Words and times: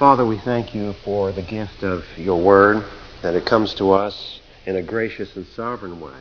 Father, 0.00 0.24
we 0.24 0.38
thank 0.38 0.74
you 0.74 0.94
for 1.04 1.30
the 1.30 1.42
gift 1.42 1.82
of 1.82 2.06
your 2.16 2.42
word, 2.42 2.82
that 3.20 3.34
it 3.34 3.44
comes 3.44 3.74
to 3.74 3.90
us 3.90 4.40
in 4.64 4.76
a 4.76 4.82
gracious 4.82 5.36
and 5.36 5.46
sovereign 5.48 6.00
way. 6.00 6.16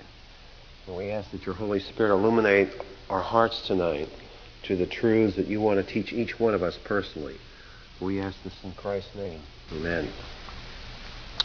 And 0.86 0.97
we 0.97 1.12
ask 1.12 1.31
that 1.31 1.46
your 1.46 1.55
Holy 1.55 1.79
Spirit 1.79 2.12
illuminate 2.12 2.73
our 3.10 3.21
hearts 3.21 3.65
tonight 3.68 4.10
to 4.63 4.76
the 4.76 4.86
truths 4.86 5.38
that 5.38 5.47
you 5.47 5.62
want 5.62 5.79
to 5.79 5.94
teach 5.94 6.12
each 6.12 6.38
one 6.38 6.54
of 6.54 6.62
us 6.62 6.78
personally. 6.84 7.38
We 8.01 8.19
ask 8.19 8.35
this 8.44 8.53
in 8.65 8.73
Christ's 8.73 9.15
name. 9.15 9.39
Amen. 9.71 10.09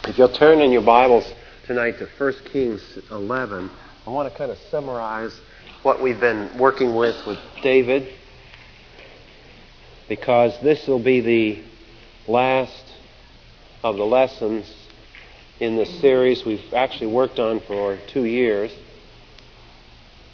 If 0.03 0.17
you'll 0.17 0.27
turn 0.27 0.59
in 0.59 0.73
your 0.73 0.81
Bibles 0.81 1.33
tonight 1.65 1.99
to 1.99 2.09
1 2.17 2.33
Kings 2.51 2.99
11, 3.11 3.71
I 4.05 4.09
want 4.09 4.29
to 4.29 4.37
kind 4.37 4.51
of 4.51 4.57
summarize 4.69 5.39
what 5.83 6.03
we've 6.03 6.19
been 6.19 6.57
working 6.57 6.95
with 6.95 7.15
with 7.25 7.39
David 7.63 8.11
because 10.09 10.59
this 10.61 10.85
will 10.85 10.99
be 10.99 11.21
the 11.21 11.63
last 12.27 12.83
of 13.83 13.97
the 13.97 14.05
lessons 14.05 14.71
in 15.59 15.75
this 15.75 15.99
series 15.99 16.43
we've 16.43 16.73
actually 16.73 17.07
worked 17.07 17.39
on 17.39 17.59
for 17.61 17.97
two 18.07 18.25
years. 18.25 18.71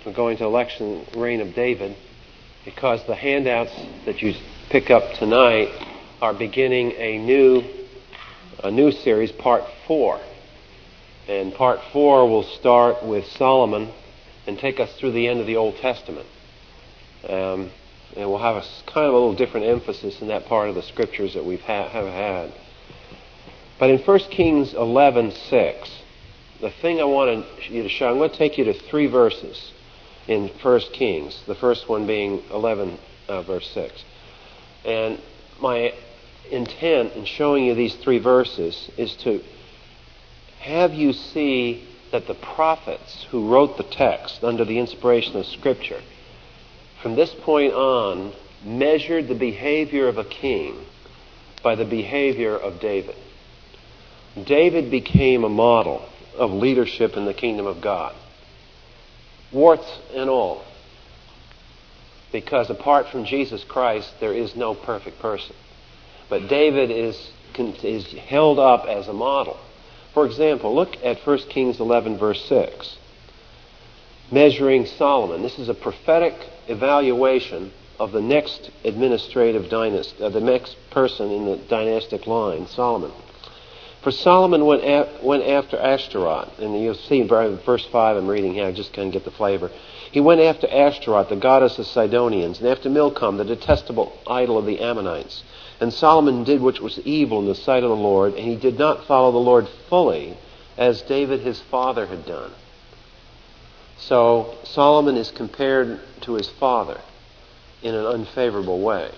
We're 0.06 0.14
going 0.14 0.38
to 0.38 0.46
election 0.46 1.06
reign 1.16 1.42
of 1.42 1.54
David 1.54 1.96
because 2.66 3.06
the 3.06 3.16
handouts 3.16 3.74
that 4.06 4.22
you 4.22 4.34
pick 4.70 4.90
up 4.90 5.14
tonight 5.14 5.70
are 6.22 6.34
beginning 6.34 6.92
a 6.94 7.18
new 7.18 7.64
a 8.64 8.70
new 8.72 8.92
series, 8.92 9.32
part 9.32 9.64
four. 9.88 10.20
And 11.28 11.54
part 11.54 11.80
four 11.92 12.30
will 12.30 12.44
start 12.44 13.04
with 13.04 13.26
Solomon 13.26 13.92
and 14.46 14.58
take 14.60 14.80
us 14.80 14.92
through 15.00 15.12
the 15.12 15.28
end 15.28 15.40
of 15.40 15.48
the 15.48 15.56
Old 15.56 15.78
Testament. 15.78 16.28
Um, 17.28 17.72
and 18.16 18.30
we'll 18.30 18.40
have 18.40 18.58
a 18.58 18.66
kind 18.92 19.08
of 19.08 19.14
a 19.14 19.18
little 19.18 19.36
different 19.36 19.66
emphasis 19.66 20.22
in 20.22 20.28
that 20.28 20.46
part 20.46 20.70
of 20.70 20.76
the 20.76 20.82
scriptures 20.82 21.34
that 21.34 21.46
we've 21.46 21.62
ha- 21.62 21.90
have 21.90 22.08
had. 22.08 22.52
But 23.80 23.90
in 23.90 24.00
1 24.00 24.20
Kings 24.30 24.74
11:6, 24.74 25.90
the 26.60 26.70
thing 26.70 27.00
I 27.00 27.06
want 27.06 27.46
you 27.70 27.84
to 27.84 27.90
show, 27.90 28.10
I'm 28.10 28.18
going 28.18 28.30
to 28.30 28.38
take 28.38 28.58
you 28.58 28.66
to 28.66 28.74
three 28.74 29.08
verses 29.08 29.72
in 30.28 30.50
1 30.50 30.80
Kings. 30.94 31.44
The 31.48 31.56
first 31.56 31.90
one 31.90 32.06
being 32.06 32.44
11 32.52 33.00
uh, 33.28 33.42
verse 33.42 33.68
6. 33.72 34.04
And 34.86 35.20
my 35.60 35.94
intent 36.52 37.14
in 37.14 37.26
showing 37.26 37.66
you 37.66 37.76
these 37.76 37.96
three 37.96 38.20
verses 38.20 38.90
is 38.98 39.16
to 39.18 39.42
have 40.60 40.94
you 40.94 41.14
see 41.14 41.88
that 42.12 42.28
the 42.28 42.36
prophets 42.36 43.26
who 43.32 43.50
wrote 43.50 43.78
the 43.78 43.84
text 43.84 44.44
under 44.44 44.66
the 44.66 44.78
inspiration 44.78 45.38
of 45.38 45.46
Scripture 45.46 46.02
from 47.02 47.16
this 47.16 47.34
point 47.44 47.74
on, 47.74 48.34
measured 48.64 49.28
the 49.28 49.36
behavior 49.36 50.08
of 50.08 50.18
a 50.18 50.24
king 50.24 50.86
by 51.64 51.76
the 51.76 51.86
behavior 51.86 52.56
of 52.56 52.80
David. 52.80 53.16
David 54.46 54.90
became 54.90 55.44
a 55.44 55.50
model 55.50 56.08
of 56.38 56.52
leadership 56.52 57.18
in 57.18 57.26
the 57.26 57.34
kingdom 57.34 57.66
of 57.66 57.82
God. 57.82 58.16
Warts 59.52 60.00
and 60.16 60.30
all. 60.30 60.64
Because 62.32 62.70
apart 62.70 63.10
from 63.10 63.26
Jesus 63.26 63.64
Christ, 63.66 64.14
there 64.20 64.34
is 64.34 64.56
no 64.56 64.74
perfect 64.74 65.20
person. 65.20 65.56
But 66.30 66.48
David 66.48 66.90
is, 66.90 67.32
is 67.58 68.14
held 68.14 68.58
up 68.58 68.86
as 68.86 69.08
a 69.10 69.14
model. 69.14 69.60
For 70.14 70.26
example, 70.26 70.74
look 70.74 70.96
at 71.04 71.26
1 71.26 71.38
Kings 71.50 71.80
11, 71.80 72.18
verse 72.18 72.44
6. 72.46 72.98
Measuring 74.32 74.86
Solomon. 74.86 75.42
This 75.42 75.60
is 75.60 75.68
a 75.68 75.74
prophetic 75.74 76.36
evaluation 76.72 77.72
of 78.00 78.12
the 78.12 78.22
next 78.22 78.72
administrative 78.84 79.70
dynasty, 79.70 80.24
uh, 80.24 80.30
the 80.30 80.40
next 80.40 80.76
person 80.90 81.30
in 81.30 81.46
the 81.46 81.58
dynastic 81.58 82.26
line, 82.26 82.66
Solomon. 82.68 83.12
For 84.02 84.10
Solomon 84.10 84.66
went, 84.66 84.84
a- 84.84 85.08
went 85.22 85.44
after 85.44 85.78
Ashtaroth, 85.78 86.58
and 86.58 86.82
you'll 86.82 86.96
see 86.96 87.20
in 87.20 87.28
verse 87.28 87.86
5 87.86 88.18
I'm 88.18 88.28
reading 88.28 88.56
here, 88.56 88.66
I 88.66 88.72
just 88.72 88.94
kind 88.94 89.08
of 89.08 89.14
get 89.14 89.26
the 89.26 89.32
flavor. 89.32 89.70
He 90.12 90.20
went 90.20 90.42
after 90.42 90.68
Ashtaroth, 90.68 91.30
the 91.30 91.36
goddess 91.36 91.78
of 91.78 91.86
Sidonians, 91.86 92.60
and 92.60 92.68
after 92.68 92.90
Milcom, 92.90 93.38
the 93.38 93.46
detestable 93.46 94.18
idol 94.26 94.58
of 94.58 94.66
the 94.66 94.80
Ammonites. 94.80 95.44
And 95.80 95.94
Solomon 95.94 96.44
did 96.44 96.62
which 96.62 96.82
was 96.82 97.00
evil 97.02 97.40
in 97.40 97.46
the 97.46 97.56
sight 97.56 97.84
of 97.84 97.90
the 97.90 97.96
Lord, 97.96 98.34
and 98.34 98.48
he 98.48 98.56
did 98.56 98.80
not 98.80 99.06
follow 99.06 99.32
the 99.32 99.38
Lord 99.38 99.68
fully, 99.88 100.36
as 100.78 101.04
David 101.04 101.42
his 101.42 101.62
father 101.62 102.08
had 102.08 102.26
done. 102.26 102.52
So 104.02 104.58
Solomon 104.64 105.16
is 105.16 105.30
compared 105.30 106.00
to 106.22 106.34
his 106.34 106.50
father 106.50 107.00
in 107.84 107.94
an 107.94 108.06
unfavorable 108.06 108.82
way. 108.82 109.12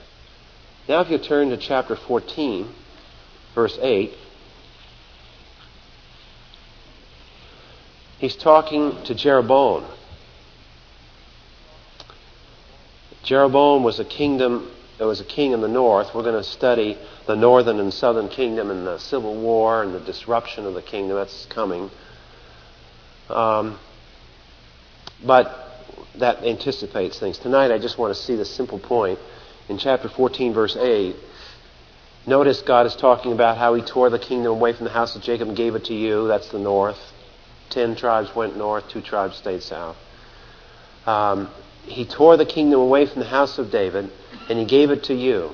Now, 0.90 1.00
if 1.00 1.10
you 1.10 1.18
turn 1.18 1.50
to 1.50 1.58
chapter 1.58 1.96
14, 1.96 2.68
verse 3.56 3.80
8, 3.82 4.14
he's 8.18 8.36
talking 8.36 9.02
to 9.06 9.16
Jeroboam. 9.16 9.86
Jeroboam 13.24 13.84
was 13.84 14.02
a 14.02 14.06
kingdom, 14.06 14.70
there 14.98 15.08
was 15.08 15.22
a 15.22 15.26
king 15.26 15.54
in 15.54 15.62
the 15.62 15.70
north. 15.70 16.14
We're 16.14 16.24
going 16.24 16.36
to 16.36 16.44
study 16.44 16.98
the 17.26 17.38
northern 17.38 17.80
and 17.80 17.94
southern 17.94 18.28
kingdom 18.28 18.70
and 18.70 18.86
the 18.86 18.98
civil 18.98 19.34
war 19.34 19.82
and 19.82 19.96
the 19.96 20.02
disruption 20.02 20.66
of 20.66 20.74
the 20.74 20.82
kingdom. 20.82 21.16
That's 21.16 21.46
coming. 21.46 21.90
Um, 23.30 23.80
but 25.26 25.64
that 26.16 26.44
anticipates 26.44 27.20
things. 27.20 27.38
Tonight, 27.38 27.72
I 27.72 27.80
just 27.80 27.98
want 27.98 28.16
to 28.16 28.22
see 28.22 28.36
the 28.36 28.46
simple 28.46 28.80
point. 28.80 29.20
In 29.70 29.78
chapter 29.78 30.10
14, 30.10 30.54
verse 30.54 30.76
8, 30.76 31.16
notice 32.28 32.62
God 32.62 32.86
is 32.86 32.96
talking 32.96 33.32
about 33.32 33.58
how 33.58 33.74
He 33.74 33.82
tore 33.82 34.10
the 34.10 34.20
kingdom 34.20 34.52
away 34.52 34.74
from 34.74 34.86
the 34.86 34.92
house 34.92 35.16
of 35.16 35.22
Jacob 35.22 35.48
and 35.48 35.58
gave 35.58 35.76
it 35.76 35.86
to 35.86 35.94
you. 35.94 36.28
That's 36.28 36.50
the 36.50 36.60
north. 36.60 37.00
Ten 37.70 37.96
tribes 37.96 38.36
went 38.36 38.58
north, 38.58 38.88
two 38.90 39.02
tribes 39.02 39.38
stayed 39.38 39.64
south. 39.64 39.98
Um, 41.06 41.50
he 41.86 42.06
tore 42.06 42.38
the 42.38 42.46
kingdom 42.46 42.80
away 42.80 43.06
from 43.06 43.20
the 43.20 43.28
house 43.28 43.58
of 43.58 43.72
David, 43.72 44.10
and 44.50 44.60
He 44.60 44.66
gave 44.66 44.90
it 44.92 45.04
to 45.06 45.14
you. 45.14 45.52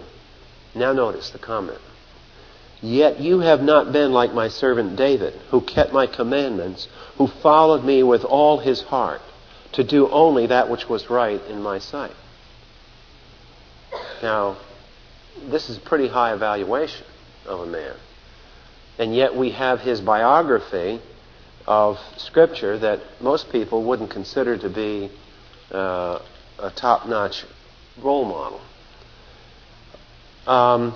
Now, 0.75 0.93
notice 0.93 1.29
the 1.31 1.39
comment. 1.39 1.79
Yet 2.81 3.19
you 3.19 3.39
have 3.39 3.61
not 3.61 3.91
been 3.91 4.13
like 4.13 4.33
my 4.33 4.47
servant 4.47 4.95
David, 4.95 5.33
who 5.49 5.61
kept 5.61 5.91
my 5.91 6.07
commandments, 6.07 6.87
who 7.17 7.27
followed 7.27 7.83
me 7.83 8.03
with 8.03 8.23
all 8.23 8.59
his 8.59 8.81
heart 8.81 9.21
to 9.73 9.83
do 9.83 10.09
only 10.09 10.47
that 10.47 10.69
which 10.69 10.87
was 10.89 11.09
right 11.09 11.41
in 11.45 11.61
my 11.61 11.79
sight. 11.79 12.15
Now, 14.21 14.57
this 15.49 15.69
is 15.69 15.77
a 15.77 15.81
pretty 15.81 16.07
high 16.07 16.33
evaluation 16.33 17.05
of 17.45 17.61
a 17.61 17.65
man. 17.65 17.95
And 18.97 19.15
yet 19.15 19.35
we 19.35 19.51
have 19.51 19.79
his 19.79 20.01
biography 20.01 20.99
of 21.65 21.99
Scripture 22.17 22.77
that 22.79 22.99
most 23.21 23.51
people 23.51 23.83
wouldn't 23.83 24.09
consider 24.09 24.57
to 24.57 24.69
be 24.69 25.09
uh, 25.71 26.19
a 26.57 26.71
top 26.71 27.07
notch 27.07 27.45
role 28.01 28.25
model. 28.25 28.61
Um, 30.47 30.95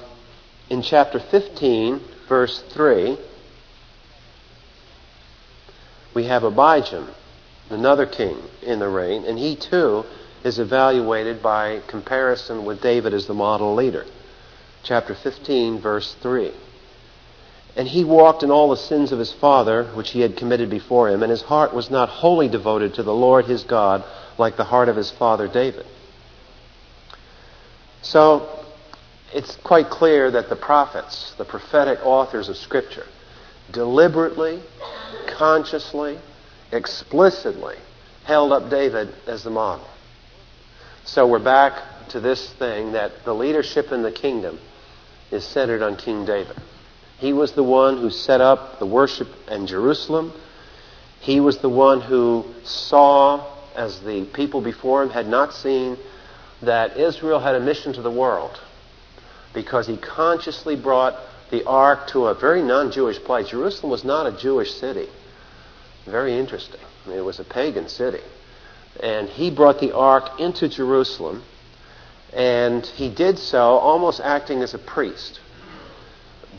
in 0.70 0.82
chapter 0.82 1.20
15, 1.20 2.02
verse 2.28 2.64
3, 2.74 3.18
we 6.14 6.26
have 6.26 6.44
Abijam 6.44 7.14
another 7.70 8.06
king 8.06 8.38
in 8.62 8.80
the 8.80 8.90
reign, 8.90 9.24
and 9.26 9.38
he 9.38 9.56
too 9.56 10.06
is 10.44 10.60
evaluated 10.60 11.42
by 11.42 11.82
comparison 11.88 12.66
with 12.66 12.82
David 12.82 13.14
as 13.14 13.28
the 13.28 13.34
model 13.34 13.74
leader. 13.76 14.06
Chapter 14.84 15.16
15, 15.16 15.80
verse 15.80 16.14
3. 16.22 16.52
And 17.76 17.88
he 17.88 18.04
walked 18.04 18.44
in 18.44 18.52
all 18.52 18.70
the 18.70 18.78
sins 18.78 19.12
of 19.12 19.20
his 19.20 19.32
father, 19.32 19.86
which 19.96 20.12
he 20.12 20.22
had 20.22 20.38
committed 20.38 20.70
before 20.70 21.10
him, 21.10 21.24
and 21.24 21.32
his 21.32 21.42
heart 21.42 21.74
was 21.74 21.90
not 21.90 22.10
wholly 22.10 22.48
devoted 22.48 22.94
to 22.96 23.04
the 23.04 23.14
Lord 23.14 23.46
his 23.46 23.64
God, 23.64 24.04
like 24.38 24.58
the 24.58 24.66
heart 24.66 24.90
of 24.90 24.96
his 24.96 25.10
father 25.10 25.48
David. 25.48 25.86
So, 28.02 28.48
it's 29.34 29.56
quite 29.56 29.90
clear 29.90 30.30
that 30.30 30.50
the 30.50 30.56
prophets, 30.56 31.34
the 31.38 31.46
prophetic 31.46 32.00
authors 32.04 32.50
of 32.50 32.58
Scripture, 32.58 33.08
deliberately, 33.72 34.62
consciously, 35.28 36.20
explicitly 36.74 37.76
held 38.26 38.52
up 38.52 38.70
David 38.70 39.14
as 39.28 39.44
the 39.44 39.50
model. 39.50 39.88
So 41.06 41.28
we're 41.28 41.40
back 41.40 41.74
to 42.10 42.20
this 42.20 42.52
thing 42.54 42.94
that 42.94 43.26
the 43.26 43.34
leadership 43.34 43.92
in 43.92 44.04
the 44.04 44.12
kingdom 44.12 44.60
is 45.32 45.46
centered 45.46 45.82
on 45.82 45.98
King 45.98 46.26
David. 46.26 46.56
He 47.20 47.34
was 47.34 47.54
the 47.54 47.64
one 47.64 47.98
who 47.98 48.10
set 48.10 48.42
up 48.42 48.80
the 48.80 48.86
worship 48.86 49.28
in 49.50 49.68
Jerusalem. 49.68 50.34
He 51.20 51.40
was 51.40 51.60
the 51.60 51.70
one 51.70 52.02
who 52.02 52.46
saw, 52.64 53.46
as 53.76 54.00
the 54.02 54.26
people 54.26 54.62
before 54.62 55.04
him 55.04 55.10
had 55.10 55.28
not 55.28 55.54
seen, 55.54 55.98
that 56.62 56.98
Israel 56.98 57.40
had 57.40 57.56
a 57.56 57.60
mission 57.60 57.94
to 57.94 58.02
the 58.02 58.12
world 58.12 58.60
because 59.54 59.88
he 59.88 59.98
consciously 59.98 60.76
brought 60.76 61.16
the 61.52 61.66
ark 61.66 62.08
to 62.08 62.28
a 62.28 62.34
very 62.34 62.62
non 62.62 62.92
Jewish 62.92 63.20
place. 63.20 63.50
Jerusalem 63.50 63.92
was 63.92 64.04
not 64.04 64.26
a 64.26 64.38
Jewish 64.38 64.74
city. 64.74 65.08
Very 66.06 66.38
interesting. 66.38 66.82
It 67.08 67.22
was 67.22 67.40
a 67.40 67.44
pagan 67.44 67.88
city. 67.88 68.22
And 69.02 69.28
he 69.30 69.50
brought 69.50 69.80
the 69.80 69.96
ark 69.96 70.40
into 70.40 70.68
Jerusalem, 70.68 71.44
and 72.32 72.86
he 72.86 73.10
did 73.10 73.40
so 73.40 73.60
almost 73.60 74.20
acting 74.20 74.62
as 74.62 74.74
a 74.74 74.80
priest. 74.80 75.40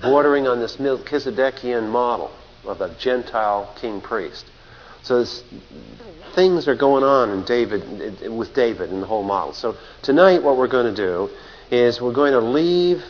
bordering 0.00 0.46
on 0.46 0.60
this 0.60 0.76
Melchizedekian 0.76 1.88
model 1.88 2.30
of 2.64 2.80
a 2.80 2.94
Gentile 2.98 3.72
king 3.80 4.00
priest. 4.00 4.44
So 5.02 5.20
this, 5.20 5.44
things 6.34 6.66
are 6.68 6.74
going 6.74 7.04
on 7.04 7.30
in 7.30 7.44
David 7.44 8.30
with 8.30 8.54
David 8.54 8.90
in 8.90 9.00
the 9.00 9.06
whole 9.06 9.22
model. 9.22 9.52
So 9.52 9.76
tonight, 10.02 10.42
what 10.42 10.56
we're 10.56 10.68
going 10.68 10.94
to 10.94 10.96
do 10.96 11.30
is 11.70 12.00
we're 12.00 12.12
going 12.12 12.32
to 12.32 12.40
leave 12.40 13.02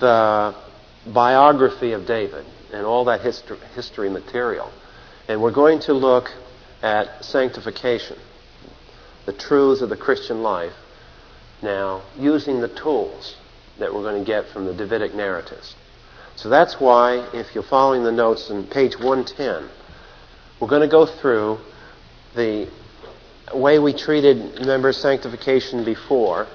the 0.00 0.54
biography 1.06 1.92
of 1.92 2.06
David 2.06 2.44
and 2.72 2.86
all 2.86 3.04
that 3.06 3.20
history, 3.22 3.58
history 3.74 4.10
material, 4.10 4.70
and 5.30 5.40
we're 5.40 5.52
going 5.52 5.78
to 5.78 5.92
look 5.92 6.28
at 6.82 7.24
sanctification, 7.24 8.18
the 9.26 9.32
truths 9.32 9.80
of 9.80 9.88
the 9.88 9.96
Christian 9.96 10.42
life. 10.42 10.72
Now, 11.62 12.02
using 12.18 12.60
the 12.60 12.66
tools 12.66 13.36
that 13.78 13.94
we're 13.94 14.02
going 14.02 14.18
to 14.18 14.26
get 14.26 14.48
from 14.48 14.66
the 14.66 14.74
Davidic 14.74 15.14
narratives. 15.14 15.76
So 16.34 16.48
that's 16.48 16.80
why, 16.80 17.28
if 17.32 17.54
you're 17.54 17.62
following 17.62 18.02
the 18.02 18.10
notes 18.10 18.50
on 18.50 18.66
page 18.66 18.98
110, 18.98 19.70
we're 20.58 20.66
going 20.66 20.82
to 20.82 20.88
go 20.88 21.06
through 21.06 21.58
the 22.34 22.68
way 23.54 23.78
we 23.78 23.92
treated, 23.92 24.58
remember, 24.58 24.92
sanctification 24.92 25.84
before. 25.84 26.48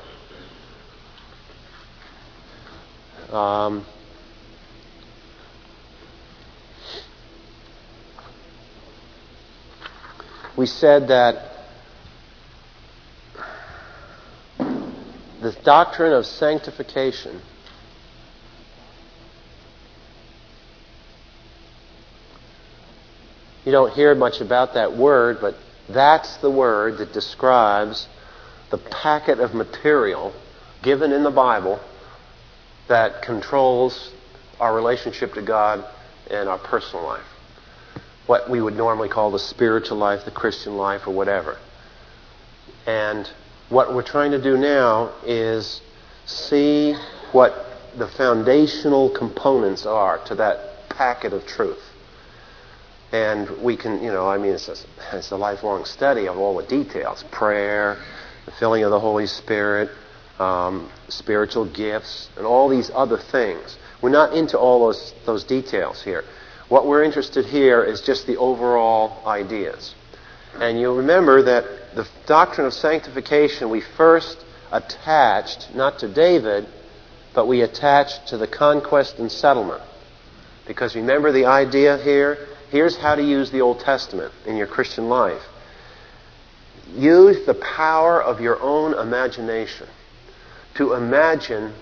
Um, 3.31 3.85
we 10.57 10.65
said 10.65 11.07
that 11.09 11.51
the 15.41 15.51
doctrine 15.63 16.13
of 16.13 16.25
sanctification 16.25 17.41
You 23.65 23.71
don't 23.71 23.91
hear 23.93 24.13
much 24.13 24.41
about 24.41 24.75
that 24.75 24.95
word, 24.95 25.39
but 25.41 25.55
that's 25.89 26.37
the 26.37 26.51
word 26.51 26.99
that 26.99 27.13
describes 27.13 28.07
the 28.69 28.77
packet 28.77 29.39
of 29.39 29.55
material 29.55 30.33
given 30.83 31.11
in 31.11 31.23
the 31.23 31.31
Bible 31.31 31.79
that 32.87 33.23
controls 33.23 34.11
our 34.59 34.73
relationship 34.75 35.33
to 35.33 35.41
God 35.41 35.83
and 36.29 36.47
our 36.47 36.59
personal 36.59 37.05
life. 37.05 37.25
What 38.27 38.49
we 38.49 38.61
would 38.61 38.75
normally 38.75 39.09
call 39.09 39.31
the 39.31 39.39
spiritual 39.39 39.97
life, 39.97 40.25
the 40.25 40.31
Christian 40.31 40.77
life, 40.77 41.07
or 41.07 41.13
whatever. 41.13 41.57
And 42.87 43.29
what 43.69 43.93
we're 43.93 44.03
trying 44.03 44.31
to 44.31 44.41
do 44.41 44.57
now 44.57 45.13
is 45.25 45.81
see 46.25 46.95
what 47.31 47.53
the 47.97 48.07
foundational 48.07 49.09
components 49.09 49.85
are 49.85 50.23
to 50.25 50.35
that 50.35 50.89
packet 50.89 51.33
of 51.33 51.45
truth. 51.45 51.81
And 53.11 53.49
we 53.63 53.77
can, 53.77 54.03
you 54.03 54.11
know, 54.11 54.27
I 54.27 54.37
mean, 54.37 54.53
it's 54.53 54.67
a, 54.67 54.75
it's 55.13 55.31
a 55.31 55.37
lifelong 55.37 55.85
study 55.85 56.27
of 56.27 56.37
all 56.37 56.57
the 56.57 56.67
details 56.67 57.23
prayer, 57.31 57.97
the 58.45 58.51
filling 58.51 58.83
of 58.83 58.91
the 58.91 58.99
Holy 58.99 59.27
Spirit, 59.27 59.89
um, 60.39 60.91
spiritual 61.07 61.65
gifts, 61.65 62.29
and 62.37 62.45
all 62.45 62.67
these 62.67 62.91
other 62.93 63.17
things. 63.17 63.77
We're 64.01 64.09
not 64.09 64.33
into 64.33 64.57
all 64.57 64.85
those, 64.87 65.13
those 65.25 65.43
details 65.43 66.03
here. 66.03 66.23
What 66.67 66.87
we're 66.87 67.03
interested 67.03 67.45
here 67.45 67.83
is 67.83 68.01
just 68.01 68.25
the 68.25 68.37
overall 68.37 69.25
ideas. 69.27 69.93
And 70.55 70.79
you'll 70.79 70.97
remember 70.97 71.43
that 71.43 71.95
the 71.95 72.07
doctrine 72.25 72.65
of 72.65 72.73
sanctification 72.73 73.69
we 73.69 73.81
first 73.81 74.37
attached 74.71 75.75
not 75.75 75.99
to 75.99 76.07
David, 76.07 76.67
but 77.33 77.47
we 77.47 77.61
attached 77.61 78.27
to 78.29 78.37
the 78.37 78.47
conquest 78.47 79.19
and 79.19 79.31
settlement. 79.31 79.81
Because 80.67 80.95
remember 80.95 81.31
the 81.31 81.45
idea 81.45 81.97
here? 81.97 82.47
Here's 82.71 82.97
how 82.97 83.15
to 83.15 83.23
use 83.23 83.51
the 83.51 83.61
Old 83.61 83.79
Testament 83.79 84.33
in 84.45 84.57
your 84.57 84.67
Christian 84.67 85.07
life. 85.07 85.43
Use 86.95 87.45
the 87.45 87.53
power 87.53 88.21
of 88.21 88.41
your 88.41 88.59
own 88.61 88.93
imagination 88.93 89.87
to 90.75 90.93
imagine 90.93 91.73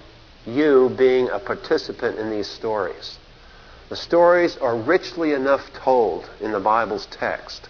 you 0.45 0.93
being 0.97 1.29
a 1.29 1.39
participant 1.39 2.19
in 2.19 2.29
these 2.29 2.47
stories. 2.47 3.17
The 3.93 3.97
stories 3.97 4.57
are 4.57 4.75
richly 4.75 5.33
enough 5.33 5.71
told 5.71 6.27
in 6.41 6.51
the 6.51 6.59
Bible's 6.59 7.05
text 7.11 7.69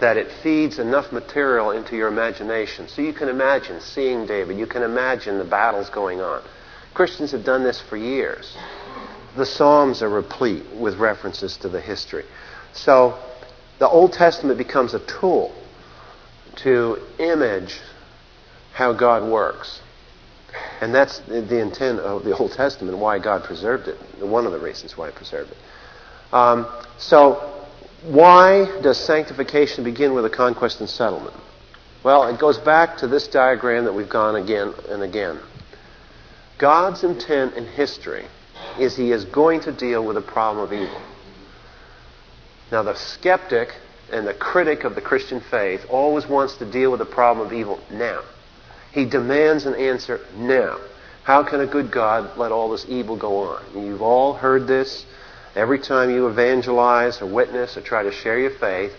that 0.00 0.16
it 0.16 0.28
feeds 0.42 0.80
enough 0.80 1.12
material 1.12 1.70
into 1.70 1.94
your 1.94 2.08
imagination. 2.08 2.88
So 2.88 3.00
you 3.00 3.12
can 3.12 3.28
imagine 3.28 3.80
seeing 3.80 4.26
David, 4.26 4.58
you 4.58 4.66
can 4.66 4.82
imagine 4.82 5.38
the 5.38 5.44
battles 5.44 5.88
going 5.88 6.20
on. 6.20 6.42
Christians 6.94 7.30
have 7.30 7.44
done 7.44 7.62
this 7.62 7.80
for 7.80 7.96
years. 7.96 8.56
The 9.36 9.46
Psalms 9.46 10.02
are 10.02 10.08
replete 10.08 10.66
with 10.74 10.96
references 10.96 11.56
to 11.58 11.68
the 11.68 11.80
history. 11.80 12.24
So 12.72 13.16
the 13.78 13.88
Old 13.88 14.14
Testament 14.14 14.58
becomes 14.58 14.94
a 14.94 15.06
tool 15.06 15.54
to 16.56 16.98
image 17.20 17.78
how 18.72 18.94
God 18.94 19.30
works. 19.30 19.80
And 20.80 20.94
that's 20.94 21.18
the 21.20 21.60
intent 21.60 22.00
of 22.00 22.24
the 22.24 22.36
Old 22.36 22.52
Testament, 22.52 22.98
why 22.98 23.18
God 23.18 23.44
preserved 23.44 23.88
it, 23.88 23.96
one 24.20 24.46
of 24.46 24.52
the 24.52 24.58
reasons 24.58 24.96
why 24.96 25.06
He 25.10 25.12
preserved 25.12 25.50
it. 25.50 26.34
Um, 26.34 26.66
so, 26.98 27.66
why 28.04 28.80
does 28.82 28.98
sanctification 28.98 29.84
begin 29.84 30.14
with 30.14 30.24
a 30.24 30.30
conquest 30.30 30.80
and 30.80 30.88
settlement? 30.88 31.36
Well, 32.02 32.26
it 32.28 32.38
goes 32.40 32.58
back 32.58 32.96
to 32.98 33.06
this 33.06 33.28
diagram 33.28 33.84
that 33.84 33.92
we've 33.92 34.08
gone 34.08 34.34
again 34.34 34.74
and 34.88 35.02
again. 35.02 35.38
God's 36.58 37.04
intent 37.04 37.54
in 37.54 37.66
history 37.66 38.26
is 38.78 38.96
He 38.96 39.12
is 39.12 39.24
going 39.24 39.60
to 39.60 39.72
deal 39.72 40.04
with 40.04 40.16
the 40.16 40.22
problem 40.22 40.64
of 40.64 40.72
evil. 40.72 41.00
Now, 42.72 42.82
the 42.82 42.94
skeptic 42.94 43.74
and 44.10 44.26
the 44.26 44.34
critic 44.34 44.84
of 44.84 44.94
the 44.94 45.00
Christian 45.00 45.40
faith 45.40 45.86
always 45.88 46.26
wants 46.26 46.56
to 46.56 46.70
deal 46.70 46.90
with 46.90 46.98
the 46.98 47.06
problem 47.06 47.46
of 47.46 47.52
evil 47.52 47.80
now. 47.90 48.22
He 48.92 49.04
demands 49.04 49.66
an 49.66 49.74
answer 49.74 50.20
now. 50.36 50.78
How 51.24 51.42
can 51.42 51.60
a 51.60 51.66
good 51.66 51.90
God 51.90 52.36
let 52.36 52.52
all 52.52 52.70
this 52.70 52.84
evil 52.88 53.16
go 53.16 53.44
on? 53.44 53.62
You've 53.74 54.02
all 54.02 54.34
heard 54.34 54.66
this. 54.66 55.06
Every 55.54 55.78
time 55.78 56.10
you 56.10 56.28
evangelize 56.28 57.20
or 57.22 57.26
witness 57.26 57.76
or 57.76 57.80
try 57.80 58.02
to 58.02 58.12
share 58.12 58.38
your 58.38 58.50
faith, 58.50 58.92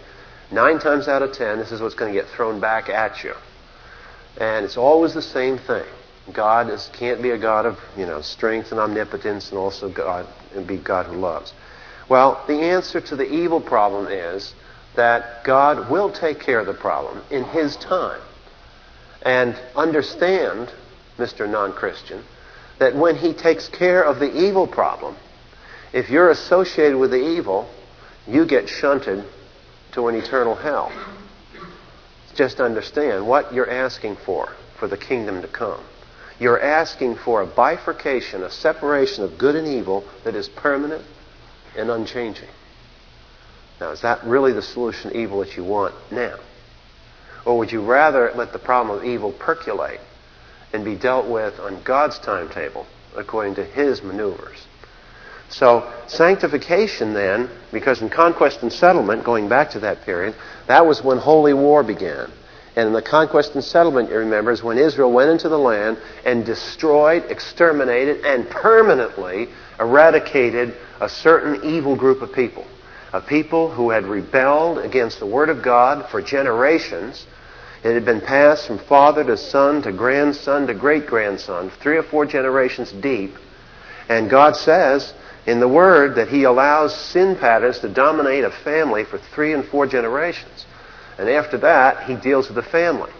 nine 0.51 0.79
times 0.79 1.07
out 1.07 1.21
of 1.21 1.33
ten, 1.33 1.57
this 1.57 1.71
is 1.71 1.81
what's 1.81 1.95
going 1.95 2.13
to 2.13 2.19
get 2.19 2.29
thrown 2.29 2.59
back 2.59 2.89
at 2.89 3.23
you. 3.23 3.33
And 4.37 4.65
it's 4.65 4.77
always 4.77 5.13
the 5.13 5.21
same 5.21 5.57
thing. 5.57 5.85
God 6.31 6.69
is, 6.69 6.89
can't 6.93 7.21
be 7.21 7.31
a 7.31 7.37
God 7.37 7.65
of 7.65 7.79
you 7.97 8.05
know 8.05 8.21
strength 8.21 8.71
and 8.71 8.79
omnipotence, 8.79 9.49
and 9.49 9.57
also 9.59 9.89
God 9.89 10.25
and 10.55 10.65
be 10.65 10.77
God 10.77 11.05
who 11.07 11.17
loves. 11.17 11.53
Well, 12.07 12.43
the 12.47 12.62
answer 12.62 13.01
to 13.01 13.15
the 13.15 13.29
evil 13.29 13.59
problem 13.59 14.07
is 14.07 14.53
that 14.95 15.43
God 15.43 15.89
will 15.89 16.12
take 16.12 16.39
care 16.39 16.59
of 16.59 16.65
the 16.65 16.73
problem 16.73 17.21
in 17.29 17.43
His 17.43 17.75
time. 17.75 18.21
And 19.24 19.56
understand, 19.75 20.72
Mr. 21.18 21.50
Non 21.50 21.74
Christian, 21.74 22.24
that 22.80 22.96
when 22.96 23.15
He 23.15 23.34
takes 23.34 23.70
care 23.70 24.03
of 24.03 24.20
the 24.20 24.46
evil 24.46 24.68
problem, 24.68 25.15
if 25.94 26.10
you're 26.10 26.30
associated 26.30 26.98
with 26.98 27.12
the 27.12 27.38
evil, 27.38 27.70
you 28.27 28.46
get 28.46 28.68
shunted 28.68 29.24
to 29.94 30.08
an 30.08 30.15
eternal 30.15 30.56
hell. 30.56 30.92
Just 32.36 32.60
understand 32.60 33.27
what 33.27 33.53
you're 33.53 33.70
asking 33.70 34.18
for 34.25 34.51
for 34.80 34.88
the 34.88 34.98
kingdom 34.98 35.42
to 35.42 35.48
come. 35.48 35.80
You're 36.39 36.62
asking 36.62 37.15
for 37.18 37.42
a 37.42 37.46
bifurcation, 37.48 38.44
a 38.44 38.50
separation 38.50 39.24
of 39.24 39.38
good 39.38 39.56
and 39.56 39.68
evil 39.68 40.03
that 40.24 40.36
is 40.36 40.50
permanent 40.50 41.06
and 41.77 41.92
unchanging. 41.92 42.50
Now, 43.80 43.92
is 43.92 44.01
that 44.01 44.24
really 44.24 44.51
the 44.51 44.62
solution 44.62 45.12
to 45.12 45.18
evil 45.18 45.39
that 45.39 45.56
you 45.56 45.63
want 45.63 45.94
now? 46.12 46.38
Or 47.45 47.57
would 47.57 47.71
you 47.71 47.81
rather 47.83 48.31
let 48.35 48.53
the 48.53 48.59
problem 48.59 48.97
of 48.97 49.03
evil 49.03 49.31
percolate 49.31 50.00
and 50.71 50.85
be 50.85 50.95
dealt 50.95 51.27
with 51.27 51.59
on 51.59 51.83
God's 51.83 52.19
timetable 52.19 52.85
according 53.15 53.55
to 53.55 53.65
His 53.65 54.01
maneuvers? 54.01 54.65
So, 55.50 55.91
sanctification 56.07 57.13
then, 57.13 57.50
because 57.71 58.01
in 58.01 58.09
conquest 58.09 58.63
and 58.63 58.73
settlement, 58.73 59.23
going 59.23 59.50
back 59.50 59.71
to 59.71 59.81
that 59.81 60.01
period, 60.03 60.35
that 60.67 60.85
was 60.85 61.03
when 61.03 61.19
holy 61.19 61.53
war 61.53 61.83
began. 61.83 62.31
And 62.75 62.88
in 62.88 62.93
the 62.93 63.03
conquest 63.03 63.53
and 63.53 63.63
settlement, 63.63 64.09
you 64.09 64.17
remember, 64.17 64.51
is 64.51 64.63
when 64.63 64.79
Israel 64.79 65.12
went 65.12 65.29
into 65.29 65.50
the 65.50 65.59
land 65.59 66.00
and 66.25 66.43
destroyed, 66.43 67.25
exterminated, 67.29 68.25
and 68.25 68.50
permanently 68.50 69.50
eradicated 69.79 70.73
a 71.00 71.07
certain 71.07 71.63
evil 71.63 71.95
group 71.95 72.23
of 72.23 72.33
people. 72.33 72.65
A 73.13 73.21
people 73.21 73.69
who 73.69 73.91
had 73.91 74.05
rebelled 74.05 74.79
against 74.79 75.19
the 75.19 75.27
Word 75.27 75.50
of 75.50 75.62
God 75.62 76.09
for 76.09 76.19
generations. 76.19 77.27
It 77.83 77.93
had 77.93 78.05
been 78.05 78.21
passed 78.21 78.67
from 78.67 78.79
father 78.79 79.23
to 79.25 79.35
son 79.35 79.81
to 79.81 79.91
grandson 79.91 80.67
to 80.67 80.73
great 80.73 81.05
grandson, 81.05 81.69
three 81.69 81.97
or 81.97 82.03
four 82.03 82.25
generations 82.25 82.91
deep. 82.91 83.35
And 84.07 84.29
God 84.29 84.55
says 84.55 85.13
in 85.45 85.59
the 85.59 85.67
Word 85.67 86.15
that 86.15 86.29
He 86.29 86.43
allows 86.43 86.95
sin 86.95 87.35
patterns 87.35 87.79
to 87.79 87.89
dominate 87.89 88.45
a 88.45 88.51
family 88.51 89.03
for 89.03 89.17
three 89.17 89.53
and 89.53 89.65
four 89.65 89.85
generations. 89.85 90.65
And 91.17 91.29
after 91.29 91.57
that, 91.59 92.03
He 92.03 92.15
deals 92.15 92.47
with 92.47 92.55
the 92.55 92.63
family. 92.63 93.11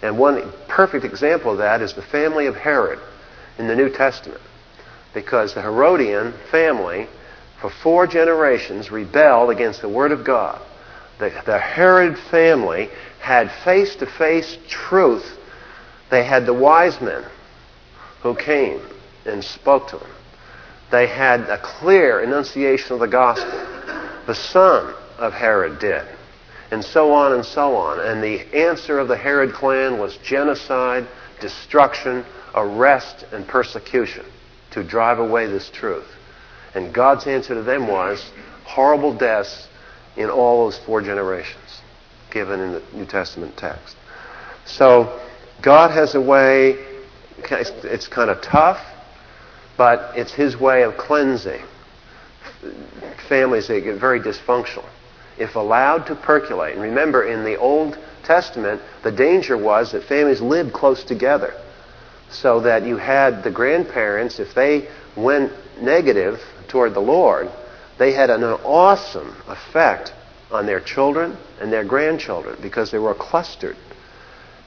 And 0.00 0.18
one 0.18 0.52
perfect 0.68 1.04
example 1.04 1.52
of 1.52 1.58
that 1.58 1.82
is 1.82 1.94
the 1.94 2.02
family 2.02 2.46
of 2.46 2.54
Herod 2.54 3.00
in 3.58 3.66
the 3.66 3.76
New 3.76 3.90
Testament. 3.90 4.40
because 5.14 5.54
the 5.54 5.62
Herodian 5.62 6.34
family, 6.50 7.06
for 7.60 7.70
four 7.70 8.06
generations, 8.06 8.90
rebelled 8.90 9.50
against 9.50 9.80
the 9.80 9.88
Word 9.88 10.12
of 10.12 10.24
God. 10.24 10.60
The, 11.18 11.30
the 11.46 11.58
Herod 11.58 12.18
family 12.18 12.90
had 13.24 13.50
face 13.64 13.96
to 13.96 14.04
face 14.04 14.58
truth. 14.68 15.38
They 16.10 16.24
had 16.24 16.44
the 16.44 16.52
wise 16.52 17.00
men 17.00 17.24
who 18.20 18.34
came 18.34 18.82
and 19.24 19.42
spoke 19.42 19.88
to 19.88 19.96
them. 19.96 20.10
They 20.90 21.06
had 21.06 21.40
a 21.40 21.56
clear 21.56 22.20
enunciation 22.20 22.92
of 22.92 23.00
the 23.00 23.08
gospel. 23.08 23.50
The 24.26 24.34
son 24.34 24.94
of 25.16 25.32
Herod 25.32 25.78
did. 25.78 26.06
And 26.70 26.84
so 26.84 27.14
on 27.14 27.32
and 27.32 27.42
so 27.42 27.76
on. 27.76 27.98
And 27.98 28.22
the 28.22 28.40
answer 28.54 28.98
of 28.98 29.08
the 29.08 29.16
Herod 29.16 29.54
clan 29.54 29.98
was 29.98 30.18
genocide, 30.18 31.06
destruction, 31.40 32.26
arrest, 32.54 33.24
and 33.32 33.48
persecution 33.48 34.26
to 34.72 34.84
drive 34.84 35.18
away 35.18 35.46
this 35.46 35.70
truth. 35.70 36.10
And 36.74 36.92
God's 36.92 37.26
answer 37.26 37.54
to 37.54 37.62
them 37.62 37.88
was 37.88 38.22
horrible 38.64 39.14
deaths 39.14 39.66
in 40.14 40.28
all 40.28 40.66
those 40.66 40.78
four 40.84 41.00
generations 41.00 41.80
given 42.34 42.60
in 42.60 42.72
the 42.72 42.82
New 42.92 43.06
Testament 43.06 43.56
text. 43.56 43.96
So 44.66 45.20
God 45.62 45.92
has 45.92 46.14
a 46.14 46.20
way, 46.20 46.76
it's 47.38 48.08
kind 48.08 48.28
of 48.28 48.42
tough, 48.42 48.84
but 49.78 50.18
it's 50.18 50.32
His 50.34 50.58
way 50.58 50.82
of 50.82 50.98
cleansing 50.98 51.62
families 53.28 53.68
that 53.68 53.80
get 53.80 53.98
very 53.98 54.20
dysfunctional. 54.20 54.84
If 55.38 55.54
allowed 55.54 56.06
to 56.06 56.14
percolate, 56.14 56.74
and 56.74 56.82
remember 56.82 57.24
in 57.24 57.44
the 57.44 57.56
Old 57.56 57.98
Testament, 58.24 58.82
the 59.02 59.12
danger 59.12 59.56
was 59.56 59.92
that 59.92 60.04
families 60.04 60.40
lived 60.40 60.72
close 60.72 61.04
together. 61.04 61.54
So 62.30 62.60
that 62.60 62.84
you 62.84 62.96
had 62.96 63.44
the 63.44 63.50
grandparents, 63.50 64.40
if 64.40 64.54
they 64.54 64.88
went 65.16 65.52
negative 65.80 66.40
toward 66.68 66.94
the 66.94 67.00
Lord, 67.00 67.48
they 67.98 68.12
had 68.12 68.30
an 68.30 68.42
awesome 68.42 69.36
effect 69.46 70.12
on 70.50 70.66
their 70.66 70.80
children 70.80 71.36
and 71.60 71.72
their 71.72 71.84
grandchildren 71.84 72.56
because 72.62 72.90
they 72.90 72.98
were 72.98 73.14
clustered. 73.14 73.76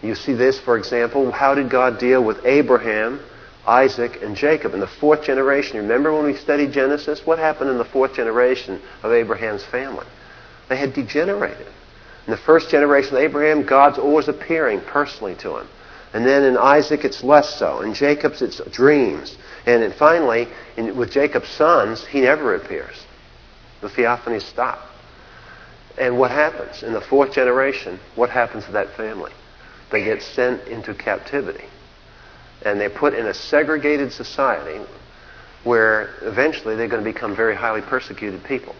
You 0.01 0.15
see 0.15 0.33
this, 0.33 0.59
for 0.59 0.77
example, 0.77 1.31
how 1.31 1.55
did 1.55 1.69
God 1.69 1.99
deal 1.99 2.23
with 2.23 2.45
Abraham, 2.45 3.19
Isaac, 3.65 4.21
and 4.21 4.35
Jacob 4.35 4.73
in 4.73 4.79
the 4.79 4.87
fourth 4.87 5.23
generation? 5.23 5.77
Remember 5.77 6.13
when 6.13 6.25
we 6.25 6.35
studied 6.35 6.71
Genesis? 6.71 7.25
What 7.25 7.39
happened 7.39 7.69
in 7.69 7.77
the 7.77 7.85
fourth 7.85 8.13
generation 8.13 8.81
of 9.01 9.11
Abraham's 9.11 9.65
family? 9.65 10.05
They 10.69 10.77
had 10.77 10.93
degenerated. 10.93 11.67
In 12.27 12.31
the 12.31 12.37
first 12.37 12.69
generation 12.69 13.15
of 13.15 13.23
Abraham, 13.23 13.65
God's 13.65 13.97
always 13.97 14.27
appearing 14.27 14.81
personally 14.81 15.35
to 15.35 15.57
him. 15.57 15.67
And 16.13 16.25
then 16.25 16.43
in 16.43 16.57
Isaac, 16.57 17.03
it's 17.05 17.23
less 17.23 17.57
so. 17.57 17.81
In 17.81 17.93
Jacob's, 17.93 18.41
it's 18.41 18.61
dreams. 18.71 19.37
And 19.65 19.81
then 19.81 19.93
finally, 19.93 20.47
in, 20.75 20.95
with 20.95 21.11
Jacob's 21.11 21.49
sons, 21.49 22.05
he 22.05 22.21
never 22.21 22.55
appears. 22.55 23.05
The 23.81 23.89
theophanies 23.89 24.43
stop. 24.43 24.79
And 25.97 26.19
what 26.19 26.31
happens? 26.31 26.83
In 26.83 26.93
the 26.93 27.01
fourth 27.01 27.33
generation, 27.33 27.99
what 28.15 28.29
happens 28.29 28.65
to 28.65 28.71
that 28.73 28.95
family? 28.95 29.31
They 29.91 30.03
get 30.03 30.21
sent 30.21 30.67
into 30.67 30.93
captivity. 30.93 31.65
And 32.63 32.79
they're 32.79 32.89
put 32.89 33.13
in 33.13 33.25
a 33.25 33.33
segregated 33.33 34.11
society 34.11 34.85
where 35.63 36.15
eventually 36.21 36.75
they're 36.75 36.87
going 36.87 37.03
to 37.03 37.11
become 37.11 37.35
very 37.35 37.55
highly 37.55 37.81
persecuted 37.81 38.43
people. 38.43 38.75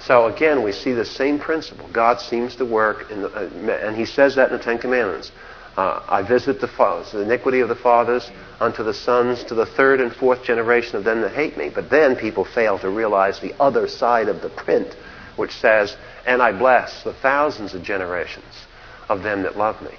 So 0.00 0.26
again, 0.26 0.62
we 0.62 0.72
see 0.72 0.92
the 0.92 1.04
same 1.04 1.38
principle. 1.38 1.88
God 1.92 2.20
seems 2.20 2.56
to 2.56 2.64
work, 2.64 3.08
the, 3.08 3.28
uh, 3.28 3.86
and 3.86 3.96
He 3.96 4.06
says 4.06 4.34
that 4.36 4.50
in 4.50 4.56
the 4.56 4.62
Ten 4.62 4.78
Commandments. 4.78 5.30
Uh, 5.76 6.02
I 6.08 6.22
visit 6.22 6.60
the 6.60 6.68
fathers, 6.68 7.12
the 7.12 7.20
iniquity 7.20 7.60
of 7.60 7.68
the 7.68 7.76
fathers 7.76 8.28
unto 8.58 8.82
the 8.82 8.92
sons, 8.92 9.44
to 9.44 9.54
the 9.54 9.66
third 9.66 10.00
and 10.00 10.12
fourth 10.12 10.42
generation 10.42 10.96
of 10.96 11.04
them 11.04 11.20
that 11.20 11.32
hate 11.32 11.56
me. 11.56 11.70
But 11.72 11.90
then 11.90 12.16
people 12.16 12.44
fail 12.44 12.78
to 12.80 12.90
realize 12.90 13.38
the 13.40 13.54
other 13.60 13.86
side 13.86 14.28
of 14.28 14.42
the 14.42 14.48
print, 14.48 14.96
which 15.36 15.52
says, 15.52 15.96
And 16.26 16.42
I 16.42 16.56
bless 16.56 17.02
the 17.02 17.14
thousands 17.14 17.74
of 17.74 17.82
generations 17.82 18.66
of 19.08 19.22
them 19.22 19.42
that 19.42 19.56
love 19.56 19.80
me. 19.82 19.92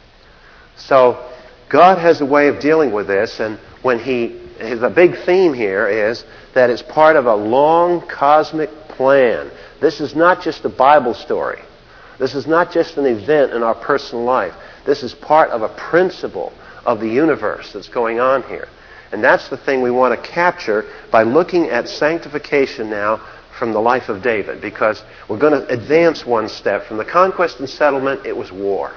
So 0.77 1.29
God 1.69 1.97
has 1.97 2.21
a 2.21 2.25
way 2.25 2.47
of 2.47 2.59
dealing 2.59 2.91
with 2.91 3.07
this, 3.07 3.39
and 3.39 3.59
when 3.81 3.99
He, 3.99 4.39
the 4.59 4.91
big 4.93 5.15
theme 5.25 5.53
here 5.53 5.87
is 5.87 6.23
that 6.53 6.69
it's 6.69 6.81
part 6.81 7.15
of 7.15 7.25
a 7.25 7.35
long 7.35 8.07
cosmic 8.07 8.69
plan 8.89 9.51
this 9.81 9.99
is 9.99 10.15
not 10.15 10.41
just 10.41 10.63
a 10.63 10.69
Bible 10.69 11.15
story. 11.15 11.59
This 12.19 12.35
is 12.35 12.45
not 12.45 12.71
just 12.71 12.97
an 12.97 13.07
event 13.07 13.51
in 13.51 13.63
our 13.63 13.73
personal 13.73 14.23
life. 14.23 14.53
This 14.85 15.01
is 15.01 15.13
part 15.15 15.49
of 15.49 15.63
a 15.63 15.69
principle 15.69 16.53
of 16.85 16.99
the 16.99 17.09
universe 17.09 17.73
that's 17.73 17.89
going 17.89 18.19
on 18.19 18.43
here. 18.43 18.67
And 19.11 19.23
that's 19.23 19.49
the 19.49 19.57
thing 19.57 19.81
we 19.81 19.91
want 19.91 20.13
to 20.15 20.29
capture 20.29 20.85
by 21.11 21.23
looking 21.23 21.65
at 21.69 21.89
sanctification 21.89 22.91
now 22.91 23.27
from 23.61 23.73
the 23.73 23.79
life 23.79 24.09
of 24.09 24.23
David, 24.23 24.59
because 24.59 25.03
we're 25.29 25.37
going 25.37 25.53
to 25.53 25.67
advance 25.67 26.25
one 26.25 26.49
step. 26.49 26.83
From 26.87 26.97
the 26.97 27.05
conquest 27.05 27.59
and 27.59 27.69
settlement, 27.69 28.25
it 28.25 28.35
was 28.35 28.51
war. 28.51 28.91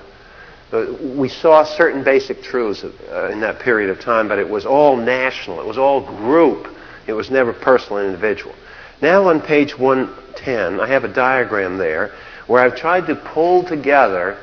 We 1.02 1.28
saw 1.28 1.64
certain 1.64 2.02
basic 2.02 2.42
truths 2.42 2.82
uh, 2.82 3.28
in 3.30 3.40
that 3.40 3.58
period 3.58 3.90
of 3.90 4.00
time, 4.00 4.26
but 4.26 4.38
it 4.38 4.48
was 4.48 4.64
all 4.64 4.96
national. 4.96 5.60
It 5.60 5.66
was 5.66 5.76
all 5.76 6.00
group. 6.00 6.74
It 7.06 7.12
was 7.12 7.30
never 7.30 7.52
personal 7.52 7.98
and 7.98 8.06
individual. 8.06 8.54
Now 9.02 9.28
on 9.28 9.42
page 9.42 9.78
110, 9.78 10.80
I 10.80 10.88
have 10.88 11.04
a 11.04 11.12
diagram 11.12 11.76
there 11.76 12.12
where 12.46 12.62
I've 12.62 12.74
tried 12.74 13.06
to 13.08 13.16
pull 13.16 13.64
together 13.64 14.38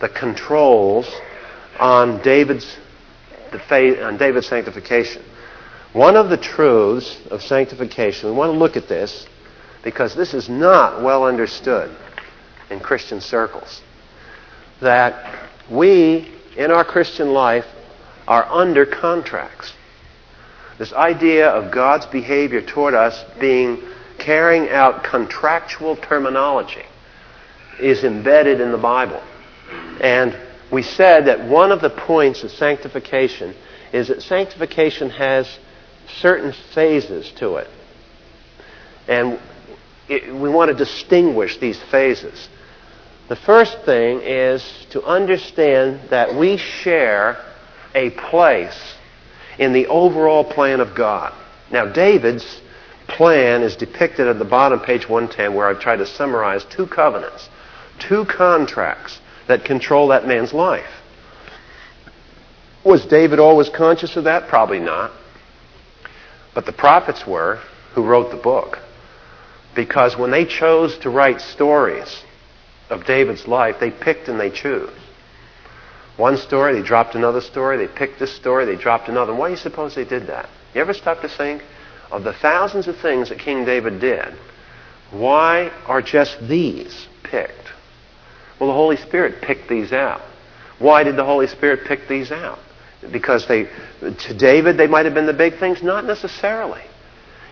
the 0.00 0.08
controls 0.08 1.06
on 1.78 2.22
David's, 2.22 2.78
on 3.70 4.16
David's 4.16 4.46
sanctification. 4.46 5.22
One 5.92 6.16
of 6.16 6.30
the 6.30 6.38
truths 6.38 7.18
of 7.30 7.42
sanctification, 7.42 8.30
we 8.30 8.34
want 8.34 8.54
to 8.54 8.58
look 8.58 8.78
at 8.78 8.88
this 8.88 9.26
because 9.82 10.14
this 10.14 10.34
is 10.34 10.48
not 10.48 11.02
well 11.02 11.24
understood 11.24 11.94
in 12.70 12.80
Christian 12.80 13.20
circles. 13.20 13.82
That 14.80 15.48
we, 15.70 16.32
in 16.56 16.70
our 16.70 16.84
Christian 16.84 17.32
life, 17.32 17.66
are 18.26 18.44
under 18.44 18.86
contracts. 18.86 19.72
This 20.78 20.92
idea 20.92 21.48
of 21.48 21.72
God's 21.72 22.06
behavior 22.06 22.62
toward 22.62 22.94
us 22.94 23.24
being 23.38 23.82
carrying 24.18 24.68
out 24.68 25.02
contractual 25.02 25.96
terminology 25.96 26.84
is 27.80 28.04
embedded 28.04 28.60
in 28.60 28.72
the 28.72 28.78
Bible. 28.78 29.22
And 30.00 30.36
we 30.70 30.82
said 30.82 31.26
that 31.26 31.44
one 31.44 31.72
of 31.72 31.80
the 31.80 31.90
points 31.90 32.44
of 32.44 32.50
sanctification 32.50 33.54
is 33.92 34.08
that 34.08 34.22
sanctification 34.22 35.10
has 35.10 35.58
certain 36.18 36.52
phases 36.74 37.30
to 37.32 37.56
it. 37.56 37.68
And 39.08 39.40
it, 40.10 40.34
we 40.34 40.50
want 40.50 40.70
to 40.70 40.76
distinguish 40.76 41.58
these 41.58 41.80
phases. 41.84 42.48
The 43.28 43.36
first 43.36 43.78
thing 43.84 44.20
is 44.22 44.86
to 44.90 45.02
understand 45.04 46.10
that 46.10 46.34
we 46.34 46.56
share 46.56 47.42
a 47.94 48.10
place 48.10 48.94
in 49.58 49.72
the 49.72 49.86
overall 49.86 50.44
plan 50.44 50.80
of 50.80 50.96
God. 50.96 51.32
Now, 51.70 51.86
David's 51.86 52.60
plan 53.06 53.62
is 53.62 53.76
depicted 53.76 54.26
at 54.26 54.38
the 54.38 54.44
bottom, 54.44 54.80
page 54.80 55.08
110, 55.08 55.54
where 55.54 55.68
I've 55.68 55.80
tried 55.80 55.98
to 55.98 56.06
summarize 56.06 56.64
two 56.64 56.86
covenants, 56.86 57.48
two 58.00 58.24
contracts 58.24 59.20
that 59.46 59.64
control 59.64 60.08
that 60.08 60.26
man's 60.26 60.52
life. 60.52 60.90
Was 62.84 63.04
David 63.06 63.38
always 63.38 63.68
conscious 63.68 64.16
of 64.16 64.24
that? 64.24 64.48
Probably 64.48 64.80
not. 64.80 65.12
But 66.54 66.66
the 66.66 66.72
prophets 66.72 67.26
were 67.26 67.60
who 67.94 68.04
wrote 68.04 68.30
the 68.30 68.36
book. 68.36 68.78
Because 69.74 70.16
when 70.16 70.30
they 70.30 70.44
chose 70.44 70.98
to 70.98 71.10
write 71.10 71.40
stories 71.40 72.22
of 72.88 73.06
David's 73.06 73.46
life, 73.46 73.76
they 73.78 73.90
picked 73.90 74.28
and 74.28 74.38
they 74.38 74.50
chose. 74.50 74.92
One 76.16 76.36
story, 76.36 76.74
they 76.74 76.86
dropped 76.86 77.14
another 77.14 77.40
story. 77.40 77.78
They 77.78 77.92
picked 77.92 78.18
this 78.18 78.34
story, 78.34 78.66
they 78.66 78.76
dropped 78.76 79.08
another. 79.08 79.34
Why 79.34 79.48
do 79.48 79.52
you 79.52 79.56
suppose 79.56 79.94
they 79.94 80.04
did 80.04 80.26
that? 80.26 80.48
You 80.74 80.80
ever 80.80 80.92
stop 80.92 81.22
to 81.22 81.28
think 81.28 81.62
of 82.10 82.24
the 82.24 82.32
thousands 82.32 82.88
of 82.88 82.98
things 82.98 83.28
that 83.28 83.38
King 83.38 83.64
David 83.64 84.00
did? 84.00 84.34
Why 85.12 85.70
are 85.86 86.02
just 86.02 86.38
these 86.46 87.08
picked? 87.22 87.72
Well, 88.58 88.68
the 88.68 88.74
Holy 88.74 88.96
Spirit 88.96 89.40
picked 89.40 89.68
these 89.68 89.92
out. 89.92 90.20
Why 90.78 91.04
did 91.04 91.16
the 91.16 91.24
Holy 91.24 91.46
Spirit 91.46 91.86
pick 91.86 92.08
these 92.08 92.30
out? 92.30 92.58
Because 93.10 93.46
they, 93.46 93.68
to 94.00 94.34
David, 94.36 94.76
they 94.76 94.86
might 94.86 95.06
have 95.06 95.14
been 95.14 95.26
the 95.26 95.32
big 95.32 95.58
things? 95.58 95.82
Not 95.82 96.04
necessarily. 96.04 96.82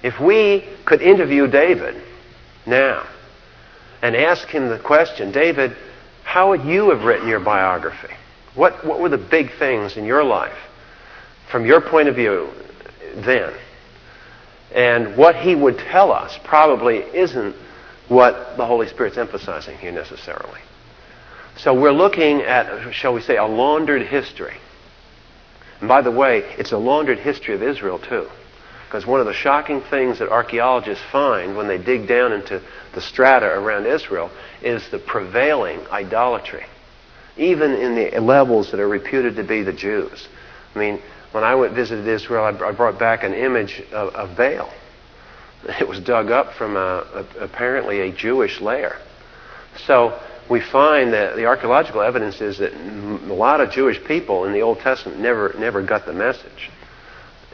If 0.02 0.20
we 0.20 0.64
could 0.84 1.00
interview 1.00 1.46
David 1.46 2.02
now 2.68 3.06
and 4.02 4.14
ask 4.14 4.46
him 4.48 4.68
the 4.68 4.78
question, 4.78 5.32
David, 5.32 5.76
how 6.22 6.50
would 6.50 6.64
you 6.64 6.90
have 6.90 7.04
written 7.04 7.28
your 7.28 7.40
biography? 7.40 8.14
What, 8.54 8.84
what 8.84 9.00
were 9.00 9.08
the 9.08 9.18
big 9.18 9.52
things 9.58 9.96
in 9.96 10.04
your 10.04 10.24
life 10.24 10.58
from 11.50 11.64
your 11.64 11.80
point 11.80 12.08
of 12.08 12.14
view 12.14 12.50
then? 13.16 13.52
And 14.74 15.16
what 15.16 15.36
he 15.36 15.54
would 15.54 15.78
tell 15.78 16.12
us 16.12 16.38
probably 16.44 16.98
isn't 16.98 17.56
what 18.08 18.56
the 18.56 18.66
Holy 18.66 18.88
Spirit's 18.88 19.16
emphasizing 19.16 19.78
here 19.78 19.92
necessarily. 19.92 20.60
So 21.56 21.74
we're 21.74 21.92
looking 21.92 22.42
at, 22.42 22.92
shall 22.92 23.14
we 23.14 23.20
say, 23.20 23.36
a 23.36 23.44
laundered 23.44 24.02
history. 24.02 24.54
And 25.80 25.88
by 25.88 26.02
the 26.02 26.10
way, 26.10 26.40
it's 26.58 26.72
a 26.72 26.78
laundered 26.78 27.18
history 27.18 27.54
of 27.54 27.62
Israel 27.62 27.98
too. 27.98 28.28
Because 28.88 29.04
one 29.04 29.20
of 29.20 29.26
the 29.26 29.34
shocking 29.34 29.82
things 29.82 30.18
that 30.18 30.30
archaeologists 30.30 31.04
find 31.12 31.58
when 31.58 31.68
they 31.68 31.76
dig 31.76 32.08
down 32.08 32.32
into 32.32 32.62
the 32.94 33.02
strata 33.02 33.44
around 33.44 33.84
Israel 33.84 34.30
is 34.62 34.88
the 34.88 34.98
prevailing 34.98 35.86
idolatry, 35.88 36.64
even 37.36 37.74
in 37.74 37.94
the 37.94 38.18
levels 38.18 38.70
that 38.70 38.80
are 38.80 38.88
reputed 38.88 39.36
to 39.36 39.44
be 39.44 39.62
the 39.62 39.74
Jews. 39.74 40.26
I 40.74 40.78
mean, 40.78 41.02
when 41.32 41.44
I 41.44 41.54
went 41.54 41.74
visited 41.74 42.08
Israel, 42.08 42.44
I 42.44 42.72
brought 42.72 42.98
back 42.98 43.24
an 43.24 43.34
image 43.34 43.82
of, 43.92 44.14
of 44.14 44.36
Baal. 44.36 44.72
It 45.80 45.86
was 45.86 46.00
dug 46.00 46.30
up 46.30 46.54
from 46.54 46.76
a, 46.76 47.26
a, 47.38 47.44
apparently 47.44 48.00
a 48.00 48.12
Jewish 48.12 48.58
lair. 48.60 48.96
So 49.86 50.18
we 50.48 50.60
find 50.60 51.12
that 51.12 51.36
the 51.36 51.44
archaeological 51.44 52.00
evidence 52.00 52.40
is 52.40 52.56
that 52.58 52.72
a 52.72 53.34
lot 53.34 53.60
of 53.60 53.70
Jewish 53.70 54.02
people 54.04 54.46
in 54.46 54.54
the 54.54 54.62
Old 54.62 54.78
Testament 54.78 55.20
never 55.20 55.54
never 55.58 55.82
got 55.82 56.06
the 56.06 56.14
message. 56.14 56.70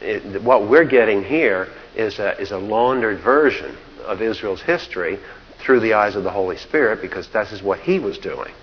It, 0.05 0.41
what 0.43 0.69
we're 0.69 0.85
getting 0.85 1.23
here 1.23 1.67
is 1.95 2.19
a, 2.19 2.39
is 2.39 2.51
a 2.51 2.57
laundered 2.57 3.19
version 3.21 3.77
of 4.03 4.21
Israel's 4.21 4.61
history 4.61 5.19
through 5.59 5.79
the 5.79 5.93
eyes 5.93 6.15
of 6.15 6.23
the 6.23 6.31
Holy 6.31 6.57
Spirit 6.57 7.01
because 7.01 7.27
that 7.29 7.51
is 7.51 7.63
what 7.63 7.79
he 7.79 7.99
was 7.99 8.17
doing. 8.17 8.53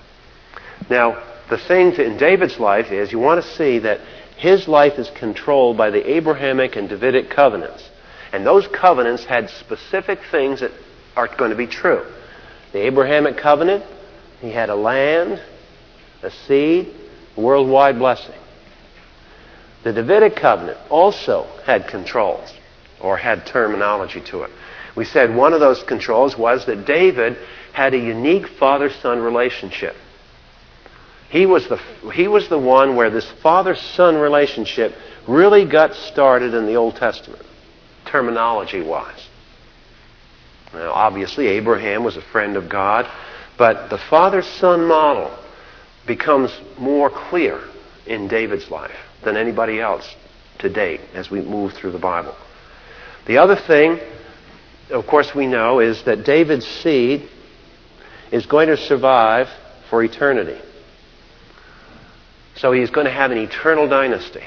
Now, 0.88 1.22
the 1.50 1.58
thing 1.58 1.92
to, 1.92 2.04
in 2.04 2.16
David's 2.16 2.58
life 2.58 2.92
is 2.92 3.12
you 3.12 3.18
want 3.18 3.42
to 3.42 3.50
see 3.56 3.80
that 3.80 4.00
his 4.36 4.68
life 4.68 4.98
is 4.98 5.10
controlled 5.10 5.76
by 5.76 5.90
the 5.90 6.16
Abrahamic 6.16 6.76
and 6.76 6.88
Davidic 6.88 7.30
covenants. 7.30 7.88
And 8.32 8.46
those 8.46 8.66
covenants 8.68 9.24
had 9.24 9.50
specific 9.50 10.20
things 10.30 10.60
that 10.60 10.70
are 11.16 11.28
going 11.28 11.50
to 11.50 11.56
be 11.56 11.66
true. 11.66 12.04
The 12.72 12.86
Abrahamic 12.86 13.36
covenant, 13.36 13.84
he 14.40 14.50
had 14.50 14.70
a 14.70 14.74
land, 14.74 15.42
a 16.22 16.30
seed, 16.30 16.94
worldwide 17.36 17.98
blessing. 17.98 18.34
The 19.82 19.92
Davidic 19.92 20.36
covenant 20.36 20.78
also 20.90 21.46
had 21.64 21.88
controls, 21.88 22.52
or 23.00 23.16
had 23.16 23.46
terminology 23.46 24.20
to 24.20 24.42
it. 24.42 24.50
We 24.94 25.04
said 25.04 25.34
one 25.34 25.52
of 25.52 25.60
those 25.60 25.82
controls 25.82 26.36
was 26.36 26.66
that 26.66 26.86
David 26.86 27.36
had 27.72 27.94
a 27.94 27.98
unique 27.98 28.46
father 28.46 28.90
son 28.90 29.20
relationship. 29.20 29.96
He 31.30 31.46
was, 31.46 31.66
the, 31.66 31.78
he 32.12 32.28
was 32.28 32.48
the 32.48 32.58
one 32.58 32.94
where 32.94 33.10
this 33.10 33.28
father 33.42 33.74
son 33.74 34.16
relationship 34.16 34.94
really 35.26 35.64
got 35.64 35.94
started 35.94 36.54
in 36.54 36.66
the 36.66 36.74
Old 36.74 36.96
Testament, 36.96 37.42
terminology 38.04 38.82
wise. 38.82 39.28
Now, 40.74 40.92
obviously, 40.92 41.48
Abraham 41.48 42.04
was 42.04 42.16
a 42.16 42.22
friend 42.22 42.56
of 42.56 42.68
God, 42.68 43.10
but 43.58 43.88
the 43.88 43.98
father 43.98 44.42
son 44.42 44.84
model 44.84 45.36
becomes 46.06 46.52
more 46.78 47.10
clear 47.10 47.60
in 48.06 48.28
David's 48.28 48.70
life 48.70 48.92
than 49.24 49.36
anybody 49.36 49.80
else 49.80 50.14
to 50.58 50.68
date 50.68 51.00
as 51.14 51.30
we 51.30 51.40
move 51.40 51.72
through 51.72 51.92
the 51.92 51.98
Bible. 51.98 52.34
The 53.26 53.38
other 53.38 53.56
thing, 53.56 54.00
of 54.90 55.06
course, 55.06 55.34
we 55.34 55.46
know 55.46 55.80
is 55.80 56.02
that 56.04 56.24
David's 56.24 56.66
seed 56.66 57.28
is 58.30 58.46
going 58.46 58.68
to 58.68 58.76
survive 58.76 59.48
for 59.90 60.02
eternity. 60.02 60.60
So 62.56 62.72
he's 62.72 62.90
going 62.90 63.06
to 63.06 63.12
have 63.12 63.30
an 63.30 63.38
eternal 63.38 63.88
dynasty. 63.88 64.44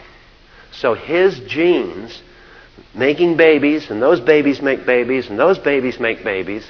So 0.71 0.93
his 0.93 1.39
genes 1.41 2.21
making 2.93 3.37
babies, 3.37 3.89
and 3.89 4.01
those 4.01 4.19
babies 4.19 4.61
make 4.61 4.85
babies, 4.85 5.29
and 5.29 5.39
those 5.39 5.57
babies 5.57 5.99
make 5.99 6.23
babies, 6.23 6.69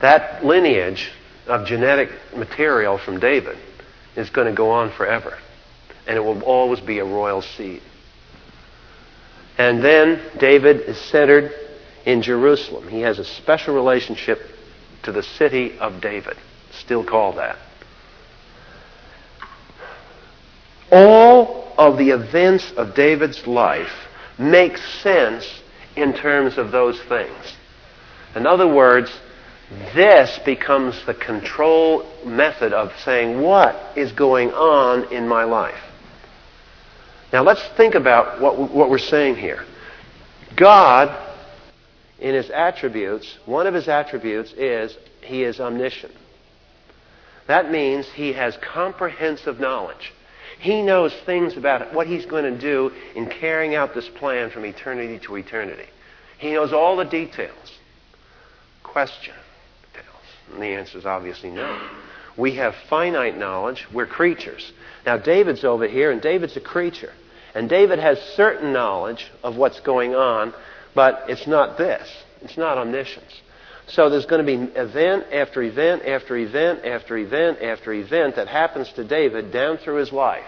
that 0.00 0.44
lineage 0.44 1.10
of 1.46 1.66
genetic 1.66 2.10
material 2.36 2.98
from 2.98 3.20
David 3.20 3.58
is 4.16 4.30
going 4.30 4.46
to 4.46 4.52
go 4.54 4.70
on 4.70 4.90
forever. 4.90 5.38
And 6.10 6.16
it 6.16 6.22
will 6.22 6.42
always 6.42 6.80
be 6.80 6.98
a 6.98 7.04
royal 7.04 7.40
seed. 7.40 7.80
And 9.56 9.80
then 9.80 10.20
David 10.40 10.80
is 10.80 10.98
centered 10.98 11.52
in 12.04 12.20
Jerusalem. 12.20 12.88
He 12.88 13.02
has 13.02 13.20
a 13.20 13.24
special 13.24 13.76
relationship 13.76 14.40
to 15.04 15.12
the 15.12 15.22
city 15.22 15.78
of 15.78 16.00
David, 16.00 16.36
still 16.72 17.04
called 17.04 17.36
that. 17.36 17.58
All 20.90 21.72
of 21.78 21.96
the 21.96 22.10
events 22.10 22.72
of 22.76 22.96
David's 22.96 23.46
life 23.46 23.92
make 24.36 24.78
sense 24.78 25.48
in 25.94 26.12
terms 26.12 26.58
of 26.58 26.72
those 26.72 27.00
things. 27.02 27.54
In 28.34 28.48
other 28.48 28.66
words, 28.66 29.12
this 29.94 30.40
becomes 30.44 31.06
the 31.06 31.14
control 31.14 32.04
method 32.26 32.72
of 32.72 32.92
saying, 33.04 33.40
what 33.40 33.96
is 33.96 34.10
going 34.10 34.50
on 34.50 35.12
in 35.12 35.28
my 35.28 35.44
life? 35.44 35.78
Now 37.32 37.42
let's 37.42 37.66
think 37.76 37.94
about 37.94 38.40
what, 38.40 38.58
what 38.72 38.90
we're 38.90 38.98
saying 38.98 39.36
here. 39.36 39.64
God, 40.56 41.16
in 42.18 42.34
his 42.34 42.50
attributes, 42.50 43.38
one 43.46 43.66
of 43.66 43.74
his 43.74 43.88
attributes 43.88 44.52
is 44.52 44.96
he 45.22 45.44
is 45.44 45.60
omniscient. 45.60 46.12
That 47.46 47.70
means 47.70 48.06
he 48.08 48.32
has 48.32 48.56
comprehensive 48.58 49.58
knowledge. 49.60 50.12
He 50.58 50.82
knows 50.82 51.14
things 51.24 51.56
about 51.56 51.94
what 51.94 52.06
he's 52.06 52.26
going 52.26 52.44
to 52.44 52.58
do 52.58 52.92
in 53.14 53.26
carrying 53.26 53.74
out 53.74 53.94
this 53.94 54.08
plan 54.08 54.50
from 54.50 54.64
eternity 54.66 55.18
to 55.20 55.36
eternity. 55.36 55.88
He 56.38 56.52
knows 56.52 56.72
all 56.72 56.96
the 56.96 57.04
details. 57.04 57.78
Question. 58.82 59.34
And 60.52 60.62
the 60.62 60.66
answer 60.66 60.98
is 60.98 61.06
obviously 61.06 61.50
no. 61.50 61.80
We 62.36 62.56
have 62.56 62.74
finite 62.88 63.36
knowledge. 63.36 63.86
We're 63.92 64.06
creatures. 64.06 64.72
Now, 65.06 65.16
David's 65.16 65.64
over 65.64 65.88
here, 65.88 66.10
and 66.10 66.20
David's 66.20 66.56
a 66.56 66.60
creature. 66.60 67.12
And 67.54 67.68
David 67.68 67.98
has 67.98 68.18
certain 68.36 68.72
knowledge 68.72 69.30
of 69.42 69.56
what's 69.56 69.80
going 69.80 70.14
on, 70.14 70.54
but 70.94 71.24
it's 71.28 71.46
not 71.46 71.78
this. 71.78 72.08
It's 72.42 72.56
not 72.56 72.78
omniscience. 72.78 73.40
So 73.88 74.08
there's 74.08 74.26
going 74.26 74.44
to 74.44 74.66
be 74.66 74.72
event 74.72 75.26
after 75.32 75.62
event 75.62 76.04
after 76.04 76.36
event 76.36 76.84
after 76.84 77.16
event 77.16 77.60
after 77.60 77.92
event 77.92 78.36
that 78.36 78.46
happens 78.46 78.92
to 78.92 79.04
David 79.04 79.52
down 79.52 79.78
through 79.78 79.96
his 79.96 80.12
life. 80.12 80.46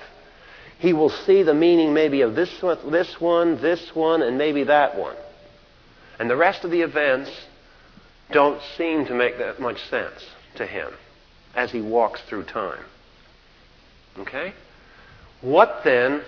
He 0.79 0.93
will 0.93 1.11
see 1.11 1.43
the 1.43 1.55
meaning 1.55 1.93
maybe 1.93 2.23
of 2.23 2.35
this 2.35 2.63
one, 2.63 2.91
this 2.91 3.21
one, 3.21 3.61
this 3.61 3.95
one, 3.95 4.23
and 4.23 4.39
maybe 4.39 4.65
that 4.65 4.97
one. 4.97 5.17
And 6.19 6.31
the 6.31 6.37
rest 6.37 6.65
of 6.65 6.71
the 6.71 6.83
events 6.83 7.31
don't 8.31 8.61
seem 8.77 9.07
to 9.07 9.15
make 9.15 9.39
that 9.39 9.61
much 9.61 9.79
sense 9.89 10.25
to 10.57 10.67
him 10.67 10.89
as 11.55 11.71
he 11.73 11.81
walks 11.81 12.21
through 12.29 12.45
time. 12.45 12.85
Okay? 14.19 14.53
What 15.41 15.81
then, 15.85 16.23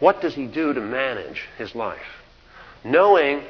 what 0.00 0.20
does 0.20 0.34
he 0.34 0.46
do 0.46 0.72
to 0.72 0.80
manage 0.80 1.44
his 1.56 1.74
life? 1.74 1.98
Knowing 2.84 3.42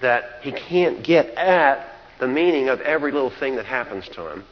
that 0.00 0.40
he 0.42 0.52
can't 0.52 1.02
get 1.02 1.26
at 1.36 1.86
the 2.20 2.28
meaning 2.28 2.68
of 2.68 2.80
every 2.80 3.12
little 3.12 3.30
thing 3.30 3.56
that 3.56 3.66
happens 3.66 4.08
to 4.10 4.32
him, 4.32 4.44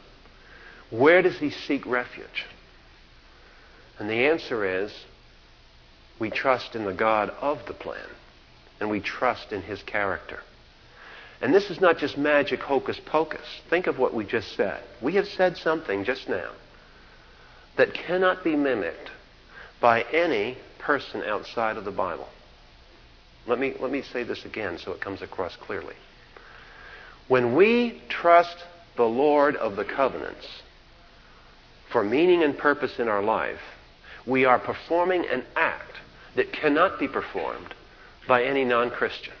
where 0.89 1.21
does 1.21 1.37
he 1.37 1.49
seek 1.49 1.85
refuge? 1.85 2.45
And 3.99 4.09
the 4.09 4.27
answer 4.27 4.83
is 4.83 4.93
we 6.19 6.29
trust 6.29 6.75
in 6.75 6.85
the 6.85 6.93
God 6.93 7.29
of 7.41 7.65
the 7.67 7.73
plan, 7.73 8.07
and 8.79 8.89
we 8.89 8.99
trust 8.99 9.51
in 9.51 9.61
his 9.61 9.81
character. 9.83 10.39
And 11.41 11.53
this 11.53 11.69
is 11.69 11.81
not 11.81 11.97
just 11.97 12.17
magic 12.17 12.61
hocus 12.61 12.99
pocus. 13.05 13.45
Think 13.69 13.87
of 13.87 13.99
what 13.99 14.13
we 14.13 14.25
just 14.25 14.55
said. 14.55 14.81
We 15.01 15.15
have 15.15 15.27
said 15.27 15.57
something 15.57 16.03
just 16.03 16.29
now 16.29 16.51
that 17.77 17.93
cannot 17.93 18.43
be 18.43 18.55
mimicked 18.55 19.11
by 19.79 20.01
any 20.13 20.57
person 20.79 21.23
outside 21.23 21.77
of 21.77 21.85
the 21.85 21.91
Bible. 21.91 22.27
Let 23.45 23.59
me, 23.59 23.73
let 23.79 23.91
me 23.91 24.01
say 24.01 24.23
this 24.23 24.43
again 24.45 24.77
so 24.77 24.91
it 24.91 25.01
comes 25.01 25.21
across 25.21 25.55
clearly. 25.55 25.95
When 27.27 27.55
we 27.55 28.01
trust 28.09 28.57
the 28.95 29.03
Lord 29.03 29.55
of 29.55 29.75
the 29.75 29.85
covenants 29.85 30.47
for 31.91 32.03
meaning 32.03 32.43
and 32.43 32.57
purpose 32.57 32.99
in 32.99 33.07
our 33.07 33.23
life, 33.23 33.59
we 34.25 34.45
are 34.45 34.59
performing 34.59 35.25
an 35.27 35.43
act 35.55 35.93
that 36.35 36.51
cannot 36.51 36.99
be 36.99 37.07
performed 37.07 37.73
by 38.27 38.43
any 38.43 38.65
non 38.65 38.89
Christian. 38.89 39.33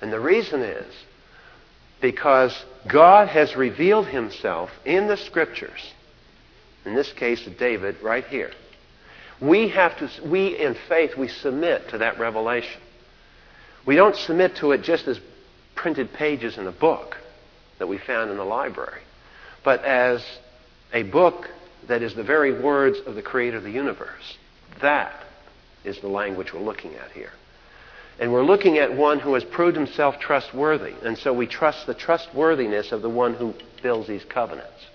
And 0.00 0.12
the 0.12 0.20
reason 0.20 0.60
is 0.60 0.94
because 2.00 2.64
God 2.86 3.28
has 3.28 3.56
revealed 3.56 4.06
himself 4.06 4.70
in 4.84 5.08
the 5.08 5.16
scriptures, 5.16 5.92
in 6.88 6.94
this 6.94 7.12
case 7.12 7.46
David 7.58 7.96
right 8.02 8.26
here. 8.26 8.50
We 9.40 9.68
have 9.68 9.96
to, 9.98 10.28
we 10.28 10.58
in 10.58 10.74
faith, 10.88 11.16
we 11.16 11.28
submit 11.28 11.90
to 11.90 11.98
that 11.98 12.18
revelation. 12.18 12.80
We 13.86 13.94
don't 13.94 14.16
submit 14.16 14.56
to 14.56 14.72
it 14.72 14.82
just 14.82 15.06
as 15.06 15.20
printed 15.74 16.12
pages 16.12 16.58
in 16.58 16.66
a 16.66 16.72
book 16.72 17.16
that 17.78 17.86
we 17.86 17.98
found 17.98 18.30
in 18.30 18.36
the 18.36 18.44
library, 18.44 19.02
but 19.64 19.84
as 19.84 20.24
a 20.92 21.04
book 21.04 21.48
that 21.86 22.02
is 22.02 22.14
the 22.14 22.24
very 22.24 22.60
words 22.60 22.98
of 23.06 23.14
the 23.14 23.22
creator 23.22 23.56
of 23.56 23.62
the 23.62 23.70
universe. 23.70 24.36
That 24.80 25.24
is 25.84 26.00
the 26.00 26.08
language 26.08 26.52
we're 26.52 26.60
looking 26.60 26.94
at 26.94 27.12
here. 27.12 27.32
And 28.18 28.32
we're 28.32 28.44
looking 28.44 28.78
at 28.78 28.96
one 28.96 29.20
who 29.20 29.34
has 29.34 29.44
proved 29.44 29.76
himself 29.76 30.18
trustworthy. 30.18 30.94
And 31.04 31.16
so 31.16 31.32
we 31.32 31.46
trust 31.46 31.86
the 31.86 31.94
trustworthiness 31.94 32.90
of 32.90 33.00
the 33.00 33.08
one 33.08 33.34
who 33.34 33.54
builds 33.80 34.08
these 34.08 34.24
covenants. 34.24 34.87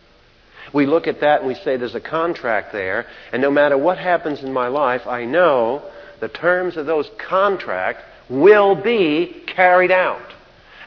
We 0.71 0.85
look 0.85 1.07
at 1.07 1.21
that 1.21 1.39
and 1.39 1.47
we 1.47 1.55
say 1.55 1.77
there's 1.77 1.95
a 1.95 1.99
contract 2.01 2.71
there, 2.71 3.05
and 3.31 3.41
no 3.41 3.51
matter 3.51 3.77
what 3.77 3.97
happens 3.97 4.43
in 4.43 4.53
my 4.53 4.67
life, 4.67 5.05
I 5.05 5.25
know 5.25 5.83
the 6.19 6.29
terms 6.29 6.77
of 6.77 6.85
those 6.85 7.09
contract 7.17 8.01
will 8.29 8.75
be 8.75 9.43
carried 9.47 9.91
out. 9.91 10.33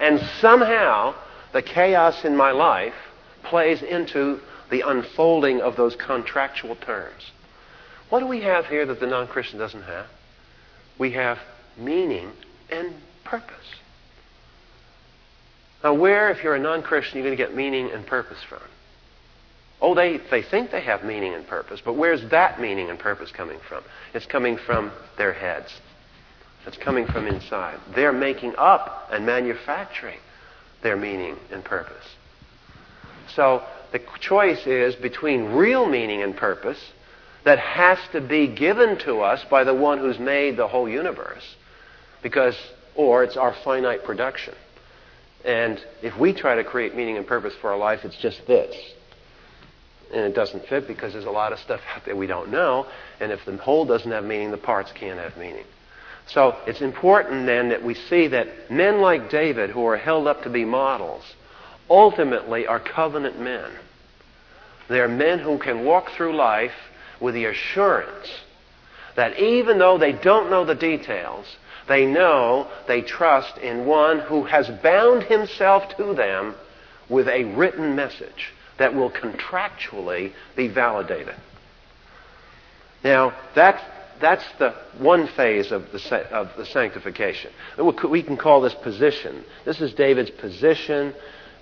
And 0.00 0.20
somehow, 0.40 1.14
the 1.52 1.62
chaos 1.62 2.24
in 2.24 2.36
my 2.36 2.52
life 2.52 2.94
plays 3.42 3.82
into 3.82 4.40
the 4.70 4.82
unfolding 4.86 5.60
of 5.60 5.76
those 5.76 5.94
contractual 5.96 6.76
terms. 6.76 7.30
What 8.08 8.20
do 8.20 8.26
we 8.26 8.42
have 8.42 8.66
here 8.66 8.86
that 8.86 9.00
the 9.00 9.06
non 9.06 9.26
Christian 9.28 9.58
doesn't 9.58 9.82
have? 9.82 10.06
We 10.98 11.12
have 11.12 11.38
meaning 11.76 12.32
and 12.70 12.94
purpose. 13.24 13.54
Now, 15.82 15.94
where, 15.94 16.30
if 16.30 16.42
you're 16.42 16.54
a 16.54 16.60
non 16.60 16.82
Christian, 16.82 17.18
are 17.18 17.22
you're 17.22 17.28
going 17.28 17.38
to 17.38 17.44
get 17.44 17.54
meaning 17.56 17.90
and 17.90 18.06
purpose 18.06 18.42
from? 18.48 18.62
Oh, 19.80 19.94
they, 19.94 20.20
they 20.30 20.42
think 20.42 20.70
they 20.70 20.80
have 20.80 21.04
meaning 21.04 21.34
and 21.34 21.46
purpose, 21.46 21.82
but 21.84 21.94
where's 21.94 22.28
that 22.30 22.60
meaning 22.60 22.88
and 22.88 22.98
purpose 22.98 23.30
coming 23.30 23.58
from? 23.68 23.84
It's 24.14 24.26
coming 24.26 24.56
from 24.56 24.90
their 25.18 25.32
heads. 25.32 25.72
It's 26.66 26.78
coming 26.78 27.06
from 27.06 27.26
inside. 27.26 27.78
They're 27.94 28.12
making 28.12 28.54
up 28.56 29.08
and 29.12 29.26
manufacturing 29.26 30.18
their 30.82 30.96
meaning 30.96 31.36
and 31.52 31.64
purpose. 31.64 32.04
So 33.34 33.62
the 33.92 34.00
choice 34.20 34.66
is 34.66 34.94
between 34.96 35.52
real 35.52 35.86
meaning 35.86 36.22
and 36.22 36.36
purpose 36.36 36.80
that 37.44 37.58
has 37.58 37.98
to 38.12 38.20
be 38.20 38.48
given 38.48 38.98
to 39.00 39.20
us 39.20 39.44
by 39.50 39.62
the 39.62 39.74
one 39.74 39.98
who's 39.98 40.18
made 40.18 40.56
the 40.56 40.66
whole 40.66 40.88
universe. 40.88 41.54
Because, 42.22 42.56
or 42.96 43.22
it's 43.22 43.36
our 43.36 43.54
finite 43.62 44.04
production. 44.04 44.54
And 45.44 45.80
if 46.02 46.18
we 46.18 46.32
try 46.32 46.56
to 46.56 46.64
create 46.64 46.96
meaning 46.96 47.16
and 47.16 47.26
purpose 47.26 47.54
for 47.60 47.70
our 47.70 47.78
life, 47.78 48.00
it's 48.04 48.16
just 48.16 48.44
this. 48.48 48.74
And 50.12 50.24
it 50.24 50.34
doesn't 50.34 50.66
fit 50.66 50.86
because 50.86 51.12
there's 51.12 51.24
a 51.24 51.30
lot 51.30 51.52
of 51.52 51.58
stuff 51.58 51.80
out 51.94 52.04
there 52.04 52.16
we 52.16 52.26
don't 52.26 52.50
know. 52.50 52.86
And 53.20 53.32
if 53.32 53.44
the 53.44 53.56
whole 53.56 53.84
doesn't 53.84 54.10
have 54.10 54.24
meaning, 54.24 54.50
the 54.50 54.56
parts 54.56 54.92
can't 54.92 55.18
have 55.18 55.36
meaning. 55.36 55.64
So 56.28 56.56
it's 56.66 56.80
important 56.80 57.46
then 57.46 57.68
that 57.68 57.84
we 57.84 57.94
see 57.94 58.28
that 58.28 58.70
men 58.70 59.00
like 59.00 59.30
David, 59.30 59.70
who 59.70 59.86
are 59.86 59.96
held 59.96 60.26
up 60.26 60.42
to 60.42 60.50
be 60.50 60.64
models, 60.64 61.22
ultimately 61.88 62.66
are 62.66 62.80
covenant 62.80 63.40
men. 63.40 63.70
They're 64.88 65.08
men 65.08 65.38
who 65.38 65.58
can 65.58 65.84
walk 65.84 66.10
through 66.10 66.36
life 66.36 66.74
with 67.20 67.34
the 67.34 67.46
assurance 67.46 68.28
that 69.16 69.38
even 69.38 69.78
though 69.78 69.98
they 69.98 70.12
don't 70.12 70.50
know 70.50 70.64
the 70.64 70.74
details, 70.74 71.46
they 71.88 72.06
know 72.06 72.68
they 72.86 73.02
trust 73.02 73.58
in 73.58 73.86
one 73.86 74.20
who 74.20 74.44
has 74.44 74.68
bound 74.82 75.22
himself 75.24 75.96
to 75.96 76.14
them 76.14 76.54
with 77.08 77.28
a 77.28 77.44
written 77.44 77.96
message 77.96 78.52
that 78.78 78.94
will 78.94 79.10
contractually 79.10 80.32
be 80.54 80.68
validated. 80.68 81.34
Now, 83.02 83.34
that's, 83.54 83.82
that's 84.20 84.44
the 84.58 84.74
one 84.98 85.28
phase 85.28 85.70
of 85.72 85.92
the, 85.92 86.28
of 86.30 86.50
the 86.56 86.66
sanctification. 86.66 87.52
We 87.78 88.22
can 88.22 88.36
call 88.36 88.60
this 88.60 88.74
position. 88.74 89.44
This 89.64 89.80
is 89.80 89.94
David's 89.94 90.30
position, 90.30 91.14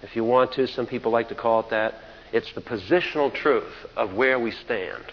if 0.02 0.16
you 0.16 0.24
want 0.24 0.52
to. 0.52 0.66
Some 0.66 0.86
people 0.86 1.12
like 1.12 1.28
to 1.28 1.34
call 1.34 1.60
it 1.60 1.70
that. 1.70 1.94
It's 2.32 2.52
the 2.52 2.60
positional 2.60 3.32
truth 3.32 3.72
of 3.96 4.14
where 4.14 4.38
we 4.38 4.50
stand. 4.50 5.04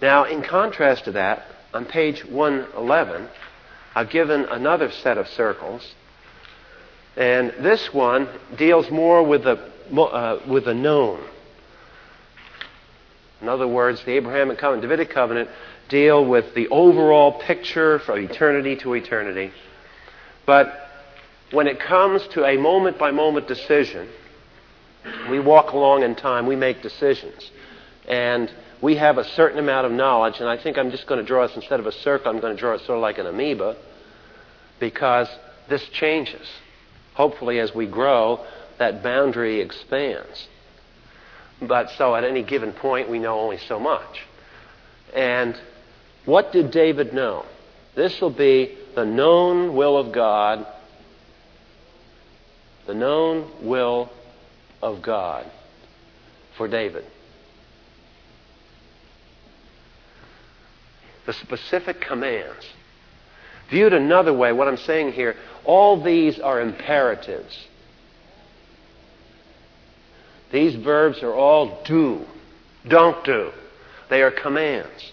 Now, 0.00 0.24
in 0.24 0.42
contrast 0.42 1.04
to 1.04 1.12
that, 1.12 1.44
on 1.72 1.84
page 1.84 2.24
111, 2.24 3.28
I've 3.94 4.10
given 4.10 4.44
another 4.46 4.90
set 4.90 5.18
of 5.18 5.28
circles. 5.28 5.94
And 7.16 7.50
this 7.60 7.92
one 7.92 8.28
deals 8.56 8.90
more 8.90 9.22
with 9.22 9.44
the, 9.44 9.70
uh, 9.96 10.40
with 10.46 10.64
the 10.64 10.74
known. 10.74 11.20
In 13.40 13.48
other 13.48 13.66
words, 13.66 14.02
the 14.04 14.12
Abrahamic 14.12 14.58
covenant, 14.58 14.82
Davidic 14.82 15.10
covenant, 15.10 15.48
deal 15.88 16.24
with 16.24 16.54
the 16.54 16.68
overall 16.68 17.40
picture 17.40 17.98
from 18.00 18.18
eternity 18.18 18.76
to 18.76 18.94
eternity. 18.94 19.52
But 20.46 20.88
when 21.50 21.66
it 21.66 21.80
comes 21.80 22.26
to 22.28 22.44
a 22.44 22.56
moment 22.56 22.98
by 22.98 23.10
moment 23.10 23.48
decision, 23.48 24.08
we 25.30 25.40
walk 25.40 25.72
along 25.72 26.02
in 26.02 26.14
time, 26.14 26.46
we 26.46 26.56
make 26.56 26.82
decisions. 26.82 27.50
And 28.06 28.52
we 28.82 28.96
have 28.96 29.18
a 29.18 29.24
certain 29.24 29.58
amount 29.58 29.86
of 29.86 29.92
knowledge, 29.92 30.40
and 30.40 30.48
I 30.48 30.56
think 30.56 30.78
I'm 30.78 30.90
just 30.90 31.06
going 31.06 31.20
to 31.20 31.26
draw 31.26 31.46
this 31.46 31.56
instead 31.56 31.80
of 31.80 31.86
a 31.86 31.92
circle, 31.92 32.30
I'm 32.30 32.40
going 32.40 32.54
to 32.54 32.60
draw 32.60 32.74
it 32.74 32.80
sort 32.80 32.98
of 32.98 33.02
like 33.02 33.18
an 33.18 33.26
amoeba, 33.26 33.76
because 34.78 35.28
this 35.68 35.86
changes. 35.90 36.46
Hopefully, 37.14 37.58
as 37.58 37.74
we 37.74 37.86
grow, 37.86 38.44
that 38.80 39.04
boundary 39.04 39.60
expands. 39.60 40.48
But 41.62 41.90
so 41.90 42.16
at 42.16 42.24
any 42.24 42.42
given 42.42 42.72
point, 42.72 43.08
we 43.08 43.20
know 43.20 43.38
only 43.38 43.58
so 43.58 43.78
much. 43.78 44.26
And 45.14 45.56
what 46.24 46.50
did 46.50 46.72
David 46.72 47.14
know? 47.14 47.44
This 47.94 48.20
will 48.20 48.30
be 48.30 48.76
the 48.96 49.04
known 49.04 49.76
will 49.76 49.96
of 49.96 50.10
God, 50.10 50.66
the 52.88 52.94
known 52.94 53.48
will 53.62 54.10
of 54.82 55.00
God 55.00 55.48
for 56.56 56.66
David. 56.66 57.04
the 61.30 61.34
specific 61.34 62.00
commands. 62.00 62.66
Viewed 63.68 63.92
another 63.92 64.34
way, 64.34 64.52
what 64.52 64.66
I'm 64.66 64.76
saying 64.76 65.12
here, 65.12 65.36
all 65.64 66.02
these 66.02 66.40
are 66.40 66.60
imperatives. 66.60 67.68
These 70.52 70.76
verbs 70.76 71.22
are 71.22 71.34
all 71.34 71.82
do, 71.84 72.24
don't 72.86 73.24
do. 73.24 73.52
They 74.08 74.22
are 74.22 74.30
commands. 74.30 75.12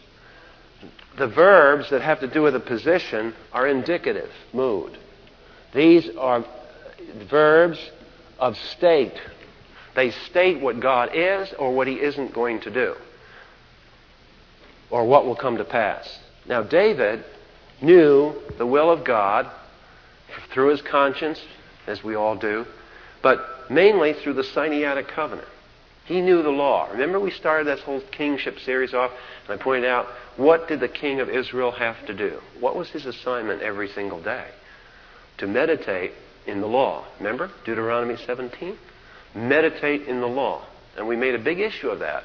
The 1.18 1.28
verbs 1.28 1.90
that 1.90 2.02
have 2.02 2.20
to 2.22 2.28
do 2.28 2.42
with 2.42 2.56
a 2.56 2.60
position 2.60 3.34
are 3.52 3.68
indicative 3.68 4.32
mood. 4.54 4.98
These 5.74 6.10
are 6.18 6.46
verbs 7.30 7.80
of 8.40 8.58
state. 8.58 9.20
They 9.96 10.12
state 10.12 10.62
what 10.62 10.80
God 10.80 11.10
is 11.14 11.54
or 11.58 11.74
what 11.74 11.88
He 11.88 11.96
isn't 11.96 12.34
going 12.34 12.62
to 12.62 12.72
do 12.72 12.96
or 14.90 15.06
what 15.06 15.26
will 15.26 15.36
come 15.36 15.58
to 15.58 15.66
pass. 15.66 16.20
Now, 16.48 16.64
David 16.64 17.24
knew 17.82 18.34
the 18.58 18.66
will 18.66 18.90
of 18.92 19.04
God 19.04 19.50
through 20.52 20.70
his 20.70 20.82
conscience, 20.82 21.42
as 21.86 22.04
we 22.04 22.16
all 22.16 22.36
do, 22.36 22.66
but 23.22 23.57
mainly 23.70 24.14
through 24.14 24.34
the 24.34 24.44
Sinaitic 24.44 25.08
covenant. 25.08 25.48
He 26.06 26.22
knew 26.22 26.42
the 26.42 26.50
law. 26.50 26.90
Remember, 26.92 27.20
we 27.20 27.32
started 27.32 27.68
this 27.68 27.82
whole 27.82 28.02
kingship 28.12 28.60
series 28.60 28.94
off, 28.94 29.12
and 29.48 29.60
I 29.60 29.62
pointed 29.62 29.90
out 29.90 30.08
what 30.38 30.68
did 30.68 30.80
the 30.80 30.88
king 30.88 31.20
of 31.20 31.30
Israel 31.30 31.72
have 31.72 32.06
to 32.06 32.14
do? 32.14 32.40
What 32.60 32.76
was 32.76 32.90
his 32.90 33.06
assignment 33.06 33.62
every 33.62 33.90
single 33.90 34.22
day? 34.22 34.48
To 35.40 35.48
meditate 35.48 36.14
in 36.46 36.62
the 36.62 36.68
law. 36.68 37.06
Remember 37.20 37.52
Deuteronomy 37.66 38.16
17? 38.16 38.78
Meditate 39.36 40.08
in 40.08 40.22
the 40.22 40.28
law. 40.28 40.66
And 40.96 41.08
we 41.08 41.18
made 41.18 41.36
a 41.36 41.40
big 41.40 41.60
issue 41.60 41.90
of 41.90 42.00
that. 42.00 42.24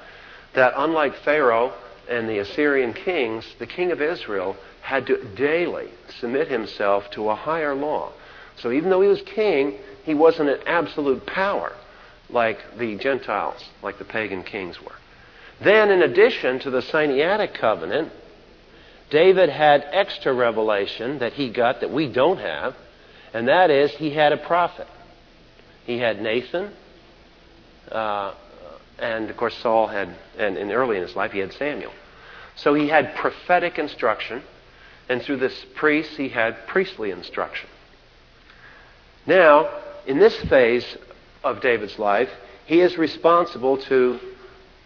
That 0.55 0.75
unlike 0.77 1.17
Pharaoh, 1.17 1.73
and 2.09 2.29
the 2.29 2.39
Assyrian 2.39 2.93
kings, 2.93 3.47
the 3.59 3.67
king 3.67 3.93
of 3.93 4.01
Israel 4.01 4.57
had 4.81 5.07
to 5.07 5.25
daily 5.37 5.89
submit 6.21 6.49
himself 6.49 7.11
to 7.13 7.31
a 7.31 7.35
higher 7.35 7.75
law. 7.75 8.13
So 8.57 8.73
even 8.73 8.91
though 8.91 9.01
he 9.01 9.09
was 9.09 9.23
king, 9.23 9.79
he 10.05 10.15
wasn't 10.15 10.49
an 10.49 10.61
absolute 10.67 11.27
power 11.27 11.73
like 12.29 12.79
the 12.79 12.97
Gentiles, 12.97 13.63
like 13.83 13.99
the 13.99 14.05
pagan 14.05 14.43
kings 14.43 14.81
were. 14.81 14.97
Then, 15.61 15.91
in 15.91 16.03
addition 16.03 16.59
to 16.61 16.71
the 16.71 16.81
Sinaitic 16.81 17.55
covenant, 17.55 18.11
David 19.11 19.51
had 19.51 19.87
extra 19.93 20.33
revelation 20.33 21.19
that 21.19 21.35
he 21.35 21.51
got 21.51 21.81
that 21.81 21.93
we 21.93 22.09
don't 22.09 22.39
have, 22.39 22.75
and 23.35 23.49
that 23.49 23.71
is 23.71 23.91
he 23.93 24.11
had 24.11 24.33
a 24.33 24.39
prophet. 24.39 24.87
He 25.85 25.99
had 25.99 26.21
Nathan, 26.21 26.73
uh, 27.91 28.35
and 28.99 29.31
of 29.31 29.37
course, 29.37 29.57
Saul 29.59 29.87
had, 29.87 30.17
and, 30.39 30.57
and 30.57 30.73
early 30.73 30.97
in 30.97 31.03
his 31.03 31.15
life, 31.15 31.33
he 31.33 31.41
had 31.41 31.53
Samuel. 31.53 31.93
So 32.57 32.75
he 32.75 32.89
had 32.89 33.15
prophetic 33.15 33.79
instruction, 33.79 34.43
and 35.09 35.23
through 35.23 35.39
this 35.39 35.65
priest, 35.75 36.11
he 36.17 36.29
had 36.29 36.67
priestly 36.67 37.11
instruction. 37.11 37.69
Now, 39.27 39.71
in 40.07 40.19
this 40.19 40.37
phase 40.49 40.85
of 41.45 41.61
David's 41.61 41.99
life, 41.99 42.31
he 42.67 42.81
is 42.81 42.97
responsible 42.97 43.79
to 43.79 44.19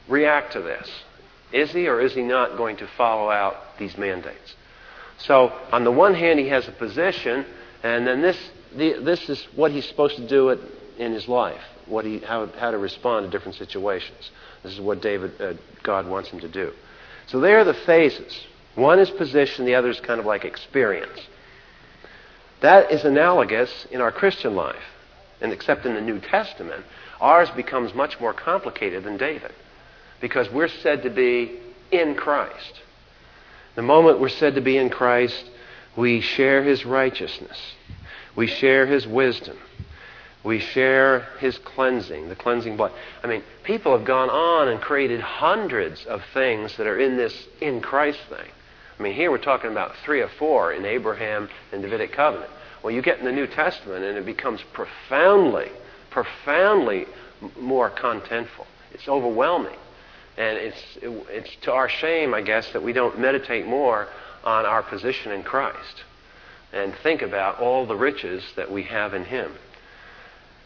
react 0.09 0.52
to 0.52 0.61
this. 0.61 0.90
Is 1.52 1.72
he 1.72 1.88
or 1.88 2.00
is 2.00 2.14
he 2.14 2.22
not 2.22 2.57
going 2.57 2.76
to 2.79 2.87
follow 2.96 3.31
out 3.31 3.79
these 3.79 3.96
mandates? 3.96 4.55
So, 5.18 5.52
on 5.72 5.85
the 5.85 5.92
one 5.92 6.14
hand, 6.14 6.38
he 6.38 6.48
has 6.48 6.68
a 6.68 6.72
position, 6.72 7.46
and 7.83 8.07
then 8.07 8.20
this, 8.20 8.38
the, 8.76 9.00
this 9.00 9.29
is 9.29 9.42
what 9.55 9.70
he's 9.70 9.87
supposed 9.87 10.16
to 10.16 10.29
do 10.29 10.50
in 10.98 11.12
his 11.12 11.26
life 11.26 11.62
what 11.87 12.05
he, 12.05 12.18
how, 12.18 12.46
how 12.59 12.70
to 12.70 12.79
respond 12.79 13.24
to 13.24 13.31
different 13.31 13.57
situations. 13.57 14.31
This 14.62 14.72
is 14.72 14.81
what 14.81 15.00
David, 15.00 15.40
uh, 15.40 15.55
God 15.83 16.07
wants 16.07 16.29
him 16.31 16.40
to 16.40 16.48
do. 16.48 16.72
So 17.29 17.40
there 17.40 17.59
are 17.59 17.64
the 17.64 17.74
phases. 17.74 18.46
One 18.74 18.98
is 18.98 19.11
position, 19.11 19.64
the 19.64 19.74
other 19.74 19.90
is 19.90 20.00
kind 20.00 20.20
of 20.20 20.26
like 20.26 20.44
experience. 20.44 21.20
That 22.61 22.90
is 22.90 23.05
analogous 23.05 23.87
in 23.90 24.00
our 24.00 24.12
Christian 24.12 24.55
life. 24.55 24.76
And 25.40 25.53
except 25.53 25.85
in 25.85 25.94
the 25.94 26.01
New 26.01 26.18
Testament, 26.18 26.85
ours 27.20 27.51
becomes 27.51 27.94
much 27.94 28.18
more 28.20 28.33
complicated 28.33 29.05
than 29.05 29.16
David. 29.16 29.53
Because 30.20 30.51
we're 30.51 30.68
said 30.68 31.03
to 31.03 31.11
be 31.11 31.59
in 31.90 32.14
Christ. 32.14 32.81
The 33.75 33.83
moment 33.83 34.20
we're 34.20 34.29
said 34.29 34.55
to 34.55 34.61
be 34.61 34.79
in 34.79 34.90
Christ, 34.90 35.44
We 35.96 36.20
share 36.20 36.62
his 36.62 36.85
righteousness. 36.85 37.59
We 38.35 38.46
share 38.46 38.87
his 38.87 39.07
wisdom. 39.07 39.59
We 40.44 40.61
share 40.61 41.27
his 41.40 41.59
cleansing, 41.59 42.29
the 42.29 42.37
cleansing 42.37 42.77
blood. 42.77 42.92
I 43.25 43.27
mean, 43.27 43.42
people 43.64 43.96
have 43.96 44.07
gone 44.07 44.31
on 44.31 44.68
and 44.68 44.81
created 44.81 45.20
hundreds 45.20 46.05
of 46.07 46.22
things 46.33 46.77
that 46.77 46.87
are 46.87 47.01
in 47.01 47.16
this 47.16 47.49
in 47.61 47.81
Christ 47.81 48.20
thing. 48.29 48.49
I 48.99 49.03
mean, 49.03 49.14
here 49.14 49.31
we're 49.31 49.38
talking 49.38 49.72
about 49.72 49.96
three 50.05 50.20
or 50.20 50.29
four 50.38 50.72
in 50.72 50.85
Abraham 50.85 51.49
and 51.72 51.83
Davidic 51.83 52.12
covenant. 52.12 52.51
Well, 52.87 52.94
you 52.94 53.03
get 53.03 53.18
in 53.18 53.25
the 53.25 53.33
New 53.33 53.49
Testament 53.49 54.05
and 54.05 54.16
it 54.16 54.25
becomes 54.25 54.62
profoundly, 54.72 55.72
profoundly 56.09 57.07
more 57.59 57.90
contentful. 57.90 58.64
It's 58.92 59.09
overwhelming. 59.09 59.77
And 60.37 60.57
it's, 60.57 60.96
it, 61.03 61.09
it's 61.29 61.57
to 61.62 61.72
our 61.72 61.88
shame, 61.88 62.33
I 62.33 62.42
guess, 62.42 62.72
that 62.75 62.85
we 62.85 62.92
don't 62.92 63.18
meditate 63.18 63.66
more 63.66 64.07
on 64.44 64.66
our 64.66 64.85
position 64.85 65.33
in 65.33 65.42
Christ 65.42 66.05
and 66.72 66.94
think 67.03 67.22
about 67.22 67.59
all 67.59 67.87
the 67.87 67.96
riches 67.96 68.44
that 68.55 68.70
we 68.70 68.85
have 68.85 69.14
in 69.14 69.25
Him. 69.25 69.51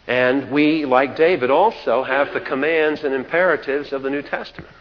And 0.06 0.50
we, 0.50 0.85
like 0.85 1.16
David, 1.16 1.50
also 1.50 2.02
have 2.02 2.35
the 2.35 2.40
commands 2.42 3.02
and 3.02 3.14
imperatives 3.14 3.94
of 3.94 4.02
the 4.02 4.11
New 4.11 4.20
Testament. 4.20 4.74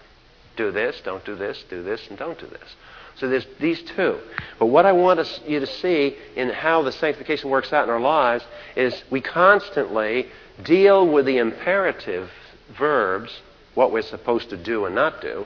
Do 0.58 0.71
this, 0.71 0.99
don't 1.06 1.23
do 1.23 1.38
this, 1.38 1.63
do 1.69 1.84
this, 1.84 2.06
and 2.10 2.19
don't 2.19 2.38
do 2.38 2.47
this. 2.47 2.75
So 3.17 3.28
there's 3.28 3.48
these 3.60 3.82
two. 3.82 4.17
But 4.60 4.67
what 4.67 4.86
I 4.86 4.91
want 4.91 5.41
you 5.45 5.60
to 5.60 5.67
see 5.67 6.15
in 6.36 6.50
how 6.50 6.82
the 6.84 6.91
sanctification 6.91 7.50
works 7.50 7.74
out 7.74 7.84
in 7.84 7.89
our 7.89 8.00
lives 8.00 8.45
is 8.76 9.04
we 9.10 9.22
constantly 9.22 10.28
deal 10.63 11.08
with 11.08 11.26
the 11.26 11.38
imperative 11.38 12.30
verbs, 12.78 13.41
what 13.76 13.91
we're 13.91 14.02
supposed 14.02 14.50
to 14.50 14.58
do 14.58 14.86
and 14.86 14.95
not 14.95 15.22
do, 15.22 15.45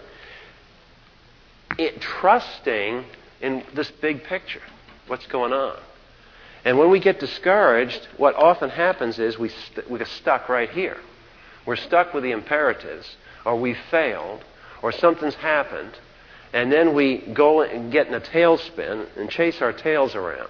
it, 1.78 2.00
trusting 2.02 3.06
in 3.42 3.64
this 3.74 3.90
big 3.92 4.24
picture, 4.24 4.62
what's 5.08 5.26
going 5.28 5.54
on. 5.54 5.78
And 6.66 6.78
when 6.78 6.90
we 6.90 7.00
get 7.00 7.20
discouraged, 7.20 8.08
what 8.18 8.36
often 8.36 8.70
happens 8.70 9.20
is 9.20 9.38
we, 9.38 9.50
st- 9.50 9.90
we 9.90 10.00
get 10.00 10.08
stuck 10.08 10.48
right 10.48 10.70
here. 10.70 10.98
We're 11.66 11.76
stuck 11.76 12.14
with 12.14 12.24
the 12.24 12.32
imperatives, 12.32 13.16
or 13.46 13.56
we 13.56 13.76
failed, 13.92 14.44
or 14.82 14.92
something's 14.92 15.36
happened, 15.36 15.92
and 16.54 16.72
then 16.72 16.94
we 16.94 17.18
go 17.34 17.62
and 17.62 17.92
get 17.92 18.08
in 18.08 18.14
a 18.14 18.22
tailspin 18.22 19.08
and 19.18 19.30
chase 19.30 19.62
our 19.62 19.74
tails 19.74 20.16
around. 20.16 20.50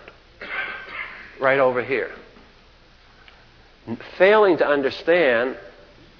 Right 1.40 1.60
over 1.60 1.84
here. 1.84 2.12
Failing 4.18 4.58
to 4.58 4.68
understand 4.68 5.58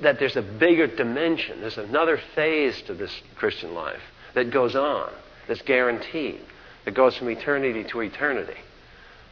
that 0.02 0.20
there's 0.20 0.36
a 0.36 0.42
bigger 0.42 0.88
dimension, 0.88 1.62
there's 1.62 1.78
another 1.78 2.20
phase 2.36 2.82
to 2.84 2.94
this 2.94 3.12
Christian 3.36 3.74
life 3.74 4.02
that 4.34 4.52
goes 4.52 4.76
on, 4.76 5.12
that's 5.48 5.62
guaranteed, 5.62 6.42
that 6.86 6.94
goes 6.94 7.16
from 7.16 7.30
eternity 7.30 7.84
to 7.86 8.02
eternity 8.02 8.58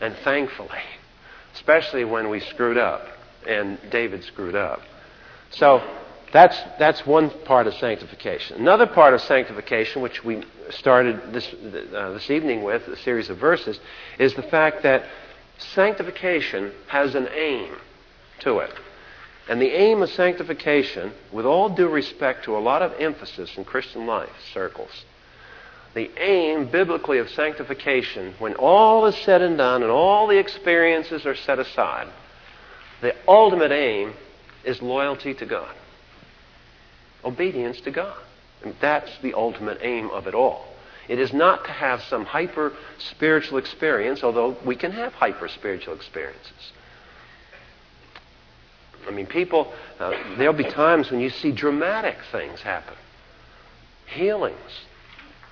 and 0.01 0.15
thankfully, 0.23 0.81
especially 1.53 2.03
when 2.03 2.29
we 2.29 2.41
screwed 2.41 2.77
up, 2.77 3.07
and 3.47 3.79
David 3.89 4.23
screwed 4.25 4.55
up. 4.55 4.81
So 5.51 5.81
that's, 6.31 6.57
that's 6.79 7.05
one 7.05 7.29
part 7.45 7.67
of 7.67 7.73
sanctification. 7.75 8.57
Another 8.59 8.87
part 8.87 9.13
of 9.13 9.21
sanctification, 9.21 10.01
which 10.01 10.23
we 10.23 10.43
started 10.69 11.33
this, 11.33 11.47
uh, 11.93 12.11
this 12.11 12.29
evening 12.29 12.63
with, 12.63 12.87
a 12.87 12.97
series 12.97 13.29
of 13.29 13.37
verses, 13.37 13.79
is 14.17 14.33
the 14.35 14.43
fact 14.43 14.83
that 14.83 15.05
sanctification 15.57 16.71
has 16.87 17.15
an 17.15 17.27
aim 17.35 17.75
to 18.39 18.59
it. 18.59 18.73
And 19.49 19.61
the 19.61 19.71
aim 19.71 20.01
of 20.01 20.09
sanctification, 20.11 21.11
with 21.31 21.45
all 21.45 21.69
due 21.69 21.89
respect 21.89 22.45
to 22.45 22.55
a 22.55 22.59
lot 22.59 22.81
of 22.81 22.93
emphasis 22.99 23.57
in 23.57 23.65
Christian 23.65 24.05
life 24.05 24.29
circles, 24.53 25.05
the 25.93 26.09
aim 26.17 26.67
biblically 26.67 27.17
of 27.17 27.29
sanctification, 27.29 28.33
when 28.39 28.53
all 28.55 29.05
is 29.07 29.15
said 29.17 29.41
and 29.41 29.57
done 29.57 29.83
and 29.83 29.91
all 29.91 30.27
the 30.27 30.37
experiences 30.37 31.25
are 31.25 31.35
set 31.35 31.59
aside, 31.59 32.07
the 33.01 33.13
ultimate 33.27 33.71
aim 33.71 34.13
is 34.63 34.81
loyalty 34.81 35.33
to 35.33 35.45
God, 35.45 35.73
obedience 37.23 37.79
to 37.81 37.91
God. 37.91 38.17
And 38.63 38.75
that's 38.79 39.11
the 39.21 39.33
ultimate 39.33 39.79
aim 39.81 40.09
of 40.11 40.27
it 40.27 40.35
all. 40.35 40.65
It 41.07 41.19
is 41.19 41.33
not 41.33 41.65
to 41.65 41.71
have 41.71 42.01
some 42.03 42.25
hyper 42.25 42.73
spiritual 42.97 43.57
experience, 43.57 44.23
although 44.23 44.55
we 44.63 44.75
can 44.75 44.91
have 44.91 45.13
hyper 45.13 45.47
spiritual 45.47 45.95
experiences. 45.95 46.71
I 49.07 49.11
mean, 49.11 49.25
people, 49.25 49.73
uh, 49.99 50.11
there'll 50.37 50.53
be 50.53 50.63
times 50.63 51.09
when 51.09 51.19
you 51.19 51.31
see 51.31 51.51
dramatic 51.51 52.17
things 52.31 52.61
happen 52.61 52.95
healings, 54.11 54.81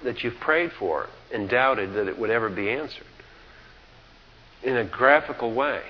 that 0.03 0.23
you've 0.23 0.39
prayed 0.39 0.71
for 0.73 1.07
and 1.33 1.49
doubted 1.49 1.93
that 1.93 2.07
it 2.07 2.17
would 2.17 2.29
ever 2.29 2.49
be 2.49 2.69
answered 2.69 3.05
in 4.63 4.77
a 4.77 4.83
graphical 4.83 5.53
way. 5.53 5.81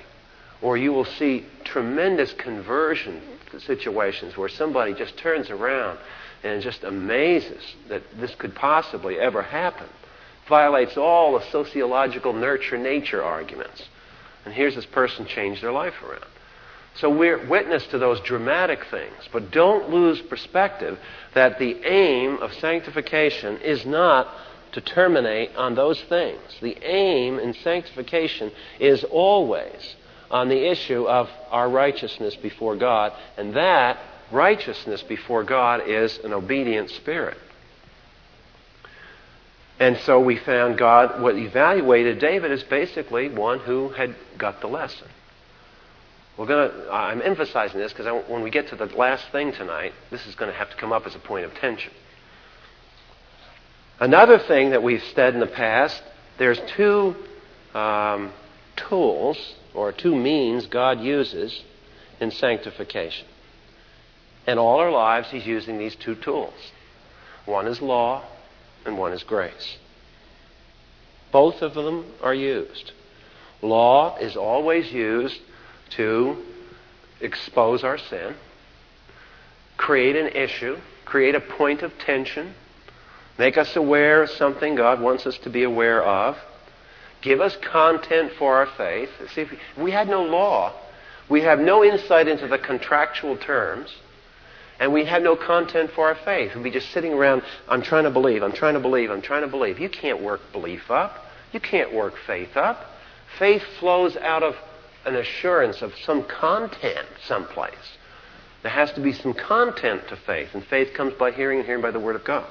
Or 0.61 0.77
you 0.77 0.91
will 0.91 1.05
see 1.05 1.45
tremendous 1.63 2.33
conversion 2.33 3.21
situations 3.59 4.37
where 4.37 4.49
somebody 4.49 4.93
just 4.93 5.17
turns 5.17 5.49
around 5.49 5.99
and 6.43 6.61
just 6.61 6.83
amazes 6.83 7.75
that 7.89 8.01
this 8.19 8.33
could 8.35 8.55
possibly 8.55 9.19
ever 9.19 9.41
happen. 9.41 9.87
Violates 10.47 10.97
all 10.97 11.37
the 11.37 11.45
sociological 11.51 12.33
nurture 12.33 12.77
nature 12.77 13.23
arguments. 13.23 13.83
And 14.45 14.53
here's 14.53 14.75
this 14.75 14.85
person 14.85 15.25
change 15.25 15.61
their 15.61 15.71
life 15.71 15.93
around. 16.03 16.25
So 16.95 17.09
we're 17.09 17.47
witness 17.47 17.85
to 17.87 17.97
those 17.97 18.19
dramatic 18.21 18.83
things, 18.89 19.29
but 19.31 19.51
don't 19.51 19.89
lose 19.89 20.21
perspective 20.21 20.97
that 21.33 21.59
the 21.59 21.79
aim 21.85 22.37
of 22.37 22.53
sanctification 22.53 23.57
is 23.61 23.85
not 23.85 24.27
to 24.73 24.81
terminate 24.81 25.55
on 25.55 25.75
those 25.75 26.01
things. 26.03 26.41
The 26.61 26.77
aim 26.83 27.39
in 27.39 27.53
sanctification 27.53 28.51
is 28.79 29.03
always 29.03 29.95
on 30.31 30.49
the 30.49 30.69
issue 30.69 31.07
of 31.07 31.29
our 31.49 31.69
righteousness 31.69 32.35
before 32.35 32.75
God, 32.75 33.13
and 33.37 33.55
that 33.55 33.97
righteousness 34.31 35.01
before 35.03 35.43
God 35.43 35.87
is 35.87 36.17
an 36.19 36.33
obedient 36.33 36.89
spirit. 36.91 37.37
And 39.79 39.97
so 39.99 40.19
we 40.19 40.37
found 40.37 40.77
God, 40.77 41.21
what 41.21 41.35
evaluated 41.35 42.19
David 42.19 42.51
is 42.51 42.63
basically 42.63 43.29
one 43.29 43.59
who 43.59 43.89
had 43.89 44.13
got 44.37 44.59
the 44.59 44.67
lesson. 44.67 45.07
We're 46.37 46.47
going 46.47 46.71
to, 46.71 46.91
I'm 46.91 47.21
emphasizing 47.21 47.79
this 47.79 47.91
because 47.91 48.23
when 48.29 48.43
we 48.43 48.49
get 48.49 48.69
to 48.69 48.75
the 48.75 48.85
last 48.85 49.25
thing 49.31 49.51
tonight, 49.51 49.93
this 50.11 50.25
is 50.25 50.35
going 50.35 50.51
to 50.51 50.57
have 50.57 50.69
to 50.69 50.75
come 50.77 50.91
up 50.91 51.05
as 51.05 51.15
a 51.15 51.19
point 51.19 51.45
of 51.45 51.53
tension. 51.55 51.91
Another 53.99 54.39
thing 54.39 54.69
that 54.69 54.81
we've 54.81 55.03
said 55.15 55.33
in 55.33 55.41
the 55.41 55.47
past, 55.47 56.01
there's 56.37 56.59
two 56.75 57.15
um, 57.73 58.31
tools 58.77 59.55
or 59.87 59.91
two 59.91 60.15
means 60.15 60.65
God 60.67 60.99
uses 60.99 61.63
in 62.19 62.31
sanctification. 62.31 63.27
And 64.45 64.59
all 64.59 64.79
our 64.79 64.91
lives, 64.91 65.29
He's 65.29 65.45
using 65.45 65.77
these 65.77 65.95
two 65.95 66.15
tools. 66.15 66.71
One 67.45 67.67
is 67.67 67.81
law, 67.81 68.23
and 68.85 68.97
one 68.97 69.13
is 69.13 69.23
grace. 69.23 69.77
Both 71.31 71.61
of 71.61 71.73
them 71.73 72.05
are 72.21 72.33
used. 72.33 72.91
Law 73.61 74.17
is 74.17 74.35
always 74.35 74.91
used 74.91 75.39
to 75.91 76.37
expose 77.21 77.83
our 77.83 77.97
sin, 77.97 78.35
create 79.77 80.15
an 80.15 80.27
issue, 80.29 80.77
create 81.05 81.35
a 81.35 81.41
point 81.41 81.81
of 81.81 81.97
tension, 81.99 82.53
make 83.37 83.57
us 83.57 83.75
aware 83.75 84.23
of 84.23 84.29
something 84.29 84.75
God 84.75 85.01
wants 85.01 85.25
us 85.25 85.37
to 85.39 85.49
be 85.49 85.63
aware 85.63 86.03
of, 86.03 86.37
give 87.21 87.41
us 87.41 87.55
content 87.57 88.33
for 88.37 88.55
our 88.55 88.67
faith. 88.77 89.09
See, 89.33 89.41
if 89.41 89.51
we 89.77 89.91
had 89.91 90.07
no 90.07 90.23
law, 90.23 90.73
we 91.29 91.41
have 91.41 91.59
no 91.59 91.83
insight 91.83 92.27
into 92.27 92.47
the 92.47 92.57
contractual 92.57 93.37
terms, 93.37 93.93
and 94.79 94.93
we 94.93 95.05
have 95.05 95.21
no 95.21 95.35
content 95.35 95.91
for 95.91 96.07
our 96.07 96.15
faith. 96.15 96.55
We'd 96.55 96.63
be 96.63 96.71
just 96.71 96.91
sitting 96.91 97.13
around, 97.13 97.43
I'm 97.67 97.81
trying 97.81 98.05
to 98.05 98.11
believe, 98.11 98.41
I'm 98.41 98.53
trying 98.53 98.73
to 98.75 98.79
believe, 98.79 99.11
I'm 99.11 99.21
trying 99.21 99.41
to 99.41 99.47
believe. 99.47 99.79
You 99.79 99.89
can't 99.89 100.21
work 100.21 100.41
belief 100.51 100.89
up. 100.89 101.25
You 101.51 101.59
can't 101.59 101.93
work 101.93 102.13
faith 102.25 102.55
up. 102.55 102.85
Faith 103.37 103.63
flows 103.79 104.15
out 104.17 104.43
of 104.43 104.55
an 105.05 105.15
assurance 105.15 105.81
of 105.81 105.93
some 106.05 106.23
content 106.23 107.07
someplace. 107.25 107.73
There 108.61 108.71
has 108.71 108.91
to 108.93 109.01
be 109.01 109.13
some 109.13 109.33
content 109.33 110.07
to 110.09 110.17
faith, 110.17 110.49
and 110.53 110.63
faith 110.65 110.93
comes 110.93 111.13
by 111.13 111.31
hearing 111.31 111.59
and 111.59 111.65
hearing 111.65 111.81
by 111.81 111.91
the 111.91 111.99
Word 111.99 112.15
of 112.15 112.25
God. 112.25 112.47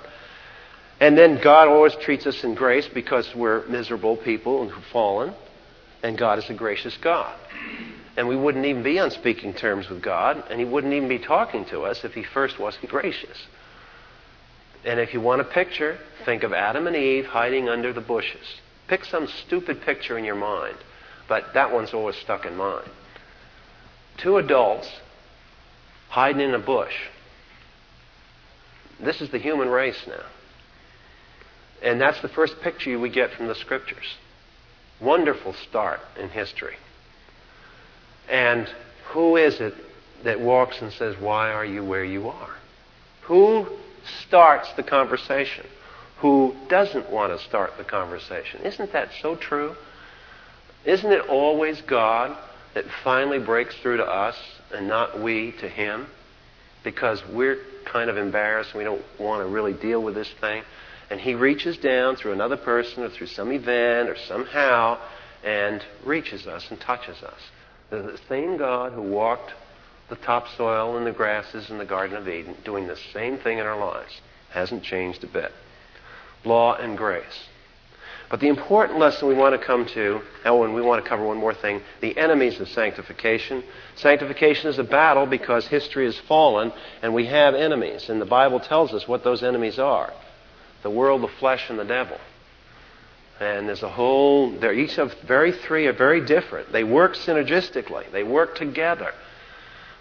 And 1.01 1.17
then 1.17 1.41
God 1.43 1.69
always 1.69 1.95
treats 1.97 2.27
us 2.27 2.43
in 2.43 2.55
grace 2.55 2.89
because 2.93 3.33
we're 3.35 3.67
miserable 3.69 4.17
people 4.17 4.63
and 4.63 4.73
have 4.73 4.85
fallen, 4.87 5.33
and 6.03 6.19
God 6.19 6.39
is 6.39 6.51
a 6.51 6.55
gracious 6.55 6.97
God. 6.97 7.39
And 8.17 8.27
we 8.27 8.37
wouldn't 8.37 8.65
even 8.65 8.83
be 8.83 8.99
on 8.99 9.13
speaking 9.13 9.55
terms 9.55 9.89
with 9.89 10.03
God, 10.03 10.43
and 10.51 10.59
He 10.59 10.65
wouldn't 10.65 10.93
even 10.93 11.09
be 11.09 11.21
talking 11.21 11.65
to 11.67 11.83
us 11.83 12.05
if 12.05 12.15
He 12.15 12.25
first 12.25 12.59
wasn't 12.59 12.89
gracious. 12.89 13.47
And 14.85 14.99
if 14.99 15.15
you 15.15 15.21
want 15.21 15.41
a 15.41 15.45
picture, 15.45 15.99
think 16.25 16.43
of 16.43 16.53
Adam 16.53 16.87
and 16.87 16.97
Eve 16.97 17.27
hiding 17.27 17.69
under 17.69 17.93
the 17.93 18.01
bushes. 18.01 18.61
Pick 18.89 19.05
some 19.05 19.29
stupid 19.29 19.83
picture 19.83 20.19
in 20.19 20.25
your 20.25 20.35
mind 20.35 20.77
but 21.29 21.53
that 21.55 21.73
one's 21.73 21.93
always 21.93 22.17
stuck 22.17 22.47
in 22.47 22.57
mind. 22.57 22.89
Two 24.17 24.39
adults 24.39 24.91
hiding 26.09 26.41
in 26.41 26.55
a 26.55 26.59
bush. 26.59 26.95
This 28.99 29.21
is 29.21 29.31
the 29.31 29.39
human 29.39 29.69
race 29.69 30.03
now. 30.09 30.25
And 31.83 32.01
that's 32.01 32.21
the 32.21 32.29
first 32.29 32.61
picture 32.61 32.99
we 32.99 33.09
get 33.09 33.33
from 33.33 33.47
the 33.47 33.55
scriptures. 33.55 34.17
wonderful 35.01 35.53
start 35.69 36.01
in 36.19 36.29
history. 36.29 36.75
And 38.29 38.69
who 39.11 39.37
is 39.37 39.61
it 39.61 39.75
that 40.25 40.41
walks 40.41 40.81
and 40.83 40.93
says, 40.93 41.17
Why 41.19 41.53
are 41.53 41.65
you 41.65 41.85
where 41.85 42.05
you 42.05 42.29
are? 42.29 42.55
Who 43.23 43.69
starts 44.27 44.73
the 44.73 44.83
conversation? 44.83 45.67
Who 46.19 46.55
doesn't 46.69 47.11
want 47.11 47.39
to 47.39 47.45
start 47.45 47.75
the 47.79 47.85
conversation? 47.85 48.63
Isn't 48.63 48.93
that 48.93 49.11
so 49.23 49.37
true? 49.37 49.77
Isn't 50.85 51.13
it 51.13 51.29
always 51.29 51.81
God 51.83 52.37
that 52.75 52.85
finally 53.05 53.39
breaks 53.39 53.77
through 53.77 53.99
to 53.99 54.05
us 54.05 54.37
and 54.73 54.89
not 54.89 55.21
we 55.21 55.53
to 55.61 55.69
Him? 55.69 56.07
Because 56.83 57.23
we're 57.29 57.59
kind 57.85 58.11
of 58.11 58.17
embarrassed 58.17 58.71
and 58.71 58.79
we 58.79 58.85
don't 58.85 59.03
want 59.19 59.43
to 59.43 59.49
really 59.49 59.73
deal 59.73 60.03
with 60.03 60.15
this 60.15 60.31
thing. 60.41 60.63
And 61.11 61.21
He 61.21 61.35
reaches 61.35 61.79
down 61.79 62.17
through 62.17 62.33
another 62.33 62.57
person 62.57 63.03
or 63.03 63.09
through 63.09 63.29
some 63.29 63.53
event 63.53 64.09
or 64.09 64.17
somehow 64.17 64.99
and 65.45 65.85
reaches 66.05 66.47
us 66.47 66.71
and 66.71 66.81
touches 66.81 67.23
us. 67.23 67.41
The 67.91 68.19
same 68.29 68.57
God 68.57 68.93
who 68.93 69.03
walked 69.03 69.53
the 70.09 70.17
topsoil 70.17 70.97
and 70.97 71.07
the 71.07 71.13
grasses 71.13 71.71
in 71.71 71.79
the 71.79 71.85
Garden 71.85 72.17
of 72.17 72.29
Eden, 72.29 72.57
doing 72.65 72.87
the 72.87 72.99
same 73.13 73.39
thing 73.39 73.59
in 73.59 73.67
our 73.67 73.79
lives. 73.79 74.21
Hasn't 74.51 74.83
changed 74.83 75.23
a 75.25 75.27
bit. 75.27 75.53
Law 76.45 76.75
and 76.75 76.97
grace. 76.97 77.49
But 78.31 78.41
the 78.41 78.49
important 78.49 78.99
lesson 78.99 79.29
we 79.29 79.35
want 79.35 79.59
to 79.59 79.67
come 79.67 79.87
to, 79.87 80.21
oh, 80.45 80.63
and 80.63 80.75
we 80.75 80.83
want 80.83 81.03
to 81.03 81.09
cover 81.09 81.25
one 81.25 81.39
more 81.39 81.55
thing 81.55 81.81
the 82.03 82.17
enemies 82.19 82.61
of 82.61 82.69
sanctification. 82.69 83.65
Sanctification 83.97 84.69
is 84.69 84.79
a 84.79 84.85
battle 84.85 85.25
because 85.25 85.67
history 85.67 86.05
has 86.05 86.19
fallen 86.19 86.73
and 87.03 87.15
we 87.15 87.27
have 87.27 87.55
enemies. 87.55 88.11
And 88.11 88.21
the 88.21 88.27
Bible 88.27 88.61
tells 88.61 88.93
us 88.93 89.09
what 89.09 89.25
those 89.25 89.43
enemies 89.43 89.79
are 89.79 90.13
the 90.83 90.91
world, 90.91 91.23
the 91.23 91.29
flesh, 91.29 91.69
and 91.71 91.79
the 91.79 91.85
devil. 91.85 92.19
And 93.41 93.69
there's 93.69 93.83
a 93.83 93.89
whole, 93.89 94.51
they're 94.59 94.75
each 94.75 94.99
of 94.99 95.13
very 95.27 95.53
three 95.53 95.87
are 95.87 95.93
very 95.93 96.25
different. 96.25 96.73
They 96.73 96.85
work 96.85 97.15
synergistically, 97.15 98.11
they 98.11 98.25
work 98.25 98.57
together. 98.57 99.13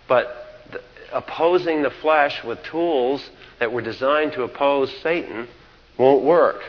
But 0.07 0.63
the, 0.71 0.81
opposing 1.13 1.83
the 1.83 1.89
flesh 1.89 2.43
with 2.43 2.63
tools 2.63 3.29
that 3.59 3.71
were 3.71 3.81
designed 3.81 4.33
to 4.33 4.43
oppose 4.43 4.91
Satan 5.03 5.47
won't 5.97 6.23
work. 6.23 6.61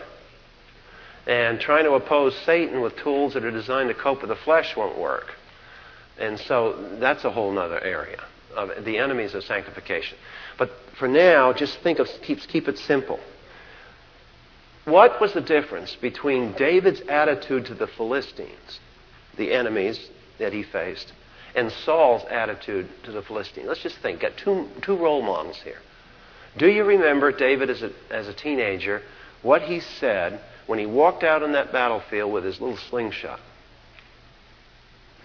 And 1.26 1.60
trying 1.60 1.84
to 1.84 1.92
oppose 1.92 2.34
Satan 2.44 2.80
with 2.80 2.96
tools 2.96 3.34
that 3.34 3.44
are 3.44 3.50
designed 3.50 3.88
to 3.88 3.94
cope 3.94 4.22
with 4.22 4.30
the 4.30 4.36
flesh 4.36 4.76
won't 4.76 4.98
work. 4.98 5.34
And 6.18 6.38
so 6.40 6.96
that's 6.98 7.24
a 7.24 7.30
whole 7.30 7.56
other 7.58 7.80
area 7.80 8.22
of 8.56 8.84
the 8.84 8.98
enemies 8.98 9.34
of 9.34 9.44
sanctification. 9.44 10.18
But 10.58 10.70
for 10.98 11.06
now, 11.06 11.52
just 11.52 11.78
think 11.80 11.98
of 11.98 12.08
keep, 12.22 12.40
keep 12.40 12.66
it 12.68 12.78
simple. 12.78 13.20
What 14.88 15.20
was 15.20 15.34
the 15.34 15.40
difference 15.40 15.94
between 15.96 16.52
David's 16.52 17.02
attitude 17.02 17.66
to 17.66 17.74
the 17.74 17.86
Philistines, 17.86 18.80
the 19.36 19.52
enemies 19.52 20.08
that 20.38 20.52
he 20.52 20.62
faced, 20.62 21.12
and 21.54 21.70
Saul's 21.70 22.24
attitude 22.30 22.88
to 23.04 23.12
the 23.12 23.22
Philistines. 23.22 23.66
Let's 23.68 23.82
just 23.82 23.98
think. 23.98 24.20
Got 24.20 24.36
two, 24.36 24.68
two 24.82 24.96
role 24.96 25.22
models 25.22 25.58
here. 25.62 25.80
Do 26.56 26.68
you 26.68 26.84
remember 26.84 27.32
David 27.32 27.70
as 27.70 27.82
a, 27.82 27.90
as 28.10 28.28
a 28.28 28.34
teenager, 28.34 29.02
what 29.42 29.62
he 29.62 29.80
said 29.80 30.40
when 30.66 30.78
he 30.78 30.86
walked 30.86 31.22
out 31.22 31.42
on 31.42 31.52
that 31.52 31.72
battlefield 31.72 32.32
with 32.32 32.44
his 32.44 32.60
little 32.60 32.76
slingshot? 32.76 33.40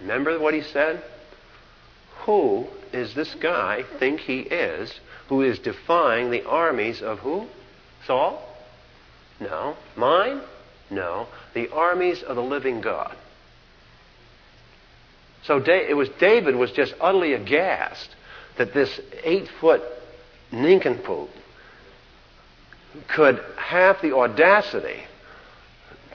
Remember 0.02 0.40
what 0.40 0.54
he 0.54 0.62
said? 0.62 1.04
Who 2.26 2.68
is 2.92 3.14
this 3.16 3.34
guy 3.36 3.84
think 4.00 4.22
he 4.22 4.40
is 4.40 5.00
who 5.30 5.42
is 5.42 5.60
defying 5.60 6.32
the 6.32 6.46
armies 6.46 7.02
of 7.02 7.20
who? 7.20 7.48
Saul? 8.06 8.53
No. 9.40 9.76
Mine? 9.96 10.42
No. 10.90 11.28
The 11.54 11.70
armies 11.72 12.24
of 12.24 12.36
the 12.36 12.44
living 12.44 12.82
God. 12.82 13.16
So 15.44 15.58
it 15.66 15.96
was 15.96 16.10
David 16.20 16.56
was 16.56 16.72
just 16.72 16.94
utterly 17.02 17.34
aghast 17.34 18.16
that 18.58 18.74
this 18.74 19.00
eight 19.24 19.50
foot 19.60 19.82
nincompoop 20.52 21.30
could 23.08 23.44
have 23.58 24.02
the 24.02 24.16
audacity 24.16 25.04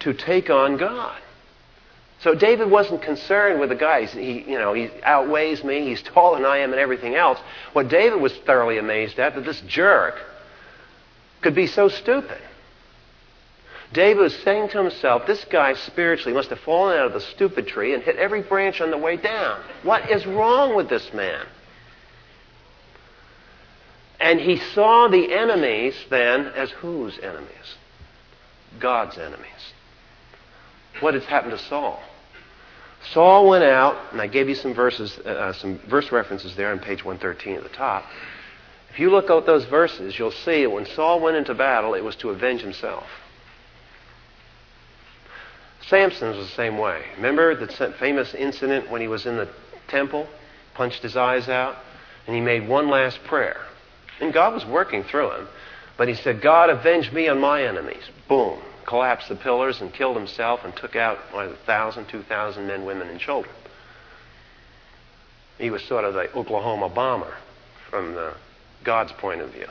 to 0.01 0.15
take 0.15 0.49
on 0.49 0.77
God. 0.77 1.21
So 2.21 2.35
David 2.35 2.71
wasn't 2.71 3.03
concerned 3.03 3.61
with 3.61 3.69
the 3.69 3.77
guy. 3.77 4.07
He, 4.07 4.41
you 4.41 4.59
know, 4.59 4.73
he 4.73 4.91
outweighs 5.03 5.63
me. 5.63 5.89
He's 5.89 6.03
taller 6.15 6.39
than 6.39 6.47
I 6.47 6.59
am, 6.59 6.73
and 6.73 6.81
everything 6.81 7.15
else. 7.15 7.39
What 7.73 7.89
David 7.89 8.21
was 8.21 8.37
thoroughly 8.39 8.79
amazed 8.79 9.19
at 9.19 9.35
that 9.35 9.45
this 9.45 9.61
jerk 9.63 10.17
could 11.43 11.55
be 11.55 11.67
so 11.67 11.89
stupid. 11.89 12.41
David 13.93 14.21
was 14.21 14.37
saying 14.41 14.69
to 14.71 14.83
himself, 14.83 15.27
This 15.27 15.45
guy 15.47 15.73
spiritually 15.75 16.35
must 16.35 16.51
have 16.51 16.61
fallen 16.61 16.99
out 16.99 17.07
of 17.07 17.13
the 17.15 17.21
stupid 17.21 17.67
tree 17.67 17.95
and 17.95 18.03
hit 18.03 18.17
every 18.17 18.43
branch 18.43 18.81
on 18.81 18.91
the 18.91 18.99
way 18.99 19.17
down. 19.17 19.63
What 19.83 20.11
is 20.11 20.27
wrong 20.27 20.77
with 20.77 20.89
this 20.89 21.13
man? 21.15 21.47
And 24.21 24.41
he 24.41 24.59
saw 24.59 25.09
the 25.09 25.33
enemies 25.33 25.95
then 26.11 26.47
as 26.49 26.71
whose 26.71 27.19
enemies? 27.19 27.77
God's 28.79 29.17
enemies. 29.17 29.73
What 31.01 31.15
had 31.15 31.23
happened 31.25 31.53
to 31.53 31.65
Saul? 31.65 32.03
Saul 33.13 33.49
went 33.49 33.65
out, 33.65 33.97
and 34.13 34.21
I 34.21 34.27
gave 34.27 34.49
you 34.49 34.57
some 34.57 34.75
verses, 34.75 35.17
uh, 35.19 35.53
some 35.53 35.79
verse 35.89 36.11
references 36.11 36.57
there 36.57 36.73
on 36.73 36.81
page 36.81 37.05
113 37.05 37.57
at 37.57 37.63
the 37.63 37.69
top. 37.69 38.05
If 38.91 38.99
you 38.99 39.11
look 39.11 39.31
at 39.31 39.47
those 39.47 39.65
verses, 39.67 40.19
you'll 40.19 40.33
see 40.33 40.63
that 40.63 40.71
when 40.71 40.85
Saul 40.85 41.21
went 41.21 41.37
into 41.37 41.55
battle, 41.55 41.95
it 41.95 42.03
was 42.03 42.17
to 42.17 42.31
avenge 42.31 42.61
himself. 42.61 43.07
Samson 45.89 46.29
was 46.29 46.39
the 46.39 46.55
same 46.55 46.79
way. 46.79 47.03
Remember 47.17 47.55
the 47.55 47.95
famous 47.99 48.35
incident 48.35 48.91
when 48.91 49.01
he 49.01 49.09
was 49.09 49.27
in 49.27 49.37
the 49.37 49.49
temple, 49.89 50.29
punched 50.75 51.03
his 51.03 51.17
eyes 51.17 51.49
out, 51.49 51.77
and 52.27 52.37
he 52.37 52.43
made 52.43 52.69
one 52.69 52.89
last 52.89 53.19
prayer. 53.25 53.61
And 54.21 54.33
God 54.33 54.53
was 54.53 54.67
working 54.67 55.05
through 55.05 55.33
him. 55.33 55.49
But 55.97 56.09
he 56.09 56.15
said, 56.15 56.43
God, 56.43 56.71
avenge 56.71 57.11
me 57.13 57.29
on 57.29 57.41
my 57.41 57.65
enemies. 57.65 58.03
Boom. 58.29 58.61
Collapsed 58.87 59.29
the 59.29 59.37
pillars 59.37 59.81
and 59.81 59.93
killed 59.93 60.17
himself 60.17 60.65
and 60.65 60.75
took 60.77 60.95
out 60.95 61.19
what, 61.33 61.47
a 61.47 61.57
thousand, 61.67 62.07
two 62.09 62.23
thousand 62.23 62.67
men, 62.67 62.85
women, 62.85 63.09
and 63.09 63.19
children. 63.19 63.55
He 65.59 65.71
was 65.71 65.83
sort 65.83 66.05
of 66.05 66.15
the 66.15 66.33
Oklahoma 66.35 66.89
bomber 66.89 67.35
from 67.91 68.15
the, 68.15 68.35
God's 68.85 69.13
point 69.13 69.41
of 69.41 69.51
view. 69.51 69.67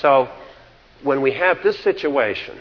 So 0.00 0.28
when 1.02 1.22
we 1.22 1.32
have 1.32 1.62
this 1.62 1.78
situation, 1.78 2.58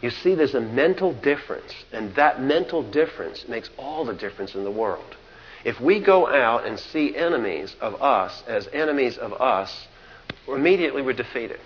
you 0.00 0.10
see, 0.10 0.34
there's 0.34 0.54
a 0.54 0.60
mental 0.60 1.12
difference, 1.12 1.74
and 1.92 2.14
that 2.14 2.40
mental 2.40 2.82
difference 2.82 3.48
makes 3.48 3.68
all 3.76 4.04
the 4.04 4.14
difference 4.14 4.54
in 4.54 4.62
the 4.62 4.70
world. 4.70 5.16
If 5.64 5.80
we 5.80 6.00
go 6.00 6.28
out 6.28 6.66
and 6.66 6.78
see 6.78 7.16
enemies 7.16 7.74
of 7.80 8.00
us 8.00 8.44
as 8.46 8.68
enemies 8.72 9.18
of 9.18 9.32
us, 9.34 9.88
immediately 10.46 11.02
we're 11.02 11.14
defeated. 11.14 11.58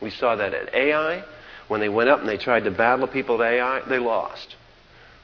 We 0.00 0.10
saw 0.10 0.36
that 0.36 0.54
at 0.54 0.74
Ai. 0.74 1.24
When 1.68 1.80
they 1.80 1.90
went 1.90 2.08
up 2.08 2.20
and 2.20 2.28
they 2.28 2.38
tried 2.38 2.64
to 2.64 2.70
battle 2.70 3.06
people 3.06 3.42
at 3.42 3.52
Ai, 3.52 3.82
they 3.88 3.98
lost. 3.98 4.56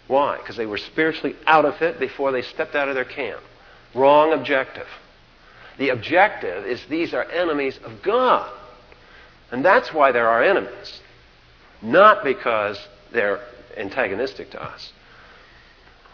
Why? 0.06 0.36
Because 0.36 0.56
they 0.56 0.66
were 0.66 0.78
spiritually 0.78 1.36
out 1.46 1.64
of 1.64 1.80
it 1.80 1.98
before 1.98 2.30
they 2.30 2.42
stepped 2.42 2.74
out 2.74 2.88
of 2.88 2.94
their 2.94 3.04
camp. 3.04 3.40
Wrong 3.94 4.32
objective. 4.34 4.86
The 5.78 5.90
objective 5.90 6.66
is 6.66 6.84
these 6.90 7.14
are 7.14 7.24
enemies 7.24 7.78
of 7.84 8.02
God. 8.02 8.50
And 9.50 9.64
that's 9.64 9.94
why 9.94 10.12
they're 10.12 10.28
our 10.28 10.42
enemies 10.42 11.00
not 11.82 12.24
because 12.24 12.78
they're 13.12 13.40
antagonistic 13.76 14.50
to 14.50 14.62
us. 14.62 14.92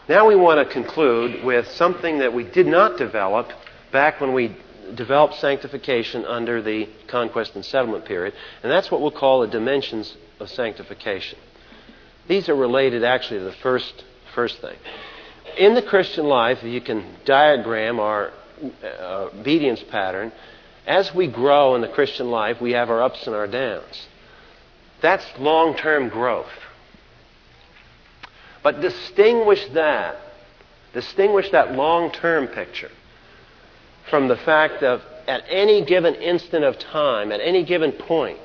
Now 0.09 0.27
we 0.27 0.35
want 0.35 0.65
to 0.65 0.73
conclude 0.73 1.43
with 1.43 1.67
something 1.71 2.19
that 2.19 2.33
we 2.33 2.43
did 2.43 2.67
not 2.67 2.97
develop 2.97 3.51
back 3.91 4.21
when 4.21 4.33
we 4.33 4.55
developed 4.95 5.35
sanctification 5.35 6.23
under 6.25 6.61
the 6.61 6.87
conquest 7.07 7.55
and 7.55 7.65
settlement 7.65 8.05
period, 8.05 8.33
and 8.63 8.71
that's 8.71 8.89
what 8.89 9.01
we'll 9.01 9.11
call 9.11 9.41
the 9.41 9.47
dimensions 9.47 10.15
of 10.39 10.49
sanctification. 10.49 11.37
These 12.27 12.47
are 12.47 12.55
related 12.55 13.03
actually 13.03 13.39
to 13.39 13.45
the 13.45 13.51
first, 13.53 14.05
first 14.33 14.61
thing. 14.61 14.77
In 15.57 15.73
the 15.73 15.81
Christian 15.81 16.25
life, 16.25 16.63
you 16.63 16.81
can 16.81 17.15
diagram 17.25 17.99
our 17.99 18.31
uh, 18.83 19.29
obedience 19.33 19.83
pattern. 19.89 20.31
As 20.85 21.13
we 21.13 21.27
grow 21.27 21.75
in 21.75 21.81
the 21.81 21.87
Christian 21.87 22.29
life, 22.29 22.61
we 22.61 22.71
have 22.71 22.89
our 22.89 23.01
ups 23.01 23.27
and 23.27 23.35
our 23.35 23.47
downs. 23.47 24.07
That's 25.01 25.25
long 25.37 25.75
term 25.75 26.09
growth. 26.09 26.51
But 28.63 28.81
distinguish 28.81 29.65
that, 29.73 30.17
distinguish 30.93 31.49
that 31.51 31.73
long 31.73 32.11
term 32.11 32.47
picture 32.47 32.91
from 34.09 34.27
the 34.27 34.37
fact 34.37 34.83
of 34.83 35.01
at 35.27 35.43
any 35.49 35.85
given 35.85 36.15
instant 36.15 36.63
of 36.63 36.79
time, 36.79 37.31
at 37.31 37.41
any 37.41 37.63
given 37.63 37.91
point, 37.91 38.39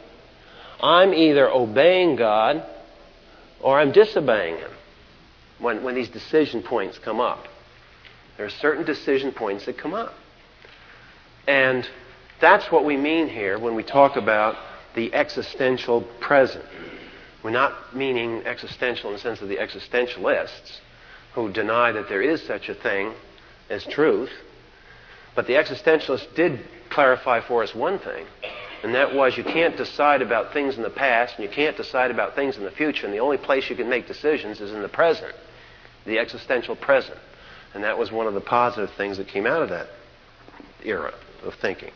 I'm 0.81 1.15
either 1.15 1.49
obeying 1.49 2.17
God 2.17 2.65
or 3.61 3.79
I'm 3.79 3.93
disobeying 3.93 4.57
Him 4.57 4.71
when, 5.61 5.85
when 5.85 5.95
these 5.95 6.09
decision 6.09 6.63
points 6.63 6.99
come 6.99 7.21
up. 7.21 7.47
There 8.37 8.47
are 8.47 8.51
certain 8.51 8.85
decision 8.85 9.33
points 9.33 9.67
that 9.67 9.79
come 9.79 9.95
up. 9.95 10.15
And 11.47 11.89
that's 12.41 12.71
what 12.73 12.85
we 12.85 12.97
mean 12.97 13.29
here 13.29 13.59
when 13.59 13.75
we 13.75 13.83
talk 13.83 14.17
about 14.17 14.57
the 14.95 15.13
existential 15.15 16.03
present. 16.21 16.65
We're 17.43 17.51
not 17.51 17.95
meaning 17.95 18.43
existential 18.45 19.11
in 19.11 19.17
the 19.17 19.23
sense 19.23 19.41
of 19.41 19.49
the 19.49 19.57
existentialists 19.57 20.79
who 21.35 21.51
deny 21.51 21.93
that 21.93 22.09
there 22.09 22.23
is 22.23 22.43
such 22.43 22.69
a 22.69 22.75
thing 22.75 23.15
as 23.71 23.85
truth. 23.85 24.31
But 25.35 25.47
the 25.47 25.55
existentialists 25.55 26.35
did 26.35 26.61
clarify 26.91 27.41
for 27.41 27.63
us 27.63 27.75
one 27.75 27.99
thing, 27.99 28.27
and 28.83 28.95
that 28.95 29.15
was 29.15 29.37
you 29.37 29.45
can't 29.45 29.77
decide 29.77 30.21
about 30.21 30.53
things 30.53 30.77
in 30.77 30.83
the 30.83 30.91
past 30.91 31.37
and 31.37 31.49
you 31.49 31.51
can't 31.51 31.77
decide 31.77 32.11
about 32.11 32.35
things 32.35 32.59
in 32.59 32.65
the 32.65 32.71
future, 32.71 33.07
and 33.07 33.15
the 33.15 33.21
only 33.21 33.39
place 33.39 33.71
you 33.71 33.77
can 33.77 33.89
make 33.89 34.07
decisions 34.07 34.61
is 34.61 34.73
in 34.73 34.83
the 34.83 34.89
present, 34.89 35.35
the 36.05 36.19
existential 36.19 36.77
present. 36.77 37.19
And 37.75 37.83
that 37.85 37.97
was 37.97 38.13
one 38.13 38.27
of 38.27 38.35
the 38.35 38.41
positive 38.41 38.91
things 38.97 39.17
that 39.17 39.29
came 39.29 39.47
out 39.47 39.63
of 39.63 39.71
that 39.71 39.89
era 40.85 41.15
of 41.43 41.55
thinking. 41.55 41.93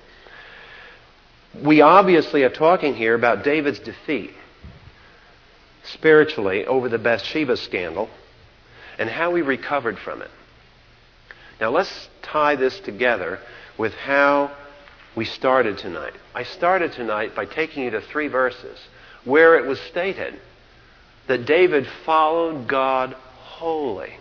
We 1.64 1.80
obviously 1.80 2.42
are 2.42 2.50
talking 2.50 2.94
here 2.94 3.14
about 3.14 3.44
David's 3.44 3.78
defeat 3.78 4.32
spiritually 5.84 6.66
over 6.66 6.88
the 6.88 6.98
Bathsheba 6.98 7.56
scandal 7.56 8.08
and 8.98 9.08
how 9.08 9.34
he 9.34 9.42
recovered 9.42 9.98
from 9.98 10.22
it. 10.22 10.30
Now 11.60 11.70
let's 11.70 12.08
tie 12.22 12.56
this 12.56 12.78
together 12.80 13.38
with 13.78 13.94
how 13.94 14.54
we 15.14 15.24
started 15.24 15.78
tonight. 15.78 16.12
I 16.34 16.44
started 16.44 16.92
tonight 16.92 17.34
by 17.34 17.46
taking 17.46 17.84
you 17.84 17.90
to 17.90 18.00
three 18.00 18.28
verses 18.28 18.78
where 19.24 19.56
it 19.56 19.66
was 19.66 19.80
stated 19.80 20.38
that 21.26 21.46
David 21.46 21.86
followed 22.04 22.68
God 22.68 23.14
wholly. 23.14 24.18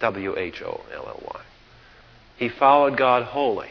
W 0.00 0.38
H 0.38 0.62
O 0.62 0.80
L 0.94 1.08
L 1.08 1.22
Y. 1.34 1.40
He 2.36 2.48
followed 2.48 2.96
God 2.96 3.24
wholly. 3.24 3.70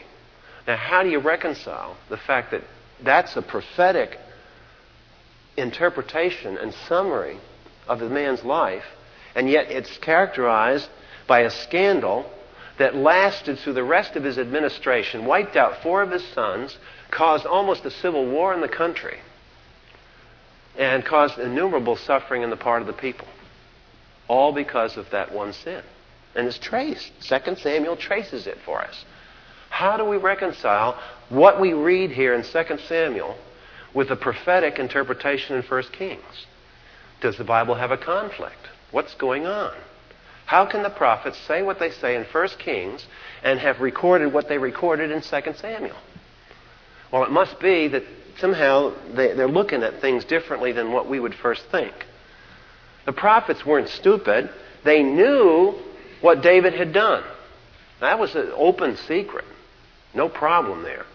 Now, 0.68 0.76
how 0.76 1.02
do 1.02 1.10
you 1.10 1.20
reconcile 1.20 1.96
the 2.10 2.18
fact 2.18 2.52
that 2.52 2.62
that's 3.02 3.38
a 3.38 3.42
prophetic 3.42 4.20
interpretation 5.56 6.58
and 6.58 6.74
summary 6.88 7.40
of 7.88 8.00
the 8.00 8.10
man's 8.10 8.44
life, 8.44 8.84
and 9.34 9.50
yet 9.50 9.72
it's 9.72 9.98
characterized 10.00 10.90
by 11.26 11.42
a 11.42 11.50
scandal 11.50 12.30
that 12.78 12.96
lasted 12.96 13.58
through 13.60 13.74
the 13.74 13.84
rest 13.84 14.16
of 14.16 14.24
his 14.24 14.38
administration, 14.38 15.26
wiped 15.26 15.56
out 15.56 15.82
four 15.82 16.02
of 16.02 16.12
his 16.12 16.26
sons, 16.34 16.78
caused 17.10 17.46
almost 17.46 17.86
a 17.86 17.92
civil 17.92 18.30
war 18.30 18.54
in 18.54 18.62
the 18.62 18.68
country, 18.68 19.20
and 20.78 21.04
caused 21.06 21.40
innumerable 21.40 21.96
suffering 21.96 22.44
in 22.44 22.50
the 22.50 22.58
part 22.58 22.82
of 22.82 22.88
the 22.88 22.94
people. 22.94 23.28
All 24.28 24.52
because 24.52 24.98
of 24.98 25.10
that 25.12 25.34
one 25.34 25.54
sin. 25.54 25.82
And 26.36 26.46
it's 26.46 26.60
traced. 26.60 27.12
Second 27.22 27.58
Samuel 27.58 27.96
traces 27.96 28.46
it 28.46 28.58
for 28.64 28.82
us. 28.82 29.06
How 29.78 29.96
do 29.96 30.04
we 30.04 30.18
reconcile 30.18 31.00
what 31.30 31.62
we 31.62 31.74
read 31.74 32.10
here 32.10 32.34
in 32.34 32.42
2 32.42 32.80
Samuel 32.88 33.38
with 33.94 34.08
the 34.08 34.16
prophetic 34.16 34.80
interpretation 34.80 35.56
in 35.56 35.62
1 35.62 35.84
Kings? 35.92 36.48
Does 37.22 37.38
the 37.38 37.44
Bible 37.44 37.76
have 37.76 37.92
a 37.92 37.98
conflict? 37.98 38.70
What's 38.90 39.14
going 39.14 39.46
on? 39.46 39.76
How 40.48 40.66
can 40.66 40.82
the 40.82 40.90
prophets 40.90 41.38
say 41.38 41.62
what 41.62 41.78
they 41.78 41.92
say 41.92 42.16
in 42.16 42.24
1 42.24 42.48
Kings 42.58 43.06
and 43.44 43.60
have 43.60 43.80
recorded 43.80 44.34
what 44.34 44.50
they 44.50 44.58
recorded 44.58 45.12
in 45.12 45.22
2 45.22 45.54
Samuel? 45.54 45.96
Well, 47.12 47.24
it 47.24 47.32
must 47.32 47.60
be 47.60 47.88
that 47.90 48.04
somehow 48.40 48.94
they, 49.14 49.30
are 49.34 49.48
looking 49.48 49.84
at 49.84 50.02
things 50.02 50.26
differently 50.26 50.72
than 50.72 50.92
what 50.92 51.08
we 51.08 51.20
would 51.20 51.36
first 51.36 51.64
think. 51.70 51.94
The 53.06 53.14
prophets 53.14 53.64
weren't 53.64 53.90
stupid. 53.90 54.50
They 54.84 55.04
knew 55.04 55.76
what 56.22 56.42
David 56.42 56.74
had 56.74 56.94
done. 56.94 57.24
That 58.00 58.18
was 58.18 58.34
an 58.34 58.52
open 58.56 58.98
secret. 58.98 59.46
No 60.18 60.28
problem 60.28 60.82
there. 60.82 61.06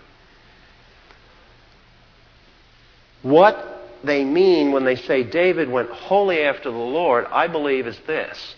What 3.23 3.91
they 4.05 4.25
mean 4.25 4.71
when 4.71 4.85
they 4.85 4.95
say 4.95 5.25
David 5.25 5.69
went 5.69 5.91
wholly 5.91 6.43
after 6.43 6.71
the 6.71 6.77
Lord, 6.77 7.27
I 7.27 7.49
believe, 7.49 7.89
is 7.89 7.99
this 8.07 8.55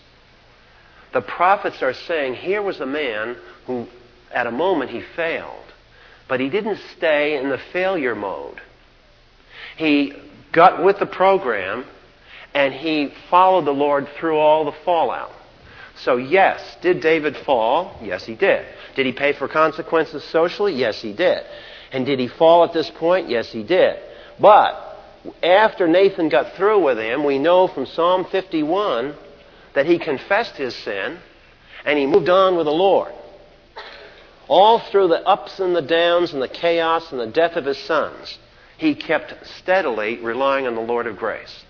the 1.13 1.21
prophets 1.21 1.81
are 1.81 1.93
saying 1.93 2.35
here 2.35 2.61
was 2.61 2.79
a 2.79 2.85
man 2.85 3.37
who, 3.65 3.87
at 4.31 4.45
a 4.45 4.51
moment, 4.51 4.91
he 4.91 5.01
failed, 5.15 5.65
but 6.27 6.39
he 6.39 6.49
didn't 6.49 6.79
stay 6.95 7.37
in 7.37 7.49
the 7.49 7.57
failure 7.71 8.15
mode. 8.15 8.61
He 9.77 10.13
got 10.51 10.83
with 10.83 10.99
the 10.99 11.05
program 11.05 11.85
and 12.53 12.73
he 12.73 13.11
followed 13.29 13.65
the 13.65 13.71
Lord 13.71 14.07
through 14.19 14.37
all 14.37 14.65
the 14.65 14.77
fallout. 14.83 15.31
So, 15.97 16.17
yes, 16.17 16.77
did 16.81 16.99
David 16.99 17.37
fall? 17.37 17.97
Yes, 18.01 18.25
he 18.25 18.35
did. 18.35 18.65
Did 18.95 19.05
he 19.05 19.13
pay 19.13 19.33
for 19.33 19.47
consequences 19.47 20.23
socially? 20.25 20.73
Yes, 20.73 21.01
he 21.01 21.13
did. 21.13 21.43
And 21.91 22.05
did 22.05 22.19
he 22.19 22.27
fall 22.27 22.63
at 22.65 22.73
this 22.73 22.89
point? 22.89 23.29
Yes, 23.29 23.51
he 23.51 23.63
did. 23.63 23.97
But 24.39 24.73
after 25.41 25.87
Nathan 25.87 26.29
got 26.29 26.53
through 26.53 26.83
with 26.83 26.97
him, 26.97 27.23
we 27.23 27.39
know 27.39 27.67
from 27.67 27.85
Psalm 27.85 28.25
51 28.25 29.15
that 29.73 29.85
he 29.85 29.97
confessed 29.97 30.57
his 30.57 30.75
sin 30.75 31.17
and 31.85 31.97
he 31.97 32.05
moved 32.05 32.29
on 32.29 32.57
with 32.57 32.65
the 32.65 32.71
Lord. 32.71 33.13
All 34.47 34.79
through 34.79 35.07
the 35.07 35.25
ups 35.25 35.59
and 35.59 35.75
the 35.75 35.81
downs 35.81 36.33
and 36.33 36.41
the 36.41 36.47
chaos 36.47 37.11
and 37.11 37.19
the 37.19 37.27
death 37.27 37.55
of 37.55 37.65
his 37.65 37.77
sons, 37.77 38.37
he 38.77 38.93
kept 38.93 39.33
steadily 39.47 40.17
relying 40.17 40.67
on 40.67 40.75
the 40.75 40.81
Lord 40.81 41.07
of 41.07 41.17
grace. 41.17 41.63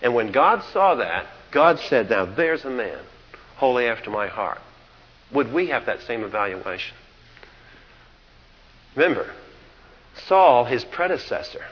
And 0.00 0.14
when 0.14 0.30
God 0.30 0.62
saw 0.72 0.94
that, 0.94 1.26
God 1.50 1.80
said, 1.80 2.08
Now 2.08 2.24
there's 2.24 2.64
a 2.64 2.70
man 2.70 3.00
wholly 3.58 3.86
after 3.86 4.08
my 4.10 4.28
heart. 4.28 4.60
Would 5.32 5.52
we 5.52 5.66
have 5.66 5.86
that 5.86 6.00
same 6.02 6.22
evaluation? 6.22 6.96
Remember, 8.94 9.30
Saul, 10.26 10.64
his 10.64 10.84
predecessor, 10.84 11.64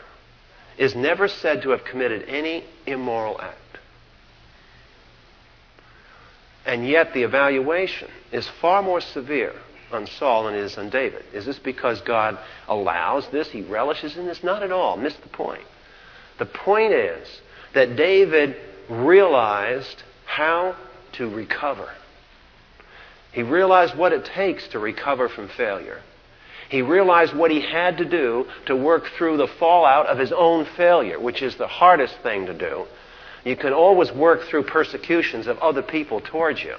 is 0.77 0.95
never 0.95 1.29
said 1.29 1.63
to 1.63 1.71
have 1.71 1.85
committed 1.85 2.29
any 2.29 2.65
immoral 2.87 3.41
act. 3.41 3.79
And 6.67 6.87
yet 6.87 7.15
the 7.15 7.23
evaluation 7.23 8.11
is 8.33 8.47
far 8.61 8.83
more 8.83 9.01
severe 9.01 9.55
on 9.93 10.07
Saul 10.07 10.45
than 10.45 10.55
it 10.55 10.61
is 10.61 10.77
on 10.77 10.91
David. 10.91 11.25
Is 11.33 11.47
this 11.47 11.61
because 11.61 12.01
God 12.01 12.37
allows 12.67 13.29
this? 13.29 13.49
He 13.49 13.63
relishes 13.63 14.17
in 14.17 14.27
this? 14.27 14.43
Not 14.43 14.65
at 14.65 14.73
all. 14.73 14.97
Missed 14.97 15.23
the 15.23 15.29
point. 15.29 15.63
The 16.39 16.47
point 16.47 16.93
is 16.93 17.41
that 17.75 17.95
David 17.97 18.57
realized 18.89 20.03
how 20.25 20.75
to 21.17 21.29
recover. 21.29 21.89
He 23.33 23.43
realized 23.43 23.97
what 23.97 24.13
it 24.13 24.25
takes 24.25 24.67
to 24.69 24.79
recover 24.79 25.29
from 25.29 25.49
failure. 25.49 26.01
He 26.69 26.83
realized 26.83 27.35
what 27.35 27.51
he 27.51 27.61
had 27.61 27.99
to 27.99 28.05
do 28.05 28.47
to 28.67 28.75
work 28.75 29.05
through 29.17 29.37
the 29.37 29.47
fallout 29.47 30.07
of 30.07 30.19
his 30.19 30.33
own 30.33 30.67
failure, 30.77 31.21
which 31.21 31.43
is 31.43 31.57
the 31.57 31.69
hardest 31.69 32.17
thing 32.23 32.47
to 32.47 32.55
do 32.55 32.87
you 33.47 33.55
can 33.55 33.73
always 33.73 34.11
work 34.11 34.43
through 34.43 34.65
persecutions 34.65 35.47
of 35.47 35.57
other 35.59 35.81
people 35.81 36.21
towards 36.21 36.61
you. 36.65 36.75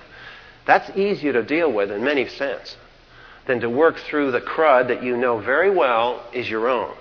That's 0.65 0.89
easier 0.97 1.31
to 1.31 1.41
deal 1.41 1.71
with 1.71 1.89
in 1.89 2.03
many 2.03 2.27
sense 2.27 2.75
than 3.47 3.61
to 3.61 3.69
work 3.69 3.97
through 3.99 4.31
the 4.31 4.41
crud 4.41 4.89
that 4.89 5.01
you 5.01 5.15
know 5.15 5.39
very 5.39 5.69
well 5.69 6.21
is 6.33 6.49
your 6.49 6.67
own. 6.67 6.93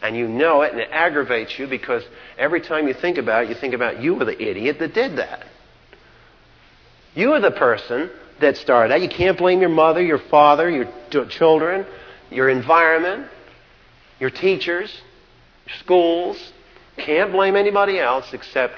And 0.00 0.16
you 0.16 0.28
know 0.28 0.62
it 0.62 0.70
and 0.70 0.80
it 0.80 0.88
aggravates 0.92 1.58
you 1.58 1.66
because 1.66 2.04
every 2.38 2.60
time 2.60 2.86
you 2.86 2.94
think 2.94 3.18
about 3.18 3.44
it, 3.44 3.48
you 3.48 3.56
think 3.56 3.74
about 3.74 4.00
you 4.00 4.14
were 4.14 4.24
the 4.24 4.40
idiot 4.40 4.78
that 4.78 4.94
did 4.94 5.16
that. 5.16 5.44
You 7.14 7.32
are 7.32 7.40
the 7.40 7.50
person 7.50 8.10
that 8.40 8.56
started 8.56 8.92
that. 8.92 9.02
You 9.02 9.08
can't 9.08 9.38
blame 9.38 9.60
your 9.60 9.70
mother, 9.70 10.02
your 10.02 10.18
father, 10.18 10.68
your 10.70 10.86
children, 11.26 11.86
your 12.30 12.48
environment, 12.48 13.28
your 14.18 14.30
teachers, 14.30 15.02
schools, 15.80 16.52
can't 16.96 17.32
blame 17.32 17.56
anybody 17.56 17.98
else 17.98 18.32
except 18.32 18.76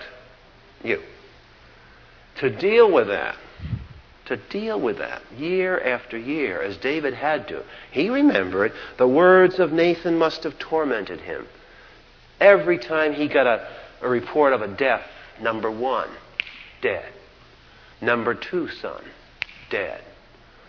you. 0.83 1.01
To 2.37 2.51
deal 2.51 2.91
with 2.91 3.09
that, 3.09 3.37
to 4.27 4.37
deal 4.37 4.81
with 4.81 4.99
that 4.99 5.23
year 5.37 5.81
after 5.81 6.19
year, 6.19 6.61
as 6.63 6.77
David 6.79 7.15
had 7.15 7.47
to, 7.49 7.63
he 7.91 8.09
remembered 8.09 8.73
the 8.99 9.07
words 9.07 9.59
of 9.59 9.73
Nathan 9.73 10.19
must 10.19 10.43
have 10.45 10.59
tormented 10.59 11.21
him. 11.21 11.47
Every 12.41 12.79
time 12.79 13.13
he 13.13 13.29
got 13.29 13.47
a, 13.47 13.69
a 14.03 14.09
report 14.09 14.53
of 14.53 14.63
a 14.63 14.69
death, 14.69 15.07
number 15.41 15.71
one, 15.71 16.09
dead. 16.83 17.14
Number 18.05 18.35
two 18.35 18.69
son, 18.69 19.03
dead. 19.71 20.03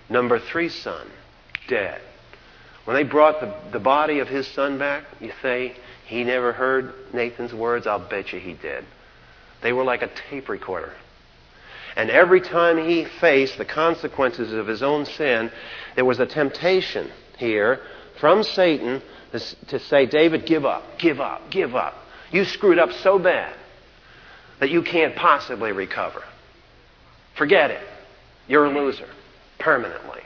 Number 0.10 0.40
three 0.40 0.70
son, 0.70 1.08
dead. 1.68 2.00
When 2.86 2.96
they 2.96 3.04
brought 3.04 3.42
the, 3.42 3.54
the 3.72 3.80
body 3.80 4.20
of 4.20 4.28
his 4.28 4.48
son 4.48 4.78
back, 4.78 5.04
you 5.20 5.32
say, 5.42 5.76
he 6.06 6.24
never 6.24 6.54
heard 6.54 6.94
Nathan's 7.14 7.54
words? 7.54 7.88
I'll 7.88 8.00
bet 8.08 8.32
you 8.32 8.40
he 8.40 8.54
did. 8.54 8.86
They 9.62 9.74
were 9.74 9.84
like 9.84 10.02
a 10.02 10.10
tape 10.30 10.48
recorder. 10.48 10.94
And 11.96 12.10
every 12.10 12.42
time 12.42 12.78
he 12.78 13.06
faced 13.06 13.58
the 13.58 13.66
consequences 13.66 14.54
of 14.54 14.68
his 14.68 14.84
own 14.84 15.06
sin, 15.06 15.52
there 15.96 16.06
was 16.06 16.20
a 16.20 16.26
temptation 16.26 17.10
here 17.38 17.82
from 18.20 18.44
Satan 18.44 19.02
to 19.32 19.80
say, 19.80 20.06
David, 20.06 20.46
give 20.46 20.66
up, 20.66 21.00
give 21.00 21.20
up, 21.20 21.50
give 21.50 21.76
up. 21.76 21.96
You 22.32 22.46
screwed 22.46 22.80
up 22.80 22.92
so 22.94 23.20
bad 23.20 23.54
that 24.60 24.70
you 24.70 24.84
can't 24.84 25.16
possibly 25.16 25.72
recover. 25.72 26.24
Forget 27.36 27.72
it. 27.72 27.82
You're 28.48 28.66
a 28.66 28.70
loser 28.70 29.10
permanently. 29.60 30.22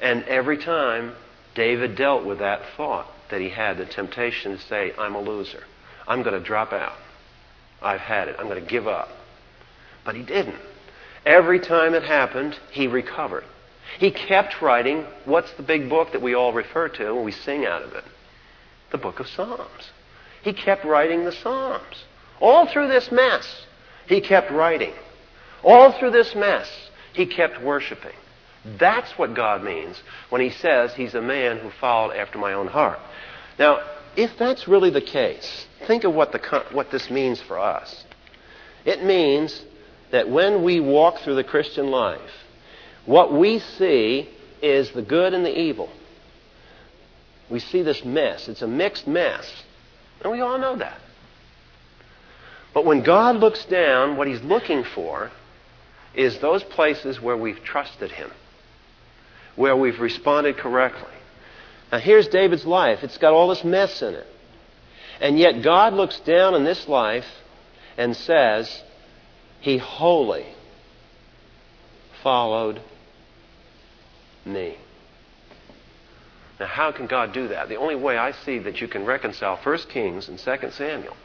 And 0.00 0.24
every 0.24 0.58
time 0.58 1.12
David 1.54 1.96
dealt 1.96 2.24
with 2.24 2.38
that 2.38 2.62
thought, 2.76 3.06
that 3.30 3.40
he 3.40 3.48
had 3.48 3.78
the 3.78 3.86
temptation 3.86 4.52
to 4.52 4.62
say, 4.64 4.92
I'm 4.98 5.14
a 5.14 5.20
loser. 5.20 5.64
I'm 6.06 6.22
going 6.22 6.38
to 6.38 6.46
drop 6.46 6.72
out. 6.72 6.96
I've 7.80 8.00
had 8.00 8.28
it. 8.28 8.36
I'm 8.38 8.46
going 8.46 8.62
to 8.62 8.70
give 8.70 8.86
up. 8.86 9.08
But 10.04 10.14
he 10.14 10.22
didn't. 10.22 10.60
Every 11.24 11.60
time 11.60 11.94
it 11.94 12.02
happened, 12.02 12.58
he 12.70 12.86
recovered. 12.86 13.44
He 13.98 14.10
kept 14.10 14.60
writing 14.60 15.06
what's 15.24 15.52
the 15.52 15.62
big 15.62 15.88
book 15.88 16.12
that 16.12 16.22
we 16.22 16.34
all 16.34 16.52
refer 16.52 16.88
to 16.88 17.14
and 17.14 17.24
we 17.24 17.32
sing 17.32 17.64
out 17.64 17.82
of 17.82 17.92
it? 17.92 18.04
The 18.90 18.98
book 18.98 19.20
of 19.20 19.28
Psalms. 19.28 19.90
He 20.42 20.52
kept 20.52 20.84
writing 20.84 21.24
the 21.24 21.32
Psalms. 21.32 22.04
All 22.40 22.66
through 22.66 22.88
this 22.88 23.12
mess, 23.12 23.66
he 24.06 24.20
kept 24.20 24.50
writing. 24.50 24.92
All 25.62 25.92
through 25.92 26.10
this 26.10 26.34
mess, 26.34 26.68
he 27.12 27.26
kept 27.26 27.62
worshiping. 27.62 28.16
That's 28.78 29.18
what 29.18 29.34
God 29.34 29.62
means 29.62 30.00
when 30.30 30.40
he 30.40 30.50
says 30.50 30.94
he's 30.94 31.14
a 31.14 31.22
man 31.22 31.58
who 31.58 31.70
followed 31.70 32.12
after 32.12 32.38
my 32.38 32.52
own 32.52 32.68
heart. 32.68 32.98
Now, 33.58 33.80
if 34.16 34.36
that's 34.38 34.68
really 34.68 34.90
the 34.90 35.00
case, 35.00 35.66
think 35.86 36.04
of 36.04 36.14
what, 36.14 36.32
the, 36.32 36.64
what 36.72 36.90
this 36.90 37.10
means 37.10 37.40
for 37.40 37.58
us. 37.58 38.04
It 38.84 39.04
means 39.04 39.62
that 40.10 40.28
when 40.28 40.62
we 40.62 40.80
walk 40.80 41.18
through 41.20 41.36
the 41.36 41.44
Christian 41.44 41.90
life, 41.90 42.20
what 43.06 43.32
we 43.32 43.58
see 43.58 44.28
is 44.62 44.90
the 44.92 45.02
good 45.02 45.34
and 45.34 45.44
the 45.44 45.58
evil. 45.58 45.90
We 47.50 47.58
see 47.58 47.82
this 47.82 48.04
mess. 48.04 48.48
It's 48.48 48.62
a 48.62 48.66
mixed 48.66 49.06
mess. 49.06 49.50
And 50.22 50.32
we 50.32 50.40
all 50.40 50.58
know 50.58 50.76
that. 50.76 50.98
But 52.72 52.84
when 52.84 53.02
God 53.02 53.36
looks 53.36 53.64
down, 53.64 54.16
what 54.16 54.28
He's 54.28 54.42
looking 54.42 54.84
for 54.84 55.30
is 56.14 56.38
those 56.38 56.62
places 56.64 57.20
where 57.20 57.36
we've 57.36 57.62
trusted 57.62 58.10
Him, 58.12 58.30
where 59.56 59.76
we've 59.76 60.00
responded 60.00 60.56
correctly. 60.56 61.12
Now, 61.90 61.98
here's 61.98 62.28
David's 62.28 62.66
life. 62.66 63.02
It's 63.02 63.18
got 63.18 63.32
all 63.32 63.48
this 63.48 63.64
mess 63.64 64.02
in 64.02 64.14
it. 64.14 64.26
And 65.20 65.38
yet, 65.38 65.62
God 65.62 65.92
looks 65.92 66.18
down 66.20 66.54
on 66.54 66.64
this 66.64 66.88
life 66.88 67.26
and 67.96 68.16
says, 68.16 68.82
He 69.60 69.78
wholly 69.78 70.46
followed 72.22 72.80
me. 74.44 74.76
Now, 76.58 76.66
how 76.66 76.92
can 76.92 77.06
God 77.06 77.32
do 77.32 77.48
that? 77.48 77.68
The 77.68 77.76
only 77.76 77.96
way 77.96 78.16
I 78.16 78.32
see 78.32 78.58
that 78.60 78.80
you 78.80 78.88
can 78.88 79.04
reconcile 79.04 79.56
1 79.62 79.78
Kings 79.90 80.28
and 80.28 80.38
2 80.38 80.70
Samuel 80.70 81.16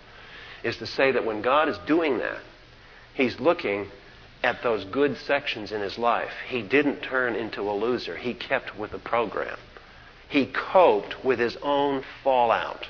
is 0.63 0.77
to 0.77 0.87
say 0.87 1.11
that 1.11 1.25
when 1.25 1.41
God 1.41 1.69
is 1.69 1.77
doing 1.85 2.17
that, 2.19 2.39
He's 3.13 3.39
looking 3.39 3.87
at 4.43 4.61
those 4.63 4.85
good 4.85 5.17
sections 5.17 5.71
in 5.71 5.81
His 5.81 5.97
life. 5.97 6.31
He 6.47 6.61
didn't 6.61 7.01
turn 7.01 7.35
into 7.35 7.69
a 7.69 7.73
loser, 7.73 8.15
He 8.15 8.33
kept 8.33 8.77
with 8.77 8.91
the 8.91 8.99
program. 8.99 9.57
He 10.29 10.45
coped 10.45 11.23
with 11.23 11.39
His 11.39 11.57
own 11.61 12.03
fallout. 12.23 12.87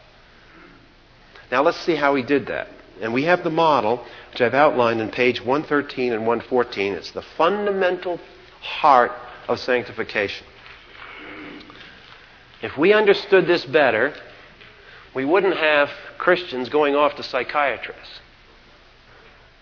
Now, 1.52 1.64
let's 1.64 1.78
see 1.78 1.96
how 1.96 2.16
He 2.16 2.24
did 2.24 2.48
that. 2.48 2.68
And 3.02 3.14
we 3.14 3.24
have 3.24 3.44
the 3.44 3.50
model, 3.50 4.04
which 4.32 4.42
I've 4.42 4.54
outlined 4.54 5.02
in 5.02 5.10
page 5.10 5.40
113 5.40 6.14
and 6.14 6.26
114. 6.26 6.94
It's 6.94 7.12
the 7.12 7.22
fundamental 7.22 8.20
heart 8.60 9.12
of 9.48 9.60
sanctification. 9.60 10.46
If 12.62 12.76
we 12.76 12.92
understood 12.92 13.46
this 13.46 13.66
better, 13.66 14.16
we 15.14 15.26
wouldn't 15.26 15.56
have 15.56 15.90
Christians 16.18 16.70
going 16.70 16.96
off 16.96 17.16
to 17.18 17.24
psychiatrists 17.24 18.20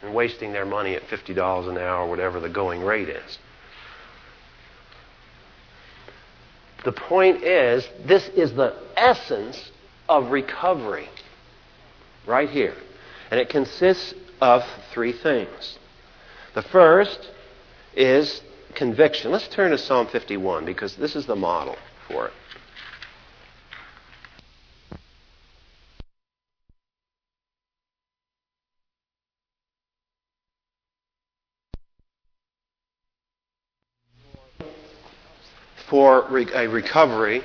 and 0.05 0.13
wasting 0.13 0.53
their 0.53 0.65
money 0.65 0.95
at 0.95 1.03
$50 1.07 1.69
an 1.69 1.77
hour, 1.77 2.07
whatever 2.07 2.39
the 2.39 2.49
going 2.49 2.83
rate 2.83 3.09
is. 3.09 3.39
The 6.83 6.91
point 6.91 7.43
is, 7.43 7.87
this 8.05 8.27
is 8.29 8.53
the 8.53 8.75
essence 8.95 9.71
of 10.07 10.29
recovery, 10.29 11.09
right 12.27 12.49
here. 12.49 12.75
And 13.31 13.39
it 13.39 13.49
consists 13.49 14.13
of 14.39 14.63
three 14.91 15.11
things. 15.11 15.79
The 16.53 16.61
first 16.61 17.31
is 17.95 18.41
conviction. 18.75 19.31
Let's 19.31 19.47
turn 19.47 19.71
to 19.71 19.77
Psalm 19.79 20.07
51 20.07 20.65
because 20.65 20.95
this 20.95 21.15
is 21.15 21.25
the 21.25 21.35
model 21.35 21.75
for 22.07 22.27
it. 22.27 22.33
For 35.95 36.27
a 36.37 36.67
recovery 36.67 37.41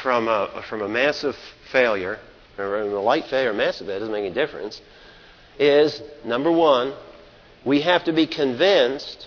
from 0.00 0.28
a, 0.28 0.62
from 0.68 0.80
a 0.80 0.88
massive 0.88 1.34
failure, 1.72 2.20
or 2.56 2.82
a 2.82 3.00
light 3.00 3.24
failure, 3.24 3.52
massive, 3.52 3.88
failure, 3.88 3.98
doesn't 3.98 4.12
make 4.12 4.24
any 4.26 4.32
difference, 4.32 4.80
is 5.58 6.00
number 6.24 6.52
one, 6.52 6.94
we 7.64 7.80
have 7.80 8.04
to 8.04 8.12
be 8.12 8.28
convinced 8.28 9.26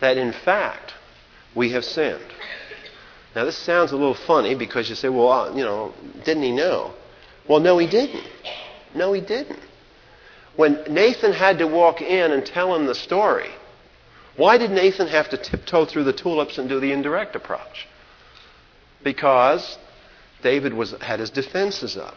that 0.00 0.16
in 0.16 0.32
fact 0.32 0.94
we 1.54 1.70
have 1.70 1.84
sinned. 1.84 2.20
Now, 3.36 3.44
this 3.44 3.56
sounds 3.56 3.92
a 3.92 3.96
little 3.96 4.14
funny 4.16 4.56
because 4.56 4.88
you 4.88 4.96
say, 4.96 5.08
well, 5.08 5.30
uh, 5.30 5.54
you 5.54 5.62
know, 5.62 5.94
didn't 6.24 6.42
he 6.42 6.50
know? 6.50 6.92
Well, 7.48 7.60
no, 7.60 7.78
he 7.78 7.86
didn't. 7.86 8.26
No, 8.96 9.12
he 9.12 9.20
didn't. 9.20 9.60
When 10.58 10.82
Nathan 10.90 11.34
had 11.34 11.58
to 11.58 11.68
walk 11.68 12.02
in 12.02 12.32
and 12.32 12.44
tell 12.44 12.74
him 12.74 12.86
the 12.86 12.94
story, 12.96 13.50
why 14.34 14.58
did 14.58 14.72
Nathan 14.72 15.06
have 15.06 15.28
to 15.28 15.36
tiptoe 15.36 15.84
through 15.84 16.02
the 16.02 16.12
tulips 16.12 16.58
and 16.58 16.68
do 16.68 16.80
the 16.80 16.90
indirect 16.90 17.36
approach? 17.36 17.86
Because 19.04 19.78
David 20.42 20.74
was, 20.74 20.96
had 21.00 21.20
his 21.20 21.30
defenses 21.30 21.96
up. 21.96 22.16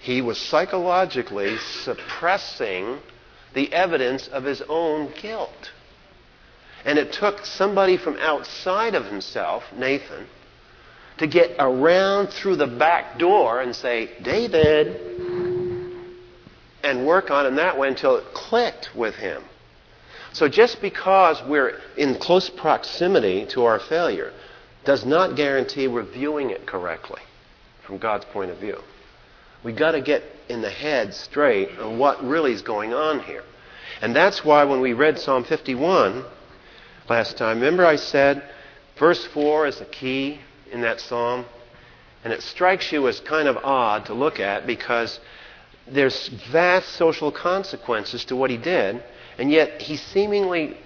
He 0.00 0.20
was 0.22 0.38
psychologically 0.38 1.56
suppressing 1.58 2.98
the 3.54 3.72
evidence 3.72 4.26
of 4.26 4.42
his 4.42 4.60
own 4.68 5.12
guilt. 5.22 5.70
And 6.84 6.98
it 6.98 7.12
took 7.12 7.46
somebody 7.46 7.96
from 7.96 8.16
outside 8.16 8.96
of 8.96 9.04
himself, 9.04 9.62
Nathan, 9.72 10.26
to 11.18 11.28
get 11.28 11.52
around 11.60 12.30
through 12.30 12.56
the 12.56 12.66
back 12.66 13.20
door 13.20 13.60
and 13.60 13.76
say, 13.76 14.10
David, 14.20 15.25
and 16.86 17.04
work 17.04 17.32
on 17.32 17.44
him 17.44 17.56
that 17.56 17.76
way 17.76 17.88
until 17.88 18.16
it 18.16 18.32
clicked 18.32 18.94
with 18.94 19.16
him. 19.16 19.42
So 20.32 20.48
just 20.48 20.80
because 20.80 21.42
we're 21.42 21.80
in 21.96 22.14
close 22.14 22.48
proximity 22.48 23.44
to 23.46 23.64
our 23.64 23.80
failure 23.80 24.32
does 24.84 25.04
not 25.04 25.34
guarantee 25.34 25.88
we're 25.88 26.04
viewing 26.04 26.50
it 26.50 26.64
correctly 26.64 27.20
from 27.84 27.98
God's 27.98 28.24
point 28.26 28.52
of 28.52 28.58
view. 28.58 28.78
We've 29.64 29.76
got 29.76 29.92
to 29.92 30.00
get 30.00 30.22
in 30.48 30.62
the 30.62 30.70
head 30.70 31.12
straight 31.12 31.76
on 31.78 31.98
what 31.98 32.22
really 32.24 32.52
is 32.52 32.62
going 32.62 32.94
on 32.94 33.20
here. 33.20 33.42
And 34.00 34.14
that's 34.14 34.44
why 34.44 34.62
when 34.62 34.80
we 34.80 34.92
read 34.92 35.18
Psalm 35.18 35.42
51 35.42 36.24
last 37.08 37.36
time, 37.36 37.58
remember 37.58 37.84
I 37.84 37.96
said 37.96 38.44
verse 38.96 39.24
4 39.26 39.66
is 39.66 39.78
the 39.80 39.86
key 39.86 40.38
in 40.70 40.82
that 40.82 41.00
psalm? 41.00 41.46
And 42.22 42.32
it 42.32 42.42
strikes 42.42 42.92
you 42.92 43.08
as 43.08 43.18
kind 43.20 43.48
of 43.48 43.56
odd 43.64 44.06
to 44.06 44.14
look 44.14 44.38
at 44.38 44.66
because 44.68 45.18
there's 45.88 46.28
vast 46.50 46.90
social 46.90 47.30
consequences 47.30 48.24
to 48.26 48.36
what 48.36 48.50
he 48.50 48.56
did, 48.56 49.02
and 49.38 49.50
yet 49.50 49.82
he 49.82 49.96
seemingly 49.96 50.76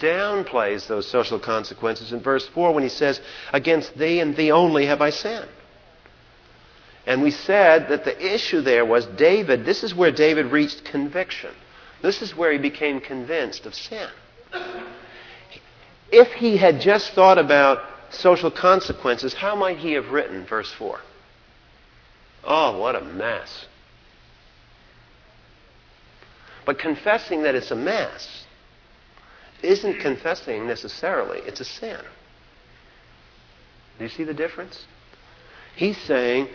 downplays 0.00 0.86
those 0.86 1.06
social 1.08 1.38
consequences 1.38 2.12
in 2.12 2.20
verse 2.20 2.46
4 2.48 2.72
when 2.72 2.82
he 2.82 2.88
says, 2.88 3.20
Against 3.52 3.96
thee 3.96 4.20
and 4.20 4.36
thee 4.36 4.50
only 4.50 4.86
have 4.86 5.00
I 5.00 5.10
sinned. 5.10 5.48
And 7.06 7.22
we 7.22 7.30
said 7.30 7.88
that 7.88 8.04
the 8.04 8.34
issue 8.34 8.62
there 8.62 8.84
was 8.84 9.04
David, 9.06 9.64
this 9.64 9.82
is 9.84 9.94
where 9.94 10.10
David 10.10 10.46
reached 10.46 10.84
conviction. 10.84 11.50
This 12.02 12.22
is 12.22 12.34
where 12.34 12.52
he 12.52 12.58
became 12.58 13.00
convinced 13.00 13.66
of 13.66 13.74
sin. 13.74 14.08
If 16.10 16.32
he 16.32 16.56
had 16.56 16.80
just 16.80 17.12
thought 17.12 17.38
about 17.38 17.82
social 18.10 18.50
consequences, 18.50 19.34
how 19.34 19.54
might 19.54 19.78
he 19.78 19.92
have 19.92 20.10
written 20.10 20.46
verse 20.46 20.72
4? 20.72 21.00
Oh, 22.44 22.78
what 22.78 22.94
a 22.94 23.00
mess. 23.00 23.66
But 26.64 26.78
confessing 26.78 27.42
that 27.42 27.54
it's 27.54 27.70
a 27.70 27.76
mess 27.76 28.44
isn't 29.62 30.00
confessing 30.00 30.66
necessarily, 30.66 31.40
it's 31.40 31.60
a 31.60 31.64
sin. 31.64 32.00
Do 33.98 34.04
you 34.04 34.10
see 34.10 34.24
the 34.24 34.34
difference? 34.34 34.86
He's 35.76 35.98
saying, 36.02 36.48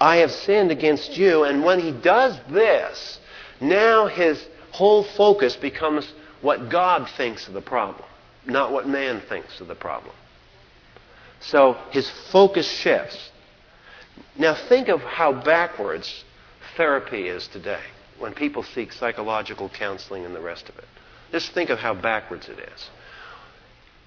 I 0.00 0.16
have 0.16 0.30
sinned 0.30 0.70
against 0.70 1.16
you, 1.16 1.44
and 1.44 1.64
when 1.64 1.80
he 1.80 1.92
does 1.92 2.38
this, 2.50 3.18
now 3.60 4.06
his 4.06 4.44
whole 4.72 5.04
focus 5.04 5.56
becomes 5.56 6.12
what 6.42 6.68
God 6.68 7.08
thinks 7.16 7.48
of 7.48 7.54
the 7.54 7.60
problem, 7.60 8.08
not 8.46 8.72
what 8.72 8.88
man 8.88 9.20
thinks 9.28 9.60
of 9.60 9.68
the 9.68 9.74
problem. 9.74 10.14
So 11.40 11.76
his 11.90 12.08
focus 12.30 12.70
shifts. 12.70 13.30
Now 14.36 14.54
think 14.54 14.88
of 14.88 15.00
how 15.00 15.32
backwards 15.32 16.24
therapy 16.76 17.28
is 17.28 17.48
today 17.48 17.80
when 18.20 18.34
people 18.34 18.62
seek 18.62 18.92
psychological 18.92 19.68
counseling 19.68 20.24
and 20.24 20.34
the 20.34 20.40
rest 20.40 20.68
of 20.68 20.76
it. 20.78 20.84
Just 21.32 21.52
think 21.52 21.70
of 21.70 21.78
how 21.78 21.94
backwards 21.94 22.48
it 22.48 22.58
is. 22.58 22.90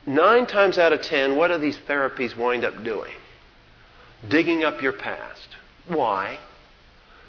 nine 0.05 0.45
times 0.45 0.77
out 0.77 0.93
of 0.93 1.01
ten, 1.01 1.35
what 1.35 1.47
do 1.49 1.57
these 1.57 1.77
therapies 1.87 2.37
wind 2.37 2.63
up 2.65 2.83
doing? 2.83 3.13
Digging 4.29 4.63
up 4.63 4.81
your 4.81 4.93
past. 4.93 5.47
Why? 5.87 6.37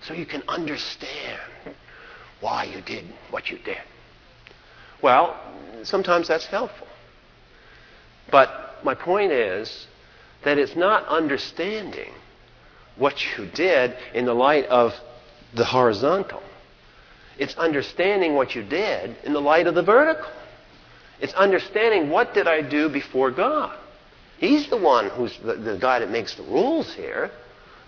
So 0.03 0.15
you 0.15 0.27
can 0.27 0.43
understand 0.49 1.41
why 2.41 2.65
you 2.65 2.81
did 2.83 3.05
what 3.31 3.51
you 3.51 3.59
did. 3.59 3.81
Well, 5.03 5.37
sometimes 5.83 6.29
that's 6.29 6.47
helpful. 6.47 6.87
But 8.31 8.77
my 8.85 8.95
point 8.95 9.33
is 9.33 9.87
that 10.45 10.59
it's 10.59 10.77
not 10.77 11.07
understanding 11.07 12.13
what 12.97 13.15
you 13.37 13.47
did 13.47 13.97
in 14.15 14.25
the 14.25 14.35
light 14.35 14.67
of 14.67 14.93
the 15.55 15.65
horizontal. 15.65 16.43
It's 17.39 17.57
understanding 17.57 18.35
what 18.35 18.55
you 18.55 18.63
did 18.63 19.17
in 19.25 19.33
the 19.33 19.41
light 19.41 19.67
of 19.67 19.75
the 19.75 19.83
vertical. 19.83 20.31
It's 21.21 21.35
understanding 21.35 22.11
what 22.11 22.35
did 22.35 22.47
I 22.47 22.63
do 22.63 22.89
before 22.89 23.31
God. 23.31 23.77
He's 24.39 24.69
the 24.69 24.77
one 24.77 25.11
who's 25.11 25.37
the, 25.39 25.55
the 25.55 25.79
guy 25.79 26.01
that 26.01 26.11
makes 26.11 26.35
the 26.35 26.43
rules 26.43 26.93
here. 26.95 27.31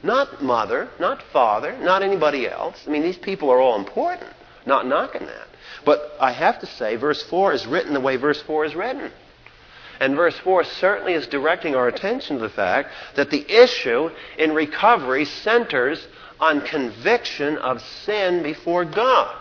Not 0.02 0.42
mother, 0.42 0.88
not 1.00 1.22
father, 1.32 1.76
not 1.78 2.02
anybody 2.02 2.48
else. 2.48 2.82
I 2.86 2.90
mean, 2.90 3.02
these 3.02 3.16
people 3.16 3.50
are 3.50 3.60
all 3.60 3.78
important. 3.78 4.30
Not 4.64 4.86
knocking 4.86 5.26
that. 5.26 5.48
But 5.84 6.12
I 6.20 6.32
have 6.32 6.60
to 6.60 6.66
say, 6.66 6.96
verse 6.96 7.22
4 7.24 7.52
is 7.52 7.66
written 7.66 7.94
the 7.94 8.00
way 8.00 8.16
verse 8.16 8.42
4 8.42 8.64
is 8.64 8.74
written. 8.74 9.10
And 10.00 10.14
verse 10.14 10.38
4 10.38 10.64
certainly 10.64 11.14
is 11.14 11.26
directing 11.26 11.74
our 11.74 11.88
attention 11.88 12.36
to 12.36 12.42
the 12.42 12.50
fact 12.50 12.90
that 13.14 13.30
the 13.30 13.44
issue 13.48 14.10
in 14.38 14.52
recovery 14.52 15.24
centers 15.24 16.06
on 16.40 16.60
conviction 16.62 17.56
of 17.58 17.82
sin 18.04 18.42
before 18.42 18.84
God. 18.84 19.34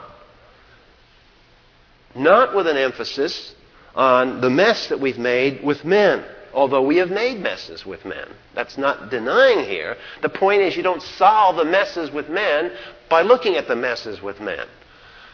Not 2.15 2.55
with 2.55 2.67
an 2.67 2.77
emphasis 2.77 3.53
on 3.93 4.41
the 4.41 4.49
mess 4.49 4.87
that 4.87 4.99
we've 4.99 5.17
made 5.17 5.63
with 5.63 5.83
men, 5.83 6.23
although 6.53 6.81
we 6.81 6.97
have 6.97 7.09
made 7.09 7.39
messes 7.39 7.85
with 7.85 8.05
men. 8.05 8.27
That's 8.53 8.77
not 8.77 9.09
denying 9.09 9.65
here. 9.65 9.97
The 10.21 10.29
point 10.29 10.61
is, 10.61 10.77
you 10.77 10.83
don't 10.83 11.01
solve 11.01 11.57
the 11.57 11.65
messes 11.65 12.11
with 12.11 12.29
men 12.29 12.71
by 13.09 13.21
looking 13.21 13.55
at 13.55 13.67
the 13.67 13.75
messes 13.75 14.21
with 14.21 14.39
men. 14.39 14.65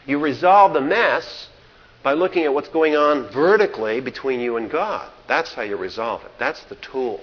You 0.06 0.20
resolve 0.20 0.74
the 0.74 0.82
mess 0.82 1.50
by 2.04 2.14
looking 2.14 2.44
at 2.46 2.54
what's 2.54 2.70
going 2.70 2.96
on 2.96 3.30
vertically 3.32 4.02
between 4.02 4.40
you 4.40 4.58
and 4.58 4.70
God. 4.70 5.08
That's 5.28 5.54
how 5.54 5.62
you 5.62 5.78
resolve 5.78 6.24
it. 6.26 6.32
That's 6.40 6.64
the 6.66 6.76
tool. 6.76 7.22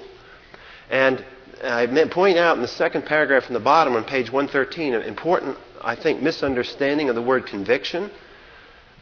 And 0.88 1.24
I 1.62 1.86
point 2.10 2.38
out 2.38 2.56
in 2.56 2.62
the 2.62 2.68
second 2.68 3.04
paragraph 3.06 3.44
from 3.44 3.54
the 3.54 3.60
bottom 3.60 3.94
on 3.94 4.04
page 4.04 4.30
113 4.30 4.94
an 4.94 5.02
important, 5.02 5.56
I 5.82 5.96
think, 5.96 6.22
misunderstanding 6.22 7.08
of 7.08 7.14
the 7.14 7.22
word 7.22 7.46
conviction. 7.46 8.10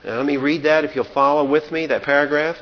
Now, 0.05 0.17
let 0.17 0.27
me 0.27 0.37
read 0.37 0.63
that 0.63 0.85
if 0.85 0.95
you'll 0.95 1.05
follow 1.05 1.45
with 1.45 1.71
me, 1.73 1.87
that 1.87 2.03
paragraph. 2.03 2.57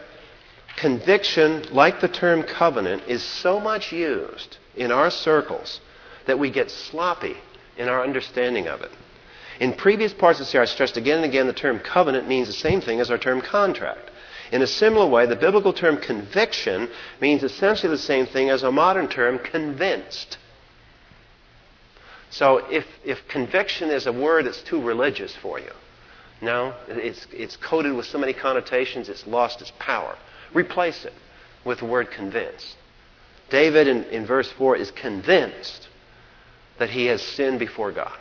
Conviction, 0.76 1.64
like 1.70 2.00
the 2.00 2.08
term 2.08 2.42
covenant, 2.42 3.04
is 3.06 3.22
so 3.22 3.60
much 3.60 3.92
used 3.92 4.58
in 4.74 4.90
our 4.90 5.10
circles 5.10 5.80
that 6.26 6.38
we 6.38 6.50
get 6.50 6.70
sloppy 6.70 7.36
in 7.76 7.88
our 7.88 8.02
understanding 8.02 8.66
of 8.66 8.80
it. 8.80 8.90
In 9.60 9.72
previous 9.72 10.12
parts 10.12 10.40
of 10.40 10.46
the 10.46 10.50
series, 10.50 10.70
I 10.70 10.74
stressed 10.74 10.96
again 10.96 11.18
and 11.18 11.26
again 11.26 11.46
the 11.46 11.52
term 11.52 11.78
covenant 11.78 12.26
means 12.26 12.48
the 12.48 12.52
same 12.52 12.80
thing 12.80 13.00
as 13.00 13.10
our 13.10 13.18
term 13.18 13.40
contract. 13.40 14.10
In 14.54 14.62
a 14.62 14.68
similar 14.68 15.08
way, 15.08 15.26
the 15.26 15.34
biblical 15.34 15.72
term 15.72 15.96
conviction 15.96 16.88
means 17.20 17.42
essentially 17.42 17.90
the 17.90 17.98
same 17.98 18.24
thing 18.24 18.50
as 18.50 18.62
a 18.62 18.70
modern 18.70 19.08
term 19.08 19.40
convinced. 19.40 20.38
So 22.30 22.58
if, 22.70 22.86
if 23.04 23.26
conviction 23.26 23.90
is 23.90 24.06
a 24.06 24.12
word 24.12 24.46
that's 24.46 24.62
too 24.62 24.80
religious 24.80 25.34
for 25.34 25.58
you, 25.58 25.72
no, 26.40 26.72
it's, 26.86 27.26
it's 27.32 27.56
coated 27.56 27.96
with 27.96 28.06
so 28.06 28.16
many 28.16 28.32
connotations, 28.32 29.08
it's 29.08 29.26
lost 29.26 29.60
its 29.60 29.72
power. 29.80 30.16
Replace 30.52 31.04
it 31.04 31.14
with 31.64 31.80
the 31.80 31.86
word 31.86 32.12
convinced. 32.12 32.76
David 33.50 33.88
in, 33.88 34.04
in 34.04 34.24
verse 34.24 34.52
4 34.52 34.76
is 34.76 34.92
convinced 34.92 35.88
that 36.78 36.90
he 36.90 37.06
has 37.06 37.20
sinned 37.20 37.58
before 37.58 37.90
God. 37.90 38.16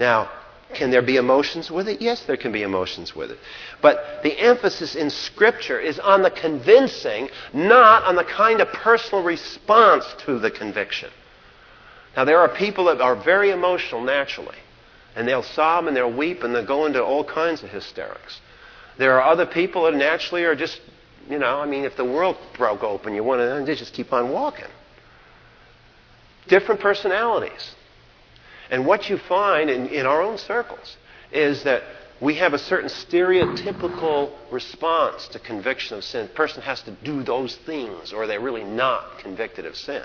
Now, 0.00 0.28
can 0.74 0.90
there 0.90 1.02
be 1.02 1.16
emotions 1.16 1.70
with 1.70 1.88
it? 1.88 2.00
Yes, 2.00 2.22
there 2.24 2.36
can 2.36 2.52
be 2.52 2.62
emotions 2.62 3.14
with 3.14 3.30
it. 3.30 3.38
But 3.80 4.20
the 4.22 4.38
emphasis 4.38 4.94
in 4.94 5.10
Scripture 5.10 5.80
is 5.80 5.98
on 5.98 6.22
the 6.22 6.30
convincing, 6.30 7.28
not 7.52 8.04
on 8.04 8.16
the 8.16 8.24
kind 8.24 8.60
of 8.60 8.68
personal 8.68 9.22
response 9.24 10.04
to 10.26 10.38
the 10.38 10.50
conviction. 10.50 11.10
Now, 12.16 12.24
there 12.24 12.38
are 12.38 12.48
people 12.48 12.84
that 12.86 13.00
are 13.00 13.16
very 13.16 13.50
emotional 13.50 14.02
naturally, 14.02 14.58
and 15.16 15.26
they'll 15.26 15.42
sob 15.42 15.86
and 15.86 15.96
they'll 15.96 16.12
weep 16.12 16.42
and 16.42 16.54
they'll 16.54 16.66
go 16.66 16.86
into 16.86 17.02
all 17.02 17.24
kinds 17.24 17.62
of 17.62 17.70
hysterics. 17.70 18.40
There 18.98 19.18
are 19.18 19.30
other 19.30 19.46
people 19.46 19.84
that 19.84 19.94
naturally 19.94 20.44
are 20.44 20.54
just, 20.54 20.80
you 21.28 21.38
know, 21.38 21.58
I 21.58 21.66
mean, 21.66 21.84
if 21.84 21.96
the 21.96 22.04
world 22.04 22.36
broke 22.56 22.82
open, 22.82 23.14
you 23.14 23.24
want 23.24 23.66
to 23.66 23.74
just 23.74 23.94
keep 23.94 24.12
on 24.12 24.30
walking. 24.30 24.66
Different 26.48 26.80
personalities. 26.80 27.74
And 28.72 28.86
what 28.86 29.10
you 29.10 29.18
find 29.18 29.68
in, 29.68 29.86
in 29.88 30.06
our 30.06 30.22
own 30.22 30.38
circles 30.38 30.96
is 31.30 31.62
that 31.64 31.82
we 32.22 32.36
have 32.36 32.54
a 32.54 32.58
certain 32.58 32.88
stereotypical 32.88 34.32
response 34.50 35.28
to 35.28 35.38
conviction 35.38 35.98
of 35.98 36.04
sin. 36.04 36.24
A 36.24 36.28
person 36.28 36.62
has 36.62 36.80
to 36.82 36.92
do 37.04 37.22
those 37.22 37.54
things 37.54 38.14
or 38.14 38.26
they're 38.26 38.40
really 38.40 38.64
not 38.64 39.18
convicted 39.18 39.66
of 39.66 39.76
sin. 39.76 40.02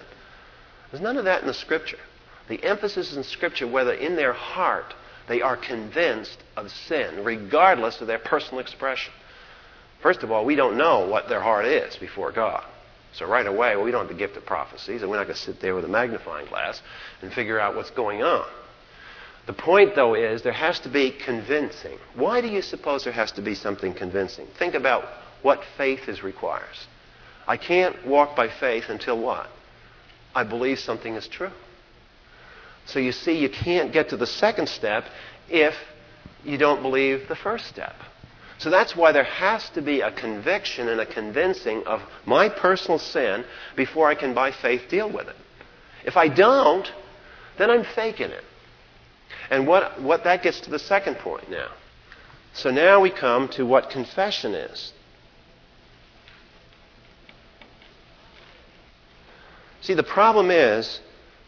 There's 0.92 1.02
none 1.02 1.16
of 1.16 1.24
that 1.24 1.42
in 1.42 1.48
the 1.48 1.54
Scripture. 1.54 2.00
The 2.50 2.62
emphasis 2.62 3.16
in 3.16 3.24
Scripture, 3.24 3.68
whether 3.68 3.94
in 3.94 4.18
their 4.18 4.34
heart 4.34 4.94
they 5.30 5.42
are 5.42 5.56
convinced 5.56 6.44
of 6.58 6.70
sin, 6.70 7.24
regardless 7.24 8.02
of 8.02 8.08
their 8.08 8.20
personal 8.20 8.60
expression. 8.60 9.14
First 10.02 10.24
of 10.24 10.32
all, 10.32 10.44
we 10.44 10.56
don't 10.56 10.78
know 10.78 11.08
what 11.08 11.30
their 11.30 11.42
heart 11.42 11.66
is 11.66 11.96
before 11.96 12.34
God. 12.34 12.66
So 13.18 13.26
right 13.26 13.48
away, 13.48 13.76
well, 13.76 13.84
we 13.84 13.90
don't 13.90 14.08
have 14.08 14.16
the 14.16 14.20
gift 14.20 14.38
of 14.38 14.46
prophecies, 14.46 15.02
and 15.02 15.10
we're 15.10 15.18
not 15.18 15.24
going 15.24 15.36
to 15.36 15.42
sit 15.42 15.60
there 15.60 15.74
with 15.74 15.84
a 15.86 15.88
magnifying 15.88 16.46
glass 16.48 16.82
and 17.24 17.34
figure 17.34 17.60
out 17.60 17.76
what's 17.76 17.90
going 17.90 18.22
on. 18.22 18.48
The 19.48 19.54
point, 19.54 19.96
though, 19.96 20.14
is 20.14 20.44
there 20.44 20.54
has 20.54 20.80
to 20.82 20.90
be 20.90 21.12
convincing. 21.26 21.98
Why 22.14 22.42
do 22.42 22.48
you 22.48 22.62
suppose 22.62 23.06
there 23.06 23.14
has 23.14 23.32
to 23.34 23.42
be 23.42 23.56
something 23.56 23.96
convincing? 23.96 24.46
Think 24.60 24.76
about 24.76 25.06
what 25.42 25.62
faith 25.78 26.08
is 26.08 26.22
requires. 26.22 26.88
I 27.48 27.58
can't 27.58 28.06
walk 28.06 28.36
by 28.36 28.50
faith 28.50 28.86
until 28.90 29.20
what? 29.20 29.50
I 30.36 30.44
believe 30.44 30.78
something 30.78 31.16
is 31.16 31.28
true. 31.28 31.52
So 32.86 33.00
you 33.00 33.12
see, 33.12 33.40
you 33.40 33.50
can't 33.50 33.92
get 33.92 34.10
to 34.10 34.18
the 34.18 34.28
second 34.28 34.70
step 34.70 35.06
if 35.50 35.74
you 36.44 36.58
don't 36.60 36.84
believe 36.84 37.28
the 37.28 37.36
first 37.36 37.66
step. 37.66 37.96
So 38.60 38.70
that's 38.72 38.96
why 38.96 39.12
there 39.12 39.24
has 39.24 39.70
to 39.72 39.82
be 39.82 40.02
a 40.02 40.12
conviction 40.12 40.90
and 40.90 41.00
a 41.00 41.06
convincing 41.06 41.86
of 41.86 42.02
my 42.26 42.50
personal 42.50 42.98
sin 42.98 43.46
before 43.76 44.08
I 44.08 44.16
can, 44.16 44.34
by 44.34 44.52
faith, 44.52 44.90
deal 44.90 45.12
with 45.12 45.28
it. 45.28 45.36
If 46.06 46.18
I 46.18 46.28
don't, 46.28 46.92
then 47.58 47.70
I'm 47.70 47.84
faking 47.84 48.32
it. 48.32 48.44
And 49.50 49.68
what, 49.68 50.02
what 50.02 50.24
that 50.24 50.42
gets 50.42 50.60
to 50.62 50.72
the 50.72 50.80
second 50.80 51.16
point 51.16 51.50
now. 51.52 51.70
So 52.54 52.72
now 52.72 53.00
we 53.00 53.12
come 53.12 53.48
to 53.50 53.66
what 53.66 53.92
confession 53.92 54.56
is. 54.56 54.92
See, 59.82 59.94
the 59.94 60.04
problem 60.04 60.50
is 60.50 61.00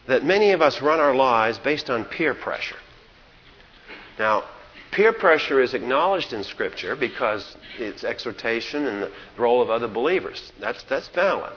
that 0.06 0.24
many 0.24 0.52
of 0.52 0.62
us 0.62 0.80
run 0.80 1.00
our 1.00 1.14
lives 1.14 1.58
based 1.58 1.90
on 1.90 2.04
peer 2.04 2.34
pressure. 2.34 2.78
Now, 4.18 4.44
Peer 4.92 5.12
pressure 5.12 5.60
is 5.60 5.74
acknowledged 5.74 6.32
in 6.32 6.42
Scripture 6.42 6.96
because 6.96 7.56
it's 7.78 8.02
exhortation 8.02 8.86
and 8.86 9.02
the 9.02 9.12
role 9.38 9.62
of 9.62 9.70
other 9.70 9.86
believers. 9.86 10.52
That's, 10.60 10.82
that's 10.84 11.08
valid. 11.08 11.52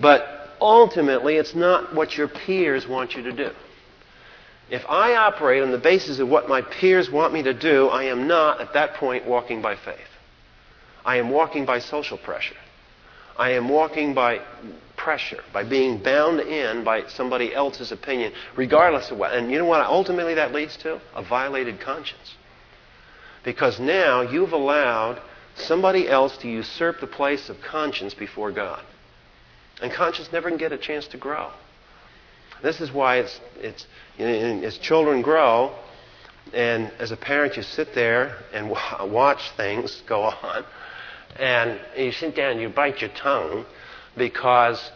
But 0.00 0.50
ultimately, 0.60 1.36
it's 1.36 1.54
not 1.54 1.94
what 1.94 2.16
your 2.16 2.28
peers 2.28 2.86
want 2.86 3.14
you 3.14 3.22
to 3.22 3.32
do. 3.32 3.50
If 4.70 4.82
I 4.88 5.16
operate 5.16 5.62
on 5.62 5.72
the 5.72 5.78
basis 5.78 6.20
of 6.20 6.28
what 6.28 6.48
my 6.48 6.62
peers 6.62 7.10
want 7.10 7.32
me 7.32 7.42
to 7.42 7.54
do, 7.54 7.88
I 7.88 8.04
am 8.04 8.28
not, 8.28 8.60
at 8.60 8.74
that 8.74 8.94
point, 8.94 9.26
walking 9.26 9.62
by 9.62 9.74
faith. 9.76 9.98
I 11.04 11.16
am 11.16 11.30
walking 11.30 11.64
by 11.64 11.80
social 11.80 12.18
pressure. 12.18 12.56
I 13.36 13.52
am 13.52 13.68
walking 13.68 14.14
by 14.14 14.40
pressure, 15.10 15.42
by 15.52 15.64
being 15.64 15.98
bound 15.98 16.38
in 16.38 16.84
by 16.84 17.04
somebody 17.08 17.52
else's 17.52 17.90
opinion, 17.90 18.32
regardless 18.54 19.10
of 19.10 19.18
what. 19.18 19.32
And 19.32 19.50
you 19.50 19.58
know 19.58 19.64
what 19.64 19.84
ultimately 19.84 20.34
that 20.34 20.52
leads 20.52 20.76
to? 20.84 21.00
A 21.16 21.22
violated 21.24 21.80
conscience. 21.80 22.36
Because 23.42 23.80
now 23.80 24.20
you've 24.20 24.52
allowed 24.52 25.20
somebody 25.56 26.08
else 26.08 26.36
to 26.36 26.48
usurp 26.48 27.00
the 27.00 27.08
place 27.08 27.48
of 27.48 27.60
conscience 27.60 28.14
before 28.14 28.52
God. 28.52 28.84
And 29.82 29.90
conscience 29.92 30.30
never 30.32 30.48
can 30.48 30.58
get 30.58 30.70
a 30.70 30.78
chance 30.78 31.08
to 31.08 31.16
grow. 31.16 31.50
This 32.62 32.80
is 32.80 32.92
why 32.92 33.16
it's, 33.16 33.40
it's 33.56 33.88
you 34.16 34.26
know, 34.26 34.62
as 34.62 34.78
children 34.78 35.22
grow, 35.22 35.74
and 36.52 36.92
as 37.00 37.10
a 37.10 37.16
parent, 37.16 37.56
you 37.56 37.64
sit 37.64 37.96
there 37.96 38.36
and 38.52 38.70
watch 38.70 39.50
things 39.56 40.04
go 40.06 40.22
on, 40.22 40.64
and 41.36 41.80
you 41.98 42.12
sit 42.12 42.36
down 42.36 42.52
and 42.52 42.60
you 42.60 42.68
bite 42.68 43.00
your 43.00 43.10
tongue 43.10 43.64
because 44.16 44.90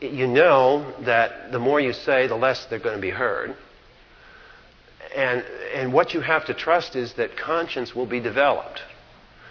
you 0.00 0.26
know 0.26 0.94
that 1.02 1.52
the 1.52 1.58
more 1.58 1.80
you 1.80 1.92
say, 1.92 2.26
the 2.26 2.36
less 2.36 2.66
they're 2.66 2.78
going 2.78 2.96
to 2.96 3.02
be 3.02 3.10
heard. 3.10 3.56
And, 5.14 5.44
and 5.74 5.92
what 5.92 6.14
you 6.14 6.20
have 6.20 6.46
to 6.46 6.54
trust 6.54 6.96
is 6.96 7.12
that 7.14 7.36
conscience 7.36 7.94
will 7.94 8.06
be 8.06 8.20
developed. 8.20 8.82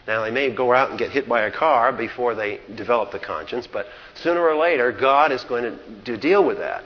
Now, 0.05 0.23
they 0.23 0.31
may 0.31 0.53
go 0.53 0.73
out 0.73 0.89
and 0.89 0.99
get 0.99 1.11
hit 1.11 1.29
by 1.29 1.43
a 1.43 1.51
car 1.51 1.93
before 1.93 2.35
they 2.35 2.59
develop 2.75 3.11
the 3.11 3.19
conscience, 3.19 3.67
but 3.71 3.87
sooner 4.15 4.41
or 4.41 4.55
later, 4.55 4.91
God 4.91 5.31
is 5.31 5.43
going 5.45 5.63
to, 5.63 6.03
to 6.05 6.17
deal 6.17 6.43
with 6.43 6.57
that. 6.57 6.83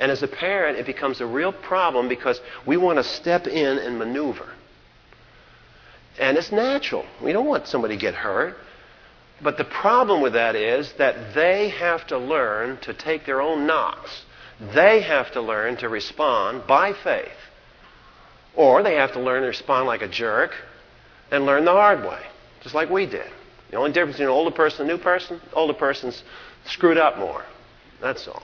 And 0.00 0.10
as 0.10 0.22
a 0.22 0.28
parent, 0.28 0.78
it 0.78 0.86
becomes 0.86 1.20
a 1.20 1.26
real 1.26 1.52
problem 1.52 2.08
because 2.08 2.40
we 2.64 2.76
want 2.76 2.98
to 2.98 3.04
step 3.04 3.46
in 3.46 3.78
and 3.78 3.98
maneuver. 3.98 4.48
And 6.18 6.38
it's 6.38 6.52
natural. 6.52 7.04
We 7.22 7.32
don't 7.32 7.46
want 7.46 7.66
somebody 7.66 7.96
to 7.96 8.00
get 8.00 8.14
hurt. 8.14 8.56
But 9.42 9.58
the 9.58 9.64
problem 9.64 10.22
with 10.22 10.32
that 10.32 10.56
is 10.56 10.92
that 10.94 11.34
they 11.34 11.68
have 11.68 12.06
to 12.08 12.18
learn 12.18 12.78
to 12.78 12.94
take 12.94 13.26
their 13.26 13.42
own 13.42 13.66
knocks. 13.66 14.24
They 14.74 15.02
have 15.02 15.32
to 15.32 15.40
learn 15.40 15.76
to 15.78 15.88
respond 15.88 16.66
by 16.66 16.94
faith. 16.94 17.28
Or 18.54 18.82
they 18.82 18.94
have 18.94 19.12
to 19.12 19.20
learn 19.20 19.42
to 19.42 19.48
respond 19.48 19.86
like 19.86 20.00
a 20.00 20.08
jerk 20.08 20.52
and 21.30 21.44
learn 21.44 21.66
the 21.66 21.72
hard 21.72 22.00
way, 22.00 22.22
just 22.62 22.74
like 22.74 22.88
we 22.88 23.04
did. 23.04 23.30
The 23.70 23.76
only 23.76 23.92
difference 23.92 24.14
between 24.14 24.28
an 24.28 24.34
older 24.34 24.54
person 24.54 24.82
and 24.82 24.90
a 24.90 24.94
new 24.94 25.02
person, 25.02 25.40
older 25.52 25.74
person's 25.74 26.22
screwed 26.64 26.96
up 26.96 27.18
more. 27.18 27.44
That's 28.00 28.26
all. 28.28 28.42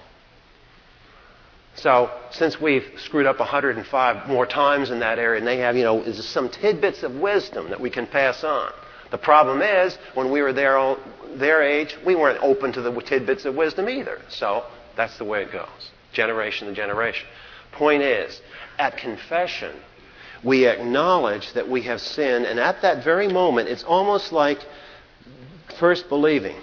So, 1.75 2.11
since 2.31 2.61
we've 2.61 2.85
screwed 2.99 3.25
up 3.25 3.39
105 3.39 4.29
more 4.29 4.45
times 4.45 4.91
in 4.91 4.99
that 4.99 5.19
area, 5.19 5.39
and 5.39 5.47
they 5.47 5.59
have, 5.59 5.75
you 5.75 5.85
know, 5.85 6.05
some 6.13 6.51
tidbits 6.51 7.03
of 7.03 7.15
wisdom 7.17 7.71
that 7.71 7.81
we 7.81 7.89
can 7.89 8.07
pass 8.07 8.45
on. 8.45 8.73
The 9.13 9.19
problem 9.19 9.61
is, 9.61 9.97
when 10.15 10.33
we 10.33 10.41
were 10.41 10.55
their, 10.55 10.97
their 11.37 11.63
age, 11.63 11.97
we 12.05 12.17
weren't 12.17 12.43
open 12.43 12.73
to 12.73 12.81
the 12.81 12.91
tidbits 13.03 13.45
of 13.45 13.55
wisdom 13.55 13.89
either. 13.89 14.21
So, 14.31 14.65
that's 14.97 15.19
the 15.19 15.25
way 15.25 15.43
it 15.43 15.53
goes, 15.53 15.91
generation 16.13 16.67
to 16.69 16.75
generation. 16.75 17.29
Point 17.73 18.03
is, 18.03 18.41
at 18.79 18.97
confession, 18.97 19.77
we 20.43 20.67
acknowledge 20.67 21.53
that 21.53 21.69
we 21.69 21.83
have 21.83 22.01
sinned, 22.01 22.47
and 22.47 22.59
at 22.59 22.81
that 22.83 23.05
very 23.05 23.29
moment, 23.29 23.69
it's 23.69 23.85
almost 23.85 24.33
like 24.33 24.59
first 25.79 26.09
believing. 26.09 26.57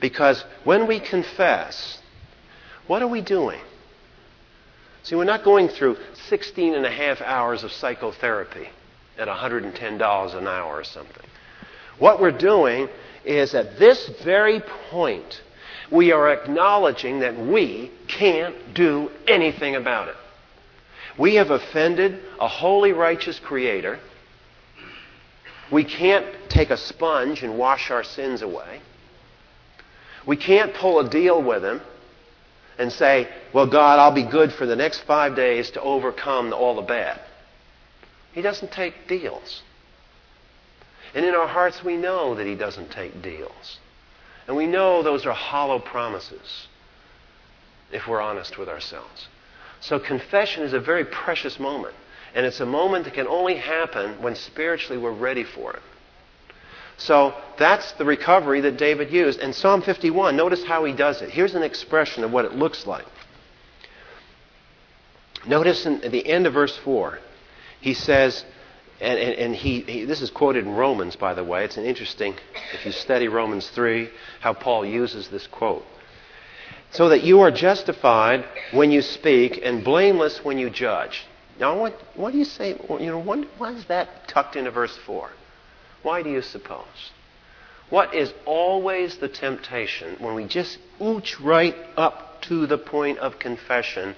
Because 0.00 0.44
when 0.62 0.86
we 0.86 1.00
confess, 1.00 1.98
what 2.86 3.02
are 3.02 3.08
we 3.08 3.20
doing? 3.20 3.60
See, 5.02 5.16
we're 5.16 5.24
not 5.24 5.42
going 5.42 5.68
through 5.68 5.96
16 6.28 6.74
and 6.74 6.86
a 6.86 6.90
half 6.90 7.20
hours 7.20 7.64
of 7.64 7.72
psychotherapy 7.72 8.68
at 9.18 9.26
$110 9.26 10.36
an 10.36 10.46
hour 10.46 10.72
or 10.72 10.84
something. 10.84 11.26
What 11.98 12.20
we're 12.20 12.30
doing 12.30 12.88
is 13.24 13.54
at 13.54 13.78
this 13.78 14.08
very 14.24 14.60
point, 14.90 15.42
we 15.90 16.12
are 16.12 16.32
acknowledging 16.32 17.20
that 17.20 17.38
we 17.38 17.90
can't 18.06 18.74
do 18.74 19.10
anything 19.26 19.74
about 19.76 20.08
it. 20.08 20.16
We 21.18 21.34
have 21.34 21.50
offended 21.50 22.20
a 22.38 22.46
holy, 22.46 22.92
righteous 22.92 23.38
Creator. 23.40 23.98
We 25.70 25.84
can't 25.84 26.26
take 26.48 26.70
a 26.70 26.76
sponge 26.76 27.42
and 27.42 27.58
wash 27.58 27.90
our 27.90 28.04
sins 28.04 28.42
away. 28.42 28.80
We 30.24 30.36
can't 30.36 30.72
pull 30.74 31.00
a 31.00 31.08
deal 31.08 31.42
with 31.42 31.64
Him 31.64 31.80
and 32.78 32.92
say, 32.92 33.28
Well, 33.52 33.66
God, 33.66 33.98
I'll 33.98 34.12
be 34.14 34.22
good 34.22 34.52
for 34.52 34.66
the 34.66 34.76
next 34.76 35.00
five 35.00 35.34
days 35.34 35.70
to 35.72 35.80
overcome 35.80 36.52
all 36.52 36.76
the 36.76 36.82
bad. 36.82 37.20
He 38.32 38.40
doesn't 38.40 38.70
take 38.70 39.08
deals. 39.08 39.62
And 41.14 41.24
in 41.24 41.34
our 41.34 41.48
hearts, 41.48 41.82
we 41.82 41.96
know 41.96 42.34
that 42.34 42.46
He 42.46 42.54
doesn't 42.54 42.90
take 42.90 43.22
deals. 43.22 43.78
And 44.46 44.56
we 44.56 44.66
know 44.66 45.02
those 45.02 45.26
are 45.26 45.32
hollow 45.32 45.78
promises 45.78 46.68
if 47.92 48.06
we're 48.06 48.20
honest 48.20 48.58
with 48.58 48.68
ourselves. 48.68 49.28
So, 49.80 49.98
confession 49.98 50.62
is 50.62 50.72
a 50.72 50.80
very 50.80 51.04
precious 51.04 51.58
moment. 51.58 51.94
And 52.34 52.44
it's 52.44 52.60
a 52.60 52.66
moment 52.66 53.04
that 53.04 53.14
can 53.14 53.26
only 53.26 53.56
happen 53.56 54.20
when 54.22 54.34
spiritually 54.36 55.00
we're 55.00 55.12
ready 55.12 55.44
for 55.44 55.72
it. 55.72 55.82
So 56.98 57.32
that's 57.58 57.92
the 57.92 58.04
recovery 58.04 58.60
that 58.62 58.76
David 58.76 59.12
used. 59.12 59.38
And 59.38 59.54
Psalm 59.54 59.82
51, 59.82 60.36
notice 60.36 60.64
how 60.64 60.84
he 60.84 60.92
does 60.92 61.22
it. 61.22 61.30
Here's 61.30 61.54
an 61.54 61.62
expression 61.62 62.24
of 62.24 62.32
what 62.32 62.44
it 62.44 62.54
looks 62.54 62.86
like. 62.86 63.06
Notice 65.46 65.86
in, 65.86 66.02
at 66.02 66.10
the 66.10 66.26
end 66.26 66.46
of 66.46 66.52
verse 66.52 66.76
4, 66.78 67.20
he 67.80 67.94
says, 67.94 68.44
and, 69.00 69.18
and, 69.18 69.34
and 69.38 69.54
he, 69.54 69.80
he, 69.80 70.04
this 70.04 70.20
is 70.20 70.30
quoted 70.30 70.64
in 70.64 70.72
Romans, 70.72 71.16
by 71.16 71.34
the 71.34 71.44
way. 71.44 71.64
It's 71.64 71.76
an 71.76 71.84
interesting, 71.84 72.34
if 72.74 72.84
you 72.84 72.92
study 72.92 73.28
Romans 73.28 73.68
3, 73.70 74.08
how 74.40 74.54
Paul 74.54 74.84
uses 74.84 75.28
this 75.28 75.46
quote. 75.46 75.84
So 76.90 77.10
that 77.10 77.22
you 77.22 77.40
are 77.40 77.50
justified 77.50 78.44
when 78.72 78.90
you 78.90 79.02
speak 79.02 79.60
and 79.62 79.84
blameless 79.84 80.44
when 80.44 80.58
you 80.58 80.70
judge. 80.70 81.26
Now, 81.60 81.78
what, 81.78 82.00
what 82.14 82.32
do 82.32 82.38
you 82.38 82.44
say? 82.44 82.80
You 82.88 83.06
know, 83.06 83.18
what, 83.18 83.46
why 83.58 83.72
is 83.72 83.84
that 83.86 84.26
tucked 84.26 84.56
into 84.56 84.70
verse 84.70 84.96
4? 85.04 85.30
Why 86.02 86.22
do 86.22 86.30
you 86.30 86.42
suppose? 86.42 87.12
What 87.90 88.14
is 88.14 88.32
always 88.44 89.16
the 89.16 89.28
temptation 89.28 90.16
when 90.18 90.34
we 90.34 90.44
just 90.46 90.78
ooch 91.00 91.42
right 91.42 91.74
up 91.96 92.42
to 92.42 92.66
the 92.66 92.78
point 92.78 93.18
of 93.18 93.38
confession 93.38 94.14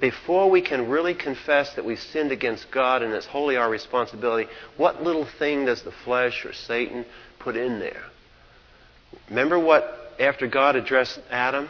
before 0.00 0.50
we 0.50 0.62
can 0.62 0.88
really 0.88 1.14
confess 1.14 1.74
that 1.74 1.84
we've 1.84 2.00
sinned 2.00 2.32
against 2.32 2.70
God 2.70 3.02
and 3.02 3.12
it's 3.12 3.26
wholly 3.26 3.56
our 3.56 3.68
responsibility? 3.68 4.50
What 4.76 5.02
little 5.02 5.26
thing 5.38 5.66
does 5.66 5.82
the 5.82 5.92
flesh 5.92 6.44
or 6.44 6.52
Satan 6.52 7.04
put 7.38 7.56
in 7.56 7.78
there? 7.78 8.04
Remember 9.28 9.58
what, 9.58 10.14
after 10.18 10.46
God 10.46 10.76
addressed 10.76 11.20
Adam 11.30 11.68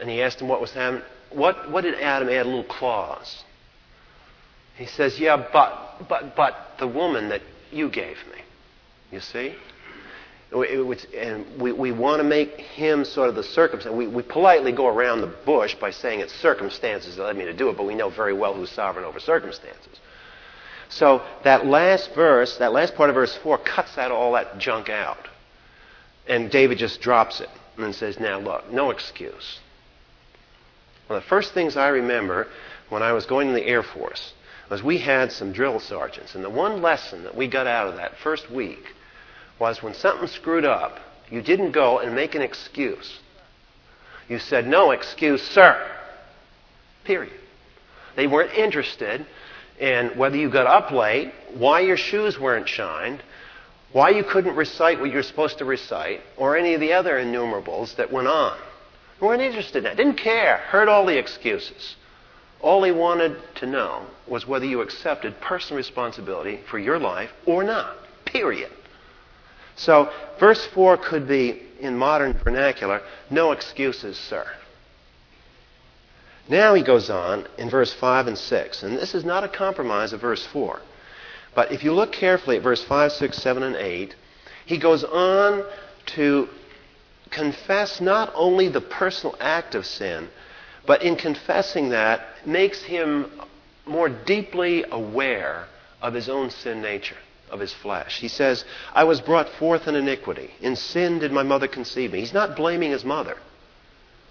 and 0.00 0.08
he 0.08 0.22
asked 0.22 0.40
him 0.40 0.48
what 0.48 0.60
was 0.60 0.72
happening? 0.72 1.02
What, 1.30 1.70
what 1.70 1.82
did 1.82 1.94
Adam 1.94 2.28
add? 2.28 2.46
A 2.46 2.48
little 2.48 2.64
clause. 2.64 3.44
He 4.76 4.86
says, 4.86 5.18
Yeah, 5.20 5.36
but, 5.52 6.08
but, 6.08 6.34
but 6.34 6.54
the 6.78 6.88
woman 6.88 7.28
that 7.28 7.42
you 7.70 7.90
gave 7.90 8.16
me. 8.32 8.40
You 9.12 9.20
see? 9.20 9.54
And 10.52 11.60
we, 11.60 11.92
want 11.92 12.20
to 12.20 12.24
make 12.24 12.60
him 12.60 13.04
sort 13.04 13.28
of 13.28 13.36
the 13.36 13.42
circumstance. 13.42 13.94
We, 13.94 14.22
politely 14.22 14.72
go 14.72 14.88
around 14.88 15.20
the 15.20 15.28
bush 15.28 15.76
by 15.76 15.90
saying 15.92 16.20
it's 16.20 16.34
circumstances 16.34 17.16
that 17.16 17.22
led 17.22 17.36
me 17.36 17.44
to 17.44 17.52
do 17.52 17.68
it, 17.68 17.76
but 17.76 17.86
we 17.86 17.94
know 17.94 18.10
very 18.10 18.32
well 18.32 18.54
who's 18.54 18.70
sovereign 18.70 19.04
over 19.04 19.20
circumstances. 19.20 20.00
So 20.88 21.22
that 21.44 21.66
last 21.66 22.12
verse, 22.14 22.56
that 22.56 22.72
last 22.72 22.96
part 22.96 23.10
of 23.10 23.14
verse 23.14 23.36
4, 23.36 23.58
cuts 23.58 23.94
that 23.94 24.10
all 24.10 24.32
that 24.32 24.58
junk 24.58 24.88
out. 24.88 25.28
And 26.26 26.50
David 26.50 26.78
just 26.78 27.00
drops 27.00 27.40
it 27.40 27.48
and 27.76 27.94
says, 27.94 28.18
Now 28.18 28.40
look, 28.40 28.72
no 28.72 28.90
excuse. 28.90 29.60
One 31.06 31.16
of 31.16 31.22
the 31.22 31.28
first 31.28 31.54
things 31.54 31.76
I 31.76 31.88
remember 31.88 32.48
when 32.88 33.02
I 33.04 33.12
was 33.12 33.24
going 33.24 33.48
to 33.48 33.54
the 33.54 33.66
Air 33.66 33.84
Force 33.84 34.32
was 34.68 34.82
we 34.82 34.98
had 34.98 35.30
some 35.30 35.52
drill 35.52 35.78
sergeants. 35.78 36.34
And 36.34 36.44
the 36.44 36.50
one 36.50 36.82
lesson 36.82 37.22
that 37.22 37.36
we 37.36 37.46
got 37.46 37.68
out 37.68 37.86
of 37.86 37.96
that 37.96 38.18
first 38.18 38.50
week 38.50 38.94
was 39.60 39.82
when 39.82 39.94
something 39.94 40.26
screwed 40.26 40.64
up, 40.64 40.98
you 41.30 41.42
didn't 41.42 41.70
go 41.70 42.00
and 42.00 42.14
make 42.14 42.34
an 42.34 42.42
excuse. 42.42 43.20
You 44.28 44.38
said, 44.38 44.66
No 44.66 44.90
excuse, 44.90 45.42
sir. 45.42 45.86
Period. 47.04 47.34
They 48.16 48.26
weren't 48.26 48.54
interested 48.54 49.24
in 49.78 50.08
whether 50.16 50.36
you 50.36 50.50
got 50.50 50.66
up 50.66 50.90
late, 50.90 51.32
why 51.54 51.80
your 51.80 51.96
shoes 51.96 52.38
weren't 52.38 52.68
shined, 52.68 53.22
why 53.92 54.10
you 54.10 54.24
couldn't 54.24 54.56
recite 54.56 55.00
what 55.00 55.10
you're 55.10 55.22
supposed 55.22 55.58
to 55.58 55.64
recite, 55.64 56.20
or 56.36 56.56
any 56.56 56.74
of 56.74 56.80
the 56.80 56.92
other 56.92 57.12
innumerables 57.12 57.96
that 57.96 58.12
went 58.12 58.28
on. 58.28 58.56
They 59.18 59.26
weren't 59.26 59.42
interested 59.42 59.78
in 59.78 59.84
that. 59.84 59.96
Didn't 59.96 60.16
care. 60.16 60.58
Heard 60.58 60.88
all 60.88 61.06
the 61.06 61.18
excuses. 61.18 61.96
All 62.60 62.82
he 62.84 62.92
wanted 62.92 63.36
to 63.56 63.66
know 63.66 64.06
was 64.28 64.46
whether 64.46 64.66
you 64.66 64.80
accepted 64.80 65.40
personal 65.40 65.78
responsibility 65.78 66.60
for 66.70 66.78
your 66.78 66.98
life 66.98 67.30
or 67.46 67.64
not. 67.64 67.96
Period. 68.26 68.70
So, 69.80 70.12
verse 70.38 70.62
4 70.66 70.98
could 70.98 71.26
be, 71.26 71.62
in 71.80 71.96
modern 71.96 72.34
vernacular, 72.34 73.00
no 73.30 73.52
excuses, 73.52 74.18
sir. 74.18 74.46
Now 76.50 76.74
he 76.74 76.82
goes 76.82 77.08
on 77.08 77.46
in 77.56 77.70
verse 77.70 77.90
5 77.94 78.26
and 78.26 78.36
6, 78.36 78.82
and 78.82 78.98
this 78.98 79.14
is 79.14 79.24
not 79.24 79.42
a 79.42 79.48
compromise 79.48 80.12
of 80.12 80.20
verse 80.20 80.44
4. 80.52 80.80
But 81.54 81.72
if 81.72 81.82
you 81.82 81.94
look 81.94 82.12
carefully 82.12 82.58
at 82.58 82.62
verse 82.62 82.84
5, 82.84 83.10
6, 83.12 83.38
7, 83.38 83.62
and 83.62 83.76
8, 83.76 84.14
he 84.66 84.76
goes 84.76 85.02
on 85.02 85.64
to 86.16 86.50
confess 87.30 88.02
not 88.02 88.30
only 88.34 88.68
the 88.68 88.82
personal 88.82 89.34
act 89.40 89.74
of 89.74 89.86
sin, 89.86 90.28
but 90.86 91.02
in 91.02 91.16
confessing 91.16 91.88
that, 91.88 92.20
makes 92.44 92.82
him 92.82 93.30
more 93.86 94.10
deeply 94.10 94.84
aware 94.90 95.64
of 96.02 96.12
his 96.12 96.28
own 96.28 96.50
sin 96.50 96.82
nature, 96.82 97.16
of 97.50 97.60
his 97.60 97.72
flesh. 97.72 98.20
He 98.20 98.28
says, 98.28 98.64
I 98.94 99.04
was 99.04 99.20
brought 99.20 99.48
forth 99.48 99.86
in 99.86 99.94
iniquity. 99.94 100.50
In 100.60 100.76
sin 100.76 101.18
did 101.18 101.32
my 101.32 101.42
mother 101.42 101.68
conceive 101.68 102.12
me. 102.12 102.20
He's 102.20 102.34
not 102.34 102.56
blaming 102.56 102.90
his 102.90 103.04
mother. 103.04 103.36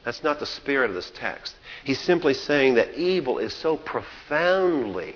That's 0.05 0.23
not 0.23 0.39
the 0.39 0.45
spirit 0.45 0.89
of 0.89 0.95
this 0.95 1.11
text. 1.15 1.55
He's 1.83 1.99
simply 1.99 2.33
saying 2.33 2.75
that 2.75 2.95
evil 2.95 3.37
is 3.37 3.53
so 3.53 3.77
profoundly 3.77 5.15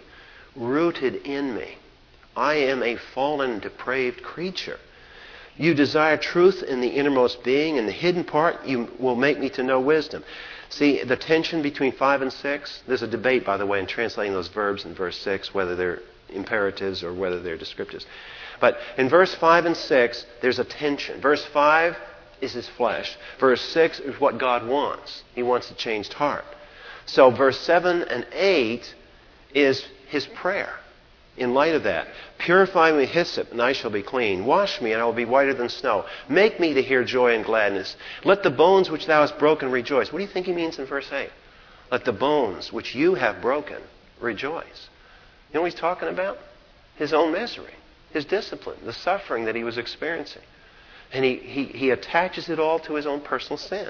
rooted 0.56 1.16
in 1.26 1.56
me. 1.56 1.78
I 2.36 2.56
am 2.56 2.84
a 2.84 2.98
fallen, 2.98 3.60
depraved 3.60 4.24
creature. 4.24 4.80
You 5.56 5.74
desire 5.74 6.18
truth 6.18 6.64
in 6.64 6.82
the 6.82 6.90
innermost 6.90 7.44
being, 7.44 7.78
and 7.78 7.88
the 7.88 7.92
hidden 7.92 8.24
part 8.24 8.66
you 8.66 8.90
will 9.00 9.16
make 9.16 9.40
me 9.40 9.50
to 9.52 9.64
know 9.64 9.80
wisdom. 9.80 10.24
See, 10.70 11.04
the 11.04 11.16
tension 11.16 11.62
between 11.62 11.92
5 11.92 12.24
and 12.24 12.34
6, 12.34 12.84
there's 12.88 13.04
a 13.04 13.08
debate, 13.08 13.46
by 13.46 13.58
the 13.58 13.66
way, 13.66 13.80
in 13.80 13.86
translating 13.86 14.34
those 14.34 14.48
verbs 14.48 14.86
in 14.86 14.96
verse 14.96 15.18
6, 15.20 15.54
whether 15.54 15.76
they're 15.76 16.02
imperatives 16.34 17.04
or 17.04 17.14
whether 17.14 17.42
they're 17.42 17.58
descriptives. 17.58 18.06
But 18.60 18.78
in 18.98 19.10
verse 19.10 19.34
5 19.36 19.66
and 19.66 19.76
6, 19.78 20.26
there's 20.42 20.60
a 20.60 20.64
tension. 20.64 21.22
Verse 21.22 21.44
5 21.46 21.98
is 22.42 22.54
his 22.54 22.68
flesh. 22.70 23.18
Verse 23.40 23.62
6 23.62 24.00
is 24.02 24.20
what 24.20 24.38
God 24.38 24.68
wants. 24.68 25.24
He 25.36 25.44
wants 25.44 25.72
a 25.72 25.76
changed 25.76 26.14
heart. 26.14 26.46
So 27.06 27.30
verse 27.30 27.60
7 27.60 28.04
and 28.04 28.26
8 28.32 28.96
is 29.54 29.86
his 30.08 30.26
prayer. 30.28 30.74
In 31.36 31.56
light 31.56 31.74
of 31.74 31.84
that, 31.84 32.08
purify 32.38 32.92
me 32.92 33.06
hyssop, 33.06 33.52
and 33.52 33.62
I 33.62 33.74
shall 33.74 33.90
be 33.90 34.04
clean. 34.04 34.46
Wash 34.46 34.80
me, 34.80 34.94
and 34.94 35.02
I 35.02 35.06
will 35.06 35.14
be 35.14 35.26
whiter 35.26 35.56
than 35.56 35.68
snow. 35.68 36.06
Make 36.30 36.60
me 36.60 36.76
to 36.76 36.82
hear 36.82 37.04
joy 37.04 37.34
and 37.34 37.44
gladness. 37.44 37.96
Let 38.24 38.44
the 38.44 38.52
bones 38.52 38.92
which 38.92 39.08
thou 39.08 39.22
hast 39.22 39.40
broken 39.40 39.72
rejoice. 39.72 40.14
What 40.14 40.20
do 40.20 40.26
you 40.26 40.30
think 40.30 40.46
he 40.46 40.54
means 40.54 40.78
in 40.78 40.86
verse 40.86 41.12
8? 41.12 41.30
Let 41.92 42.06
the 42.06 42.14
bones 42.14 42.72
which 42.72 42.94
you 42.94 43.16
have 43.16 43.42
broken 43.42 43.82
rejoice. 44.20 44.90
You 45.54 45.60
know 45.60 45.62
what 45.62 45.72
he's 45.72 45.80
talking 45.80 46.10
about? 46.10 46.40
His 46.96 47.14
own 47.14 47.32
misery, 47.32 47.76
his 48.12 48.26
discipline, 48.26 48.78
the 48.86 48.94
suffering 48.94 49.46
that 49.46 49.56
he 49.56 49.64
was 49.64 49.78
experiencing. 49.78 50.42
And 51.12 51.24
he, 51.24 51.36
he, 51.36 51.66
he 51.66 51.90
attaches 51.92 52.50
it 52.50 52.60
all 52.60 52.80
to 52.80 52.96
his 52.96 53.06
own 53.06 53.22
personal 53.22 53.58
sin. 53.58 53.90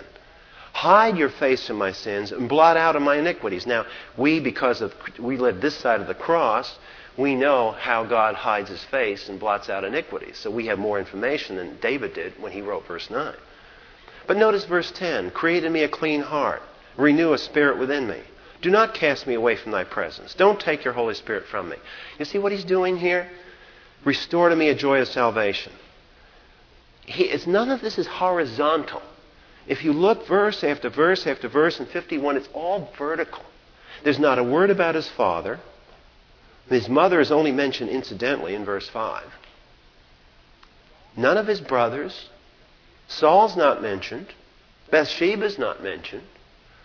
Hide 0.74 1.18
your 1.18 1.30
face 1.30 1.68
from 1.68 1.78
my 1.78 1.94
sins 1.94 2.34
and 2.34 2.50
blot 2.50 2.76
out 2.76 2.98
of 2.98 3.02
my 3.02 3.16
iniquities. 3.16 3.66
Now, 3.66 3.86
we, 4.18 4.42
because 4.42 4.82
of 4.82 4.94
we 5.18 5.38
live 5.38 5.62
this 5.62 5.76
side 5.76 6.02
of 6.02 6.08
the 6.08 6.16
cross, 6.16 6.78
we 7.18 7.36
know 7.36 7.72
how 7.72 8.04
God 8.04 8.36
hides 8.36 8.70
his 8.70 8.84
face 8.86 9.30
and 9.30 9.40
blots 9.40 9.70
out 9.70 9.86
iniquities. 9.86 10.38
So 10.38 10.52
we 10.52 10.66
have 10.66 10.80
more 10.80 11.00
information 11.00 11.56
than 11.56 11.78
David 11.80 12.14
did 12.14 12.34
when 12.42 12.52
he 12.52 12.62
wrote 12.62 12.88
verse 12.88 13.10
9. 13.10 13.36
But 14.28 14.38
notice 14.38 14.66
verse 14.66 14.92
10 14.92 15.32
Create 15.32 15.64
in 15.64 15.72
me 15.72 15.84
a 15.84 15.90
clean 15.90 16.22
heart, 16.22 16.62
renew 16.98 17.32
a 17.32 17.38
spirit 17.38 17.78
within 17.78 18.08
me. 18.08 18.20
Do 18.64 18.70
not 18.70 18.94
cast 18.94 19.28
me 19.28 19.34
away 19.34 19.58
from 19.58 19.74
thy 19.74 19.84
presence. 19.84 20.34
Don't 20.34 20.58
take 20.58 20.86
your 20.86 20.94
Holy 20.94 21.16
Spirit 21.16 21.46
from 21.48 21.68
me. 21.68 21.76
You 22.18 22.24
see 22.24 22.38
what 22.38 22.54
he's 22.54 22.64
doing 22.64 22.96
here? 22.96 23.30
Restore 24.06 24.48
to 24.50 24.56
me 24.56 24.70
a 24.70 24.76
joy 24.76 25.02
of 25.02 25.10
salvation. 25.10 25.74
He, 27.06 27.26
it's, 27.26 27.46
none 27.46 27.70
of 27.70 27.82
this 27.82 27.98
is 27.98 28.08
horizontal. 28.08 29.02
If 29.68 29.84
you 29.84 29.92
look 29.92 30.26
verse 30.28 30.64
after 30.64 30.90
verse 30.90 31.28
after 31.28 31.50
verse 31.50 31.82
in 31.82 31.88
51, 31.88 32.38
it's 32.38 32.48
all 32.54 32.90
vertical. 32.98 33.44
There's 34.06 34.20
not 34.20 34.40
a 34.40 34.44
word 34.44 34.70
about 34.70 34.96
his 34.96 35.10
father. 35.10 35.60
His 36.70 36.88
mother 36.88 37.20
is 37.20 37.34
only 37.34 37.52
mentioned 37.52 37.90
incidentally 37.90 38.56
in 38.56 38.64
verse 38.64 38.88
5. 38.88 39.26
None 41.18 41.36
of 41.36 41.48
his 41.48 41.60
brothers. 41.60 42.30
Saul's 43.10 43.58
not 43.58 43.82
mentioned. 43.82 44.28
Bathsheba's 44.90 45.60
not 45.60 45.84
mentioned. 45.84 46.24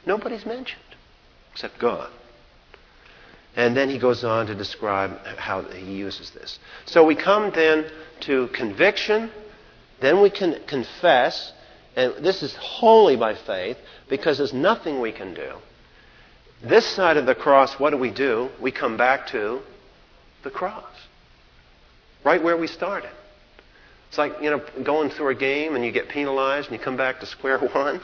Nobody's 0.05 0.45
mentioned 0.45 0.83
except 1.59 1.81
God. 1.81 2.09
And 3.57 3.77
then 3.77 3.91
he 3.91 3.99
goes 3.99 4.23
on 4.23 4.47
to 4.47 4.55
describe 4.55 5.19
how 5.37 5.63
he 5.63 5.93
uses 5.93 6.31
this. 6.31 6.57
So 6.87 7.05
we 7.05 7.17
come 7.17 7.51
then 7.53 7.87
to 8.21 8.47
conviction, 8.55 9.33
then 10.01 10.23
we 10.23 10.31
can 10.31 10.61
confess, 10.69 11.53
and 11.97 12.25
this 12.25 12.45
is 12.45 12.55
wholly 12.55 13.17
by 13.17 13.35
faith 13.35 13.77
because 14.09 14.39
there's 14.39 14.53
nothing 14.53 15.01
we 15.01 15.11
can 15.11 15.35
do. 15.35 15.55
This 16.63 16.87
side 16.87 17.17
of 17.17 17.27
the 17.27 17.35
cross, 17.35 17.75
what 17.81 17.91
do 17.91 17.97
we 17.97 18.13
do? 18.13 18.51
We 18.61 18.71
come 18.71 18.97
back 18.97 19.27
to 19.29 19.61
the 20.45 20.51
cross. 20.51 20.95
Right 22.23 22.41
where 22.41 22.57
we 22.57 22.69
started. 22.69 23.11
It's 24.11 24.19
like, 24.19 24.35
you 24.41 24.51
know, 24.51 24.63
going 24.85 25.11
through 25.11 25.31
a 25.31 25.35
game 25.35 25.75
and 25.75 25.85
you 25.85 25.91
get 25.91 26.09
penalized 26.09 26.71
and 26.71 26.79
you 26.79 26.85
come 26.85 26.97
back 26.97 27.19
to 27.19 27.27
square 27.27 27.59
one. 27.73 28.01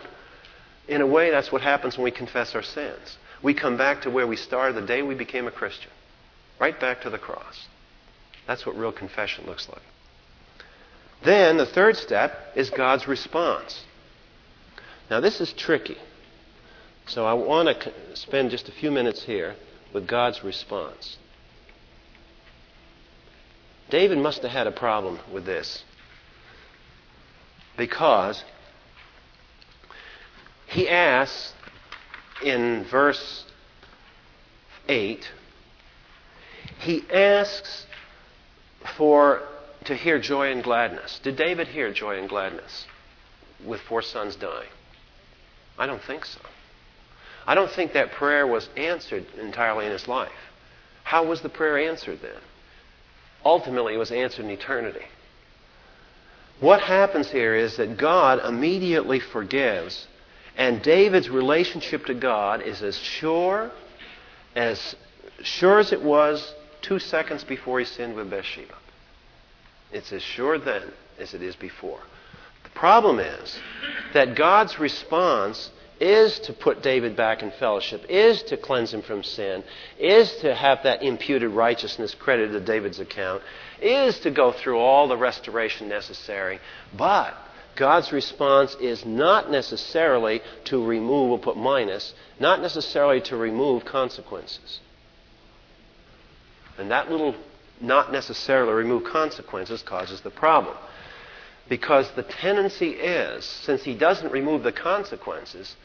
In 0.89 1.01
a 1.01 1.07
way, 1.07 1.31
that's 1.31 1.53
what 1.53 1.63
happens 1.63 1.97
when 1.97 2.05
we 2.05 2.11
confess 2.11 2.57
our 2.57 2.63
sins. 2.65 3.17
We 3.45 3.53
come 3.53 3.77
back 3.77 4.03
to 4.03 4.11
where 4.11 4.27
we 4.27 4.37
started 4.37 4.75
the 4.75 4.87
day 4.87 5.03
we 5.03 5.15
became 5.15 5.47
a 5.47 5.53
Christian. 5.53 5.91
Right 6.59 6.81
back 6.81 7.03
to 7.03 7.11
the 7.11 7.19
cross. 7.19 7.69
That's 8.47 8.65
what 8.65 8.77
real 8.77 8.91
confession 8.91 9.45
looks 9.47 9.69
like. 9.69 9.83
Then 11.23 11.59
the 11.59 11.67
third 11.67 11.97
step 11.97 12.53
is 12.57 12.71
God's 12.71 13.07
response. 13.07 13.85
Now, 15.11 15.21
this 15.21 15.43
is 15.43 15.53
tricky. 15.53 15.99
So 17.07 17.27
I 17.27 17.35
want 17.35 17.69
to 17.69 17.93
spend 18.15 18.51
just 18.51 18.71
a 18.71 18.73
few 18.73 18.91
minutes 18.91 19.25
here 19.25 19.57
with 19.93 20.07
God's 20.07 20.43
response. 20.43 21.19
David 23.91 24.17
must 24.17 24.41
have 24.43 24.51
had 24.51 24.67
a 24.67 24.73
problem 24.73 25.21
with 25.31 25.45
this 25.45 25.85
because 27.77 28.43
he 30.67 30.89
asks 30.89 31.54
in 32.45 32.85
verse 32.85 33.45
8, 34.89 35.31
he 36.79 37.05
asks 37.13 37.87
for 38.97 39.43
to 39.85 39.95
hear 39.95 40.19
joy 40.19 40.51
and 40.51 40.63
gladness. 40.63 41.21
Did 41.23 41.37
David 41.37 41.69
hear 41.69 41.93
joy 41.93 42.19
and 42.19 42.29
gladness 42.29 42.87
with 43.65 43.81
four 43.83 44.03
sons 44.03 44.37
dying? 44.37 44.69
I 45.79 45.87
don't 45.87 46.03
think 46.03 46.25
so. 46.25 46.41
I 47.47 47.55
don't 47.55 47.71
think 47.71 47.93
that 47.93 48.13
prayer 48.13 48.47
was 48.47 48.69
answered 48.77 49.27
entirely 49.39 49.87
in 49.87 49.93
his 49.93 50.09
life. 50.09 50.31
How 51.03 51.25
was 51.25 51.43
the 51.43 51.49
prayer 51.49 51.79
answered 51.79 52.21
then? 52.23 52.41
Ultimately, 53.45 53.95
it 53.95 53.99
was 53.99 54.11
answered 54.11 54.47
in 54.47 54.51
eternity. 54.51 55.05
What 56.61 56.81
happens 56.81 57.31
here 57.31 57.55
is 57.55 57.77
that 57.77 57.99
God 57.99 58.41
immediately 58.43 59.21
forgives, 59.21 60.07
and 60.57 60.83
David's 60.83 61.29
relationship 61.29 62.07
to 62.07 62.15
God 62.15 62.63
is 62.63 62.83
as 62.83 62.97
sure 62.97 63.71
as 64.55 64.95
sure 65.43 65.81
as 65.81 65.93
it 65.93 66.03
was 66.03 66.55
two 66.81 66.99
seconds 66.99 67.43
before 67.45 67.79
he 67.81 67.85
sinned 67.85 68.15
with 68.15 68.31
Bathsheba. 68.31 68.75
It's 69.93 70.13
as 70.13 70.23
sure 70.23 70.59
then 70.59 70.83
as 71.19 71.35
it 71.35 71.43
is 71.43 71.57
before. 71.57 72.01
The 72.63 72.71
problem 72.71 73.19
is 73.19 73.59
that 74.13 74.37
God's 74.37 74.79
response 74.79 75.71
is 76.01 76.39
to 76.41 76.53
put 76.53 76.83
David 76.83 77.17
back 77.17 77.43
in 77.43 77.51
fellowship, 77.53 78.05
is 78.09 78.43
to 78.45 78.57
cleanse 78.57 78.93
him 78.93 79.03
from 79.03 79.23
sin, 79.23 79.63
is 79.99 80.35
to 80.37 80.55
have 80.55 80.83
that 80.83 81.03
imputed 81.03 81.51
righteousness 81.51 82.15
credited 82.15 82.53
to 82.53 82.61
David's 82.61 82.99
account, 82.99 83.43
is 83.81 84.19
to 84.21 84.31
go 84.31 84.53
through 84.53 84.79
all 84.79 85.07
the 85.07 85.17
restoration 85.17 85.89
necessary. 85.89 86.59
But 86.97 87.37
God's 87.77 88.13
response 88.13 88.77
is 88.81 89.05
not 89.05 89.51
necessarily 89.51 90.41
to 90.65 90.85
remove, 90.85 91.29
we'll 91.29 91.39
put 91.39 91.57
minus, 91.57 92.15
not 92.39 92.61
necessarily 92.61 93.21
to 93.23 93.37
remove 93.37 93.85
consequences. 93.85 94.81
And 96.79 96.91
that 96.91 97.11
little 97.11 97.35
not 97.81 98.13
necessarily 98.13 98.73
remove 98.73 99.05
consequences 99.05 99.83
causes 99.83 100.21
the 100.21 100.31
problem. 100.31 100.77
Because 101.69 102.11
the 102.13 102.23
tendency 102.23 102.91
is, 102.91 103.45
since 103.45 103.83
he 103.83 103.95
doesn't 103.95 104.31
remove 104.31 104.63
the 104.63 104.73
consequences, 104.73 105.77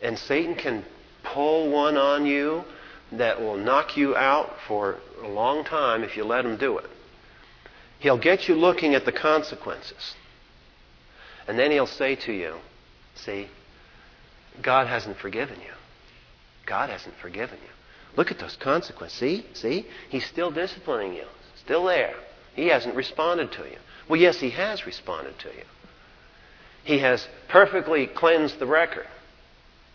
and 0.00 0.18
Satan 0.18 0.54
can 0.54 0.84
pull 1.22 1.70
one 1.70 1.96
on 1.96 2.26
you 2.26 2.64
that 3.12 3.40
will 3.40 3.56
knock 3.56 3.96
you 3.96 4.16
out 4.16 4.54
for 4.66 4.96
a 5.22 5.28
long 5.28 5.64
time 5.64 6.04
if 6.04 6.16
you 6.16 6.24
let 6.24 6.44
him 6.44 6.56
do 6.56 6.78
it. 6.78 6.88
He'll 7.98 8.18
get 8.18 8.48
you 8.48 8.54
looking 8.54 8.94
at 8.94 9.04
the 9.04 9.12
consequences. 9.12 10.14
And 11.48 11.58
then 11.58 11.70
he'll 11.70 11.86
say 11.86 12.16
to 12.16 12.32
you, 12.32 12.56
See, 13.16 13.48
God 14.62 14.86
hasn't 14.86 15.16
forgiven 15.18 15.58
you. 15.60 15.72
God 16.66 16.90
hasn't 16.90 17.14
forgiven 17.16 17.58
you. 17.62 17.70
Look 18.16 18.30
at 18.30 18.38
those 18.38 18.56
consequences. 18.56 19.18
See? 19.18 19.46
See? 19.54 19.86
He's 20.08 20.26
still 20.26 20.50
disciplining 20.50 21.14
you. 21.14 21.26
Still 21.56 21.84
there. 21.84 22.14
He 22.54 22.68
hasn't 22.68 22.94
responded 22.94 23.52
to 23.52 23.64
you. 23.64 23.78
Well, 24.08 24.20
yes, 24.20 24.40
he 24.40 24.50
has 24.50 24.86
responded 24.86 25.38
to 25.40 25.48
you. 25.48 25.64
He 26.84 26.98
has 26.98 27.26
perfectly 27.48 28.06
cleansed 28.06 28.58
the 28.58 28.66
record 28.66 29.06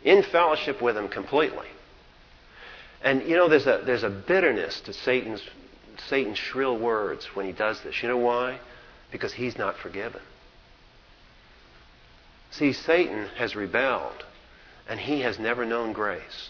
in 0.04 0.24
fellowship 0.24 0.82
with 0.82 0.98
him 0.98 1.08
completely. 1.08 1.68
And 3.04 3.24
you 3.24 3.36
know, 3.36 3.48
there's 3.48 3.66
a, 3.68 3.82
there's 3.86 4.04
a 4.04 4.10
bitterness 4.10 4.82
to 4.82 4.94
Satan's, 4.94 5.42
Satan's 6.08 6.38
shrill 6.38 6.78
words 6.78 7.26
when 7.34 7.46
he 7.46 7.52
does 7.52 7.82
this. 7.82 8.04
You 8.04 8.10
know 8.10 8.18
why? 8.18 8.60
Because 9.12 9.34
he's 9.34 9.58
not 9.58 9.78
forgiven. 9.78 10.22
See, 12.52 12.74
Satan 12.74 13.28
has 13.38 13.56
rebelled, 13.56 14.26
and 14.88 15.00
he 15.00 15.22
has 15.22 15.40
never 15.40 15.66
known 15.66 15.94
grace. 15.94 16.50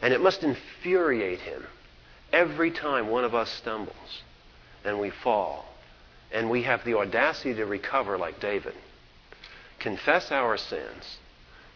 And 0.00 0.12
it 0.12 0.20
must 0.20 0.42
infuriate 0.42 1.40
him 1.40 1.66
every 2.32 2.70
time 2.70 3.08
one 3.08 3.24
of 3.24 3.34
us 3.34 3.50
stumbles 3.50 4.22
and 4.84 4.98
we 4.98 5.10
fall, 5.10 5.66
and 6.32 6.48
we 6.48 6.62
have 6.62 6.84
the 6.84 6.94
audacity 6.94 7.54
to 7.54 7.66
recover 7.66 8.16
like 8.16 8.40
David. 8.40 8.74
Confess 9.78 10.30
our 10.30 10.56
sins 10.56 11.18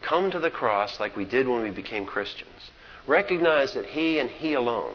come 0.03 0.31
to 0.31 0.41
the 0.41 0.51
cross 0.51 0.99
like 1.01 1.17
we 1.17 1.25
did 1.25 1.49
when 1.49 1.63
we 1.63 1.71
became 1.71 2.05
Christians. 2.05 2.71
Recognize 3.07 3.75
that 3.75 3.87
He 3.87 4.19
and 4.19 4.29
He 4.29 4.55
alone 4.55 4.95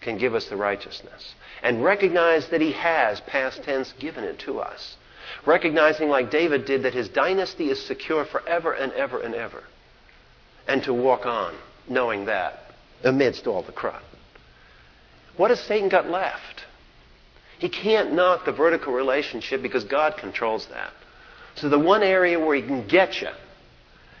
can 0.00 0.18
give 0.18 0.34
us 0.34 0.46
the 0.46 0.56
righteousness. 0.56 1.34
And 1.62 1.82
recognize 1.82 2.48
that 2.48 2.60
He 2.60 2.72
has, 2.72 3.20
past 3.22 3.62
tense, 3.62 3.92
given 3.98 4.24
it 4.24 4.38
to 4.40 4.60
us. 4.60 4.96
Recognizing, 5.46 6.08
like 6.08 6.30
David 6.30 6.64
did, 6.64 6.82
that 6.84 6.94
his 6.94 7.08
dynasty 7.08 7.70
is 7.70 7.84
secure 7.84 8.24
forever 8.24 8.72
and 8.72 8.92
ever 8.92 9.20
and 9.20 9.34
ever. 9.34 9.64
And 10.66 10.82
to 10.84 10.94
walk 10.94 11.26
on, 11.26 11.54
knowing 11.88 12.26
that, 12.26 12.60
amidst 13.02 13.46
all 13.46 13.62
the 13.62 13.72
crud. 13.72 14.00
what 15.36 15.50
has 15.50 15.60
Satan 15.60 15.88
got 15.88 16.08
left? 16.08 16.64
He 17.58 17.68
can't 17.68 18.12
knock 18.12 18.44
the 18.44 18.52
vertical 18.52 18.92
relationship 18.92 19.62
because 19.62 19.84
God 19.84 20.16
controls 20.16 20.66
that. 20.68 20.92
So 21.56 21.68
the 21.68 21.78
one 21.78 22.02
area 22.02 22.38
where 22.38 22.56
he 22.56 22.62
can 22.62 22.86
get 22.86 23.20
you 23.20 23.30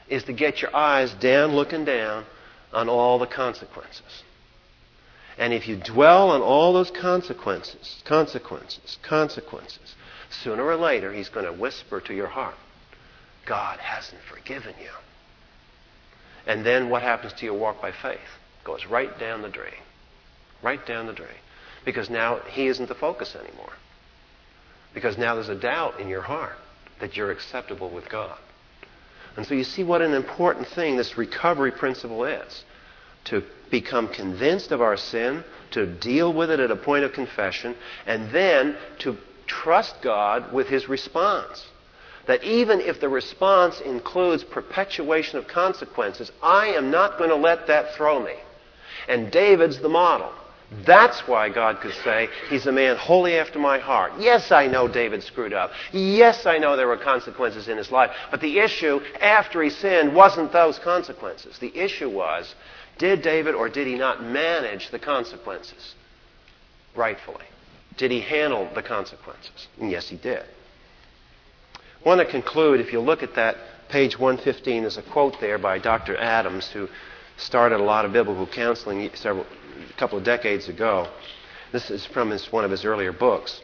is 0.08 0.24
to 0.24 0.32
get 0.32 0.62
your 0.62 0.74
eyes 0.74 1.12
down, 1.14 1.54
looking 1.54 1.84
down 1.84 2.24
on 2.72 2.88
all 2.88 3.18
the 3.18 3.26
consequences. 3.26 4.22
And 5.36 5.52
if 5.52 5.66
you 5.66 5.76
dwell 5.76 6.30
on 6.30 6.42
all 6.42 6.72
those 6.72 6.90
consequences, 6.90 8.02
consequences, 8.04 8.98
consequences, 9.02 9.94
sooner 10.42 10.64
or 10.64 10.76
later 10.76 11.12
he's 11.12 11.28
going 11.28 11.46
to 11.46 11.52
whisper 11.52 12.00
to 12.00 12.14
your 12.14 12.26
heart, 12.26 12.56
God 13.46 13.78
hasn't 13.78 14.20
forgiven 14.22 14.74
you. 14.80 14.90
And 16.46 16.64
then 16.64 16.90
what 16.90 17.02
happens 17.02 17.32
to 17.34 17.44
your 17.44 17.54
walk 17.54 17.80
by 17.80 17.92
faith? 17.92 18.18
Goes 18.64 18.86
right 18.86 19.18
down 19.18 19.42
the 19.42 19.48
drain. 19.48 19.72
Right 20.62 20.84
down 20.86 21.06
the 21.06 21.12
drain. 21.12 21.28
Because 21.84 22.10
now 22.10 22.40
he 22.50 22.66
isn't 22.66 22.88
the 22.88 22.94
focus 22.94 23.34
anymore. 23.34 23.72
Because 24.92 25.18
now 25.18 25.34
there's 25.34 25.48
a 25.48 25.54
doubt 25.54 26.00
in 26.00 26.08
your 26.08 26.22
heart 26.22 26.56
that 27.00 27.16
you're 27.16 27.30
acceptable 27.30 27.90
with 27.90 28.08
God. 28.08 28.38
And 29.36 29.46
so 29.46 29.54
you 29.54 29.64
see 29.64 29.82
what 29.82 30.00
an 30.00 30.14
important 30.14 30.68
thing 30.68 30.96
this 30.96 31.18
recovery 31.18 31.72
principle 31.72 32.24
is 32.24 32.64
to 33.24 33.42
become 33.70 34.08
convinced 34.08 34.70
of 34.70 34.80
our 34.80 34.96
sin, 34.96 35.42
to 35.72 35.86
deal 35.86 36.32
with 36.32 36.50
it 36.50 36.60
at 36.60 36.70
a 36.70 36.76
point 36.76 37.04
of 37.04 37.12
confession, 37.12 37.74
and 38.06 38.30
then 38.30 38.76
to 38.98 39.16
trust 39.46 39.96
God 40.02 40.52
with 40.52 40.68
his 40.68 40.88
response. 40.88 41.66
That 42.26 42.42
even 42.42 42.80
if 42.80 43.00
the 43.00 43.08
response 43.08 43.80
includes 43.80 44.44
perpetuation 44.44 45.38
of 45.38 45.46
consequences, 45.46 46.32
I 46.42 46.68
am 46.68 46.90
not 46.90 47.18
going 47.18 47.30
to 47.30 47.36
let 47.36 47.66
that 47.66 47.94
throw 47.94 48.22
me. 48.22 48.34
And 49.08 49.30
David's 49.30 49.78
the 49.80 49.88
model. 49.88 50.32
That's 50.86 51.20
why 51.28 51.50
God 51.50 51.80
could 51.80 51.94
say, 52.02 52.28
He's 52.48 52.66
a 52.66 52.72
man 52.72 52.96
wholly 52.96 53.36
after 53.36 53.58
my 53.58 53.78
heart. 53.78 54.12
Yes, 54.18 54.50
I 54.50 54.66
know 54.66 54.88
David 54.88 55.22
screwed 55.22 55.52
up. 55.52 55.70
Yes, 55.92 56.46
I 56.46 56.58
know 56.58 56.76
there 56.76 56.88
were 56.88 56.96
consequences 56.96 57.68
in 57.68 57.76
his 57.76 57.92
life. 57.92 58.10
But 58.30 58.40
the 58.40 58.58
issue 58.58 59.00
after 59.20 59.62
he 59.62 59.70
sinned 59.70 60.14
wasn't 60.14 60.52
those 60.52 60.78
consequences. 60.78 61.58
The 61.58 61.76
issue 61.76 62.08
was, 62.08 62.54
did 62.98 63.22
David 63.22 63.54
or 63.54 63.68
did 63.68 63.86
he 63.86 63.94
not 63.94 64.24
manage 64.24 64.90
the 64.90 64.98
consequences 64.98 65.94
rightfully? 66.96 67.44
Did 67.96 68.10
he 68.10 68.20
handle 68.20 68.68
the 68.74 68.82
consequences? 68.82 69.68
And 69.80 69.90
yes, 69.90 70.08
he 70.08 70.16
did. 70.16 70.44
I 71.74 72.08
want 72.08 72.20
to 72.20 72.26
conclude, 72.26 72.80
if 72.80 72.92
you 72.92 73.00
look 73.00 73.22
at 73.22 73.34
that 73.36 73.56
page 73.88 74.18
115, 74.18 74.82
there's 74.82 74.98
a 74.98 75.02
quote 75.02 75.40
there 75.40 75.58
by 75.58 75.78
Dr. 75.78 76.16
Adams, 76.16 76.68
who 76.68 76.88
started 77.36 77.80
a 77.80 77.82
lot 77.82 78.04
of 78.04 78.12
biblical 78.12 78.46
counseling 78.46 79.10
several, 79.14 79.46
a 79.88 79.92
couple 79.98 80.18
of 80.18 80.24
decades 80.24 80.68
ago. 80.68 81.08
This 81.72 81.90
is 81.90 82.04
from 82.06 82.30
his, 82.30 82.52
one 82.52 82.64
of 82.64 82.70
his 82.70 82.84
earlier 82.84 83.12
books. 83.12 83.60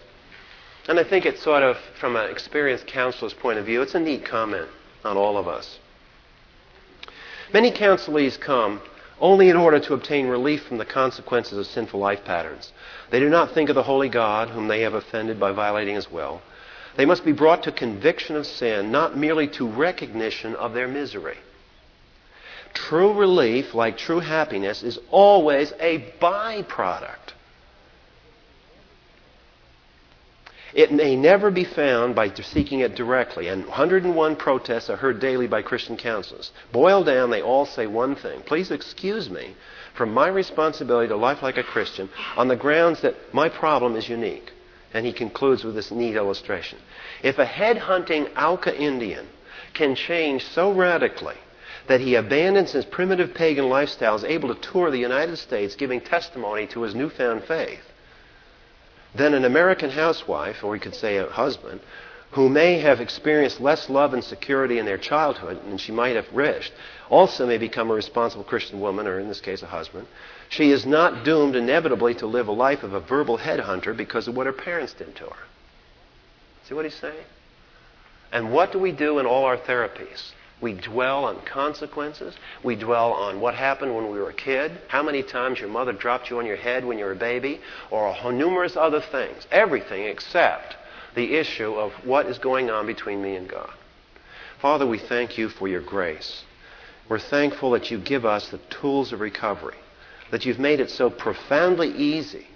And 0.88 0.98
I 0.98 1.04
think 1.04 1.26
it's 1.26 1.42
sort 1.42 1.62
of, 1.62 1.76
from 1.98 2.16
an 2.16 2.30
experienced 2.30 2.86
counselor's 2.86 3.34
point 3.34 3.58
of 3.58 3.66
view, 3.66 3.82
it's 3.82 3.94
a 3.94 4.00
neat 4.00 4.24
comment 4.24 4.68
on 5.04 5.16
all 5.16 5.36
of 5.36 5.46
us. 5.46 5.78
Many 7.52 7.70
counselees 7.72 8.38
come 8.38 8.80
only 9.20 9.48
in 9.48 9.56
order 9.56 9.78
to 9.78 9.94
obtain 9.94 10.26
relief 10.26 10.62
from 10.64 10.78
the 10.78 10.84
consequences 10.84 11.58
of 11.58 11.66
sinful 11.66 12.00
life 12.00 12.24
patterns. 12.24 12.72
They 13.10 13.20
do 13.20 13.28
not 13.28 13.52
think 13.52 13.68
of 13.68 13.74
the 13.74 13.82
holy 13.82 14.08
God 14.08 14.48
whom 14.48 14.68
they 14.68 14.80
have 14.80 14.94
offended 14.94 15.38
by 15.38 15.52
violating 15.52 15.94
his 15.94 16.10
will. 16.10 16.40
They 16.96 17.04
must 17.06 17.24
be 17.24 17.32
brought 17.32 17.62
to 17.64 17.72
conviction 17.72 18.36
of 18.36 18.46
sin, 18.46 18.90
not 18.90 19.16
merely 19.16 19.46
to 19.48 19.68
recognition 19.68 20.54
of 20.54 20.72
their 20.72 20.88
misery. 20.88 21.38
True 22.74 23.12
relief, 23.12 23.74
like 23.74 23.98
true 23.98 24.20
happiness, 24.20 24.82
is 24.82 24.98
always 25.10 25.72
a 25.80 26.12
byproduct. 26.20 27.34
It 30.72 30.92
may 30.92 31.16
never 31.16 31.50
be 31.50 31.64
found 31.64 32.14
by 32.14 32.32
seeking 32.32 32.80
it 32.80 32.94
directly, 32.94 33.48
and 33.48 33.66
101 33.66 34.36
protests 34.36 34.88
are 34.88 34.96
heard 34.96 35.18
daily 35.18 35.46
by 35.46 35.62
Christian 35.62 35.96
counselors. 35.96 36.52
Boiled 36.72 37.06
down, 37.06 37.30
they 37.30 37.42
all 37.42 37.66
say 37.66 37.86
one 37.86 38.14
thing 38.14 38.42
Please 38.42 38.70
excuse 38.70 39.28
me 39.28 39.54
from 39.94 40.14
my 40.14 40.28
responsibility 40.28 41.08
to 41.08 41.16
life 41.16 41.42
like 41.42 41.58
a 41.58 41.62
Christian 41.62 42.08
on 42.36 42.48
the 42.48 42.56
grounds 42.56 43.00
that 43.00 43.16
my 43.34 43.48
problem 43.48 43.96
is 43.96 44.08
unique. 44.08 44.52
And 44.94 45.04
he 45.04 45.12
concludes 45.12 45.64
with 45.64 45.74
this 45.74 45.90
neat 45.90 46.16
illustration. 46.16 46.78
If 47.22 47.38
a 47.38 47.44
head 47.44 47.78
hunting 47.78 48.26
Auca 48.36 48.76
Indian 48.76 49.26
can 49.74 49.94
change 49.94 50.44
so 50.44 50.72
radically 50.72 51.36
that 51.86 52.00
he 52.00 52.14
abandons 52.14 52.72
his 52.72 52.84
primitive 52.84 53.34
pagan 53.34 53.68
lifestyle, 53.68 54.16
is 54.16 54.24
able 54.24 54.54
to 54.54 54.60
tour 54.60 54.90
the 54.90 54.98
United 54.98 55.36
States 55.36 55.74
giving 55.74 56.00
testimony 56.00 56.66
to 56.68 56.82
his 56.82 56.94
newfound 56.94 57.44
faith, 57.44 57.82
then 59.14 59.34
an 59.34 59.44
American 59.44 59.90
housewife, 59.90 60.62
or 60.62 60.70
we 60.70 60.78
could 60.78 60.94
say 60.94 61.16
a 61.16 61.26
husband, 61.26 61.80
who 62.32 62.48
may 62.48 62.78
have 62.78 63.00
experienced 63.00 63.60
less 63.60 63.90
love 63.90 64.14
and 64.14 64.22
security 64.22 64.78
in 64.78 64.86
their 64.86 64.98
childhood 64.98 65.60
than 65.64 65.78
she 65.78 65.90
might 65.90 66.14
have 66.14 66.32
wished, 66.32 66.72
also 67.08 67.46
may 67.46 67.58
become 67.58 67.90
a 67.90 67.94
responsible 67.94 68.44
Christian 68.44 68.80
woman, 68.80 69.06
or 69.06 69.18
in 69.18 69.26
this 69.26 69.40
case, 69.40 69.62
a 69.62 69.66
husband. 69.66 70.06
She 70.48 70.70
is 70.70 70.86
not 70.86 71.24
doomed 71.24 71.56
inevitably 71.56 72.14
to 72.16 72.26
live 72.26 72.46
a 72.46 72.52
life 72.52 72.84
of 72.84 72.92
a 72.92 73.00
verbal 73.00 73.38
headhunter 73.38 73.96
because 73.96 74.28
of 74.28 74.36
what 74.36 74.46
her 74.46 74.52
parents 74.52 74.92
did 74.92 75.16
to 75.16 75.24
her. 75.24 75.46
See 76.68 76.74
what 76.74 76.84
he's 76.84 76.94
saying? 76.94 77.24
And 78.32 78.52
what 78.52 78.70
do 78.70 78.78
we 78.78 78.92
do 78.92 79.18
in 79.18 79.26
all 79.26 79.44
our 79.44 79.56
therapies? 79.56 80.32
We 80.60 80.74
dwell 80.74 81.24
on 81.24 81.40
consequences. 81.46 82.34
We 82.62 82.76
dwell 82.76 83.12
on 83.12 83.40
what 83.40 83.54
happened 83.54 83.94
when 83.94 84.10
we 84.10 84.18
were 84.18 84.28
a 84.30 84.34
kid, 84.34 84.72
how 84.88 85.02
many 85.02 85.22
times 85.22 85.58
your 85.58 85.70
mother 85.70 85.92
dropped 85.92 86.28
you 86.28 86.38
on 86.38 86.46
your 86.46 86.56
head 86.56 86.84
when 86.84 86.98
you 86.98 87.04
were 87.06 87.12
a 87.12 87.16
baby, 87.16 87.60
or 87.90 88.14
numerous 88.32 88.76
other 88.76 89.00
things. 89.00 89.46
Everything 89.50 90.04
except 90.04 90.76
the 91.14 91.34
issue 91.34 91.74
of 91.74 91.92
what 92.04 92.26
is 92.26 92.38
going 92.38 92.70
on 92.70 92.86
between 92.86 93.22
me 93.22 93.36
and 93.36 93.48
God. 93.48 93.72
Father, 94.60 94.86
we 94.86 94.98
thank 94.98 95.38
you 95.38 95.48
for 95.48 95.66
your 95.68 95.80
grace. 95.80 96.44
We're 97.08 97.18
thankful 97.18 97.70
that 97.72 97.90
you 97.90 97.98
give 97.98 98.24
us 98.24 98.50
the 98.50 98.60
tools 98.68 99.12
of 99.12 99.20
recovery, 99.20 99.78
that 100.30 100.44
you've 100.44 100.58
made 100.58 100.78
it 100.78 100.90
so 100.90 101.10
profoundly 101.10 101.88
easy, 101.88 102.46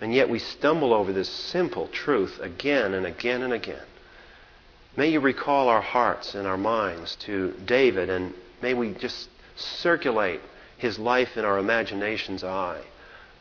and 0.00 0.14
yet 0.14 0.28
we 0.28 0.38
stumble 0.38 0.92
over 0.92 1.12
this 1.12 1.28
simple 1.28 1.88
truth 1.88 2.38
again 2.40 2.94
and 2.94 3.06
again 3.06 3.42
and 3.42 3.52
again. 3.52 3.82
May 4.96 5.08
you 5.10 5.20
recall 5.20 5.68
our 5.68 5.80
hearts 5.80 6.34
and 6.34 6.46
our 6.46 6.58
minds 6.58 7.16
to 7.20 7.54
David, 7.64 8.10
and 8.10 8.34
may 8.60 8.74
we 8.74 8.92
just 8.92 9.28
circulate 9.56 10.40
his 10.78 10.98
life 10.98 11.36
in 11.36 11.44
our 11.44 11.58
imagination's 11.58 12.42
eye. 12.42 12.82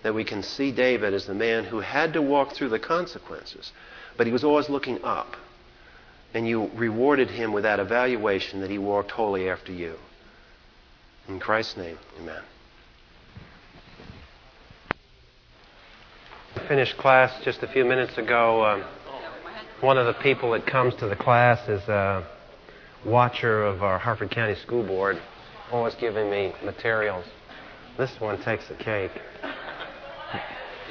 That 0.03 0.13
we 0.13 0.23
can 0.23 0.43
see 0.43 0.71
David 0.71 1.13
as 1.13 1.25
the 1.25 1.33
man 1.33 1.65
who 1.65 1.79
had 1.79 2.13
to 2.13 2.21
walk 2.21 2.53
through 2.53 2.69
the 2.69 2.79
consequences, 2.79 3.73
but 4.15 4.27
he 4.27 4.31
was 4.31 4.43
always 4.43 4.69
looking 4.69 5.03
up. 5.03 5.35
And 6.33 6.47
you 6.47 6.69
rewarded 6.75 7.31
him 7.31 7.51
with 7.51 7.63
that 7.63 7.79
evaluation 7.79 8.61
that 8.61 8.69
he 8.69 8.77
walked 8.77 9.11
wholly 9.11 9.49
after 9.49 9.73
you. 9.73 9.95
In 11.27 11.39
Christ's 11.39 11.75
name, 11.77 11.97
amen. 12.19 12.41
Finished 16.67 16.97
class 16.97 17.43
just 17.43 17.63
a 17.63 17.67
few 17.67 17.83
minutes 17.83 18.17
ago. 18.17 18.63
Um, 18.63 18.83
one 19.81 19.97
of 19.97 20.05
the 20.05 20.21
people 20.21 20.51
that 20.51 20.65
comes 20.65 20.93
to 20.95 21.07
the 21.07 21.15
class 21.15 21.67
is 21.69 21.81
a 21.87 22.27
watcher 23.05 23.63
of 23.63 23.81
our 23.81 23.97
Harford 23.97 24.29
County 24.29 24.55
School 24.55 24.83
Board, 24.83 25.21
always 25.71 25.95
giving 25.95 26.29
me 26.29 26.53
materials. 26.63 27.25
This 27.97 28.11
one 28.19 28.41
takes 28.43 28.67
the 28.67 28.75
cake. 28.75 29.11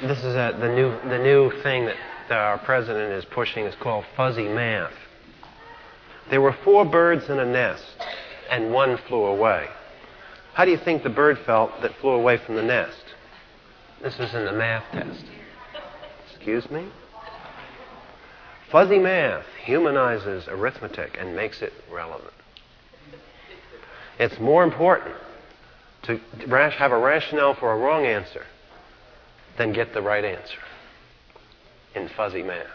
This 0.01 0.17
is 0.19 0.35
a, 0.35 0.57
the 0.59 0.69
new 0.69 0.97
the 1.09 1.19
new 1.19 1.51
thing 1.61 1.85
that, 1.85 1.97
our 2.31 2.59
president 2.59 3.11
is 3.13 3.25
pushing 3.25 3.65
is 3.65 3.75
called 3.75 4.05
fuzzy 4.15 4.47
math. 4.47 4.93
There 6.29 6.41
were 6.41 6.55
four 6.63 6.85
birds 6.85 7.27
in 7.27 7.39
a 7.39 7.45
nest, 7.45 7.83
and 8.51 8.71
one 8.71 8.97
flew 9.07 9.25
away. 9.25 9.67
How 10.53 10.65
do 10.65 10.71
you 10.71 10.77
think 10.77 11.03
the 11.03 11.09
bird 11.09 11.39
felt 11.45 11.71
that 11.81 11.95
flew 12.01 12.11
away 12.11 12.37
from 12.37 12.55
the 12.55 12.63
nest? 12.63 13.03
This 14.01 14.19
is 14.19 14.33
in 14.33 14.45
the 14.45 14.53
math 14.53 14.83
test. 14.91 15.25
Excuse 16.31 16.69
me? 16.69 16.87
Fuzzy 18.71 18.99
math 18.99 19.45
humanizes 19.63 20.47
arithmetic 20.47 21.17
and 21.19 21.35
makes 21.35 21.61
it 21.61 21.73
relevant. 21.91 22.33
It's 24.19 24.39
more 24.39 24.63
important 24.63 25.15
to 26.03 26.19
have 26.77 26.91
a 26.91 26.97
rationale 26.97 27.55
for 27.55 27.71
a 27.71 27.77
wrong 27.77 28.05
answer 28.05 28.45
than 29.57 29.73
get 29.73 29.93
the 29.93 30.01
right 30.01 30.23
answer 30.23 30.59
in 31.95 32.09
fuzzy 32.09 32.43
math. 32.43 32.67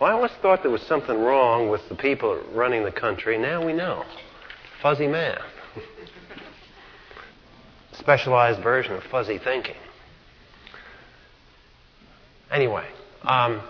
Well, 0.00 0.10
I 0.10 0.12
always 0.12 0.32
thought 0.42 0.62
there 0.62 0.70
was 0.70 0.82
something 0.82 1.18
wrong 1.18 1.68
with 1.68 1.88
the 1.88 1.94
people 1.94 2.40
running 2.52 2.84
the 2.84 2.92
country. 2.92 3.38
Now 3.38 3.64
we 3.64 3.72
know. 3.72 4.04
Fuzzy 4.82 5.06
math. 5.06 5.40
Specialized 7.92 8.62
version 8.62 8.92
of 8.92 9.02
fuzzy 9.04 9.38
thinking. 9.38 9.76
Anyway, 12.50 12.86
um, 13.22 13.62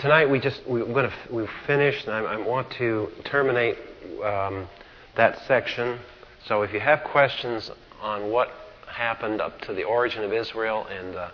tonight 0.00 0.30
we 0.30 0.40
just 0.40 0.66
we, 0.66 0.80
are 0.80 0.86
going 0.86 1.10
to 1.10 1.16
we've 1.30 1.50
finished, 1.66 2.06
and 2.06 2.14
I, 2.14 2.20
I 2.20 2.36
want 2.38 2.70
to 2.78 3.08
terminate 3.24 3.76
um, 4.24 4.66
that 5.16 5.38
section. 5.46 5.98
So 6.46 6.62
if 6.62 6.72
you 6.72 6.80
have 6.80 7.04
questions 7.04 7.70
on 8.00 8.30
what 8.30 8.48
happened 8.86 9.42
up 9.42 9.60
to 9.62 9.74
the 9.74 9.84
origin 9.84 10.24
of 10.24 10.32
Israel 10.32 10.86
and 10.86 11.14
the 11.14 11.30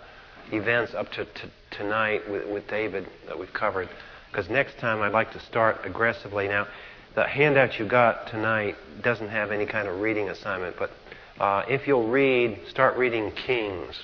events 0.51 0.93
up 0.93 1.09
to, 1.13 1.23
to 1.23 1.49
tonight 1.71 2.29
with, 2.29 2.45
with 2.49 2.67
David 2.67 3.07
that 3.27 3.39
we've 3.39 3.53
covered. 3.53 3.87
Because 4.29 4.49
next 4.49 4.77
time 4.79 5.01
I'd 5.01 5.13
like 5.13 5.31
to 5.31 5.39
start 5.39 5.77
aggressively. 5.85 6.49
Now, 6.49 6.67
the 7.15 7.25
handout 7.25 7.79
you 7.79 7.87
got 7.87 8.27
tonight 8.27 8.75
doesn't 9.01 9.29
have 9.29 9.51
any 9.51 9.65
kind 9.65 9.87
of 9.87 10.01
reading 10.01 10.29
assignment, 10.29 10.75
but 10.77 10.91
uh, 11.39 11.63
if 11.69 11.87
you'll 11.87 12.09
read, 12.09 12.59
start 12.69 12.97
reading 12.97 13.31
Kings, 13.31 13.95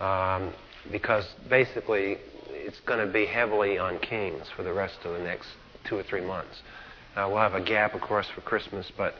um, 0.00 0.54
because 0.90 1.26
basically 1.50 2.16
it's 2.50 2.80
going 2.80 3.04
to 3.04 3.12
be 3.12 3.26
heavily 3.26 3.78
on 3.78 3.98
Kings 3.98 4.46
for 4.56 4.62
the 4.62 4.72
rest 4.72 4.98
of 5.04 5.12
the 5.12 5.24
next 5.24 5.48
two 5.88 5.96
or 5.96 6.02
three 6.02 6.20
months. 6.20 6.62
Uh, 7.16 7.26
we'll 7.28 7.38
have 7.38 7.54
a 7.54 7.64
gap, 7.64 7.94
of 7.94 8.00
course, 8.00 8.26
for 8.34 8.40
Christmas, 8.42 8.90
but 8.96 9.14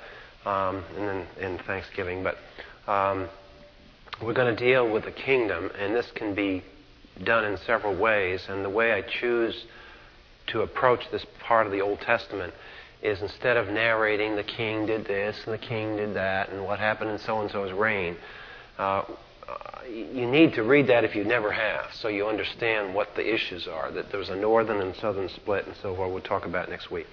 um, 0.44 0.84
and 0.96 1.08
then 1.08 1.26
in 1.40 1.58
Thanksgiving, 1.66 2.22
but 2.22 2.36
um, 2.90 3.28
we're 4.22 4.34
going 4.34 4.54
to 4.54 4.64
deal 4.64 4.90
with 4.90 5.04
the 5.04 5.12
kingdom, 5.12 5.70
and 5.78 5.94
this 5.94 6.10
can 6.14 6.34
be 6.34 6.62
done 7.24 7.44
in 7.44 7.56
several 7.66 7.96
ways. 7.96 8.44
And 8.48 8.64
the 8.64 8.70
way 8.70 8.92
I 8.92 9.02
choose 9.02 9.64
to 10.48 10.62
approach 10.62 11.00
this 11.12 11.24
part 11.40 11.66
of 11.66 11.72
the 11.72 11.80
Old 11.80 12.00
Testament 12.00 12.54
is 13.02 13.20
instead 13.22 13.56
of 13.56 13.68
narrating 13.68 14.36
the 14.36 14.42
king 14.42 14.86
did 14.86 15.06
this 15.06 15.36
and 15.44 15.54
the 15.54 15.58
king 15.58 15.96
did 15.96 16.14
that 16.16 16.48
and 16.48 16.64
what 16.64 16.80
happened 16.80 17.10
in 17.10 17.18
so 17.18 17.40
and 17.40 17.50
so's 17.50 17.72
reign, 17.72 18.16
uh, 18.78 19.02
you 19.90 20.26
need 20.26 20.54
to 20.54 20.62
read 20.62 20.86
that 20.88 21.04
if 21.04 21.14
you 21.14 21.24
never 21.24 21.50
have, 21.50 21.86
so 21.94 22.08
you 22.08 22.26
understand 22.26 22.94
what 22.94 23.14
the 23.14 23.34
issues 23.34 23.66
are. 23.66 23.90
That 23.90 24.10
there's 24.12 24.28
a 24.28 24.36
northern 24.36 24.80
and 24.80 24.94
southern 24.96 25.28
split, 25.28 25.66
and 25.66 25.74
so 25.76 25.94
forth. 25.94 26.12
We'll 26.12 26.22
talk 26.22 26.44
about 26.44 26.68
next 26.68 26.90
week. 26.90 27.06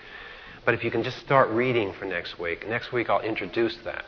But 0.65 0.73
if 0.73 0.83
you 0.83 0.91
can 0.91 1.03
just 1.03 1.19
start 1.19 1.49
reading 1.49 1.93
for 1.93 2.05
next 2.05 2.39
week, 2.39 2.67
next 2.67 2.91
week 2.91 3.09
I'll 3.09 3.21
introduce 3.21 3.77
that. 3.85 4.05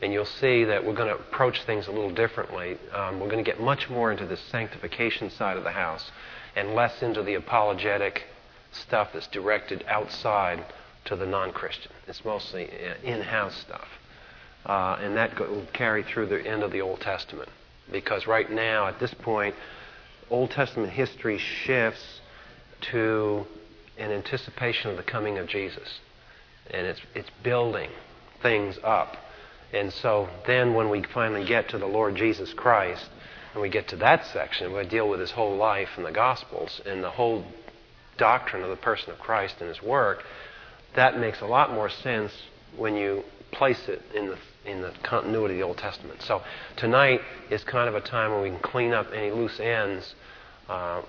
And 0.00 0.12
you'll 0.12 0.24
see 0.24 0.64
that 0.64 0.84
we're 0.84 0.94
going 0.94 1.14
to 1.14 1.20
approach 1.20 1.62
things 1.64 1.86
a 1.86 1.92
little 1.92 2.12
differently. 2.12 2.76
Um, 2.92 3.20
we're 3.20 3.28
going 3.28 3.44
to 3.44 3.48
get 3.48 3.60
much 3.60 3.88
more 3.88 4.10
into 4.10 4.26
the 4.26 4.36
sanctification 4.36 5.30
side 5.30 5.56
of 5.56 5.64
the 5.64 5.70
house 5.70 6.10
and 6.56 6.74
less 6.74 7.02
into 7.02 7.22
the 7.22 7.34
apologetic 7.34 8.24
stuff 8.72 9.10
that's 9.12 9.28
directed 9.28 9.84
outside 9.86 10.64
to 11.04 11.14
the 11.14 11.26
non 11.26 11.52
Christian. 11.52 11.92
It's 12.08 12.24
mostly 12.24 12.64
uh, 12.64 12.94
in 13.04 13.20
house 13.20 13.54
stuff. 13.54 13.86
Uh, 14.64 14.96
and 15.00 15.16
that 15.16 15.38
will 15.38 15.66
carry 15.72 16.02
through 16.02 16.26
the 16.26 16.46
end 16.46 16.62
of 16.62 16.70
the 16.70 16.80
Old 16.80 17.00
Testament. 17.00 17.48
Because 17.90 18.26
right 18.26 18.50
now, 18.50 18.86
at 18.86 19.00
this 19.00 19.12
point, 19.14 19.54
Old 20.30 20.50
Testament 20.50 20.92
history 20.92 21.38
shifts 21.38 22.20
to 22.92 23.46
an 23.98 24.10
anticipation 24.10 24.90
of 24.90 24.96
the 24.96 25.02
coming 25.02 25.38
of 25.38 25.46
Jesus. 25.48 26.00
And 26.70 26.86
it's, 26.86 27.00
it's 27.14 27.30
building 27.42 27.90
things 28.40 28.78
up. 28.82 29.16
And 29.72 29.92
so 29.92 30.28
then, 30.46 30.74
when 30.74 30.90
we 30.90 31.02
finally 31.02 31.44
get 31.44 31.68
to 31.70 31.78
the 31.78 31.86
Lord 31.86 32.14
Jesus 32.14 32.52
Christ, 32.54 33.08
and 33.52 33.60
we 33.60 33.68
get 33.68 33.88
to 33.88 33.96
that 33.96 34.26
section, 34.26 34.72
we 34.72 34.84
deal 34.86 35.08
with 35.08 35.20
his 35.20 35.32
whole 35.32 35.56
life 35.56 35.88
and 35.96 36.06
the 36.06 36.12
Gospels 36.12 36.80
and 36.86 37.02
the 37.02 37.10
whole 37.10 37.44
doctrine 38.16 38.62
of 38.62 38.70
the 38.70 38.76
person 38.76 39.10
of 39.10 39.18
Christ 39.18 39.56
and 39.60 39.68
his 39.68 39.82
work. 39.82 40.24
That 40.94 41.18
makes 41.18 41.40
a 41.40 41.46
lot 41.46 41.72
more 41.72 41.90
sense 41.90 42.32
when 42.76 42.96
you 42.96 43.24
place 43.52 43.88
it 43.88 44.02
in 44.14 44.26
the 44.26 44.38
in 44.64 44.80
the 44.80 44.92
continuity 45.02 45.54
of 45.54 45.58
the 45.58 45.66
Old 45.66 45.78
Testament. 45.78 46.22
So 46.22 46.42
tonight 46.76 47.20
is 47.50 47.64
kind 47.64 47.88
of 47.88 47.94
a 47.94 48.00
time 48.00 48.32
when 48.32 48.42
we 48.42 48.50
can 48.50 48.60
clean 48.60 48.92
up 48.92 49.08
any 49.12 49.30
loose 49.30 49.58
ends 49.58 50.14
uh, 50.68 51.02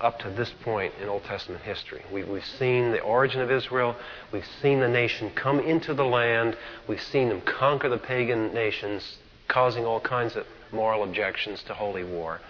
up 0.00 0.18
to 0.20 0.30
this 0.30 0.50
point 0.62 0.92
in 1.00 1.08
Old 1.08 1.24
Testament 1.24 1.62
history. 1.62 2.02
We, 2.12 2.22
have 2.22 2.44
seen 2.44 2.90
the 2.90 3.00
origin 3.00 3.40
of 3.40 3.50
Israel. 3.50 3.94
We've 4.32 4.46
seen 4.60 4.80
the 4.80 4.88
nation 4.88 5.30
come 5.34 5.60
into 5.60 5.94
the 5.94 6.04
land. 6.04 6.56
We've 6.88 7.02
seen 7.02 7.28
them 7.28 7.40
conquer 7.42 7.88
the 7.88 7.98
pagan 7.98 8.52
nations, 8.52 9.18
causing 9.48 9.84
all 9.84 10.00
kinds 10.00 10.36
of 10.36 10.46
moral 10.72 11.04
objections 11.04 11.62
to 11.64 11.74
holy 11.74 12.04
war. 12.04 12.40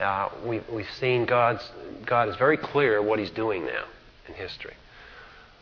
Uh, 0.00 0.30
we've, 0.44 0.64
we've 0.70 0.90
seen 0.98 1.26
God's, 1.26 1.70
God 2.06 2.28
is 2.28 2.36
very 2.36 2.56
clear 2.56 3.02
what 3.02 3.18
He's 3.18 3.30
doing 3.30 3.66
now 3.66 3.84
in 4.26 4.34
history. 4.34 4.74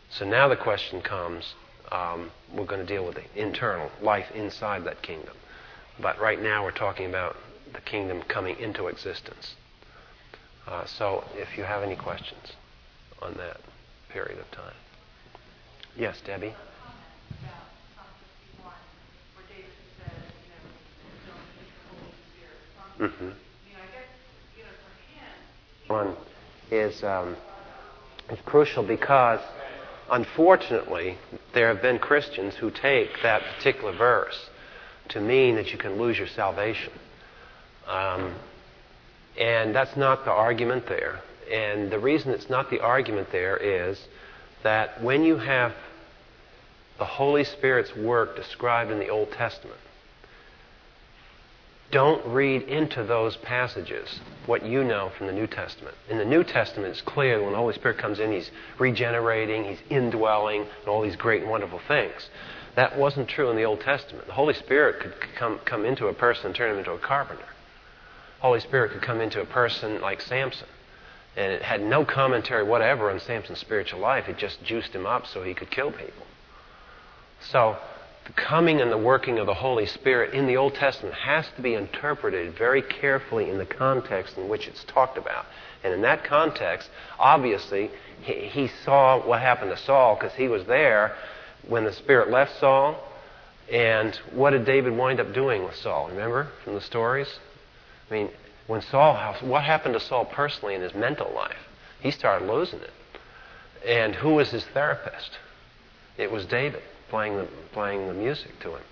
So 0.09 0.25
now 0.25 0.47
the 0.47 0.55
question 0.55 1.01
comes 1.01 1.55
um, 1.91 2.31
we're 2.53 2.65
going 2.65 2.85
to 2.85 2.87
deal 2.87 3.05
with 3.05 3.15
the 3.15 3.41
internal 3.41 3.91
life 4.01 4.25
inside 4.33 4.83
that 4.85 5.01
kingdom. 5.01 5.35
But 5.99 6.19
right 6.19 6.41
now 6.41 6.63
we're 6.63 6.71
talking 6.71 7.07
about 7.07 7.35
the 7.73 7.81
kingdom 7.81 8.21
coming 8.27 8.57
into 8.59 8.87
existence. 8.87 9.55
Uh, 10.67 10.85
so 10.85 11.23
if 11.35 11.57
you 11.57 11.63
have 11.63 11.83
any 11.83 11.95
questions 11.95 12.53
on 13.21 13.33
that 13.35 13.57
period 14.09 14.39
of 14.39 14.49
time. 14.51 14.73
Yes, 15.97 16.21
Debbie? 16.25 16.53
Mm-hmm. 22.99 23.29
One 25.87 26.15
is 26.69 27.03
um, 27.03 27.35
is 28.29 28.39
crucial 28.45 28.83
because 28.83 29.41
Unfortunately, 30.11 31.17
there 31.53 31.69
have 31.69 31.81
been 31.81 31.97
Christians 31.97 32.55
who 32.55 32.69
take 32.69 33.09
that 33.23 33.41
particular 33.55 33.93
verse 33.93 34.49
to 35.09 35.21
mean 35.21 35.55
that 35.55 35.71
you 35.71 35.77
can 35.77 35.97
lose 35.97 36.17
your 36.17 36.27
salvation. 36.27 36.91
Um, 37.87 38.35
and 39.39 39.73
that's 39.73 39.95
not 39.95 40.25
the 40.25 40.31
argument 40.31 40.87
there. 40.87 41.21
And 41.49 41.89
the 41.89 41.97
reason 41.97 42.31
it's 42.31 42.49
not 42.49 42.69
the 42.69 42.81
argument 42.81 43.29
there 43.31 43.55
is 43.55 44.05
that 44.63 45.01
when 45.01 45.23
you 45.23 45.37
have 45.37 45.73
the 46.97 47.05
Holy 47.05 47.45
Spirit's 47.45 47.95
work 47.95 48.35
described 48.35 48.91
in 48.91 48.99
the 48.99 49.09
Old 49.09 49.31
Testament, 49.31 49.79
don't 51.91 52.25
read 52.25 52.63
into 52.63 53.03
those 53.03 53.35
passages 53.37 54.19
what 54.45 54.65
you 54.65 54.83
know 54.83 55.11
from 55.17 55.27
the 55.27 55.33
New 55.33 55.47
Testament. 55.47 55.95
In 56.09 56.17
the 56.17 56.25
New 56.25 56.43
Testament, 56.43 56.91
it's 56.91 57.01
clear 57.01 57.41
when 57.41 57.51
the 57.51 57.57
Holy 57.57 57.73
Spirit 57.73 57.97
comes 57.97 58.19
in, 58.19 58.31
He's 58.31 58.49
regenerating, 58.79 59.65
He's 59.65 59.81
indwelling, 59.89 60.61
and 60.61 60.87
all 60.87 61.01
these 61.01 61.15
great 61.15 61.41
and 61.41 61.51
wonderful 61.51 61.79
things. 61.87 62.29
That 62.75 62.97
wasn't 62.97 63.27
true 63.27 63.49
in 63.49 63.57
the 63.57 63.65
Old 63.65 63.81
Testament. 63.81 64.27
The 64.27 64.33
Holy 64.33 64.53
Spirit 64.53 65.01
could 65.01 65.13
come, 65.35 65.59
come 65.65 65.85
into 65.85 66.07
a 66.07 66.13
person 66.13 66.47
and 66.47 66.55
turn 66.55 66.71
him 66.71 66.79
into 66.79 66.91
a 66.91 66.97
carpenter. 66.97 67.43
The 67.43 68.41
Holy 68.41 68.61
Spirit 68.61 68.93
could 68.93 69.01
come 69.01 69.19
into 69.19 69.41
a 69.41 69.45
person 69.45 70.01
like 70.01 70.21
Samson. 70.21 70.67
And 71.35 71.51
it 71.51 71.61
had 71.61 71.81
no 71.81 72.05
commentary 72.05 72.63
whatever 72.63 73.09
on 73.09 73.19
Samson's 73.19 73.59
spiritual 73.59 73.99
life. 73.99 74.27
It 74.27 74.37
just 74.37 74.63
juiced 74.63 74.93
him 74.93 75.05
up 75.05 75.27
so 75.27 75.43
he 75.43 75.53
could 75.53 75.69
kill 75.69 75.91
people. 75.91 76.25
So 77.41 77.77
the 78.35 78.41
coming 78.41 78.79
and 78.79 78.91
the 78.91 78.97
working 78.97 79.39
of 79.39 79.45
the 79.45 79.53
Holy 79.53 79.85
Spirit 79.85 80.33
in 80.33 80.47
the 80.47 80.55
Old 80.55 80.73
Testament 80.75 81.15
has 81.15 81.45
to 81.55 81.61
be 81.61 81.73
interpreted 81.73 82.57
very 82.57 82.81
carefully 82.81 83.49
in 83.49 83.57
the 83.57 83.65
context 83.65 84.37
in 84.37 84.47
which 84.47 84.67
it's 84.67 84.83
talked 84.85 85.17
about. 85.17 85.45
And 85.83 85.93
in 85.93 86.01
that 86.01 86.23
context, 86.23 86.89
obviously, 87.19 87.91
he, 88.21 88.33
he 88.47 88.67
saw 88.85 89.25
what 89.25 89.41
happened 89.41 89.71
to 89.71 89.83
Saul 89.83 90.15
because 90.15 90.33
he 90.33 90.47
was 90.47 90.65
there 90.65 91.15
when 91.67 91.83
the 91.83 91.91
Spirit 91.91 92.29
left 92.29 92.57
Saul. 92.59 92.95
And 93.71 94.15
what 94.31 94.51
did 94.51 94.65
David 94.65 94.95
wind 94.95 95.19
up 95.19 95.33
doing 95.33 95.63
with 95.63 95.75
Saul? 95.75 96.07
Remember 96.09 96.47
from 96.63 96.75
the 96.75 96.81
stories? 96.81 97.39
I 98.09 98.13
mean, 98.13 98.29
when 98.67 98.81
Saul, 98.81 99.35
what 99.41 99.63
happened 99.63 99.95
to 99.95 99.99
Saul 99.99 100.25
personally 100.25 100.75
in 100.75 100.81
his 100.81 100.93
mental 100.93 101.31
life? 101.33 101.57
He 101.99 102.11
started 102.11 102.47
losing 102.47 102.79
it. 102.79 102.91
And 103.85 104.15
who 104.15 104.35
was 104.35 104.51
his 104.51 104.63
therapist? 104.65 105.31
It 106.17 106.31
was 106.31 106.45
David 106.45 106.83
playing 107.11 107.35
the, 107.35 107.47
playing 107.73 108.07
the 108.07 108.13
music 108.13 108.59
to 108.61 108.69
him. 108.71 108.83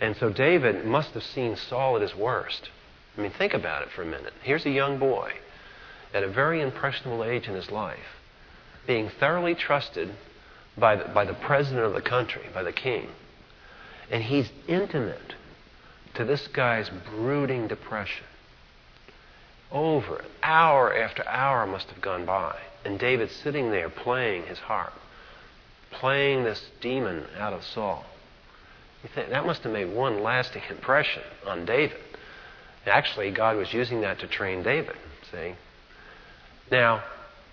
And 0.00 0.16
so 0.16 0.30
David 0.30 0.86
must 0.86 1.10
have 1.10 1.24
seen 1.24 1.56
Saul 1.56 1.96
at 1.96 2.02
his 2.02 2.14
worst. 2.14 2.70
I 3.16 3.20
mean, 3.20 3.32
think 3.32 3.52
about 3.52 3.82
it 3.82 3.90
for 3.90 4.02
a 4.02 4.06
minute. 4.06 4.32
Here's 4.42 4.64
a 4.64 4.70
young 4.70 4.98
boy 4.98 5.32
at 6.14 6.22
a 6.22 6.28
very 6.28 6.62
impressionable 6.62 7.24
age 7.24 7.48
in 7.48 7.54
his 7.54 7.70
life, 7.70 8.22
being 8.86 9.10
thoroughly 9.10 9.56
trusted 9.56 10.14
by 10.78 10.94
the, 10.94 11.04
by 11.06 11.24
the 11.24 11.34
president 11.34 11.84
of 11.84 11.92
the 11.92 12.00
country, 12.00 12.44
by 12.54 12.62
the 12.62 12.72
king. 12.72 13.08
And 14.08 14.22
he's 14.22 14.50
intimate 14.68 15.34
to 16.14 16.24
this 16.24 16.46
guy's 16.46 16.88
brooding 17.10 17.66
depression. 17.66 18.24
Over 19.72 20.24
hour 20.42 20.96
after 20.96 21.26
hour 21.26 21.66
must 21.66 21.88
have 21.88 22.00
gone 22.00 22.24
by. 22.24 22.56
And 22.84 23.00
David's 23.00 23.34
sitting 23.34 23.70
there 23.70 23.90
playing 23.90 24.44
his 24.44 24.58
harp 24.60 24.94
playing 26.00 26.44
this 26.44 26.62
demon 26.80 27.24
out 27.38 27.52
of 27.52 27.64
Saul. 27.64 28.04
You 29.02 29.08
think 29.14 29.30
that 29.30 29.46
must 29.46 29.62
have 29.62 29.72
made 29.72 29.92
one 29.94 30.22
lasting 30.22 30.62
impression 30.70 31.22
on 31.46 31.64
David. 31.64 31.98
Actually, 32.86 33.30
God 33.30 33.56
was 33.56 33.72
using 33.72 34.00
that 34.00 34.18
to 34.20 34.26
train 34.26 34.62
David. 34.62 34.96
See? 35.30 35.54
Now, 36.70 37.04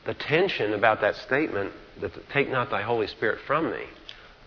the 0.06 0.14
tension 0.14 0.74
about 0.74 1.02
that 1.02 1.16
statement, 1.16 1.74
that 2.02 2.12
take 2.30 2.50
not 2.50 2.70
thy 2.70 2.82
Holy 2.82 3.08
Spirit 3.08 3.40
from 3.46 3.72
me, 3.72 3.84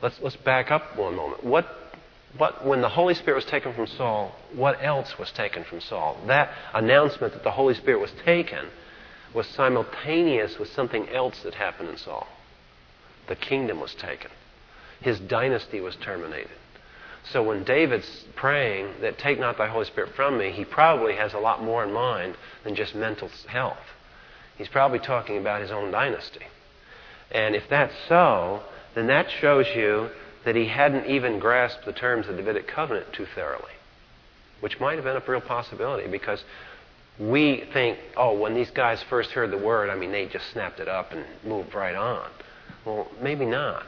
let's, 0.02 0.18
let's 0.20 0.36
back 0.36 0.70
up 0.70 0.96
one 0.96 1.14
moment. 1.14 1.44
What, 1.44 1.66
what, 2.36 2.64
when 2.66 2.80
the 2.80 2.88
Holy 2.88 3.14
Spirit 3.14 3.36
was 3.36 3.44
taken 3.44 3.74
from 3.74 3.86
Saul, 3.86 4.34
what 4.54 4.82
else 4.82 5.18
was 5.18 5.30
taken 5.32 5.64
from 5.64 5.80
Saul? 5.80 6.16
That 6.26 6.50
announcement 6.74 7.32
that 7.32 7.44
the 7.44 7.50
Holy 7.50 7.74
Spirit 7.74 8.00
was 8.00 8.12
taken 8.24 8.66
was 9.34 9.46
simultaneous 9.48 10.58
with 10.58 10.72
something 10.72 11.08
else 11.10 11.42
that 11.42 11.54
happened 11.54 11.90
in 11.90 11.96
Saul. 11.96 12.26
The 13.28 13.36
kingdom 13.36 13.80
was 13.80 13.94
taken. 13.94 14.30
His 15.00 15.20
dynasty 15.20 15.80
was 15.80 15.96
terminated. 15.96 16.50
So 17.32 17.42
when 17.42 17.64
David's 17.64 18.24
praying 18.36 18.94
that 19.00 19.18
take 19.18 19.38
not 19.38 19.58
thy 19.58 19.68
Holy 19.68 19.84
Spirit 19.84 20.14
from 20.14 20.38
me, 20.38 20.50
he 20.50 20.64
probably 20.64 21.14
has 21.14 21.34
a 21.34 21.38
lot 21.38 21.62
more 21.62 21.84
in 21.84 21.92
mind 21.92 22.36
than 22.64 22.74
just 22.74 22.94
mental 22.94 23.30
health. 23.46 23.76
He's 24.56 24.68
probably 24.68 24.98
talking 24.98 25.36
about 25.36 25.60
his 25.60 25.70
own 25.70 25.90
dynasty. 25.90 26.46
And 27.30 27.54
if 27.54 27.68
that's 27.68 27.94
so, 28.08 28.62
then 28.94 29.06
that 29.08 29.30
shows 29.30 29.66
you 29.76 30.10
that 30.44 30.56
he 30.56 30.66
hadn't 30.66 31.06
even 31.06 31.38
grasped 31.38 31.84
the 31.84 31.92
terms 31.92 32.26
of 32.26 32.36
the 32.36 32.42
Davidic 32.42 32.66
covenant 32.66 33.12
too 33.12 33.26
thoroughly, 33.34 33.72
which 34.60 34.80
might 34.80 34.94
have 34.94 35.04
been 35.04 35.16
a 35.16 35.22
real 35.26 35.40
possibility 35.40 36.08
because 36.08 36.42
we 37.18 37.64
think, 37.72 37.98
oh, 38.16 38.38
when 38.38 38.54
these 38.54 38.70
guys 38.70 39.02
first 39.10 39.32
heard 39.32 39.50
the 39.50 39.58
word, 39.58 39.90
I 39.90 39.96
mean, 39.96 40.12
they 40.12 40.26
just 40.26 40.50
snapped 40.52 40.80
it 40.80 40.88
up 40.88 41.12
and 41.12 41.24
moved 41.44 41.74
right 41.74 41.94
on. 41.94 42.28
Well, 42.88 43.06
maybe 43.20 43.44
not. 43.44 43.84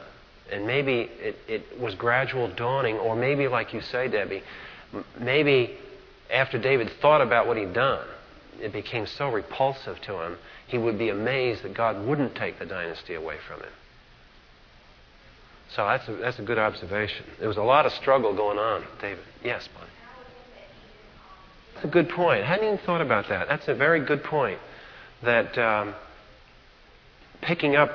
And 0.51 0.67
maybe 0.67 1.09
it, 1.19 1.35
it 1.47 1.79
was 1.79 1.95
gradual 1.95 2.53
dawning, 2.53 2.97
or 2.97 3.15
maybe, 3.15 3.47
like 3.47 3.73
you 3.73 3.81
say, 3.81 4.07
Debbie, 4.07 4.43
maybe 5.19 5.75
after 6.31 6.59
David 6.59 6.91
thought 7.01 7.21
about 7.21 7.47
what 7.47 7.57
he'd 7.57 7.73
done, 7.73 8.05
it 8.61 8.71
became 8.71 9.07
so 9.07 9.31
repulsive 9.31 9.99
to 10.01 10.21
him, 10.21 10.37
he 10.67 10.77
would 10.77 10.99
be 10.99 11.09
amazed 11.09 11.63
that 11.63 11.73
God 11.73 12.05
wouldn't 12.05 12.35
take 12.35 12.59
the 12.59 12.65
dynasty 12.65 13.15
away 13.15 13.37
from 13.47 13.61
him. 13.61 13.71
So 15.75 15.83
that's 15.85 16.07
a, 16.07 16.13
that's 16.17 16.37
a 16.37 16.43
good 16.43 16.59
observation. 16.59 17.25
There 17.39 17.47
was 17.47 17.57
a 17.57 17.63
lot 17.63 17.87
of 17.87 17.93
struggle 17.93 18.35
going 18.35 18.59
on, 18.59 18.85
David. 19.01 19.23
Yes, 19.43 19.67
Bonnie. 19.73 19.87
That's 21.73 21.85
a 21.85 21.89
good 21.89 22.09
point. 22.09 22.43
I 22.43 22.45
hadn't 22.45 22.65
even 22.65 22.77
thought 22.85 23.01
about 23.01 23.29
that. 23.29 23.47
That's 23.47 23.67
a 23.67 23.73
very 23.73 24.05
good 24.05 24.23
point. 24.23 24.59
That 25.23 25.57
um, 25.57 25.95
picking 27.41 27.75
up 27.75 27.89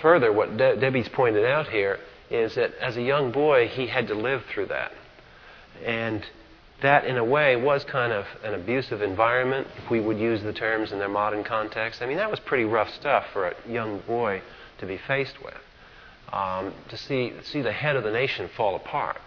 further 0.00 0.32
what 0.32 0.56
De- 0.56 0.76
Debbie's 0.76 1.08
pointed 1.08 1.44
out 1.44 1.68
here 1.68 1.98
is 2.30 2.54
that 2.56 2.74
as 2.80 2.96
a 2.96 3.02
young 3.02 3.30
boy, 3.30 3.68
he 3.68 3.86
had 3.86 4.08
to 4.08 4.14
live 4.14 4.44
through 4.52 4.66
that. 4.66 4.92
And 5.84 6.24
that, 6.82 7.04
in 7.04 7.16
a 7.16 7.24
way, 7.24 7.56
was 7.56 7.84
kind 7.84 8.12
of 8.12 8.26
an 8.44 8.54
abusive 8.54 9.00
environment, 9.00 9.66
if 9.78 9.90
we 9.90 10.00
would 10.00 10.18
use 10.18 10.42
the 10.42 10.52
terms 10.52 10.92
in 10.92 10.98
their 10.98 11.08
modern 11.08 11.44
context. 11.44 12.02
I 12.02 12.06
mean, 12.06 12.18
that 12.18 12.30
was 12.30 12.40
pretty 12.40 12.64
rough 12.64 12.92
stuff 12.94 13.24
for 13.32 13.48
a 13.48 13.54
young 13.68 14.00
boy 14.00 14.42
to 14.78 14.86
be 14.86 14.98
faced 14.98 15.42
with. 15.42 15.54
Um, 16.32 16.74
to 16.88 16.96
see, 16.96 17.32
see 17.42 17.62
the 17.62 17.72
head 17.72 17.96
of 17.96 18.02
the 18.02 18.10
nation 18.10 18.50
fall 18.56 18.74
apart, 18.74 19.20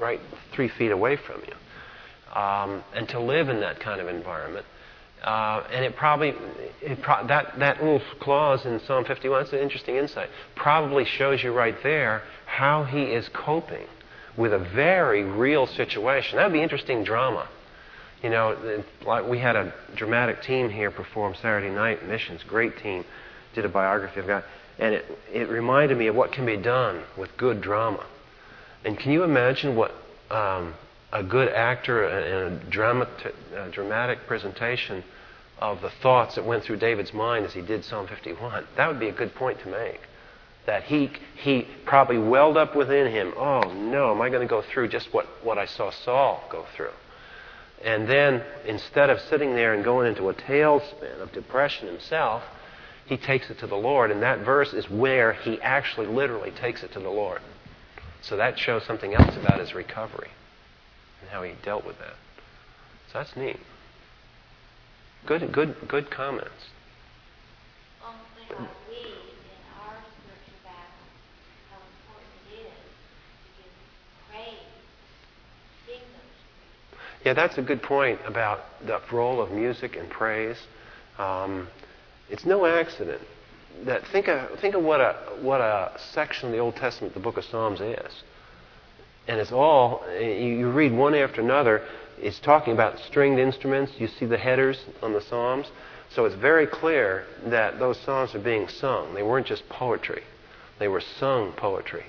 right 0.00 0.20
three 0.52 0.68
feet 0.68 0.92
away 0.92 1.16
from 1.16 1.42
you, 1.46 2.40
um, 2.40 2.84
and 2.94 3.08
to 3.08 3.20
live 3.20 3.48
in 3.48 3.60
that 3.60 3.80
kind 3.80 4.00
of 4.00 4.08
environment. 4.08 4.64
Uh, 5.24 5.66
and 5.72 5.86
it 5.86 5.96
probably, 5.96 6.34
it 6.82 7.00
pro- 7.00 7.26
that, 7.26 7.58
that 7.58 7.82
little 7.82 8.02
clause 8.20 8.66
in 8.66 8.78
Psalm 8.80 9.06
51, 9.06 9.44
it's 9.44 9.52
an 9.54 9.58
interesting 9.58 9.96
insight, 9.96 10.28
probably 10.54 11.06
shows 11.06 11.42
you 11.42 11.50
right 11.50 11.82
there 11.82 12.22
how 12.44 12.84
he 12.84 13.04
is 13.04 13.26
coping 13.30 13.86
with 14.36 14.52
a 14.52 14.58
very 14.58 15.24
real 15.24 15.66
situation. 15.66 16.36
That 16.36 16.44
would 16.44 16.52
be 16.52 16.62
interesting 16.62 17.04
drama. 17.04 17.48
You 18.22 18.30
know, 18.30 18.84
like 19.06 19.26
we 19.26 19.38
had 19.38 19.56
a 19.56 19.72
dramatic 19.94 20.42
team 20.42 20.68
here 20.68 20.90
perform 20.90 21.34
Saturday 21.34 21.74
night 21.74 22.06
missions. 22.06 22.42
Great 22.42 22.76
team. 22.78 23.04
Did 23.54 23.64
a 23.64 23.68
biography 23.68 24.20
of 24.20 24.26
God, 24.26 24.44
and 24.78 24.94
it 24.94 25.04
it 25.32 25.48
reminded 25.48 25.96
me 25.96 26.08
of 26.08 26.16
what 26.16 26.32
can 26.32 26.44
be 26.44 26.56
done 26.56 27.02
with 27.16 27.36
good 27.36 27.60
drama. 27.60 28.04
And 28.84 28.98
can 28.98 29.12
you 29.12 29.22
imagine 29.22 29.76
what 29.76 29.92
um, 30.30 30.74
a 31.12 31.22
good 31.22 31.48
actor 31.50 32.08
in 32.08 32.52
a, 32.52 32.70
drama, 32.70 33.06
a 33.54 33.68
dramatic 33.70 34.26
presentation 34.26 35.04
of 35.72 35.80
the 35.80 35.90
thoughts 35.90 36.34
that 36.34 36.44
went 36.44 36.64
through 36.64 36.76
David's 36.76 37.12
mind 37.12 37.44
as 37.46 37.52
he 37.52 37.62
did 37.62 37.84
Psalm 37.84 38.06
51? 38.06 38.66
That 38.76 38.88
would 38.88 39.00
be 39.00 39.08
a 39.08 39.12
good 39.12 39.34
point 39.34 39.60
to 39.60 39.68
make 39.68 40.00
that 40.66 40.84
he, 40.84 41.10
he 41.36 41.66
probably 41.84 42.18
welled 42.18 42.56
up 42.56 42.74
within 42.74 43.10
him, 43.10 43.34
oh 43.36 43.60
no, 43.74 44.12
am 44.12 44.22
I 44.22 44.30
going 44.30 44.40
to 44.40 44.48
go 44.48 44.62
through 44.62 44.88
just 44.88 45.12
what, 45.12 45.26
what 45.42 45.58
I 45.58 45.66
saw 45.66 45.90
Saul 45.90 46.42
go 46.50 46.64
through? 46.74 46.92
And 47.84 48.08
then 48.08 48.42
instead 48.66 49.10
of 49.10 49.20
sitting 49.20 49.54
there 49.54 49.74
and 49.74 49.84
going 49.84 50.06
into 50.06 50.30
a 50.30 50.34
tailspin 50.34 51.20
of 51.20 51.32
depression 51.32 51.86
himself, 51.86 52.42
he 53.04 53.18
takes 53.18 53.50
it 53.50 53.58
to 53.58 53.66
the 53.66 53.76
Lord. 53.76 54.10
And 54.10 54.22
that 54.22 54.38
verse 54.38 54.72
is 54.72 54.88
where 54.88 55.34
he 55.34 55.60
actually 55.60 56.06
literally 56.06 56.50
takes 56.50 56.82
it 56.82 56.92
to 56.92 57.00
the 57.00 57.10
Lord. 57.10 57.42
So 58.22 58.38
that 58.38 58.58
shows 58.58 58.84
something 58.84 59.12
else 59.12 59.36
about 59.36 59.60
his 59.60 59.74
recovery 59.74 60.30
and 61.20 61.28
how 61.28 61.42
he 61.42 61.52
dealt 61.62 61.84
with 61.84 61.98
that. 61.98 62.14
So 63.12 63.18
that's 63.18 63.36
neat. 63.36 63.60
Good, 65.26 65.52
good, 65.52 65.74
good 65.88 66.10
comments. 66.10 66.50
Yeah, 77.24 77.32
that's 77.32 77.56
a 77.56 77.62
good 77.62 77.82
point 77.82 78.20
about 78.26 78.60
the 78.86 79.00
role 79.10 79.40
of 79.40 79.50
music 79.50 79.96
and 79.96 80.10
praise. 80.10 80.58
Um, 81.18 81.68
it's 82.28 82.44
no 82.44 82.66
accident 82.66 83.22
that 83.86 84.06
think 84.08 84.28
of 84.28 84.58
think 84.60 84.74
of 84.74 84.82
what 84.82 85.00
a 85.00 85.14
what 85.40 85.62
a 85.62 85.92
section 86.12 86.48
of 86.48 86.52
the 86.52 86.58
Old 86.58 86.76
Testament 86.76 87.14
the 87.14 87.20
Book 87.20 87.38
of 87.38 87.44
Psalms 87.46 87.80
is, 87.80 88.22
and 89.26 89.40
it's 89.40 89.52
all 89.52 90.04
you 90.20 90.70
read 90.70 90.92
one 90.92 91.14
after 91.14 91.40
another. 91.40 91.82
It's 92.18 92.38
talking 92.38 92.72
about 92.72 92.98
stringed 93.00 93.38
instruments. 93.38 93.92
You 93.98 94.08
see 94.08 94.26
the 94.26 94.38
headers 94.38 94.84
on 95.02 95.12
the 95.12 95.20
Psalms, 95.20 95.66
so 96.10 96.24
it's 96.24 96.36
very 96.36 96.66
clear 96.66 97.24
that 97.46 97.78
those 97.78 97.98
Psalms 98.00 98.34
are 98.34 98.40
being 98.40 98.68
sung. 98.68 99.14
They 99.14 99.22
weren't 99.22 99.46
just 99.46 99.68
poetry; 99.68 100.22
they 100.78 100.88
were 100.88 101.00
sung 101.00 101.52
poetry. 101.52 102.06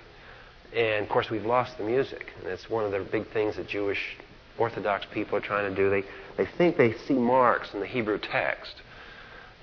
And 0.74 1.04
of 1.04 1.10
course, 1.10 1.30
we've 1.30 1.46
lost 1.46 1.78
the 1.78 1.84
music, 1.84 2.34
and 2.40 2.52
it's 2.52 2.70
one 2.70 2.84
of 2.84 2.92
the 2.92 3.00
big 3.00 3.28
things 3.32 3.56
that 3.56 3.68
Jewish 3.68 4.18
Orthodox 4.58 5.06
people 5.12 5.38
are 5.38 5.42
trying 5.42 5.70
to 5.70 5.76
do. 5.76 5.90
They, 5.90 6.04
they 6.38 6.46
think 6.58 6.78
they 6.78 6.94
see 6.94 7.14
marks 7.14 7.74
in 7.74 7.80
the 7.80 7.86
Hebrew 7.86 8.18
text 8.18 8.82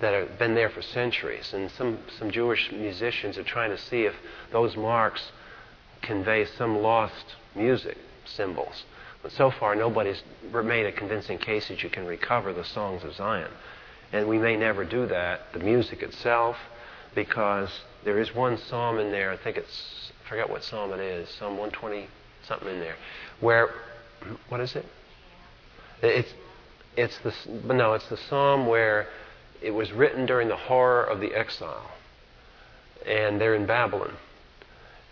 that 0.00 0.12
have 0.14 0.38
been 0.38 0.54
there 0.54 0.68
for 0.68 0.82
centuries. 0.82 1.52
And 1.54 1.70
some, 1.70 1.98
some 2.18 2.30
Jewish 2.30 2.70
musicians 2.72 3.38
are 3.38 3.44
trying 3.44 3.70
to 3.70 3.78
see 3.78 4.02
if 4.02 4.14
those 4.50 4.76
marks 4.76 5.32
convey 6.02 6.44
some 6.44 6.78
lost 6.78 7.36
music 7.54 7.96
symbols. 8.24 8.84
So 9.28 9.50
far, 9.50 9.74
nobody's 9.76 10.22
made 10.52 10.86
a 10.86 10.92
convincing 10.92 11.38
case 11.38 11.68
that 11.68 11.82
you 11.82 11.90
can 11.90 12.06
recover 12.06 12.52
the 12.52 12.64
songs 12.64 13.04
of 13.04 13.14
Zion. 13.14 13.50
And 14.12 14.28
we 14.28 14.38
may 14.38 14.56
never 14.56 14.84
do 14.84 15.06
that, 15.06 15.52
the 15.52 15.60
music 15.60 16.02
itself, 16.02 16.56
because 17.14 17.70
there 18.04 18.18
is 18.18 18.34
one 18.34 18.58
psalm 18.58 18.98
in 18.98 19.10
there, 19.10 19.30
I 19.30 19.36
think 19.36 19.56
it's, 19.56 20.12
I 20.24 20.28
forget 20.28 20.50
what 20.50 20.64
psalm 20.64 20.92
it 20.92 21.00
is, 21.00 21.28
Psalm 21.30 21.56
120 21.56 22.08
something 22.46 22.68
in 22.68 22.80
there, 22.80 22.96
where 23.40 23.70
what 24.48 24.60
is 24.60 24.74
it? 24.76 24.86
It's 26.02 26.32
it's 26.96 27.18
the 27.18 27.32
no, 27.72 27.94
it's 27.94 28.08
the 28.08 28.16
psalm 28.16 28.66
where 28.66 29.08
it 29.60 29.70
was 29.70 29.92
written 29.92 30.26
during 30.26 30.48
the 30.48 30.56
horror 30.56 31.04
of 31.04 31.20
the 31.20 31.34
exile, 31.34 31.90
and 33.06 33.40
they're 33.40 33.54
in 33.54 33.66
Babylon. 33.66 34.16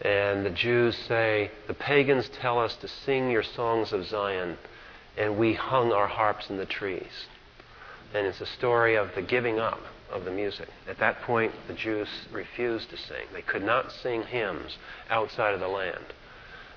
And 0.03 0.47
the 0.47 0.51
Jews 0.51 0.97
say, 0.97 1.51
The 1.67 1.75
pagans 1.75 2.29
tell 2.29 2.59
us 2.59 2.75
to 2.77 2.89
sing 2.89 3.31
your 3.31 3.43
songs 3.43 3.93
of 3.93 4.07
Zion, 4.07 4.57
and 5.19 5.39
we 5.39 5.55
hung 5.55 5.93
our 5.93 6.07
harps 6.07 6.49
in 6.49 6.57
the 6.57 6.67
trees. 6.67 7.27
And 8.15 8.27
it's 8.27 8.41
a 8.41 8.47
story 8.47 8.97
of 8.97 9.15
the 9.15 9.23
giving 9.23 9.59
up 9.59 9.81
of 10.11 10.25
the 10.25 10.31
music. 10.31 10.69
At 10.89 10.99
that 10.99 11.21
point, 11.23 11.53
the 11.69 11.75
Jews 11.75 12.09
refused 12.33 12.91
to 12.91 12.97
sing. 12.97 13.27
They 13.33 13.43
could 13.43 13.63
not 13.63 13.93
sing 13.93 14.23
hymns 14.23 14.77
outside 15.09 15.55
of 15.55 15.61
the 15.61 15.69
land. 15.69 16.15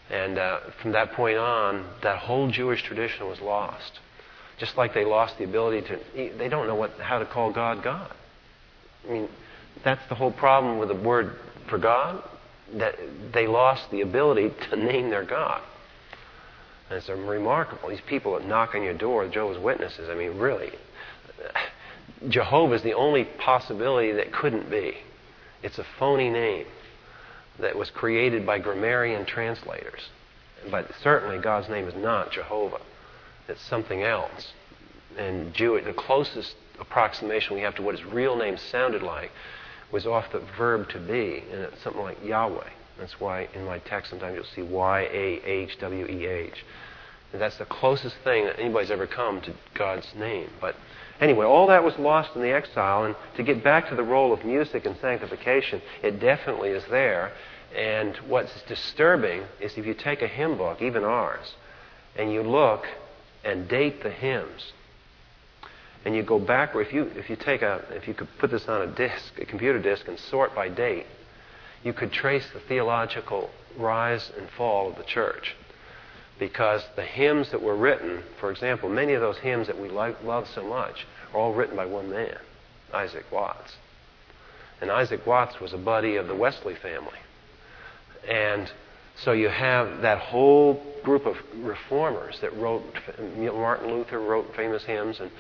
And 0.10 0.38
uh, 0.38 0.60
from 0.82 0.92
that 0.92 1.14
point 1.14 1.38
on, 1.38 1.86
that 2.04 2.20
whole 2.20 2.52
Jewish 2.52 2.84
tradition 2.84 3.28
was 3.28 3.40
lost. 3.40 4.00
Just 4.60 4.78
like 4.78 4.94
they 4.94 5.06
lost 5.06 5.38
the 5.38 5.46
ability 5.46 5.88
to, 5.88 6.00
they 6.38 6.50
don't 6.50 6.68
know 6.68 6.76
what, 6.76 6.92
how 7.00 7.20
to 7.20 7.26
call 7.26 7.52
God 7.52 7.84
God. 7.84 8.12
I 9.08 9.12
mean, 9.12 9.30
that's 9.84 10.08
the 10.10 10.16
whole 10.16 10.32
problem 10.32 10.78
with 10.78 10.90
the 10.90 10.96
word 10.96 11.36
for 11.68 11.78
God, 11.78 12.24
that 12.78 12.96
they 13.32 13.48
lost 13.48 13.90
the 13.92 14.02
ability 14.02 14.52
to 14.70 14.76
name 14.76 15.10
their 15.10 15.24
God. 15.24 15.62
And 16.90 16.98
it's 16.98 17.10
remarkable. 17.10 17.90
These 17.90 18.02
people 18.08 18.34
that 18.34 18.48
knock 18.48 18.76
on 18.76 18.84
your 18.84 18.94
door, 18.94 19.28
Jehovah's 19.28 19.62
Witnesses, 19.62 20.10
I 20.10 20.16
mean, 20.16 20.38
really, 20.38 20.72
Jehovah 22.30 22.76
is 22.76 22.84
the 22.84 22.94
only 22.94 23.26
possibility 23.26 24.12
that 24.14 24.32
couldn't 24.32 24.70
be. 24.70 24.98
It's 25.62 25.80
a 25.80 25.86
phony 25.98 26.30
name 26.30 26.66
that 27.60 27.78
was 27.78 27.90
created 27.90 28.46
by 28.46 28.60
grammarian 28.60 29.26
translators. 29.26 30.10
But 30.70 30.90
certainly 31.02 31.38
God's 31.38 31.70
name 31.70 31.88
is 31.88 31.96
not 31.96 32.32
Jehovah. 32.32 32.82
It's 33.48 33.62
something 33.62 34.04
else. 34.04 34.54
And 35.18 35.54
Jewish, 35.54 35.86
the 35.86 35.94
closest 35.94 36.56
approximation 36.80 37.56
we 37.56 37.62
have 37.62 37.76
to 37.76 37.82
what 37.82 37.96
his 37.98 38.06
real 38.06 38.36
name 38.36 38.58
sounded 38.58 39.04
like 39.04 39.32
was 39.94 40.06
off 40.06 40.30
the 40.34 40.42
verb 40.58 40.90
to 40.90 41.00
be, 41.00 41.44
and 41.52 41.62
it's 41.62 41.82
something 41.82 42.02
like 42.02 42.18
Yahweh. 42.26 42.70
That's 43.00 43.20
why 43.20 43.48
in 43.54 43.64
my 43.66 43.80
text 43.80 44.10
sometimes 44.10 44.36
you'll 44.36 44.44
see 44.56 44.62
Y 44.62 45.02
A 45.02 45.42
H 45.46 45.80
W 45.80 46.06
E 46.06 46.26
H. 46.26 46.66
That's 47.32 47.58
the 47.58 47.66
closest 47.66 48.16
thing 48.24 48.46
that 48.46 48.60
anybody's 48.60 48.92
ever 48.92 49.08
come 49.08 49.42
to 49.42 49.54
God's 49.74 50.14
name. 50.16 50.50
But 50.60 50.76
Anyway, 51.22 51.46
all 51.46 51.68
that 51.68 51.84
was 51.84 51.98
lost 51.98 52.36
in 52.36 52.42
the 52.42 52.52
exile, 52.52 53.06
and 53.06 53.16
to 53.38 53.44
get 53.44 53.64
back 53.64 53.88
to 53.90 53.96
the 53.96 54.04
role 54.04 54.34
of 54.34 54.44
music 54.44 54.86
and 54.86 54.98
sanctification, 54.98 55.82
it 56.02 56.20
definitely 56.20 56.70
is 56.70 56.84
there. 56.90 57.32
And 57.76 58.16
what's 58.28 58.62
disturbing 58.64 59.44
is 59.62 59.78
if 59.78 59.86
you 59.86 59.94
take 59.94 60.22
a 60.22 60.28
hymn 60.28 60.58
book, 60.58 60.82
even 60.82 61.04
ours, 61.04 61.56
and 62.18 62.32
you 62.32 62.44
look 62.44 62.86
and 63.44 63.68
date 63.68 64.04
the 64.04 64.10
hymns, 64.10 64.74
and 66.06 66.16
you 66.16 66.24
go 66.24 66.40
backward, 66.40 66.88
if 66.88 66.94
you, 66.94 67.04
if 67.16 67.30
you 67.30 67.36
take 67.36 67.62
a, 67.62 67.84
if 67.92 68.08
you 68.08 68.14
could 68.14 68.28
put 68.38 68.52
this 68.52 68.68
on 68.68 68.82
a 68.82 68.88
disk, 68.88 69.40
a 69.40 69.46
computer 69.46 69.80
disk, 69.80 70.08
and 70.08 70.20
sort 70.20 70.54
by 70.54 70.68
date, 70.68 71.06
you 71.84 71.94
could 71.94 72.12
trace 72.12 72.46
the 72.54 72.60
theological 72.60 73.50
rise 73.78 74.32
and 74.38 74.50
fall 74.52 74.90
of 74.90 74.98
the 74.98 75.04
church. 75.04 75.56
Because 76.40 76.84
the 76.96 77.04
hymns 77.04 77.52
that 77.52 77.62
were 77.62 77.76
written, 77.76 78.24
for 78.40 78.52
example, 78.52 78.90
many 78.90 79.14
of 79.14 79.22
those 79.22 79.38
hymns 79.38 79.68
that 79.68 79.80
we 79.80 79.88
like, 79.88 80.22
love 80.24 80.48
so 80.54 80.64
much, 80.68 81.06
are 81.34 81.40
all 81.40 81.54
written 81.54 81.76
by 81.76 81.86
one 81.86 82.10
man, 82.10 82.38
Isaac 82.94 83.26
Watts. 83.32 83.76
And 84.82 84.92
Isaac 84.92 85.26
Watts 85.26 85.62
was 85.62 85.72
a 85.72 85.78
buddy 85.78 86.18
of 86.18 86.28
the 86.28 86.36
Wesley 86.36 86.76
family. 86.76 87.20
And 88.28 88.70
so 89.16 89.32
you 89.32 89.48
have 89.48 90.02
that 90.02 90.18
whole 90.18 90.84
group 91.04 91.26
of 91.26 91.38
reformers 91.56 92.40
that 92.42 92.56
wrote, 92.58 92.84
Martin 93.38 93.90
Luther 93.90 94.20
wrote 94.20 94.54
famous 94.56 94.84
hymns. 94.84 95.20
And, 95.20 95.32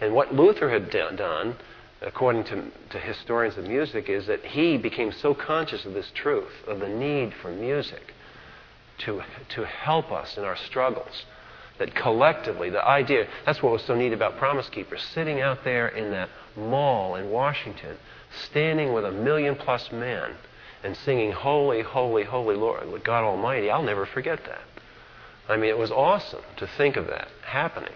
and 0.00 0.14
what 0.14 0.34
Luther 0.34 0.70
had 0.70 0.90
done, 0.90 1.56
according 2.02 2.44
to, 2.44 2.70
to 2.90 2.98
historians 2.98 3.56
of 3.56 3.66
music, 3.66 4.08
is 4.08 4.26
that 4.26 4.44
he 4.44 4.76
became 4.76 5.12
so 5.12 5.34
conscious 5.34 5.84
of 5.84 5.94
this 5.94 6.10
truth, 6.14 6.52
of 6.66 6.80
the 6.80 6.88
need 6.88 7.32
for 7.40 7.50
music 7.50 8.14
to, 8.98 9.22
to 9.50 9.64
help 9.64 10.12
us 10.12 10.36
in 10.36 10.44
our 10.44 10.56
struggles, 10.56 11.24
that 11.78 11.94
collectively, 11.94 12.70
the 12.70 12.84
idea, 12.84 13.26
that's 13.44 13.62
what 13.62 13.72
was 13.72 13.82
so 13.82 13.94
neat 13.94 14.12
about 14.12 14.38
Promise 14.38 14.68
Keepers, 14.70 15.02
sitting 15.02 15.40
out 15.40 15.64
there 15.64 15.88
in 15.88 16.10
that 16.10 16.28
mall 16.56 17.16
in 17.16 17.30
Washington, 17.30 17.96
standing 18.48 18.92
with 18.92 19.04
a 19.04 19.10
million 19.10 19.54
plus 19.54 19.92
men 19.92 20.32
and 20.82 20.96
singing, 20.96 21.32
Holy, 21.32 21.82
Holy, 21.82 22.24
Holy 22.24 22.56
Lord, 22.56 23.04
God 23.04 23.24
Almighty, 23.24 23.70
I'll 23.70 23.82
never 23.82 24.06
forget 24.06 24.44
that. 24.44 24.62
I 25.48 25.56
mean, 25.56 25.70
it 25.70 25.78
was 25.78 25.90
awesome 25.90 26.42
to 26.56 26.66
think 26.66 26.96
of 26.96 27.06
that 27.08 27.28
happening. 27.42 27.94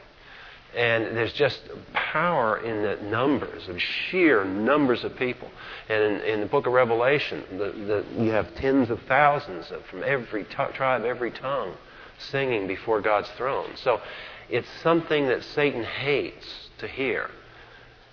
And 0.76 1.16
there's 1.16 1.32
just 1.32 1.60
power 1.92 2.59
in 2.59 2.82
the 2.82 2.97
numbers, 3.09 3.68
of 3.68 3.80
sheer 3.80 4.44
numbers 4.44 5.02
of 5.02 5.16
people. 5.16 5.51
And 5.88 6.02
in, 6.02 6.20
in 6.20 6.40
the 6.40 6.47
book 6.47 6.66
of 6.66 6.72
Revelation, 6.72 7.42
the, 7.51 8.05
the, 8.16 8.22
you 8.22 8.30
have 8.30 8.55
tens 8.55 8.88
of 8.88 9.01
thousands 9.09 9.70
of, 9.72 9.84
from 9.86 10.05
every 10.05 10.44
t- 10.44 10.55
tribe, 10.74 11.05
every 11.05 11.32
tongue, 11.32 11.74
singing 12.18 12.68
before 12.68 13.01
God's 13.01 13.28
throne. 13.30 13.70
So 13.82 14.01
it's 14.48 14.68
something 14.82 15.26
that 15.26 15.42
Satan 15.42 15.82
hates 15.82 16.70
to 16.78 16.86
hear, 16.86 17.30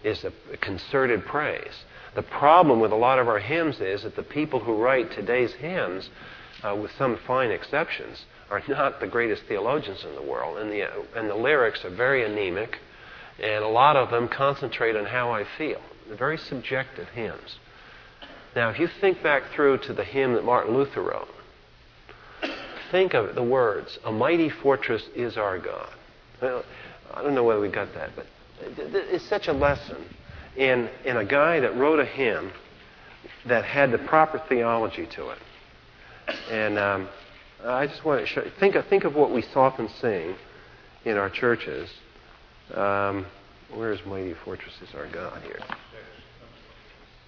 is 0.03 0.23
a, 0.23 0.31
concerted 0.57 1.25
praise. 1.25 1.83
The 2.15 2.23
problem 2.23 2.79
with 2.79 2.91
a 2.91 2.95
lot 2.95 3.19
of 3.19 3.27
our 3.27 3.39
hymns 3.39 3.79
is 3.81 4.01
that 4.01 4.15
the 4.15 4.23
people 4.23 4.59
who 4.59 4.73
write 4.73 5.11
today's 5.11 5.53
hymns, 5.53 6.09
uh, 6.63 6.75
with 6.75 6.91
some 6.97 7.17
fine 7.27 7.51
exceptions, 7.51 8.25
are 8.49 8.61
not 8.67 8.99
the 8.99 9.07
greatest 9.07 9.43
theologians 9.47 10.03
in 10.03 10.15
the 10.15 10.21
world, 10.21 10.57
and 10.57 10.71
the, 10.71 10.87
and 11.15 11.29
the 11.29 11.35
lyrics 11.35 11.83
are 11.83 11.89
very 11.89 12.23
anemic, 12.23 12.79
and 13.41 13.63
a 13.63 13.67
lot 13.67 13.95
of 13.95 14.09
them 14.09 14.27
concentrate 14.27 14.95
on 14.95 15.05
how 15.05 15.31
I 15.31 15.45
feel. 15.57 15.81
They're 16.07 16.17
very 16.17 16.37
subjective 16.37 17.09
hymns. 17.09 17.59
Now, 18.55 18.69
if 18.69 18.79
you 18.79 18.87
think 18.87 19.21
back 19.21 19.43
through 19.53 19.79
to 19.79 19.93
the 19.93 20.03
hymn 20.03 20.33
that 20.33 20.43
Martin 20.43 20.73
Luther 20.73 21.01
wrote, 21.01 21.27
think 22.91 23.13
of 23.13 23.35
the 23.35 23.43
words, 23.43 23.99
A 24.05 24.11
mighty 24.11 24.49
fortress 24.49 25.03
is 25.15 25.37
our 25.37 25.59
God. 25.59 25.89
Well, 26.41 26.63
I 27.13 27.21
don't 27.21 27.35
know 27.35 27.43
whether 27.43 27.59
we 27.59 27.69
got 27.69 27.93
that, 27.93 28.11
but 28.15 28.25
it's 28.61 29.25
such 29.25 29.47
a 29.47 29.53
lesson 29.53 29.97
in, 30.55 30.89
in 31.05 31.17
a 31.17 31.25
guy 31.25 31.59
that 31.59 31.75
wrote 31.75 31.99
a 31.99 32.05
hymn 32.05 32.51
that 33.45 33.65
had 33.65 33.91
the 33.91 33.97
proper 33.97 34.39
theology 34.49 35.05
to 35.05 35.29
it. 35.29 35.37
And 36.51 36.77
um, 36.79 37.09
I 37.63 37.87
just 37.87 38.05
want 38.05 38.21
to 38.21 38.27
show, 38.27 38.43
think, 38.59 38.75
think 38.89 39.03
of 39.03 39.15
what 39.15 39.31
we 39.31 39.43
often 39.55 39.89
sing 39.99 40.35
in 41.05 41.17
our 41.17 41.29
churches. 41.29 41.89
Um, 42.73 43.25
where's 43.73 43.99
Mighty 44.05 44.35
Fortress 44.45 44.73
Is 44.81 44.93
Our 44.95 45.07
God 45.07 45.41
here? 45.43 45.59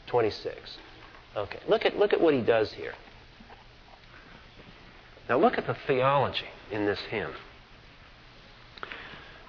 26. 0.07 0.77
Okay. 1.35 1.60
Look 1.68 1.85
at, 1.85 1.97
look 1.97 2.14
at 2.14 2.22
what 2.22 2.34
he 2.34 2.41
does 2.41 2.73
here. 2.73 2.93
Now 5.27 5.38
look 5.38 5.57
at 5.57 5.68
the 5.68 5.77
theology 5.85 6.47
in 6.72 6.85
this 6.85 6.99
hymn. 7.10 7.31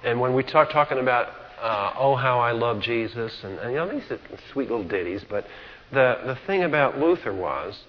And 0.03 0.19
when 0.19 0.33
we 0.33 0.43
start 0.47 0.71
talking 0.71 0.99
about 0.99 1.27
uh, 1.61 1.93
"Oh 1.97 2.15
How 2.15 2.39
I 2.39 2.51
Love 2.51 2.81
Jesus," 2.81 3.43
and, 3.43 3.59
and, 3.59 3.71
you 3.71 3.77
know 3.77 3.91
these 3.91 4.09
are 4.09 4.19
sweet 4.51 4.69
little 4.69 4.87
ditties. 4.87 5.23
But 5.29 5.45
the 5.91 6.19
the 6.25 6.37
thing 6.47 6.63
about 6.63 6.97
Luther 6.97 7.33
was 7.33 7.79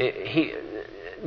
he 0.00 0.54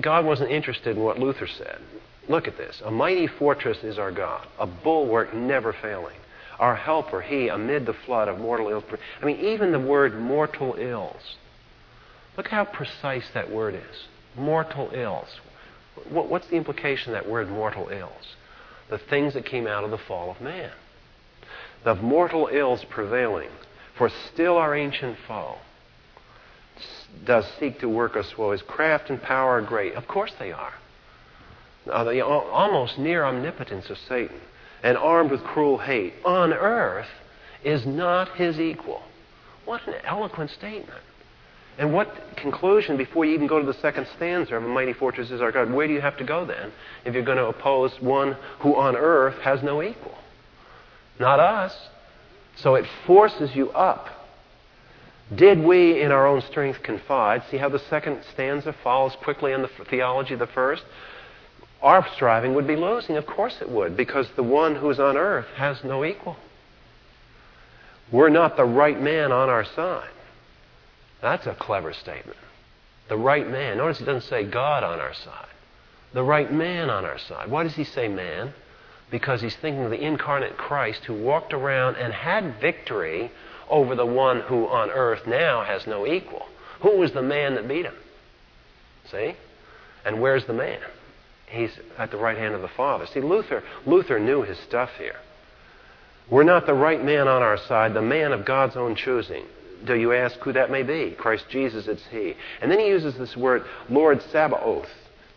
God 0.02 0.26
wasn't 0.26 0.52
interested 0.52 0.98
in 0.98 1.04
what 1.04 1.20
Luther 1.20 1.48
said. 1.48 1.80
Look 2.28 2.48
at 2.48 2.58
this: 2.58 2.82
a 2.84 2.92
mighty 2.92 3.28
fortress 3.28 3.84
is 3.84 4.00
our 4.00 4.12
God, 4.12 4.48
a 4.60 4.66
bulwark 4.66 5.34
never 5.34 5.74
failing, 5.74 6.18
our 6.60 6.76
helper 6.76 7.22
He 7.22 7.48
amid 7.48 7.86
the 7.86 7.94
flood 7.94 8.28
of 8.28 8.40
mortal 8.40 8.70
ills. 8.70 8.84
I 9.22 9.26
mean, 9.26 9.40
even 9.40 9.72
the 9.72 9.80
word 9.80 10.20
mortal 10.20 10.76
ills. 10.78 11.38
Look 12.38 12.48
how 12.48 12.66
precise 12.66 13.26
that 13.34 13.52
word 13.52 13.76
is. 13.76 14.08
Mortal 14.36 14.90
ills. 14.94 15.28
What, 16.10 16.28
what's 16.28 16.48
the 16.48 16.56
implication 16.56 17.14
of 17.14 17.24
that 17.24 17.30
word 17.30 17.50
mortal 17.50 17.90
ills? 17.90 18.36
The 18.90 18.98
things 18.98 19.36
that 19.36 19.46
came 19.46 19.68
out 19.68 19.84
of 19.84 19.92
the 19.92 19.98
fall 20.00 20.32
of 20.32 20.42
man 20.42 20.72
The 21.84 21.96
mortal 21.96 22.50
ills 22.52 22.84
prevailing, 22.90 23.50
for 23.96 24.10
still 24.10 24.58
our 24.58 24.76
ancient 24.76 25.18
foe 25.28 25.58
does 27.26 27.46
seek 27.60 27.80
to 27.80 27.90
work 27.90 28.16
us 28.16 28.38
woe. 28.38 28.52
His 28.52 28.62
craft 28.62 29.10
and 29.10 29.22
power 29.22 29.60
are 29.60 29.62
great. 29.62 29.94
Of 29.94 30.08
course 30.08 30.32
they 30.40 30.52
are. 30.52 30.74
Uh, 31.90 32.04
the 32.06 32.22
almost 32.22 32.98
near 32.98 33.26
omnipotence 33.26 33.90
of 33.90 33.98
Satan, 34.10 34.40
and 34.84 34.98
armed 34.98 35.32
with 35.32 35.44
cruel 35.44 35.78
hate, 35.78 36.14
on 36.24 36.54
earth 36.54 37.08
is 37.64 37.86
not 37.86 38.36
his 38.36 38.60
equal. 38.60 39.04
What 39.66 39.86
an 39.88 39.96
eloquent 40.06 40.52
statement. 40.52 41.02
And 41.78 41.94
what 41.94 42.38
conclusion, 42.38 42.98
before 42.98 43.26
you 43.26 43.34
even 43.34 43.48
go 43.48 43.60
to 43.60 43.66
the 43.66 43.74
second 43.80 44.08
stanza 44.16 44.56
of 44.56 44.64
A 44.64 44.68
Mighty 44.68 44.94
Fortress 44.94 45.32
is 45.32 45.42
Our 45.42 45.52
God, 45.52 45.72
where 45.72 45.88
do 45.88 45.94
you 45.94 46.02
have 46.02 46.18
to 46.18 46.24
go 46.24 46.46
then 46.46 46.72
if 47.04 47.14
you're 47.14 47.24
going 47.24 47.38
to 47.38 47.48
oppose 47.48 47.92
one 48.00 48.38
who 48.60 48.76
on 48.76 48.96
earth 48.96 49.42
has 49.42 49.64
no 49.64 49.82
equal? 49.82 50.18
not 51.20 51.40
us. 51.40 51.74
So 52.58 52.76
it 52.76 52.86
forces 53.08 53.56
you 53.56 53.72
up. 53.72 54.08
Did 55.34 55.60
we 55.64 56.02
in 56.02 56.12
our 56.12 56.28
own 56.28 56.42
strength 56.42 56.84
confide? 56.84 57.44
See 57.50 57.58
how 57.58 57.70
the 57.70 57.80
second 57.80 58.24
stanza 58.34 58.74
follows 58.84 59.16
quickly 59.22 59.54
on 59.54 59.62
the 59.62 59.70
theology 59.90 60.34
of 60.34 60.40
the 60.40 60.48
first? 60.48 60.84
Our 61.82 62.08
striving 62.16 62.54
would 62.54 62.68
be 62.68 62.76
losing. 62.76 63.18
Of 63.18 63.26
course 63.26 63.58
it 63.62 63.70
would, 63.70 63.98
because 63.98 64.30
the 64.36 64.44
one 64.44 64.76
who 64.76 64.90
is 64.90 65.00
on 65.00 65.18
earth 65.18 65.48
has 65.56 65.84
no 65.84 66.06
equal. 66.06 66.38
We're 68.12 68.30
not 68.30 68.58
the 68.58 68.66
right 68.66 69.02
man 69.02 69.32
on 69.32 69.50
our 69.50 69.66
side. 69.66 70.10
That's 71.22 71.48
a 71.48 71.56
clever 71.56 71.94
statement. 71.94 72.38
The 73.10 73.18
right 73.18 73.50
man. 73.50 73.78
Notice 73.78 74.00
he 74.00 74.06
doesn't 74.06 74.30
say 74.30 74.44
God 74.44 74.84
on 74.84 75.00
our 75.00 75.14
side. 75.14 75.48
The 76.14 76.24
right 76.24 76.52
man 76.52 76.90
on 76.90 77.06
our 77.06 77.18
side. 77.18 77.50
Why 77.50 77.64
does 77.64 77.76
he 77.76 77.84
say 77.84 78.08
man? 78.08 78.54
because 79.14 79.42
he's 79.42 79.56
thinking 79.58 79.84
of 79.84 79.92
the 79.92 80.04
incarnate 80.04 80.58
Christ 80.58 81.06
who 81.06 81.14
walked 81.14 81.54
around 81.54 81.98
and 81.98 82.12
had 82.12 82.60
victory 82.60 83.32
over 83.74 83.96
the 83.96 84.06
one 84.06 84.42
who 84.42 84.68
on 84.68 84.92
earth 84.92 85.26
now 85.26 85.64
has 85.64 85.88
no 85.88 86.06
equal. 86.06 86.46
Who 86.82 86.98
was 87.00 87.12
the 87.12 87.24
man 87.24 87.56
that 87.56 87.68
beat 87.68 87.86
him? 87.86 87.96
See? 89.10 89.36
And 90.06 90.22
where's 90.22 90.46
the 90.46 90.54
man? 90.54 90.80
He's 91.48 91.72
at 91.98 92.12
the 92.12 92.18
right 92.18 92.38
hand 92.38 92.54
of 92.54 92.62
the 92.62 92.68
Father. 92.68 93.08
See, 93.08 93.20
Luther, 93.20 93.64
Luther 93.88 94.20
knew 94.20 94.44
his 94.44 94.60
stuff 94.60 94.92
here. 95.00 95.16
We're 96.30 96.44
not 96.44 96.68
the 96.68 96.74
right 96.76 97.04
man 97.04 97.28
on 97.28 97.42
our 97.42 97.58
side, 97.58 97.96
the 97.96 98.02
man 98.02 98.32
of 98.32 98.46
God's 98.46 98.76
own 98.76 98.96
choosing. 98.96 99.46
Do 99.86 99.96
you 99.96 100.14
ask 100.14 100.38
who 100.40 100.54
that 100.54 100.72
may 100.72 100.84
be? 100.84 101.12
Christ 101.12 101.46
Jesus, 101.50 101.88
it's 101.88 102.06
He. 102.12 102.36
And 102.62 102.72
then 102.72 102.80
he 102.80 102.88
uses 102.88 103.18
this 103.18 103.36
word, 103.36 103.66
Lord 103.90 104.22
Sabaoth, 104.32 104.90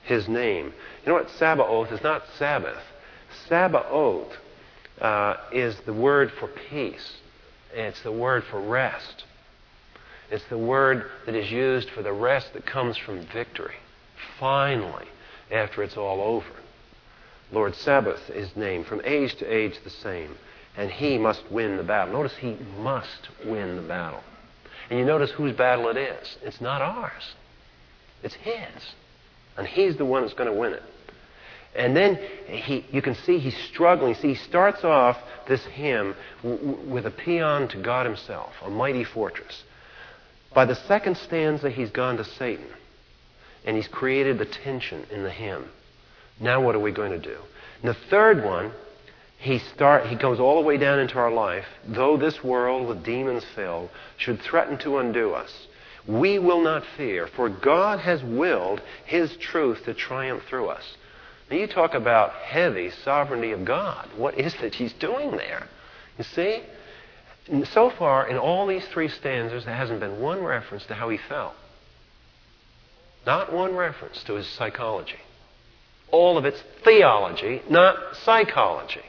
His 0.04 0.28
name. 0.28 0.66
You 0.66 1.12
know 1.12 1.14
what? 1.14 1.30
Sabaoth 1.30 1.90
is 1.90 2.02
not 2.02 2.22
Sabbath. 2.38 2.82
Sabaoth 3.48 4.32
uh, 5.00 5.36
is 5.52 5.74
the 5.86 5.92
word 5.92 6.30
for 6.38 6.48
peace. 6.70 7.16
It's 7.76 8.00
the 8.00 8.10
word 8.10 8.42
for 8.50 8.58
rest. 8.58 9.24
It's 10.30 10.44
the 10.48 10.56
word 10.56 11.10
that 11.26 11.34
is 11.34 11.50
used 11.52 11.90
for 11.90 12.02
the 12.02 12.12
rest 12.12 12.54
that 12.54 12.64
comes 12.64 12.96
from 12.96 13.26
victory. 13.26 13.76
Finally, 14.40 15.04
after 15.52 15.82
it's 15.82 15.96
all 15.96 16.22
over. 16.22 16.56
Lord 17.52 17.74
Sabbath 17.76 18.30
is 18.30 18.56
named 18.56 18.86
from 18.86 19.02
age 19.04 19.34
to 19.36 19.44
age 19.44 19.74
the 19.84 19.90
same. 19.90 20.36
And 20.76 20.90
he 20.90 21.18
must 21.18 21.42
win 21.50 21.76
the 21.76 21.82
battle. 21.82 22.14
Notice 22.14 22.36
he 22.36 22.56
must 22.78 23.28
win 23.44 23.76
the 23.76 23.82
battle. 23.82 24.22
And 24.88 24.98
you 24.98 25.04
notice 25.04 25.30
whose 25.32 25.54
battle 25.54 25.88
it 25.88 25.98
is. 25.98 26.38
It's 26.42 26.60
not 26.62 26.80
ours. 26.80 27.34
It's 28.22 28.34
his. 28.34 28.94
And 29.58 29.66
he's 29.66 29.96
the 29.96 30.04
one 30.06 30.22
that's 30.22 30.34
going 30.34 30.50
to 30.50 30.58
win 30.58 30.72
it. 30.72 30.82
And 31.76 31.96
then 31.96 32.16
he, 32.46 32.84
you 32.90 33.02
can 33.02 33.14
see 33.14 33.38
he's 33.38 33.56
struggling. 33.68 34.14
See, 34.14 34.28
he 34.28 34.34
starts 34.34 34.84
off 34.84 35.18
this 35.46 35.64
hymn 35.66 36.14
w- 36.42 36.58
w- 36.72 36.90
with 36.90 37.06
a 37.06 37.10
paean 37.10 37.68
to 37.68 37.82
God 37.82 38.06
himself, 38.06 38.52
a 38.64 38.70
mighty 38.70 39.04
fortress. 39.04 39.64
By 40.54 40.64
the 40.64 40.74
second 40.74 41.16
stanza, 41.18 41.70
he's 41.70 41.90
gone 41.90 42.16
to 42.16 42.24
Satan. 42.24 42.66
and 43.64 43.76
he's 43.76 43.88
created 43.88 44.38
the 44.38 44.46
tension 44.46 45.04
in 45.10 45.22
the 45.24 45.30
hymn. 45.30 45.64
Now 46.40 46.62
what 46.64 46.74
are 46.74 46.80
we 46.80 46.92
going 46.92 47.12
to 47.12 47.18
do? 47.18 47.36
And 47.82 47.90
the 47.90 47.98
third 48.10 48.44
one, 48.44 48.72
he 49.38 49.58
start 49.58 50.06
he 50.06 50.16
goes 50.16 50.40
all 50.40 50.60
the 50.60 50.66
way 50.66 50.76
down 50.78 50.98
into 50.98 51.18
our 51.18 51.32
life. 51.32 51.66
Though 51.86 52.16
this 52.16 52.42
world 52.44 52.88
with 52.88 53.04
demons 53.04 53.44
filled 53.54 53.90
should 54.18 54.40
threaten 54.40 54.78
to 54.78 54.98
undo 54.98 55.32
us, 55.32 55.52
we 56.06 56.38
will 56.38 56.62
not 56.62 56.84
fear, 56.96 57.26
for 57.34 57.48
God 57.48 57.98
has 58.00 58.22
willed 58.22 58.80
his 59.04 59.36
truth 59.38 59.84
to 59.84 59.94
triumph 59.94 60.44
through 60.48 60.68
us. 60.68 60.96
Now 61.50 61.56
you 61.56 61.66
talk 61.66 61.94
about 61.94 62.32
heavy 62.32 62.90
sovereignty 63.04 63.52
of 63.52 63.64
God. 63.64 64.08
What 64.16 64.38
is 64.38 64.54
it 64.54 64.60
that 64.62 64.74
he's 64.74 64.92
doing 64.94 65.32
there? 65.32 65.66
You 66.18 66.24
see? 66.24 66.62
So 67.72 67.90
far, 67.90 68.26
in 68.26 68.36
all 68.36 68.66
these 68.66 68.86
three 68.88 69.08
stanzas, 69.08 69.64
there 69.64 69.76
hasn't 69.76 70.00
been 70.00 70.20
one 70.20 70.42
reference 70.42 70.84
to 70.86 70.94
how 70.94 71.08
he 71.08 71.18
felt. 71.18 71.54
Not 73.24 73.52
one 73.52 73.76
reference 73.76 74.22
to 74.24 74.34
his 74.34 74.48
psychology. 74.48 75.20
All 76.10 76.36
of 76.38 76.44
it's 76.44 76.62
theology, 76.84 77.62
not 77.70 78.16
psychology. 78.24 79.04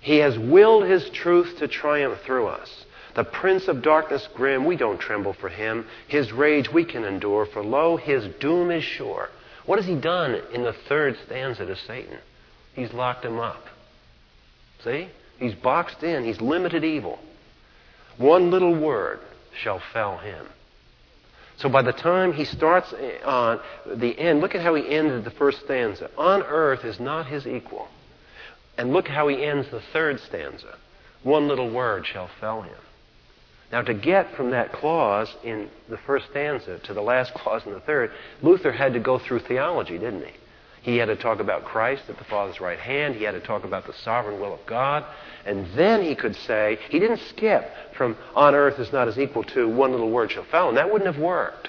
He 0.00 0.18
has 0.18 0.38
willed 0.38 0.84
his 0.84 1.10
truth 1.10 1.58
to 1.58 1.68
triumph 1.68 2.20
through 2.24 2.46
us. 2.46 2.86
The 3.16 3.24
prince 3.24 3.68
of 3.68 3.82
darkness 3.82 4.26
grim, 4.34 4.64
we 4.64 4.76
don't 4.76 5.00
tremble 5.00 5.34
for 5.34 5.48
him. 5.50 5.84
His 6.08 6.32
rage 6.32 6.72
we 6.72 6.84
can 6.84 7.04
endure, 7.04 7.44
for 7.44 7.62
lo, 7.62 7.96
his 7.96 8.26
doom 8.40 8.70
is 8.70 8.84
sure. 8.84 9.28
What 9.70 9.78
has 9.78 9.86
he 9.86 9.94
done 9.94 10.34
in 10.52 10.64
the 10.64 10.72
third 10.88 11.16
stanza 11.26 11.64
to 11.64 11.76
Satan? 11.76 12.18
He's 12.74 12.92
locked 12.92 13.24
him 13.24 13.38
up. 13.38 13.66
See? 14.82 15.06
He's 15.38 15.54
boxed 15.54 16.02
in. 16.02 16.24
He's 16.24 16.40
limited 16.40 16.82
evil. 16.82 17.20
One 18.16 18.50
little 18.50 18.74
word 18.74 19.20
shall 19.62 19.80
fell 19.92 20.18
him. 20.18 20.44
So 21.58 21.68
by 21.68 21.82
the 21.82 21.92
time 21.92 22.32
he 22.32 22.44
starts 22.46 22.92
uh, 22.92 23.20
on 23.24 23.60
the 24.00 24.18
end, 24.18 24.40
look 24.40 24.56
at 24.56 24.60
how 24.60 24.74
he 24.74 24.92
ended 24.92 25.22
the 25.22 25.30
first 25.30 25.60
stanza. 25.60 26.10
On 26.18 26.42
earth 26.42 26.84
is 26.84 26.98
not 26.98 27.28
his 27.28 27.46
equal. 27.46 27.86
And 28.76 28.92
look 28.92 29.06
how 29.06 29.28
he 29.28 29.44
ends 29.44 29.70
the 29.70 29.82
third 29.92 30.18
stanza. 30.18 30.78
One 31.22 31.46
little 31.46 31.70
word 31.70 32.08
shall 32.08 32.28
fell 32.40 32.62
him. 32.62 32.74
Now, 33.72 33.82
to 33.82 33.94
get 33.94 34.34
from 34.34 34.50
that 34.50 34.72
clause 34.72 35.32
in 35.44 35.70
the 35.88 35.98
first 35.98 36.26
stanza 36.30 36.78
to 36.80 36.94
the 36.94 37.02
last 37.02 37.32
clause 37.34 37.62
in 37.66 37.72
the 37.72 37.80
third, 37.80 38.10
Luther 38.42 38.72
had 38.72 38.94
to 38.94 39.00
go 39.00 39.18
through 39.18 39.40
theology, 39.40 39.96
didn't 39.96 40.24
he? 40.24 40.32
He 40.82 40.96
had 40.96 41.06
to 41.06 41.16
talk 41.16 41.40
about 41.40 41.64
Christ 41.64 42.04
at 42.08 42.16
the 42.18 42.24
Father's 42.24 42.60
right 42.60 42.78
hand. 42.78 43.14
He 43.14 43.24
had 43.24 43.32
to 43.32 43.40
talk 43.40 43.64
about 43.64 43.86
the 43.86 43.92
sovereign 43.92 44.40
will 44.40 44.54
of 44.54 44.64
God. 44.66 45.04
And 45.44 45.66
then 45.74 46.02
he 46.02 46.14
could 46.14 46.34
say, 46.34 46.78
he 46.88 46.98
didn't 46.98 47.20
skip 47.28 47.70
from 47.96 48.16
on 48.34 48.54
earth 48.54 48.78
is 48.78 48.92
not 48.92 49.06
as 49.06 49.18
equal 49.18 49.44
to 49.44 49.68
one 49.68 49.92
little 49.92 50.10
word 50.10 50.32
shall 50.32 50.44
fall. 50.44 50.68
And 50.68 50.78
that 50.78 50.90
wouldn't 50.90 51.12
have 51.12 51.22
worked. 51.22 51.68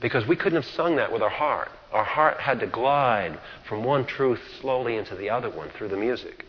Because 0.00 0.26
we 0.26 0.36
couldn't 0.36 0.60
have 0.60 0.70
sung 0.72 0.96
that 0.96 1.12
with 1.12 1.22
our 1.22 1.30
heart. 1.30 1.70
Our 1.92 2.04
heart 2.04 2.40
had 2.40 2.60
to 2.60 2.66
glide 2.66 3.38
from 3.68 3.84
one 3.84 4.04
truth 4.06 4.40
slowly 4.60 4.96
into 4.96 5.14
the 5.14 5.30
other 5.30 5.50
one 5.50 5.68
through 5.70 5.88
the 5.88 5.96
music. 5.96 6.44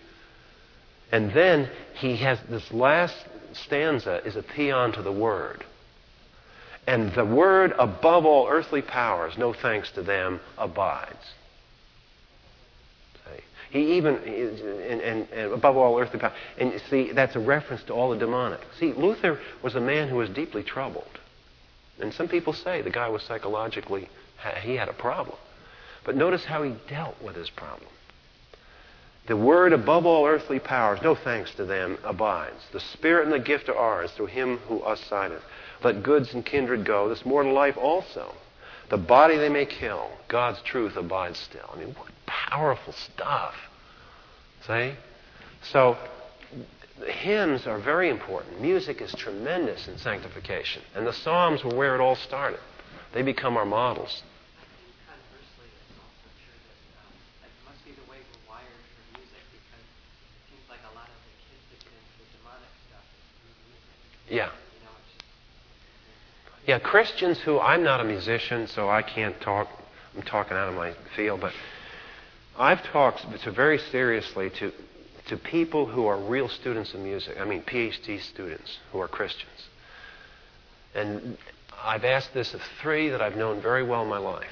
And 1.11 1.31
then 1.33 1.69
he 1.93 2.15
has 2.17 2.39
this 2.49 2.71
last 2.71 3.15
stanza 3.56 4.22
is 4.26 4.36
a 4.36 4.44
paean 4.44 4.94
to 4.94 5.02
the 5.02 5.11
Word. 5.11 5.64
And 6.88 7.14
the 7.14 7.26
Word 7.26 7.73
above 7.80 8.26
all 8.26 8.48
earthly 8.48 8.82
powers, 8.82 9.38
no 9.38 9.53
thanks 9.53 9.91
to 9.91 10.02
them, 10.02 10.40
abides. 10.57 11.34
He 13.76 13.98
even, 13.98 14.15
and, 14.15 15.02
and, 15.02 15.27
and, 15.34 15.52
above 15.52 15.76
all 15.76 15.99
earthly 15.99 16.18
powers. 16.18 16.36
And 16.57 16.82
see, 16.90 17.11
that's 17.11 17.36
a 17.36 17.40
reference 17.40 17.84
to 17.84 17.94
all 17.94 18.11
the 18.11 18.18
demonic. 18.18 18.61
See, 18.80 18.94
Luther 18.94 19.38
was 19.61 19.76
a 19.76 19.82
man 19.82 20.07
who 20.07 20.15
was 20.15 20.30
deeply 20.30 20.64
troubled. 20.64 21.19
And 21.99 22.14
some 22.14 22.30
people 22.30 22.53
say 22.53 22.82
the 22.82 22.90
guy 22.90 23.10
was 23.10 23.22
psychologically, 23.23 24.07
he 24.61 24.76
had 24.76 24.88
a 24.88 24.94
problem. 24.94 25.38
But 26.06 26.15
notice 26.15 26.45
how 26.45 26.64
he 26.64 26.76
dealt 26.88 27.22
with 27.22 27.36
his 27.36 27.49
problem. 27.49 27.90
The 29.27 29.35
word 29.35 29.73
above 29.73 30.06
all 30.06 30.27
earthly 30.27 30.60
powers, 30.60 30.99
no 31.02 31.15
thanks 31.15 31.53
to 31.56 31.65
them, 31.65 31.97
abides. 32.03 32.68
The 32.72 32.80
Spirit 32.80 33.23
and 33.23 33.34
the 33.34 33.39
gift 33.39 33.69
are 33.69 33.76
ours 33.76 34.11
through 34.11 34.27
him 34.27 34.57
who 34.68 34.81
us 34.81 35.02
signeth. 35.02 35.43
Let 35.84 36.03
goods 36.03 36.34
and 36.34 36.45
kindred 36.45 36.85
go, 36.85 37.10
this 37.10 37.26
mortal 37.26 37.53
life 37.53 37.76
also. 37.76 38.35
The 38.89 38.97
body 38.97 39.38
they 39.38 39.49
may 39.49 39.65
kill, 39.65 40.11
God's 40.27 40.61
truth 40.61 40.95
abides 40.95 41.39
still. 41.39 41.69
I 41.73 41.80
mean, 41.80 41.95
what 41.95 42.11
powerful 42.27 42.93
stuff. 42.93 43.56
See? 44.68 44.93
So, 45.72 45.97
hymns 47.07 47.65
are 47.65 47.80
very 47.80 48.10
important. 48.10 48.61
Music 48.61 49.02
is 49.02 49.11
tremendous 49.14 49.88
in 49.88 49.97
sanctification. 49.97 50.84
And 50.93 51.07
the 51.07 51.14
Psalms 51.14 51.64
were 51.64 51.73
where 51.76 51.95
it 51.95 52.02
all 52.02 52.15
started. 52.15 52.60
They 53.14 53.23
become 53.23 53.57
our 53.57 53.65
models. 53.65 54.22
Yeah. 64.30 64.49
Yeah, 66.68 66.80
Christians 66.80 67.39
who, 67.39 67.60
I'm 67.60 67.84
not 67.84 68.02
a 68.02 68.03
musician, 68.03 68.68
so 68.68 68.89
I 68.89 69.03
can't 69.03 69.39
talk, 69.41 69.68
I'm 70.15 70.23
talking 70.23 70.57
out 70.57 70.69
of 70.69 70.76
my 70.76 70.93
field, 71.15 71.41
but 71.41 71.53
I've 72.57 72.84
talked 72.84 73.26
to 73.43 73.52
very 73.52 73.77
seriously 73.77 74.49
to, 74.52 74.72
to 75.27 75.38
people 75.38 75.85
who 75.85 76.07
are 76.07 76.18
real 76.18 76.49
students 76.49 76.93
of 76.93 77.02
music, 77.02 77.38
I 77.39 77.45
mean 77.45 77.61
PhD 77.61 78.19
students 78.22 78.80
who 78.91 78.99
are 78.99 79.07
Christians. 79.07 79.69
And 80.95 81.38
I've 81.84 82.06
asked 82.06 82.34
this 82.34 82.53
of 82.53 82.61
three 82.81 83.10
that 83.10 83.22
I've 83.22 83.35
known 83.35 83.61
very 83.61 83.84
well 83.84 84.02
in 84.02 84.10
my 84.10 84.18
life. 84.18 84.49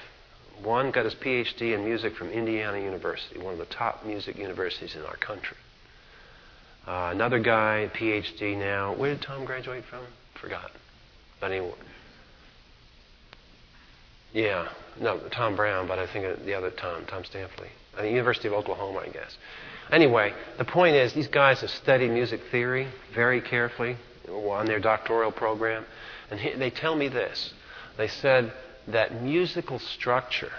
One 0.62 0.92
got 0.92 1.06
his 1.06 1.16
PhD 1.16 1.74
in 1.74 1.84
music 1.84 2.16
from 2.16 2.30
Indiana 2.30 2.80
University, 2.80 3.40
one 3.40 3.54
of 3.54 3.60
the 3.60 3.66
top 3.66 4.06
music 4.06 4.38
universities 4.38 4.96
in 4.96 5.02
our 5.04 5.18
country. 5.18 5.58
Uh, 6.86 7.10
another 7.12 7.40
guy, 7.40 7.90
PhD 7.96 8.58
now. 8.58 8.94
Where 8.94 9.14
did 9.14 9.22
Tom 9.22 9.46
graduate 9.46 9.86
from? 9.86 10.06
Forgot. 10.42 10.72
Not 11.42 11.52
anymore. 11.52 11.76
Yeah, 14.34 14.68
no, 15.00 15.20
Tom 15.32 15.56
Brown, 15.56 15.88
but 15.88 16.00
I 16.00 16.08
think 16.08 16.44
the 16.44 16.54
other 16.56 16.72
Tom, 16.72 17.06
Tom 17.06 17.24
Stampley. 17.24 17.70
At 17.96 18.02
the 18.02 18.10
University 18.10 18.48
of 18.48 18.54
Oklahoma, 18.54 19.04
I 19.06 19.10
guess. 19.10 19.38
Anyway, 19.92 20.34
the 20.58 20.66
point 20.66 20.96
is, 20.96 21.14
these 21.14 21.28
guys 21.28 21.62
have 21.62 21.70
studied 21.70 22.10
music 22.10 22.42
theory 22.52 22.88
very 23.14 23.42
carefully 23.42 23.98
on 24.28 24.66
their 24.66 24.80
doctoral 24.80 25.32
program, 25.32 25.86
and 26.32 26.40
he, 26.40 26.54
they 26.54 26.72
tell 26.72 26.96
me 26.96 27.08
this. 27.08 27.54
They 27.98 28.08
said 28.08 28.52
that 28.88 29.22
musical 29.22 29.80
structure 29.80 30.52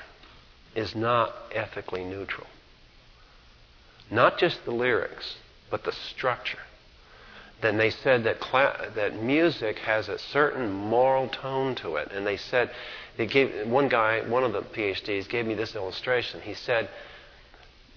is 0.77 0.95
not 0.95 1.35
ethically 1.53 2.05
neutral. 2.05 2.47
Not 4.11 4.39
just 4.39 4.65
the 4.65 4.71
lyrics, 4.71 5.37
but 5.75 5.83
the 5.83 5.91
structure. 5.91 6.61
Then 7.61 7.79
they 7.79 7.91
said 7.91 8.23
that, 8.23 8.39
cla- 8.39 8.93
that 8.95 9.21
music 9.21 9.81
has 9.81 10.09
a 10.09 10.21
certain 10.21 10.71
moral 10.71 11.27
tone 11.27 11.75
to 11.77 11.97
it. 11.97 12.13
And 12.13 12.25
they 12.25 12.37
said, 12.37 12.71
they 13.17 13.27
gave, 13.27 13.67
one 13.67 13.89
guy, 13.89 14.21
one 14.21 14.45
of 14.45 14.53
the 14.53 14.63
PhDs, 14.63 15.29
gave 15.29 15.47
me 15.47 15.55
this 15.55 15.75
illustration. 15.75 16.43
He 16.43 16.55
said, 16.55 16.89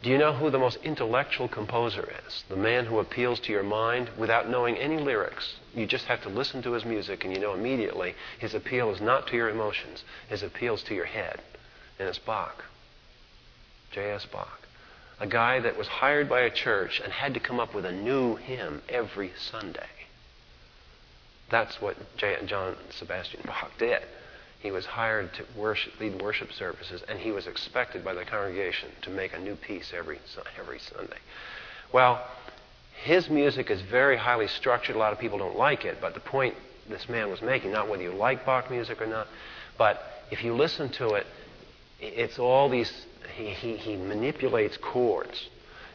Do 0.01 0.09
you 0.09 0.17
know 0.17 0.33
who 0.33 0.49
the 0.49 0.57
most 0.57 0.79
intellectual 0.83 1.47
composer 1.47 2.11
is? 2.27 2.43
The 2.49 2.55
man 2.55 2.87
who 2.87 2.97
appeals 2.97 3.39
to 3.41 3.51
your 3.51 3.61
mind 3.61 4.09
without 4.17 4.49
knowing 4.49 4.75
any 4.77 4.97
lyrics. 4.97 5.57
You 5.75 5.85
just 5.85 6.05
have 6.05 6.23
to 6.23 6.29
listen 6.29 6.63
to 6.63 6.71
his 6.71 6.83
music 6.83 7.25
and 7.25 7.31
you 7.31 7.39
know 7.39 7.53
immediately 7.53 8.15
his 8.39 8.55
appeal 8.55 8.89
is 8.89 9.01
not 9.01 9.27
to 9.27 9.35
your 9.35 9.49
emotions, 9.49 10.03
his 10.27 10.41
appeal 10.41 10.73
is 10.73 10.81
to 10.85 10.95
your 10.95 11.05
head. 11.05 11.41
And 11.99 12.09
it's 12.09 12.17
Bach. 12.17 12.63
J.S. 13.91 14.25
Bach 14.25 14.66
a 15.19 15.27
guy 15.27 15.59
that 15.59 15.77
was 15.77 15.87
hired 15.87 16.29
by 16.29 16.41
a 16.41 16.49
church 16.49 17.01
and 17.03 17.11
had 17.11 17.33
to 17.33 17.39
come 17.39 17.59
up 17.59 17.73
with 17.73 17.85
a 17.85 17.91
new 17.91 18.35
hymn 18.35 18.81
every 18.87 19.31
Sunday. 19.37 19.87
That's 21.49 21.81
what 21.81 21.95
John 22.17 22.75
Sebastian 22.91 23.41
Bach 23.45 23.71
did. 23.77 24.01
He 24.59 24.71
was 24.71 24.85
hired 24.85 25.33
to 25.35 25.45
worship, 25.55 25.99
lead 25.99 26.21
worship 26.21 26.51
services, 26.51 27.03
and 27.07 27.19
he 27.19 27.31
was 27.31 27.47
expected 27.47 28.03
by 28.03 28.13
the 28.13 28.25
congregation 28.25 28.89
to 29.03 29.09
make 29.09 29.33
a 29.33 29.39
new 29.39 29.55
piece 29.55 29.93
every, 29.95 30.19
every 30.59 30.79
Sunday. 30.79 31.19
Well, 31.93 32.25
his 33.03 33.29
music 33.29 33.69
is 33.69 33.81
very 33.81 34.17
highly 34.17 34.47
structured. 34.47 34.95
A 34.95 34.99
lot 34.99 35.13
of 35.13 35.19
people 35.19 35.37
don't 35.37 35.55
like 35.55 35.85
it, 35.85 35.99
but 36.01 36.13
the 36.13 36.19
point 36.19 36.55
this 36.89 37.07
man 37.07 37.29
was 37.29 37.41
making, 37.41 37.71
not 37.71 37.87
whether 37.87 38.03
you 38.03 38.11
like 38.11 38.45
Bach 38.45 38.69
music 38.69 39.01
or 39.01 39.07
not, 39.07 39.27
but 39.77 40.01
if 40.31 40.43
you 40.43 40.53
listen 40.53 40.89
to 40.89 41.13
it, 41.13 41.27
it's 41.99 42.39
all 42.39 42.69
these 42.69 42.91
he, 43.35 43.49
he, 43.49 43.77
he 43.77 43.95
manipulates 43.95 44.77
chords. 44.77 45.49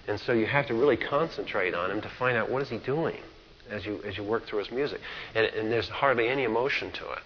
And 0.09 0.19
so 0.19 0.33
you 0.33 0.47
have 0.47 0.67
to 0.67 0.75
really 0.75 0.97
concentrate 0.97 1.75
on 1.75 1.91
him 1.91 2.01
to 2.01 2.09
find 2.09 2.37
out 2.37 2.51
what 2.51 2.63
is 2.63 2.69
he 2.69 2.79
doing 2.79 3.19
as 3.71 3.87
you, 3.87 4.03
as 4.05 4.17
you 4.17 4.25
work 4.25 4.47
through 4.47 4.61
his 4.61 4.71
music. 4.71 5.01
And, 5.35 5.47
and 5.47 5.71
there's 5.71 5.89
hardly 5.89 6.29
any 6.29 6.45
emotion 6.45 6.91
to 6.93 7.13
it. 7.13 7.23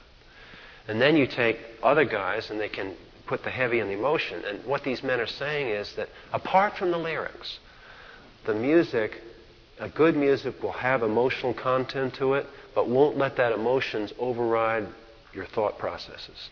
And 0.89 1.01
then 1.01 1.17
you 1.17 1.27
take 1.27 1.59
other 1.83 2.05
guys 2.05 2.51
and 2.51 2.61
they 2.61 2.69
can 2.69 2.95
put 3.27 3.43
the 3.43 3.51
heavy 3.51 3.81
and 3.81 3.91
the 3.91 3.95
emotion. 3.95 4.45
And 4.45 4.65
what 4.65 4.85
these 4.85 5.03
men 5.03 5.21
are 5.21 5.27
saying 5.27 5.69
is 5.69 5.93
that 5.95 6.09
apart 6.33 6.77
from 6.77 6.91
the 6.91 6.99
lyrics, 6.99 7.59
the 8.45 8.55
music, 8.55 9.21
a 9.81 9.89
good 9.89 10.17
music 10.17 10.63
will 10.63 10.73
have 10.73 11.03
emotional 11.03 11.53
content 11.53 12.15
to 12.15 12.35
it, 12.35 12.47
but 12.75 12.89
won't 12.89 13.19
let 13.19 13.37
that 13.37 13.53
emotions 13.53 14.13
override 14.19 14.87
your 15.33 15.47
thought 15.47 15.79
processes. 15.79 16.51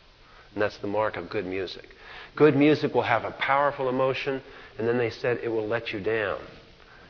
And 0.52 0.62
that's 0.62 0.78
the 0.78 0.86
mark 0.88 1.16
of 1.16 1.30
good 1.30 1.46
music. 1.46 1.88
Good 2.36 2.56
music 2.56 2.94
will 2.94 3.02
have 3.02 3.24
a 3.24 3.30
powerful 3.32 3.88
emotion, 3.88 4.42
and 4.78 4.88
then 4.88 4.98
they 4.98 5.10
said 5.10 5.40
it 5.42 5.48
will 5.48 5.68
let 5.68 5.92
you 5.92 6.00
down. 6.00 6.38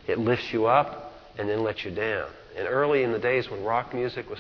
It 0.07 0.19
lifts 0.19 0.53
you 0.53 0.67
up 0.67 1.15
and 1.39 1.49
then 1.49 1.63
lets 1.63 1.85
you 1.85 1.91
down. 1.91 2.29
And 2.57 2.69
early 2.69 3.03
in 3.03 3.13
the 3.13 3.19
days 3.19 3.51
when 3.51 3.65
rock 3.65 3.95
music 3.95 4.29
was 4.29 4.39